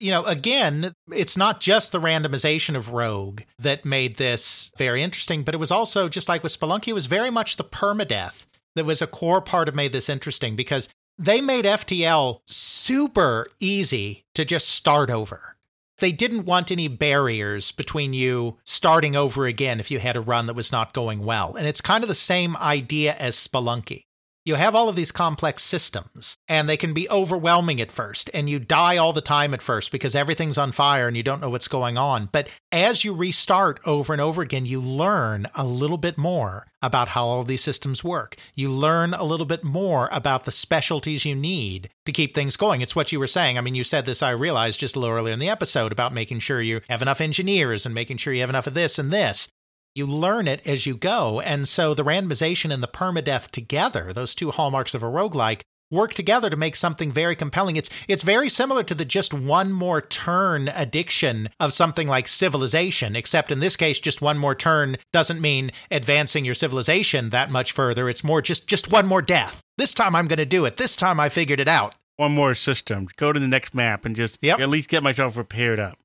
you 0.00 0.10
know, 0.10 0.24
again, 0.24 0.94
it's 1.12 1.36
not 1.36 1.60
just 1.60 1.92
the 1.92 2.00
randomization 2.00 2.74
of 2.74 2.88
Rogue 2.88 3.42
that 3.58 3.84
made 3.84 4.16
this 4.16 4.72
very 4.78 5.02
interesting, 5.02 5.44
but 5.44 5.54
it 5.54 5.58
was 5.58 5.70
also, 5.70 6.08
just 6.08 6.28
like 6.28 6.42
with 6.42 6.58
Spelunky, 6.58 6.88
it 6.88 6.94
was 6.94 7.06
very 7.06 7.30
much 7.30 7.56
the 7.56 7.64
permadeath 7.64 8.46
that 8.74 8.86
was 8.86 9.02
a 9.02 9.06
core 9.06 9.42
part 9.42 9.68
of 9.68 9.74
made 9.74 9.92
this 9.92 10.08
interesting 10.08 10.56
because 10.56 10.88
they 11.18 11.42
made 11.42 11.66
FTL 11.66 12.40
super 12.46 13.46
easy 13.60 14.24
to 14.34 14.44
just 14.44 14.68
start 14.68 15.10
over. 15.10 15.56
They 15.98 16.12
didn't 16.12 16.46
want 16.46 16.70
any 16.70 16.88
barriers 16.88 17.72
between 17.72 18.14
you 18.14 18.56
starting 18.64 19.14
over 19.14 19.44
again 19.44 19.80
if 19.80 19.90
you 19.90 19.98
had 19.98 20.16
a 20.16 20.22
run 20.22 20.46
that 20.46 20.54
was 20.54 20.72
not 20.72 20.94
going 20.94 21.26
well. 21.26 21.54
And 21.56 21.66
it's 21.66 21.82
kind 21.82 22.02
of 22.02 22.08
the 22.08 22.14
same 22.14 22.56
idea 22.56 23.14
as 23.16 23.36
Spelunky. 23.36 24.04
You 24.50 24.56
have 24.56 24.74
all 24.74 24.88
of 24.88 24.96
these 24.96 25.12
complex 25.12 25.62
systems, 25.62 26.36
and 26.48 26.68
they 26.68 26.76
can 26.76 26.92
be 26.92 27.08
overwhelming 27.08 27.80
at 27.80 27.92
first, 27.92 28.28
and 28.34 28.50
you 28.50 28.58
die 28.58 28.96
all 28.96 29.12
the 29.12 29.20
time 29.20 29.54
at 29.54 29.62
first 29.62 29.92
because 29.92 30.16
everything's 30.16 30.58
on 30.58 30.72
fire 30.72 31.06
and 31.06 31.16
you 31.16 31.22
don't 31.22 31.40
know 31.40 31.50
what's 31.50 31.68
going 31.68 31.96
on. 31.96 32.28
But 32.32 32.48
as 32.72 33.04
you 33.04 33.14
restart 33.14 33.78
over 33.86 34.12
and 34.12 34.20
over 34.20 34.42
again, 34.42 34.66
you 34.66 34.80
learn 34.80 35.46
a 35.54 35.62
little 35.62 35.98
bit 35.98 36.18
more 36.18 36.66
about 36.82 37.06
how 37.06 37.26
all 37.26 37.44
these 37.44 37.62
systems 37.62 38.02
work. 38.02 38.34
You 38.56 38.70
learn 38.70 39.14
a 39.14 39.22
little 39.22 39.46
bit 39.46 39.62
more 39.62 40.08
about 40.10 40.46
the 40.46 40.50
specialties 40.50 41.24
you 41.24 41.36
need 41.36 41.88
to 42.04 42.10
keep 42.10 42.34
things 42.34 42.56
going. 42.56 42.80
It's 42.80 42.96
what 42.96 43.12
you 43.12 43.20
were 43.20 43.28
saying. 43.28 43.56
I 43.56 43.60
mean, 43.60 43.76
you 43.76 43.84
said 43.84 44.04
this, 44.04 44.20
I 44.20 44.30
realized 44.30 44.80
just 44.80 44.96
a 44.96 44.98
little 44.98 45.14
earlier 45.14 45.32
in 45.32 45.38
the 45.38 45.48
episode 45.48 45.92
about 45.92 46.12
making 46.12 46.40
sure 46.40 46.60
you 46.60 46.80
have 46.88 47.02
enough 47.02 47.20
engineers 47.20 47.86
and 47.86 47.94
making 47.94 48.16
sure 48.16 48.32
you 48.32 48.40
have 48.40 48.50
enough 48.50 48.66
of 48.66 48.74
this 48.74 48.98
and 48.98 49.12
this. 49.12 49.48
You 49.94 50.06
learn 50.06 50.46
it 50.46 50.66
as 50.66 50.86
you 50.86 50.96
go. 50.96 51.40
And 51.40 51.66
so 51.68 51.94
the 51.94 52.04
randomization 52.04 52.72
and 52.72 52.82
the 52.82 52.88
permadeath 52.88 53.50
together, 53.50 54.12
those 54.12 54.34
two 54.34 54.50
hallmarks 54.52 54.94
of 54.94 55.02
a 55.02 55.06
roguelike, 55.06 55.62
work 55.90 56.14
together 56.14 56.48
to 56.48 56.56
make 56.56 56.76
something 56.76 57.10
very 57.10 57.34
compelling. 57.34 57.74
It's 57.74 57.90
it's 58.06 58.22
very 58.22 58.48
similar 58.48 58.84
to 58.84 58.94
the 58.94 59.04
just 59.04 59.34
one 59.34 59.72
more 59.72 60.00
turn 60.00 60.68
addiction 60.68 61.48
of 61.58 61.72
something 61.72 62.06
like 62.06 62.28
civilization, 62.28 63.16
except 63.16 63.50
in 63.50 63.58
this 63.58 63.74
case 63.76 63.98
just 63.98 64.22
one 64.22 64.38
more 64.38 64.54
turn 64.54 64.96
doesn't 65.12 65.40
mean 65.40 65.72
advancing 65.90 66.44
your 66.44 66.54
civilization 66.54 67.30
that 67.30 67.50
much 67.50 67.72
further. 67.72 68.08
It's 68.08 68.22
more 68.22 68.40
just 68.40 68.68
just 68.68 68.92
one 68.92 69.06
more 69.08 69.22
death. 69.22 69.60
This 69.76 69.92
time 69.92 70.14
I'm 70.14 70.28
going 70.28 70.36
to 70.38 70.46
do 70.46 70.64
it. 70.64 70.76
This 70.76 70.94
time 70.94 71.18
I 71.18 71.28
figured 71.28 71.58
it 71.60 71.66
out. 71.68 71.96
One 72.16 72.32
more 72.32 72.54
system. 72.54 73.08
Go 73.16 73.32
to 73.32 73.40
the 73.40 73.48
next 73.48 73.74
map 73.74 74.04
and 74.04 74.14
just 74.14 74.38
Yep. 74.42 74.60
at 74.60 74.68
least 74.68 74.88
get 74.90 75.02
myself 75.02 75.36
repaired 75.36 75.80
up. 75.80 75.98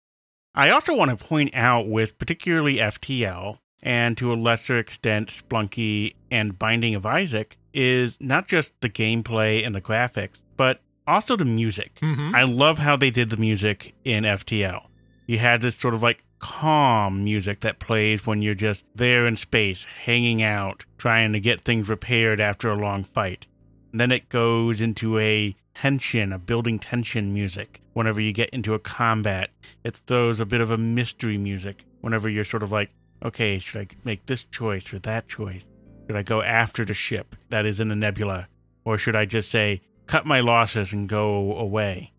I 0.56 0.70
also 0.72 0.96
want 0.96 1.12
to 1.12 1.24
point 1.24 1.54
out 1.54 1.88
with 1.88 2.18
particularly 2.18 2.78
FTL 2.78 3.60
and 3.84 4.18
to 4.18 4.32
a 4.32 4.36
lesser 4.36 4.78
extent 4.78 5.30
Spelunky 5.30 6.16
and 6.32 6.58
Binding 6.58 6.96
of 6.96 7.06
Isaac 7.06 7.58
is 7.74 8.18
not 8.20 8.48
just 8.48 8.74
the 8.82 8.90
gameplay 8.90 9.66
and 9.66 9.76
the 9.76 9.82
graphics, 9.82 10.42
but 10.58 10.82
also 11.08 11.36
the 11.36 11.46
music. 11.46 11.96
Mhm. 12.02 12.34
I 12.34 12.44
love 12.44 12.80
how 12.80 12.96
they 12.96 13.12
did 13.12 13.30
the 13.30 13.38
music 13.38 13.94
in 14.04 14.24
FTL. 14.26 14.90
You 15.28 15.40
had 15.40 15.62
this 15.62 15.76
sort 15.76 15.94
of 15.94 16.02
like 16.02 16.24
calm 16.40 17.24
music 17.24 17.62
that 17.62 17.80
plays 17.80 18.26
when 18.26 18.42
you're 18.42 18.54
just 18.56 18.84
there 18.96 19.26
in 19.28 19.36
space, 19.36 19.86
hanging 20.04 20.42
out, 20.44 20.86
trying 20.98 21.34
to 21.34 21.40
get 21.40 21.62
things 21.62 21.90
repaired 21.90 22.40
after 22.40 22.70
a 22.70 22.76
long 22.76 23.04
fight. 23.04 23.46
And 23.92 24.00
then 24.00 24.12
it 24.12 24.30
goes 24.30 24.82
into 24.82 25.18
a 25.20 25.56
tension, 25.74 26.32
a 26.34 26.40
building 26.40 26.80
tension 26.80 27.34
music. 27.34 27.82
Whenever 27.94 28.22
you 28.22 28.32
get 28.34 28.50
into 28.52 28.74
a 28.74 28.80
combat, 28.80 29.50
it 29.84 29.96
throws 30.08 30.40
a 30.40 30.46
bit 30.46 30.62
of 30.62 30.72
a 30.72 30.78
mystery 30.78 31.38
music. 31.38 31.84
Whenever 32.02 32.30
you're 32.30 32.44
sort 32.44 32.64
of 32.64 32.72
like, 32.72 32.92
okay, 33.26 33.60
should 33.60 33.82
I 33.82 33.88
make 34.04 34.26
this 34.26 34.44
choice 34.46 34.94
or 34.94 35.00
that 35.00 35.28
choice? 35.28 35.66
Should 36.08 36.16
I 36.16 36.24
go 36.24 36.42
after 36.42 36.86
the 36.86 36.94
ship 36.94 37.36
that 37.50 37.66
is 37.66 37.80
in 37.80 37.90
the 37.90 37.96
nebula? 37.96 38.48
Or 38.86 38.98
should 38.98 39.16
I 39.16 39.26
just 39.26 39.50
say, 39.50 39.82
cut 40.06 40.26
my 40.26 40.40
losses 40.40 40.94
and 40.94 41.10
go 41.10 41.56
away? 41.58 42.12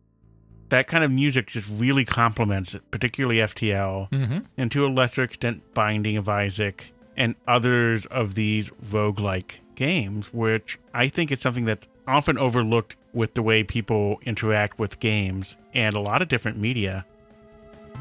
That 0.70 0.88
kind 0.88 1.04
of 1.04 1.12
music 1.12 1.46
just 1.46 1.68
really 1.70 2.04
complements 2.04 2.74
it, 2.74 2.82
particularly 2.90 3.40
FTL, 3.40 4.08
Mhm. 4.10 4.44
and 4.58 4.70
to 4.72 4.84
a 4.84 4.88
lesser 4.88 5.22
extent, 5.22 5.62
Binding 5.74 6.16
of 6.16 6.28
Isaac, 6.28 6.92
and 7.16 7.36
others 7.46 8.04
of 8.06 8.34
these 8.34 8.68
roguelike 8.90 9.60
games, 9.76 10.34
which 10.34 10.78
I 10.92 11.06
think 11.08 11.30
is 11.30 11.40
something 11.40 11.66
that's 11.66 11.86
often 12.08 12.36
overlooked 12.36 12.96
with 13.12 13.34
the 13.34 13.42
way 13.42 13.62
people 13.62 14.18
interact 14.24 14.78
with 14.78 14.98
games 14.98 15.56
and 15.72 15.94
a 15.94 16.00
lot 16.00 16.20
of 16.20 16.26
different 16.28 16.58
media. 16.58 17.04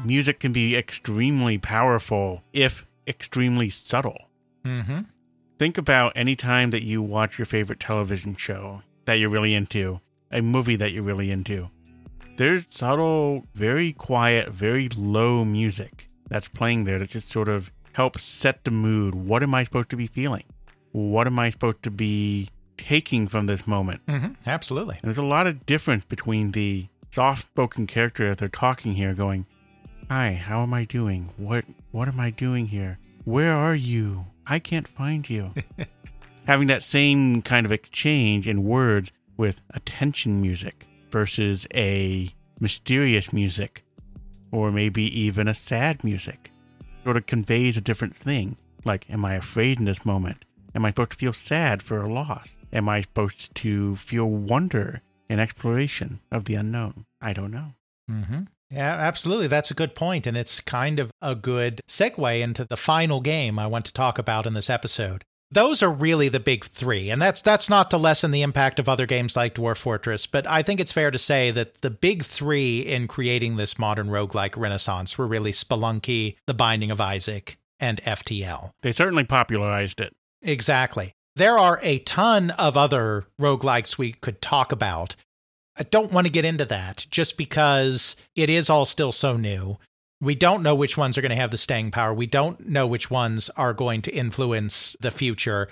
Music 0.04 0.40
can 0.40 0.52
be 0.52 0.76
extremely 0.76 1.58
powerful 1.58 2.42
if 2.52 2.84
extremely 3.06 3.70
subtle. 3.70 4.28
Mhm. 4.64 5.06
Think 5.58 5.78
about 5.78 6.12
any 6.16 6.36
time 6.36 6.70
that 6.70 6.82
you 6.82 7.00
watch 7.02 7.38
your 7.38 7.46
favorite 7.46 7.80
television 7.80 8.36
show 8.36 8.82
that 9.06 9.14
you're 9.14 9.30
really 9.30 9.54
into, 9.54 10.00
a 10.30 10.42
movie 10.42 10.76
that 10.76 10.92
you're 10.92 11.02
really 11.02 11.30
into. 11.30 11.70
There's 12.36 12.66
subtle, 12.68 13.46
very 13.54 13.92
quiet, 13.92 14.50
very 14.52 14.88
low 14.90 15.44
music 15.44 16.08
that's 16.28 16.48
playing 16.48 16.84
there 16.84 16.98
that 16.98 17.10
just 17.10 17.30
sort 17.30 17.48
of 17.48 17.70
helps 17.92 18.24
set 18.24 18.64
the 18.64 18.70
mood. 18.70 19.14
What 19.14 19.42
am 19.42 19.54
I 19.54 19.64
supposed 19.64 19.88
to 19.90 19.96
be 19.96 20.06
feeling? 20.06 20.44
What 20.92 21.26
am 21.26 21.38
I 21.38 21.48
supposed 21.50 21.82
to 21.84 21.90
be 21.90 22.50
taking 22.76 23.26
from 23.28 23.46
this 23.46 23.66
moment? 23.66 24.04
Mhm. 24.06 24.36
Absolutely. 24.44 24.96
And 24.96 25.04
there's 25.04 25.16
a 25.16 25.22
lot 25.22 25.46
of 25.46 25.64
difference 25.64 26.04
between 26.04 26.50
the 26.52 26.88
soft-spoken 27.10 27.86
character 27.86 28.28
that 28.28 28.38
they're 28.38 28.48
talking 28.48 28.94
here, 28.96 29.14
going, 29.14 29.46
"Hi, 30.10 30.34
how 30.34 30.62
am 30.62 30.74
I 30.74 30.84
doing? 30.84 31.30
What 31.38 31.64
what 31.96 32.08
am 32.08 32.20
I 32.20 32.28
doing 32.28 32.66
here? 32.66 32.98
Where 33.24 33.54
are 33.54 33.74
you? 33.74 34.26
I 34.46 34.58
can't 34.58 34.86
find 34.86 35.28
you." 35.28 35.54
Having 36.46 36.68
that 36.68 36.82
same 36.82 37.40
kind 37.40 37.64
of 37.64 37.72
exchange 37.72 38.46
in 38.46 38.64
words 38.64 39.10
with 39.38 39.62
attention 39.70 40.40
music 40.42 40.86
versus 41.10 41.66
a 41.74 42.28
mysterious 42.60 43.32
music, 43.32 43.82
or 44.52 44.70
maybe 44.70 45.04
even 45.18 45.48
a 45.48 45.54
sad 45.54 46.04
music, 46.04 46.52
sort 47.02 47.16
of 47.16 47.24
conveys 47.24 47.78
a 47.78 47.80
different 47.80 48.14
thing. 48.14 48.58
Like, 48.84 49.08
am 49.10 49.24
I 49.24 49.34
afraid 49.34 49.78
in 49.78 49.86
this 49.86 50.04
moment? 50.04 50.44
Am 50.74 50.84
I 50.84 50.90
supposed 50.90 51.12
to 51.12 51.16
feel 51.16 51.32
sad 51.32 51.82
for 51.82 52.02
a 52.02 52.12
loss? 52.12 52.56
Am 52.74 52.90
I 52.90 53.00
supposed 53.00 53.54
to 53.54 53.96
feel 53.96 54.26
wonder 54.26 55.00
and 55.28 55.40
exploration 55.40 56.20
of 56.30 56.44
the 56.44 56.54
unknown. 56.54 57.06
I 57.20 57.32
don't 57.32 57.50
know. 57.50 57.74
Mm-hmm. 58.10 58.42
Yeah, 58.76 58.94
absolutely. 58.94 59.46
That's 59.46 59.70
a 59.70 59.74
good 59.74 59.94
point, 59.94 60.26
and 60.26 60.36
it's 60.36 60.60
kind 60.60 61.00
of 61.00 61.10
a 61.22 61.34
good 61.34 61.80
segue 61.88 62.42
into 62.42 62.66
the 62.66 62.76
final 62.76 63.22
game 63.22 63.58
I 63.58 63.66
want 63.66 63.86
to 63.86 63.92
talk 63.92 64.18
about 64.18 64.44
in 64.44 64.52
this 64.52 64.68
episode. 64.68 65.24
Those 65.50 65.82
are 65.82 65.90
really 65.90 66.28
the 66.28 66.40
big 66.40 66.66
three, 66.66 67.08
and 67.08 67.22
that's 67.22 67.40
that's 67.40 67.70
not 67.70 67.90
to 67.90 67.96
lessen 67.96 68.32
the 68.32 68.42
impact 68.42 68.78
of 68.78 68.86
other 68.86 69.06
games 69.06 69.34
like 69.34 69.54
Dwarf 69.54 69.78
Fortress, 69.78 70.26
but 70.26 70.46
I 70.46 70.62
think 70.62 70.78
it's 70.78 70.92
fair 70.92 71.10
to 71.10 71.18
say 71.18 71.50
that 71.52 71.80
the 71.80 71.88
big 71.88 72.22
three 72.22 72.80
in 72.80 73.08
creating 73.08 73.56
this 73.56 73.78
modern 73.78 74.08
roguelike 74.08 74.58
renaissance 74.58 75.16
were 75.16 75.26
really 75.26 75.52
Spelunky, 75.52 76.36
The 76.46 76.52
Binding 76.52 76.90
of 76.90 77.00
Isaac, 77.00 77.56
and 77.80 78.02
FTL. 78.02 78.72
They 78.82 78.92
certainly 78.92 79.24
popularized 79.24 80.02
it. 80.02 80.14
Exactly. 80.42 81.14
There 81.36 81.58
are 81.58 81.80
a 81.82 82.00
ton 82.00 82.50
of 82.50 82.76
other 82.76 83.24
roguelikes 83.40 83.96
we 83.96 84.12
could 84.12 84.42
talk 84.42 84.70
about. 84.72 85.16
I 85.78 85.82
don't 85.82 86.12
want 86.12 86.26
to 86.26 86.32
get 86.32 86.44
into 86.44 86.64
that 86.66 87.06
just 87.10 87.36
because 87.36 88.16
it 88.34 88.48
is 88.48 88.70
all 88.70 88.86
still 88.86 89.12
so 89.12 89.36
new. 89.36 89.76
We 90.20 90.34
don't 90.34 90.62
know 90.62 90.74
which 90.74 90.96
ones 90.96 91.18
are 91.18 91.20
going 91.20 91.30
to 91.30 91.36
have 91.36 91.50
the 91.50 91.58
staying 91.58 91.90
power. 91.90 92.14
We 92.14 92.26
don't 92.26 92.68
know 92.68 92.86
which 92.86 93.10
ones 93.10 93.50
are 93.50 93.74
going 93.74 94.00
to 94.02 94.14
influence 94.14 94.96
the 95.00 95.10
future. 95.10 95.68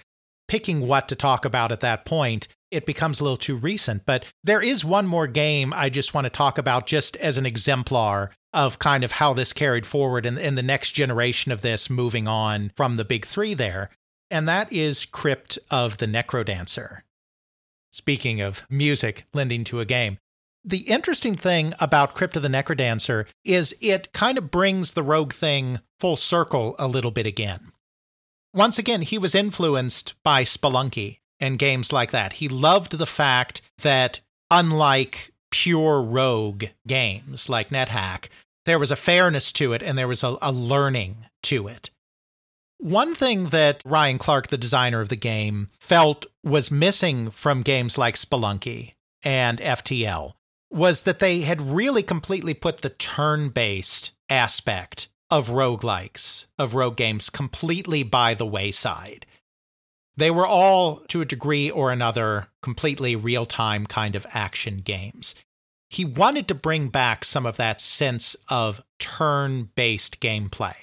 Picking 0.46 0.86
what 0.86 1.08
to 1.08 1.16
talk 1.16 1.46
about 1.46 1.72
at 1.72 1.80
that 1.80 2.04
point, 2.04 2.48
it 2.70 2.84
becomes 2.84 3.20
a 3.20 3.24
little 3.24 3.38
too 3.38 3.56
recent. 3.56 4.04
But 4.04 4.26
there 4.42 4.60
is 4.60 4.84
one 4.84 5.06
more 5.06 5.26
game 5.26 5.72
I 5.72 5.88
just 5.88 6.12
want 6.12 6.26
to 6.26 6.30
talk 6.30 6.58
about 6.58 6.86
just 6.86 7.16
as 7.16 7.38
an 7.38 7.46
exemplar 7.46 8.30
of 8.52 8.78
kind 8.78 9.02
of 9.02 9.12
how 9.12 9.32
this 9.32 9.54
carried 9.54 9.86
forward 9.86 10.26
in, 10.26 10.36
in 10.36 10.54
the 10.54 10.62
next 10.62 10.92
generation 10.92 11.50
of 11.50 11.62
this 11.62 11.88
moving 11.88 12.28
on 12.28 12.70
from 12.76 12.96
the 12.96 13.04
big 13.04 13.24
three 13.24 13.54
there. 13.54 13.88
And 14.30 14.46
that 14.48 14.70
is 14.72 15.06
Crypt 15.06 15.58
of 15.70 15.96
the 15.96 16.06
Necrodancer. 16.06 17.00
Speaking 17.94 18.40
of 18.40 18.64
music 18.68 19.24
lending 19.32 19.62
to 19.66 19.78
a 19.78 19.84
game, 19.84 20.18
the 20.64 20.78
interesting 20.78 21.36
thing 21.36 21.74
about 21.78 22.16
Crypt 22.16 22.34
of 22.34 22.42
the 22.42 22.48
Necrodancer 22.48 23.26
is 23.44 23.72
it 23.80 24.12
kind 24.12 24.36
of 24.36 24.50
brings 24.50 24.94
the 24.94 25.02
rogue 25.04 25.32
thing 25.32 25.78
full 26.00 26.16
circle 26.16 26.74
a 26.76 26.88
little 26.88 27.12
bit 27.12 27.24
again. 27.24 27.70
Once 28.52 28.80
again, 28.80 29.02
he 29.02 29.16
was 29.16 29.32
influenced 29.32 30.14
by 30.24 30.42
Spelunky 30.42 31.18
and 31.38 31.56
games 31.56 31.92
like 31.92 32.10
that. 32.10 32.32
He 32.32 32.48
loved 32.48 32.98
the 32.98 33.06
fact 33.06 33.62
that, 33.78 34.18
unlike 34.50 35.32
pure 35.52 36.02
rogue 36.02 36.64
games 36.88 37.48
like 37.48 37.68
NetHack, 37.68 38.26
there 38.64 38.80
was 38.80 38.90
a 38.90 38.96
fairness 38.96 39.52
to 39.52 39.72
it 39.72 39.84
and 39.84 39.96
there 39.96 40.08
was 40.08 40.24
a, 40.24 40.36
a 40.42 40.50
learning 40.50 41.26
to 41.44 41.68
it. 41.68 41.90
One 42.84 43.14
thing 43.14 43.46
that 43.46 43.80
Ryan 43.86 44.18
Clark, 44.18 44.48
the 44.48 44.58
designer 44.58 45.00
of 45.00 45.08
the 45.08 45.16
game, 45.16 45.70
felt 45.80 46.26
was 46.42 46.70
missing 46.70 47.30
from 47.30 47.62
games 47.62 47.96
like 47.96 48.14
Spelunky 48.14 48.92
and 49.22 49.58
FTL 49.58 50.34
was 50.70 51.04
that 51.04 51.18
they 51.18 51.40
had 51.40 51.62
really 51.62 52.02
completely 52.02 52.52
put 52.52 52.82
the 52.82 52.90
turn 52.90 53.48
based 53.48 54.10
aspect 54.28 55.08
of 55.30 55.48
roguelikes, 55.48 56.44
of 56.58 56.74
rogue 56.74 56.96
games, 56.96 57.30
completely 57.30 58.02
by 58.02 58.34
the 58.34 58.44
wayside. 58.44 59.24
They 60.18 60.30
were 60.30 60.46
all, 60.46 60.96
to 61.08 61.22
a 61.22 61.24
degree 61.24 61.70
or 61.70 61.90
another, 61.90 62.48
completely 62.60 63.16
real 63.16 63.46
time 63.46 63.86
kind 63.86 64.14
of 64.14 64.26
action 64.34 64.82
games. 64.84 65.34
He 65.88 66.04
wanted 66.04 66.48
to 66.48 66.54
bring 66.54 66.88
back 66.88 67.24
some 67.24 67.46
of 67.46 67.56
that 67.56 67.80
sense 67.80 68.36
of 68.50 68.82
turn 68.98 69.70
based 69.74 70.20
gameplay. 70.20 70.74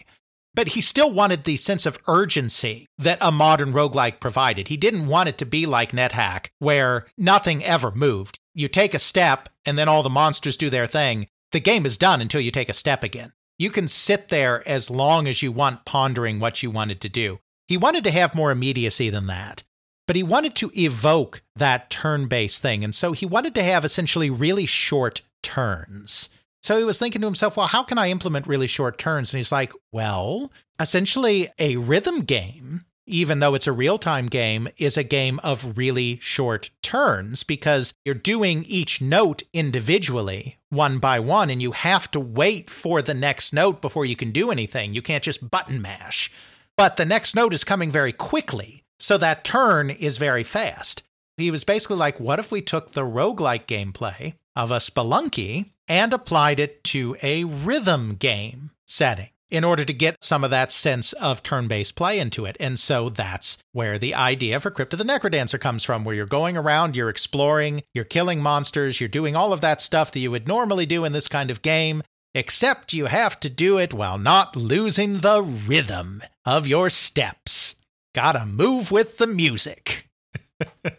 But 0.53 0.69
he 0.69 0.81
still 0.81 1.11
wanted 1.11 1.43
the 1.43 1.57
sense 1.57 1.85
of 1.85 1.97
urgency 2.07 2.87
that 2.97 3.17
a 3.21 3.31
modern 3.31 3.71
roguelike 3.71 4.19
provided. 4.19 4.67
He 4.67 4.77
didn't 4.77 5.07
want 5.07 5.29
it 5.29 5.37
to 5.37 5.45
be 5.45 5.65
like 5.65 5.93
NetHack, 5.93 6.47
where 6.59 7.07
nothing 7.17 7.63
ever 7.63 7.91
moved. 7.91 8.39
You 8.53 8.67
take 8.67 8.93
a 8.93 8.99
step, 8.99 9.47
and 9.65 9.77
then 9.77 9.87
all 9.87 10.03
the 10.03 10.09
monsters 10.09 10.57
do 10.57 10.69
their 10.69 10.87
thing. 10.87 11.27
The 11.53 11.61
game 11.61 11.85
is 11.85 11.97
done 11.97 12.21
until 12.21 12.41
you 12.41 12.51
take 12.51 12.69
a 12.69 12.73
step 12.73 13.03
again. 13.03 13.31
You 13.57 13.69
can 13.69 13.87
sit 13.87 14.29
there 14.29 14.67
as 14.67 14.89
long 14.89 15.27
as 15.27 15.41
you 15.41 15.51
want, 15.51 15.85
pondering 15.85 16.39
what 16.39 16.63
you 16.63 16.71
wanted 16.71 16.99
to 17.01 17.09
do. 17.09 17.39
He 17.67 17.77
wanted 17.77 18.03
to 18.05 18.11
have 18.11 18.35
more 18.35 18.51
immediacy 18.51 19.09
than 19.09 19.27
that, 19.27 19.63
but 20.07 20.15
he 20.15 20.23
wanted 20.23 20.55
to 20.55 20.71
evoke 20.77 21.41
that 21.55 21.89
turn 21.89 22.27
based 22.27 22.61
thing. 22.61 22.83
And 22.83 22.93
so 22.93 23.13
he 23.13 23.25
wanted 23.25 23.55
to 23.55 23.63
have 23.63 23.85
essentially 23.85 24.29
really 24.29 24.65
short 24.65 25.21
turns. 25.43 26.29
So 26.61 26.77
he 26.77 26.83
was 26.83 26.99
thinking 26.99 27.21
to 27.21 27.27
himself, 27.27 27.57
well, 27.57 27.67
how 27.67 27.83
can 27.83 27.97
I 27.97 28.09
implement 28.09 28.47
really 28.47 28.67
short 28.67 28.97
turns? 28.97 29.33
And 29.33 29.39
he's 29.39 29.51
like, 29.51 29.73
well, 29.91 30.51
essentially, 30.79 31.49
a 31.57 31.77
rhythm 31.77 32.21
game, 32.21 32.85
even 33.07 33.39
though 33.39 33.55
it's 33.55 33.67
a 33.67 33.71
real 33.71 33.97
time 33.97 34.27
game, 34.27 34.67
is 34.77 34.95
a 34.95 35.03
game 35.03 35.39
of 35.39 35.75
really 35.75 36.19
short 36.21 36.69
turns 36.83 37.43
because 37.43 37.93
you're 38.05 38.13
doing 38.13 38.63
each 38.67 39.01
note 39.01 39.41
individually, 39.53 40.59
one 40.69 40.99
by 40.99 41.19
one, 41.19 41.49
and 41.49 41.61
you 41.63 41.71
have 41.71 42.11
to 42.11 42.19
wait 42.19 42.69
for 42.69 43.01
the 43.01 43.15
next 43.15 43.53
note 43.53 43.81
before 43.81 44.05
you 44.05 44.15
can 44.15 44.31
do 44.31 44.51
anything. 44.51 44.93
You 44.93 45.01
can't 45.01 45.23
just 45.23 45.49
button 45.49 45.81
mash. 45.81 46.31
But 46.77 46.97
the 46.97 47.05
next 47.05 47.35
note 47.35 47.55
is 47.55 47.63
coming 47.63 47.91
very 47.91 48.13
quickly, 48.13 48.83
so 48.99 49.17
that 49.17 49.43
turn 49.43 49.89
is 49.89 50.19
very 50.19 50.43
fast. 50.43 51.01
He 51.37 51.49
was 51.49 51.63
basically 51.63 51.97
like, 51.97 52.19
what 52.19 52.39
if 52.39 52.51
we 52.51 52.61
took 52.61 52.91
the 52.91 53.01
roguelike 53.01 53.65
gameplay 53.65 54.35
of 54.55 54.69
a 54.69 54.77
Spelunky 54.77 55.71
and 55.91 56.13
applied 56.13 56.57
it 56.57 56.85
to 56.85 57.17
a 57.21 57.43
rhythm 57.43 58.15
game 58.15 58.71
setting 58.87 59.27
in 59.49 59.65
order 59.65 59.83
to 59.83 59.93
get 59.93 60.15
some 60.23 60.41
of 60.41 60.49
that 60.49 60.71
sense 60.71 61.11
of 61.11 61.43
turn 61.43 61.67
based 61.67 61.97
play 61.97 62.17
into 62.17 62.45
it. 62.45 62.55
And 62.61 62.79
so 62.79 63.09
that's 63.09 63.57
where 63.73 63.99
the 63.99 64.15
idea 64.15 64.61
for 64.61 64.71
Crypt 64.71 64.93
of 64.93 64.99
the 64.99 65.03
Necrodancer 65.03 65.59
comes 65.59 65.83
from, 65.83 66.05
where 66.05 66.15
you're 66.15 66.25
going 66.25 66.55
around, 66.55 66.95
you're 66.95 67.09
exploring, 67.09 67.83
you're 67.93 68.05
killing 68.05 68.41
monsters, 68.41 69.01
you're 69.01 69.09
doing 69.09 69.35
all 69.35 69.51
of 69.51 69.59
that 69.59 69.81
stuff 69.81 70.13
that 70.13 70.19
you 70.21 70.31
would 70.31 70.47
normally 70.47 70.85
do 70.85 71.03
in 71.03 71.11
this 71.11 71.27
kind 71.27 71.51
of 71.51 71.61
game, 71.61 72.03
except 72.33 72.93
you 72.93 73.07
have 73.07 73.37
to 73.41 73.49
do 73.49 73.77
it 73.77 73.93
while 73.93 74.17
not 74.17 74.55
losing 74.55 75.19
the 75.19 75.43
rhythm 75.43 76.23
of 76.45 76.67
your 76.67 76.89
steps. 76.89 77.75
Gotta 78.15 78.45
move 78.45 78.91
with 78.91 79.17
the 79.17 79.27
music. 79.27 80.07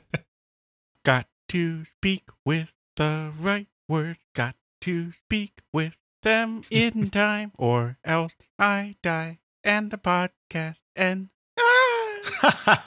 Got 1.02 1.28
to 1.48 1.86
speak 1.86 2.24
with 2.44 2.74
the 2.96 3.32
right 3.40 3.68
words. 3.88 4.18
Got 4.34 4.54
to 4.82 5.12
speak 5.12 5.62
with 5.72 5.96
them 6.22 6.62
in 6.70 7.10
time, 7.10 7.52
or 7.58 7.98
else 8.04 8.34
I 8.58 8.96
die 9.02 9.38
and 9.64 9.90
the 9.90 9.98
podcast 9.98 10.76
and 10.96 11.28
Ah! 11.58 12.84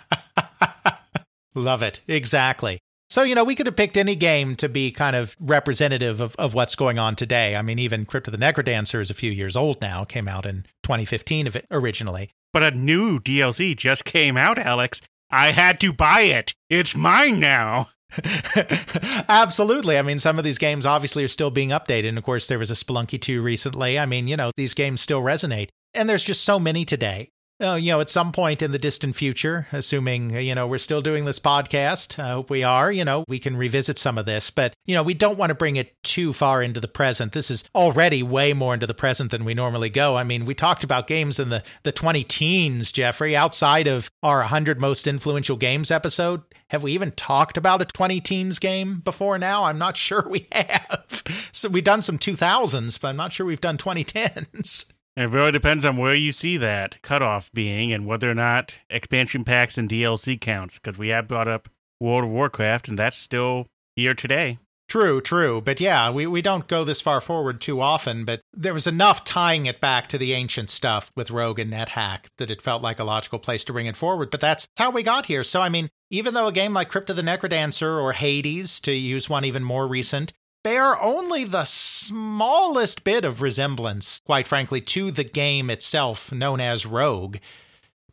Love 1.56 1.82
it. 1.82 2.02
Exactly. 2.08 2.80
So, 3.10 3.24
you 3.24 3.36
know, 3.36 3.44
we 3.44 3.56
could 3.56 3.68
have 3.68 3.76
picked 3.76 3.98
any 3.98 4.16
game 4.16 4.56
to 4.58 4.68
be 4.68 4.92
kind 4.92 5.16
of 5.16 5.38
representative 5.40 6.20
of, 6.20 6.36
of 6.38 6.54
what's 6.54 6.76
going 6.76 6.98
on 7.00 7.16
today. 7.16 7.56
I 7.56 7.62
mean, 7.62 7.80
even 7.80 8.06
Crypt 8.06 8.28
of 8.28 8.32
the 8.32 8.38
Necrodancer 8.38 9.00
is 9.00 9.10
a 9.12 9.16
few 9.16 9.32
years 9.32 9.56
old 9.56 9.80
now, 9.80 10.04
came 10.04 10.28
out 10.28 10.46
in 10.46 10.66
2015 10.84 11.48
of 11.48 11.56
it 11.56 11.66
originally. 11.70 12.32
But 12.52 12.64
a 12.64 12.72
new 12.72 13.20
DLC 13.20 13.76
just 13.76 14.06
came 14.06 14.38
out, 14.38 14.58
Alex. 14.58 15.02
I 15.30 15.52
had 15.52 15.80
to 15.82 15.94
buy 15.94 16.22
it. 16.22 16.56
It's 16.70 16.96
mine 16.96 17.40
now. 17.40 17.90
Absolutely. 19.30 19.98
I 19.98 20.02
mean, 20.02 20.20
some 20.20 20.38
of 20.38 20.46
these 20.46 20.58
games 20.58 20.86
obviously 20.86 21.24
are 21.24 21.30
still 21.30 21.52
being 21.52 21.70
updated. 21.70 22.10
And 22.10 22.18
of 22.18 22.24
course, 22.24 22.48
there 22.48 22.60
was 22.60 22.72
a 22.72 22.76
Spelunky 22.76 23.20
2 23.22 23.42
recently. 23.42 24.00
I 24.00 24.06
mean, 24.06 24.28
you 24.28 24.38
know, 24.38 24.52
these 24.56 24.74
games 24.74 25.02
still 25.02 25.22
resonate. 25.22 25.70
And 25.94 26.10
there's 26.10 26.24
just 26.24 26.44
so 26.44 26.60
many 26.60 26.86
today. 26.86 27.30
Uh, 27.62 27.76
you 27.76 27.90
know, 27.90 28.02
at 28.02 28.10
some 28.10 28.34
point 28.34 28.62
in 28.62 28.72
the 28.72 28.80
distant 28.80 29.16
future, 29.16 29.66
assuming, 29.72 30.36
uh, 30.36 30.40
you 30.40 30.54
know, 30.54 30.68
we're 30.68 30.78
still 30.78 31.02
doing 31.02 31.24
this 31.24 31.40
podcast, 31.40 32.22
I 32.22 32.32
hope 32.32 32.50
we 32.50 32.64
are, 32.64 32.92
you 32.92 33.06
know, 33.06 33.24
we 33.30 33.40
can 33.40 33.56
revisit 33.56 33.98
some 33.98 34.18
of 34.18 34.26
this. 34.26 34.50
But, 34.50 34.74
you 34.86 34.94
know, 34.94 35.04
we 35.04 35.14
don't 35.14 35.38
want 35.38 35.52
to 35.52 35.56
bring 35.56 35.78
it 35.78 35.96
too 36.04 36.34
far 36.34 36.62
into 36.62 36.82
the 36.82 36.90
present. 36.90 37.32
This 37.32 37.50
is 37.50 37.64
already 37.74 38.24
way 38.24 38.52
more 38.52 38.74
into 38.74 38.88
the 38.88 38.94
present 38.94 39.32
than 39.32 39.46
we 39.46 39.54
normally 39.54 39.90
go. 39.90 40.18
I 40.18 40.26
mean, 40.26 40.44
we 40.44 40.54
talked 40.54 40.84
about 40.84 41.08
games 41.08 41.40
in 41.40 41.48
the, 41.48 41.64
the 41.84 41.94
20 41.94 42.26
teens, 42.26 42.92
Jeffrey, 42.92 43.38
outside 43.38 43.88
of 43.88 44.10
our 44.22 44.40
100 44.40 44.82
most 44.82 45.08
influential 45.08 45.56
games 45.56 45.92
episode. 45.92 46.42
Have 46.72 46.84
we 46.84 46.92
even 46.92 47.14
talked 47.14 47.56
about 47.56 47.82
a 47.82 47.86
20 47.86 48.20
teens 48.20 48.60
game 48.60 49.00
before 49.00 49.38
now? 49.38 49.64
I'm 49.64 49.78
not 49.78 49.96
sure 49.96 50.28
we 50.28 50.46
have. 50.52 51.24
So 51.54 51.70
we've 51.70 51.86
done 51.86 52.02
some 52.02 52.20
2000s, 52.20 53.00
but 53.00 53.08
I'm 53.08 53.16
not 53.16 53.32
sure 53.32 53.46
we've 53.46 53.62
done 53.62 53.78
2010s. 53.78 54.92
It 55.18 55.30
really 55.30 55.54
depends 55.54 55.86
on 55.86 55.96
where 55.96 56.14
you 56.14 56.34
see 56.34 56.58
that 56.58 57.02
cutoff 57.02 57.50
being 57.54 57.94
and 57.94 58.06
whether 58.06 58.30
or 58.30 58.36
not 58.36 58.76
expansion 58.90 59.46
packs 59.46 59.78
and 59.78 59.90
DLC 59.90 60.40
counts, 60.40 60.76
because 60.76 60.98
we 60.98 61.08
have 61.08 61.28
brought 61.28 61.48
up 61.48 61.70
World 62.02 62.26
of 62.26 62.32
Warcraft, 62.32 62.90
and 62.90 63.00
that's 63.00 63.18
still 63.18 63.68
here 63.96 64.14
today. 64.14 64.60
True, 64.88 65.20
true. 65.20 65.62
But 65.62 65.80
yeah, 65.80 66.12
we, 66.12 66.28
we 66.28 66.42
don't 66.42 66.68
go 66.68 66.84
this 66.84 67.02
far 67.02 67.20
forward 67.20 67.60
too 67.60 67.82
often, 67.82 68.24
but 68.24 68.42
there 68.54 68.74
was 68.74 68.88
enough 68.88 69.24
tying 69.24 69.66
it 69.66 69.82
back 69.82 70.08
to 70.10 70.18
the 70.18 70.34
ancient 70.34 70.70
stuff 70.70 71.12
with 71.16 71.32
Rogue 71.32 71.60
and 71.60 71.74
NetHack 71.74 72.26
that 72.38 72.52
it 72.52 72.62
felt 72.62 72.84
like 72.84 73.00
a 73.00 73.04
logical 73.04 73.40
place 73.40 73.64
to 73.66 73.74
bring 73.74 73.88
it 73.88 73.98
forward. 73.98 74.30
But 74.30 74.42
that's 74.42 74.68
how 74.78 74.92
we 74.92 75.02
got 75.02 75.26
here. 75.26 75.44
So, 75.44 75.62
I 75.62 75.70
mean, 75.70 75.90
even 76.12 76.34
though 76.34 76.48
a 76.48 76.52
game 76.52 76.74
like 76.74 76.90
Crypt 76.90 77.10
of 77.10 77.16
the 77.16 77.24
Necrodancer 77.24 78.00
or 78.00 78.14
Hades, 78.14 78.80
to 78.82 78.92
use 78.92 79.30
one 79.30 79.44
even 79.44 79.64
more 79.64 79.88
recent, 79.88 80.34
bear 80.66 81.00
only 81.00 81.44
the 81.44 81.64
smallest 81.64 83.04
bit 83.04 83.24
of 83.24 83.40
resemblance, 83.40 84.20
quite 84.26 84.48
frankly, 84.48 84.82
to 84.82 85.12
the 85.12 85.24
game 85.24 85.70
itself 85.70 86.32
known 86.32 86.60
as 86.60 86.88
Rogue, 86.88 87.38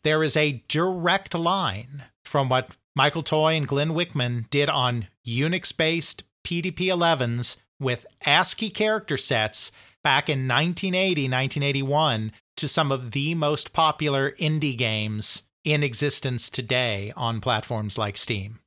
there 0.02 0.22
is 0.22 0.36
a 0.36 0.62
direct 0.68 1.34
line 1.34 2.02
from 2.26 2.50
what 2.50 2.76
Michael 2.94 3.22
Toy 3.22 3.54
and 3.54 3.66
Glenn 3.66 3.92
Wichman 3.92 4.50
did 4.50 4.68
on 4.68 5.08
Unix 5.26 5.74
based 5.74 6.24
PDP 6.44 6.88
11s 6.88 7.56
with 7.80 8.04
ASCII 8.26 8.68
character 8.68 9.16
sets 9.16 9.72
back 10.04 10.28
in 10.28 10.46
1980, 10.46 11.22
1981 11.22 12.32
to 12.58 12.68
some 12.68 12.92
of 12.92 13.12
the 13.12 13.34
most 13.34 13.72
popular 13.72 14.32
indie 14.32 14.76
games 14.76 15.44
in 15.64 15.82
existence 15.82 16.50
today 16.50 17.14
on 17.16 17.40
platforms 17.40 17.96
like 17.96 18.18
Steam. 18.18 18.58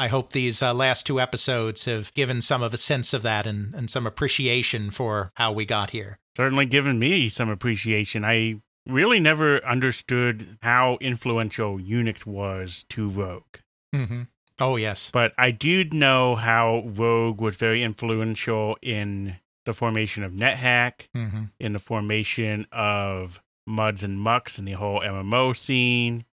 I 0.00 0.08
hope 0.08 0.32
these 0.32 0.62
uh, 0.62 0.72
last 0.72 1.06
two 1.06 1.20
episodes 1.20 1.84
have 1.84 2.10
given 2.14 2.40
some 2.40 2.62
of 2.62 2.72
a 2.72 2.78
sense 2.78 3.12
of 3.12 3.20
that 3.20 3.46
and, 3.46 3.74
and 3.74 3.90
some 3.90 4.06
appreciation 4.06 4.90
for 4.90 5.30
how 5.34 5.52
we 5.52 5.66
got 5.66 5.90
here. 5.90 6.18
Certainly 6.38 6.66
given 6.66 6.98
me 6.98 7.28
some 7.28 7.50
appreciation. 7.50 8.24
I 8.24 8.62
really 8.88 9.20
never 9.20 9.62
understood 9.62 10.56
how 10.62 10.96
influential 11.02 11.78
Unix 11.78 12.24
was 12.24 12.86
to 12.88 13.10
Rogue. 13.10 13.58
Mm-hmm. 13.94 14.22
Oh, 14.58 14.76
yes. 14.76 15.10
But 15.12 15.34
I 15.36 15.50
do 15.50 15.84
know 15.84 16.34
how 16.34 16.82
Rogue 16.86 17.42
was 17.42 17.56
very 17.56 17.82
influential 17.82 18.78
in 18.80 19.36
the 19.66 19.74
formation 19.74 20.22
of 20.24 20.32
NetHack, 20.32 21.08
Mm-hmm. 21.14 21.42
in 21.58 21.74
the 21.74 21.78
formation 21.78 22.66
of 22.72 23.42
Muds 23.66 24.02
and 24.02 24.18
Mucks 24.18 24.56
and 24.56 24.66
the 24.66 24.72
whole 24.72 25.00
MMO 25.00 25.54
scene, 25.54 26.24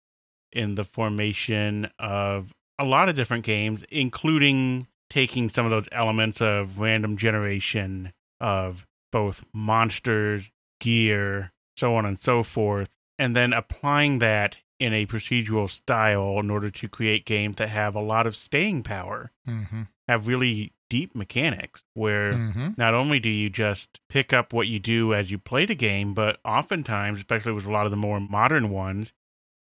in 0.52 0.76
the 0.76 0.84
formation 0.84 1.90
of 1.98 2.52
a 2.78 2.84
lot 2.84 3.08
of 3.08 3.14
different 3.14 3.44
games, 3.44 3.84
including 3.90 4.86
taking 5.10 5.48
some 5.50 5.64
of 5.64 5.70
those 5.70 5.88
elements 5.92 6.40
of 6.40 6.78
random 6.78 7.16
generation 7.16 8.12
of 8.40 8.86
both 9.12 9.44
monsters, 9.52 10.50
gear, 10.80 11.52
so 11.76 11.94
on 11.94 12.04
and 12.06 12.18
so 12.18 12.42
forth, 12.42 12.88
and 13.18 13.34
then 13.36 13.52
applying 13.52 14.18
that 14.18 14.58
in 14.78 14.92
a 14.92 15.06
procedural 15.06 15.70
style 15.70 16.38
in 16.38 16.50
order 16.50 16.68
to 16.70 16.88
create 16.88 17.24
games 17.24 17.56
that 17.56 17.68
have 17.70 17.94
a 17.94 18.00
lot 18.00 18.26
of 18.26 18.36
staying 18.36 18.82
power, 18.82 19.30
Mm-hmm. 19.48 19.82
have 20.08 20.26
really 20.26 20.72
deep 20.90 21.14
mechanics 21.14 21.82
where 21.94 22.32
Mm-hmm. 22.34 22.68
not 22.76 22.92
only 22.94 23.18
do 23.20 23.30
you 23.30 23.48
just 23.48 24.00
pick 24.10 24.32
up 24.32 24.52
what 24.52 24.66
you 24.68 24.78
do 24.78 25.14
as 25.14 25.30
you 25.30 25.38
play 25.38 25.64
the 25.66 25.74
game, 25.74 26.12
but 26.14 26.38
oftentimes, 26.44 27.18
especially 27.18 27.52
with 27.52 27.64
a 27.64 27.70
lot 27.72 27.86
of 27.86 27.90
the 27.90 27.96
more 27.96 28.20
modern 28.20 28.70
ones, 28.70 29.12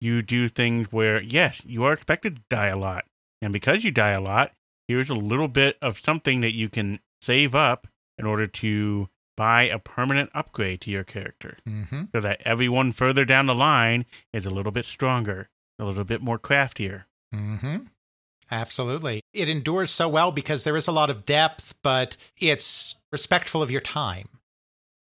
you 0.03 0.21
do 0.21 0.49
things 0.49 0.91
where, 0.91 1.23
yes, 1.23 1.63
you 1.65 1.85
are 1.85 1.93
expected 1.93 2.37
to 2.37 2.43
die 2.51 2.67
a 2.67 2.77
lot. 2.77 3.05
And 3.41 3.53
because 3.53 3.85
you 3.85 3.91
die 3.91 4.11
a 4.11 4.21
lot, 4.21 4.53
here's 4.89 5.11
a 5.11 5.15
little 5.15 5.49
bit 5.49 5.77
of 5.81 6.01
something 6.01 6.41
that 6.41 6.57
you 6.57 6.69
can 6.69 6.99
save 7.21 7.55
up 7.55 7.87
in 8.19 8.27
order 8.27 8.47
to 8.47 9.09
buy 9.37 9.63
a 9.63 9.79
permanent 9.79 10.31
upgrade 10.35 10.81
to 10.83 10.91
your 10.91 11.05
character 11.05 11.57
Mm-hmm. 11.67 12.05
so 12.13 12.21
that 12.21 12.41
everyone 12.45 12.93
further 12.93 13.25
down 13.25 13.47
the 13.47 13.55
line 13.55 14.05
is 14.33 14.45
a 14.45 14.51
little 14.51 14.73
bit 14.73 14.85
stronger, 14.85 15.49
a 15.79 15.85
little 15.85 16.05
bit 16.05 16.21
more 16.21 16.39
craftier. 16.39 17.07
Mm-hmm. 17.35 17.77
Absolutely. 18.51 19.23
It 19.33 19.49
endures 19.49 19.91
so 19.91 20.09
well 20.09 20.33
because 20.33 20.65
there 20.65 20.77
is 20.77 20.87
a 20.87 20.93
lot 20.93 21.09
of 21.11 21.25
depth, 21.25 21.75
but 21.83 22.17
it's 22.39 22.97
respectful 23.11 23.63
of 23.63 23.71
your 23.71 23.81
time. 23.81 24.27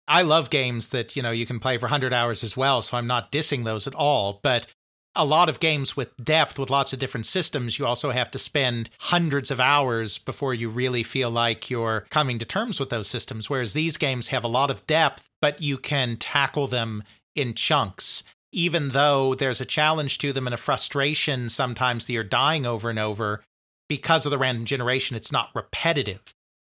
I 0.06 0.22
love 0.22 0.50
games 0.50 0.90
that, 0.90 1.16
you 1.16 1.22
know, 1.22 1.30
you 1.30 1.46
can 1.46 1.60
play 1.60 1.78
for 1.78 1.84
100 1.84 2.12
hours 2.12 2.42
as 2.44 2.56
well, 2.56 2.82
so 2.82 2.96
I'm 2.96 3.06
not 3.06 3.32
dissing 3.32 3.64
those 3.64 3.86
at 3.86 3.94
all, 3.94 4.40
but 4.42 4.66
a 5.14 5.24
lot 5.24 5.48
of 5.48 5.60
games 5.60 5.96
with 5.96 6.16
depth 6.22 6.58
with 6.58 6.70
lots 6.70 6.92
of 6.92 6.98
different 6.98 7.26
systems, 7.26 7.78
you 7.78 7.86
also 7.86 8.10
have 8.10 8.30
to 8.30 8.38
spend 8.38 8.90
hundreds 9.00 9.50
of 9.50 9.60
hours 9.60 10.18
before 10.18 10.54
you 10.54 10.68
really 10.68 11.02
feel 11.02 11.30
like 11.30 11.70
you're 11.70 12.06
coming 12.10 12.38
to 12.38 12.44
terms 12.44 12.78
with 12.78 12.90
those 12.90 13.08
systems. 13.08 13.50
Whereas 13.50 13.72
these 13.72 13.96
games 13.96 14.28
have 14.28 14.44
a 14.44 14.48
lot 14.48 14.70
of 14.70 14.86
depth, 14.86 15.28
but 15.40 15.60
you 15.60 15.76
can 15.76 16.16
tackle 16.16 16.68
them 16.68 17.02
in 17.34 17.54
chunks. 17.54 18.22
Even 18.52 18.90
though 18.90 19.34
there's 19.34 19.60
a 19.60 19.66
challenge 19.66 20.18
to 20.18 20.32
them 20.32 20.46
and 20.46 20.54
a 20.54 20.58
frustration 20.58 21.48
sometimes 21.48 22.06
that 22.06 22.12
you're 22.12 22.24
dying 22.24 22.64
over 22.64 22.88
and 22.88 22.98
over, 22.98 23.42
because 23.88 24.24
of 24.24 24.30
the 24.30 24.38
random 24.38 24.64
generation, 24.64 25.16
it's 25.16 25.32
not 25.32 25.50
repetitive. 25.54 26.22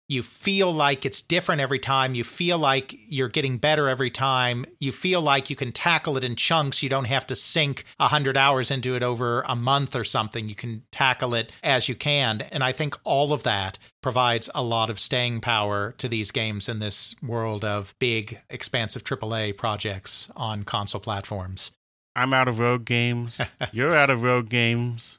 You 0.09 0.23
feel 0.23 0.73
like 0.73 1.05
it's 1.05 1.21
different 1.21 1.61
every 1.61 1.81
time. 1.81 2.15
You 2.15 2.23
feel 2.23 2.59
like 2.59 2.95
you're 3.09 3.29
getting 3.29 3.59
better 3.59 3.89
every 3.89 4.11
time. 4.11 4.65
You 4.79 4.93
feel 4.93 5.21
like 5.21 5.51
you 5.51 5.57
can 5.57 5.73
tackle 5.73 6.17
it 6.17 6.23
in 6.23 6.37
chunks. 6.37 6.83
You 6.83 6.89
don't 6.89 7.07
have 7.07 7.27
to 7.27 7.35
sink 7.35 7.85
100 7.97 8.37
hours 8.37 8.71
into 8.71 8.95
it 8.95 9.03
over 9.03 9.43
a 9.43 9.57
month 9.57 9.97
or 9.97 10.05
something. 10.05 10.49
You 10.49 10.55
can 10.55 10.85
tackle 10.93 11.35
it 11.35 11.51
as 11.63 11.89
you 11.89 11.97
can. 11.97 12.43
And 12.43 12.63
I 12.63 12.71
think 12.71 12.97
all 13.03 13.33
of 13.33 13.43
that 13.43 13.79
provides 14.01 14.49
a 14.55 14.63
lot 14.63 14.91
of 14.91 15.01
staying 15.01 15.41
power 15.41 15.93
to 15.99 16.09
these 16.09 16.31
games 16.31 16.69
in 16.69 16.79
this 16.79 17.17
world 17.21 17.65
of 17.65 17.93
big, 17.99 18.41
expansive 18.49 19.03
AAA 19.03 19.57
projects 19.57 20.31
on 20.37 20.63
console 20.63 21.01
platforms. 21.01 21.73
I'm 22.15 22.33
out 22.33 22.47
of 22.47 22.61
road 22.61 22.85
games. 22.85 23.41
You're 23.73 23.97
out 23.97 24.11
of 24.11 24.23
road 24.23 24.49
games. 24.51 25.19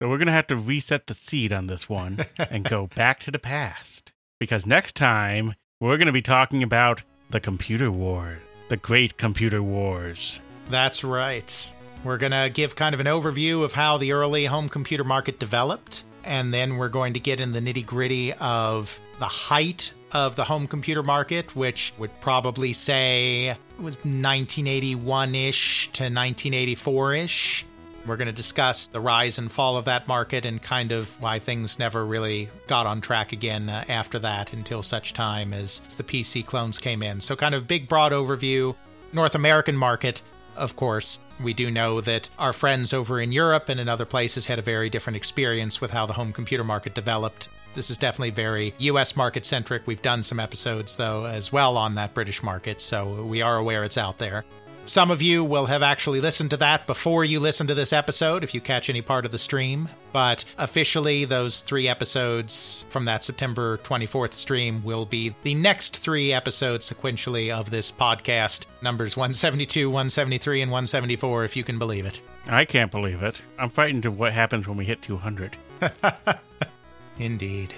So 0.00 0.08
we're 0.08 0.18
going 0.18 0.26
to 0.26 0.32
have 0.32 0.46
to 0.46 0.56
reset 0.56 1.08
the 1.08 1.14
seed 1.14 1.52
on 1.52 1.66
this 1.66 1.88
one 1.88 2.24
and 2.38 2.62
go 2.62 2.86
back 2.86 3.18
to 3.24 3.32
the 3.32 3.40
past. 3.40 4.12
Because 4.38 4.64
next 4.64 4.94
time, 4.94 5.56
we're 5.80 5.96
going 5.96 6.06
to 6.06 6.12
be 6.12 6.22
talking 6.22 6.62
about 6.62 7.02
the 7.30 7.40
computer 7.40 7.90
war, 7.90 8.38
the 8.68 8.76
great 8.76 9.16
computer 9.16 9.60
wars. 9.60 10.40
That's 10.70 11.02
right. 11.02 11.68
We're 12.04 12.18
going 12.18 12.30
to 12.30 12.48
give 12.48 12.76
kind 12.76 12.94
of 12.94 13.00
an 13.00 13.06
overview 13.06 13.64
of 13.64 13.72
how 13.72 13.98
the 13.98 14.12
early 14.12 14.44
home 14.44 14.68
computer 14.68 15.02
market 15.02 15.40
developed, 15.40 16.04
and 16.22 16.54
then 16.54 16.76
we're 16.76 16.88
going 16.88 17.14
to 17.14 17.20
get 17.20 17.40
in 17.40 17.50
the 17.50 17.58
nitty 17.58 17.84
gritty 17.84 18.32
of 18.34 19.00
the 19.18 19.26
height 19.26 19.90
of 20.12 20.36
the 20.36 20.44
home 20.44 20.68
computer 20.68 21.02
market, 21.02 21.56
which 21.56 21.92
would 21.98 22.12
probably 22.20 22.72
say 22.72 23.56
was 23.78 23.96
1981 23.96 25.34
ish 25.34 25.86
to 25.94 26.04
1984 26.04 27.14
ish. 27.14 27.66
We're 28.06 28.16
going 28.16 28.26
to 28.26 28.32
discuss 28.32 28.86
the 28.86 29.00
rise 29.00 29.38
and 29.38 29.50
fall 29.50 29.76
of 29.76 29.84
that 29.84 30.08
market 30.08 30.44
and 30.44 30.62
kind 30.62 30.92
of 30.92 31.08
why 31.20 31.38
things 31.38 31.78
never 31.78 32.06
really 32.06 32.48
got 32.66 32.86
on 32.86 33.00
track 33.00 33.32
again 33.32 33.68
uh, 33.68 33.84
after 33.88 34.18
that 34.20 34.52
until 34.52 34.82
such 34.82 35.12
time 35.12 35.52
as, 35.52 35.82
as 35.86 35.96
the 35.96 36.04
PC 36.04 36.44
clones 36.44 36.78
came 36.78 37.02
in. 37.02 37.20
So, 37.20 37.36
kind 37.36 37.54
of 37.54 37.66
big, 37.66 37.88
broad 37.88 38.12
overview. 38.12 38.74
North 39.12 39.34
American 39.34 39.76
market, 39.76 40.22
of 40.56 40.76
course, 40.76 41.20
we 41.42 41.54
do 41.54 41.70
know 41.70 42.00
that 42.00 42.28
our 42.38 42.52
friends 42.52 42.92
over 42.92 43.20
in 43.20 43.32
Europe 43.32 43.68
and 43.68 43.80
in 43.80 43.88
other 43.88 44.04
places 44.04 44.46
had 44.46 44.58
a 44.58 44.62
very 44.62 44.90
different 44.90 45.16
experience 45.16 45.80
with 45.80 45.90
how 45.90 46.06
the 46.06 46.12
home 46.12 46.32
computer 46.32 46.64
market 46.64 46.94
developed. 46.94 47.48
This 47.74 47.90
is 47.90 47.96
definitely 47.96 48.30
very 48.30 48.74
US 48.78 49.16
market 49.16 49.44
centric. 49.44 49.86
We've 49.86 50.02
done 50.02 50.22
some 50.22 50.40
episodes, 50.40 50.96
though, 50.96 51.26
as 51.26 51.52
well 51.52 51.76
on 51.76 51.94
that 51.94 52.14
British 52.14 52.42
market, 52.42 52.80
so 52.80 53.22
we 53.24 53.42
are 53.42 53.56
aware 53.56 53.84
it's 53.84 53.98
out 53.98 54.18
there. 54.18 54.44
Some 54.88 55.10
of 55.10 55.20
you 55.20 55.44
will 55.44 55.66
have 55.66 55.82
actually 55.82 56.18
listened 56.18 56.48
to 56.48 56.56
that 56.56 56.86
before 56.86 57.22
you 57.22 57.40
listen 57.40 57.66
to 57.66 57.74
this 57.74 57.92
episode 57.92 58.42
if 58.42 58.54
you 58.54 58.62
catch 58.62 58.88
any 58.88 59.02
part 59.02 59.26
of 59.26 59.32
the 59.32 59.36
stream. 59.36 59.86
But 60.14 60.46
officially, 60.56 61.26
those 61.26 61.60
three 61.60 61.86
episodes 61.86 62.86
from 62.88 63.04
that 63.04 63.22
September 63.22 63.76
24th 63.84 64.32
stream 64.32 64.82
will 64.82 65.04
be 65.04 65.34
the 65.42 65.54
next 65.54 65.98
three 65.98 66.32
episodes 66.32 66.90
sequentially 66.90 67.50
of 67.52 67.68
this 67.68 67.92
podcast 67.92 68.64
numbers 68.80 69.14
172, 69.14 69.90
173, 69.90 70.62
and 70.62 70.70
174, 70.70 71.44
if 71.44 71.54
you 71.54 71.64
can 71.64 71.78
believe 71.78 72.06
it. 72.06 72.22
I 72.48 72.64
can't 72.64 72.90
believe 72.90 73.22
it. 73.22 73.42
I'm 73.58 73.68
frightened 73.68 74.06
of 74.06 74.18
what 74.18 74.32
happens 74.32 74.66
when 74.66 74.78
we 74.78 74.86
hit 74.86 75.02
200. 75.02 75.54
Indeed. 77.18 77.74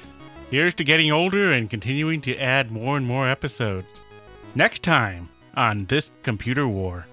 Here's 0.52 0.74
to 0.74 0.84
getting 0.84 1.10
older 1.10 1.50
and 1.50 1.68
continuing 1.68 2.20
to 2.20 2.38
add 2.38 2.70
more 2.70 2.96
and 2.96 3.04
more 3.04 3.28
episodes. 3.28 3.88
Next 4.54 4.84
time 4.84 5.28
on 5.54 5.86
This 5.86 6.10
Computer 6.22 6.68
War. 6.68 7.06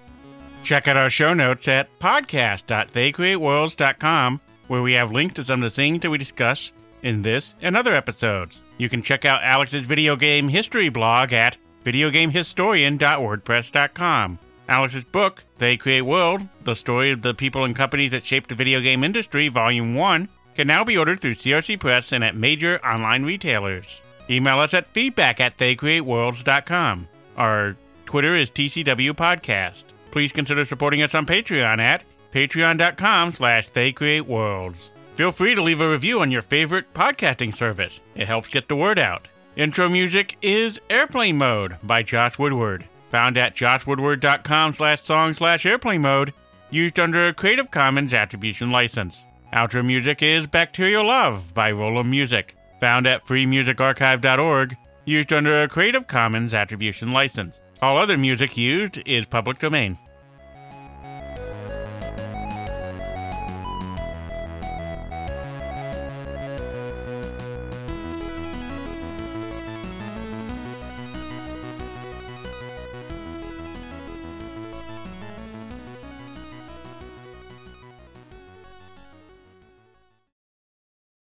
Check 0.63 0.87
out 0.87 0.97
our 0.97 1.09
show 1.09 1.33
notes 1.33 1.67
at 1.67 1.89
podcast.theycreateworlds.com, 1.99 4.41
where 4.67 4.81
we 4.81 4.93
have 4.93 5.11
links 5.11 5.35
to 5.35 5.43
some 5.43 5.61
of 5.63 5.71
the 5.71 5.75
things 5.75 6.01
that 6.01 6.09
we 6.09 6.17
discuss 6.17 6.71
in 7.01 7.21
this 7.21 7.53
and 7.61 7.77
other 7.77 7.95
episodes. 7.95 8.59
You 8.77 8.89
can 8.89 9.01
check 9.01 9.25
out 9.25 9.43
Alex's 9.43 9.85
video 9.85 10.15
game 10.15 10.47
history 10.49 10.89
blog 10.89 11.33
at 11.33 11.57
videogamehistorian.wordpress.com. 11.83 14.39
Alex's 14.69 15.05
book, 15.05 15.45
They 15.57 15.77
Create 15.77 16.01
World, 16.01 16.41
the 16.63 16.75
story 16.75 17.11
of 17.11 17.21
the 17.21 17.33
people 17.33 17.63
and 17.63 17.75
companies 17.75 18.11
that 18.11 18.25
shaped 18.25 18.49
the 18.49 18.55
video 18.55 18.81
game 18.81 19.03
industry, 19.03 19.47
Volume 19.47 19.93
1, 19.93 20.27
can 20.55 20.67
now 20.67 20.83
be 20.83 20.97
ordered 20.97 21.21
through 21.21 21.35
CRC 21.35 21.79
Press 21.79 22.11
and 22.11 22.23
at 22.23 22.35
major 22.35 22.83
online 22.85 23.23
retailers. 23.23 24.01
Email 24.29 24.59
us 24.59 24.73
at 24.73 24.87
feedback 24.87 25.39
at 25.39 25.57
theycreateworlds.com. 25.57 27.07
Our 27.37 27.77
Twitter 28.07 28.35
is 28.35 28.49
TCW 28.49 29.11
Podcast. 29.11 29.83
Please 30.11 30.31
consider 30.31 30.63
supporting 30.65 31.01
us 31.01 31.13
on 31.13 31.25
Patreon 31.25 31.79
at 31.79 32.03
patreon.com 32.31 33.33
slash 33.33 33.69
theycreateworlds. 33.71 34.89
Feel 35.15 35.31
free 35.31 35.53
to 35.53 35.61
leave 35.61 35.81
a 35.81 35.89
review 35.89 36.21
on 36.21 36.31
your 36.31 36.41
favorite 36.41 36.93
podcasting 36.93 37.53
service. 37.53 37.99
It 38.15 38.27
helps 38.27 38.49
get 38.49 38.69
the 38.69 38.75
word 38.75 38.97
out. 38.97 39.27
Intro 39.57 39.89
music 39.89 40.37
is 40.41 40.79
Airplane 40.89 41.37
Mode 41.37 41.77
by 41.83 42.01
Josh 42.01 42.39
Woodward. 42.39 42.85
Found 43.09 43.37
at 43.37 43.55
joshwoodward.com 43.55 44.73
slash 44.73 45.01
song 45.01 45.33
slash 45.33 45.65
airplane 45.65 46.01
mode. 46.01 46.33
Used 46.69 46.99
under 46.99 47.27
a 47.27 47.33
Creative 47.33 47.69
Commons 47.69 48.13
Attribution 48.13 48.71
License. 48.71 49.17
Outro 49.51 49.83
music 49.85 50.21
is 50.21 50.47
Bacterial 50.47 51.07
Love 51.07 51.53
by 51.53 51.71
Rolemusic. 51.71 52.51
Found 52.79 53.07
at 53.07 53.25
freemusicarchive.org. 53.25 54.77
Used 55.05 55.33
under 55.33 55.63
a 55.63 55.67
Creative 55.67 56.05
Commons 56.05 56.53
Attribution 56.53 57.11
License. 57.11 57.59
All 57.79 57.99
other 57.99 58.17
music 58.17 58.57
used 58.57 58.97
is 59.05 59.27
public 59.27 59.59
domain. 59.59 59.99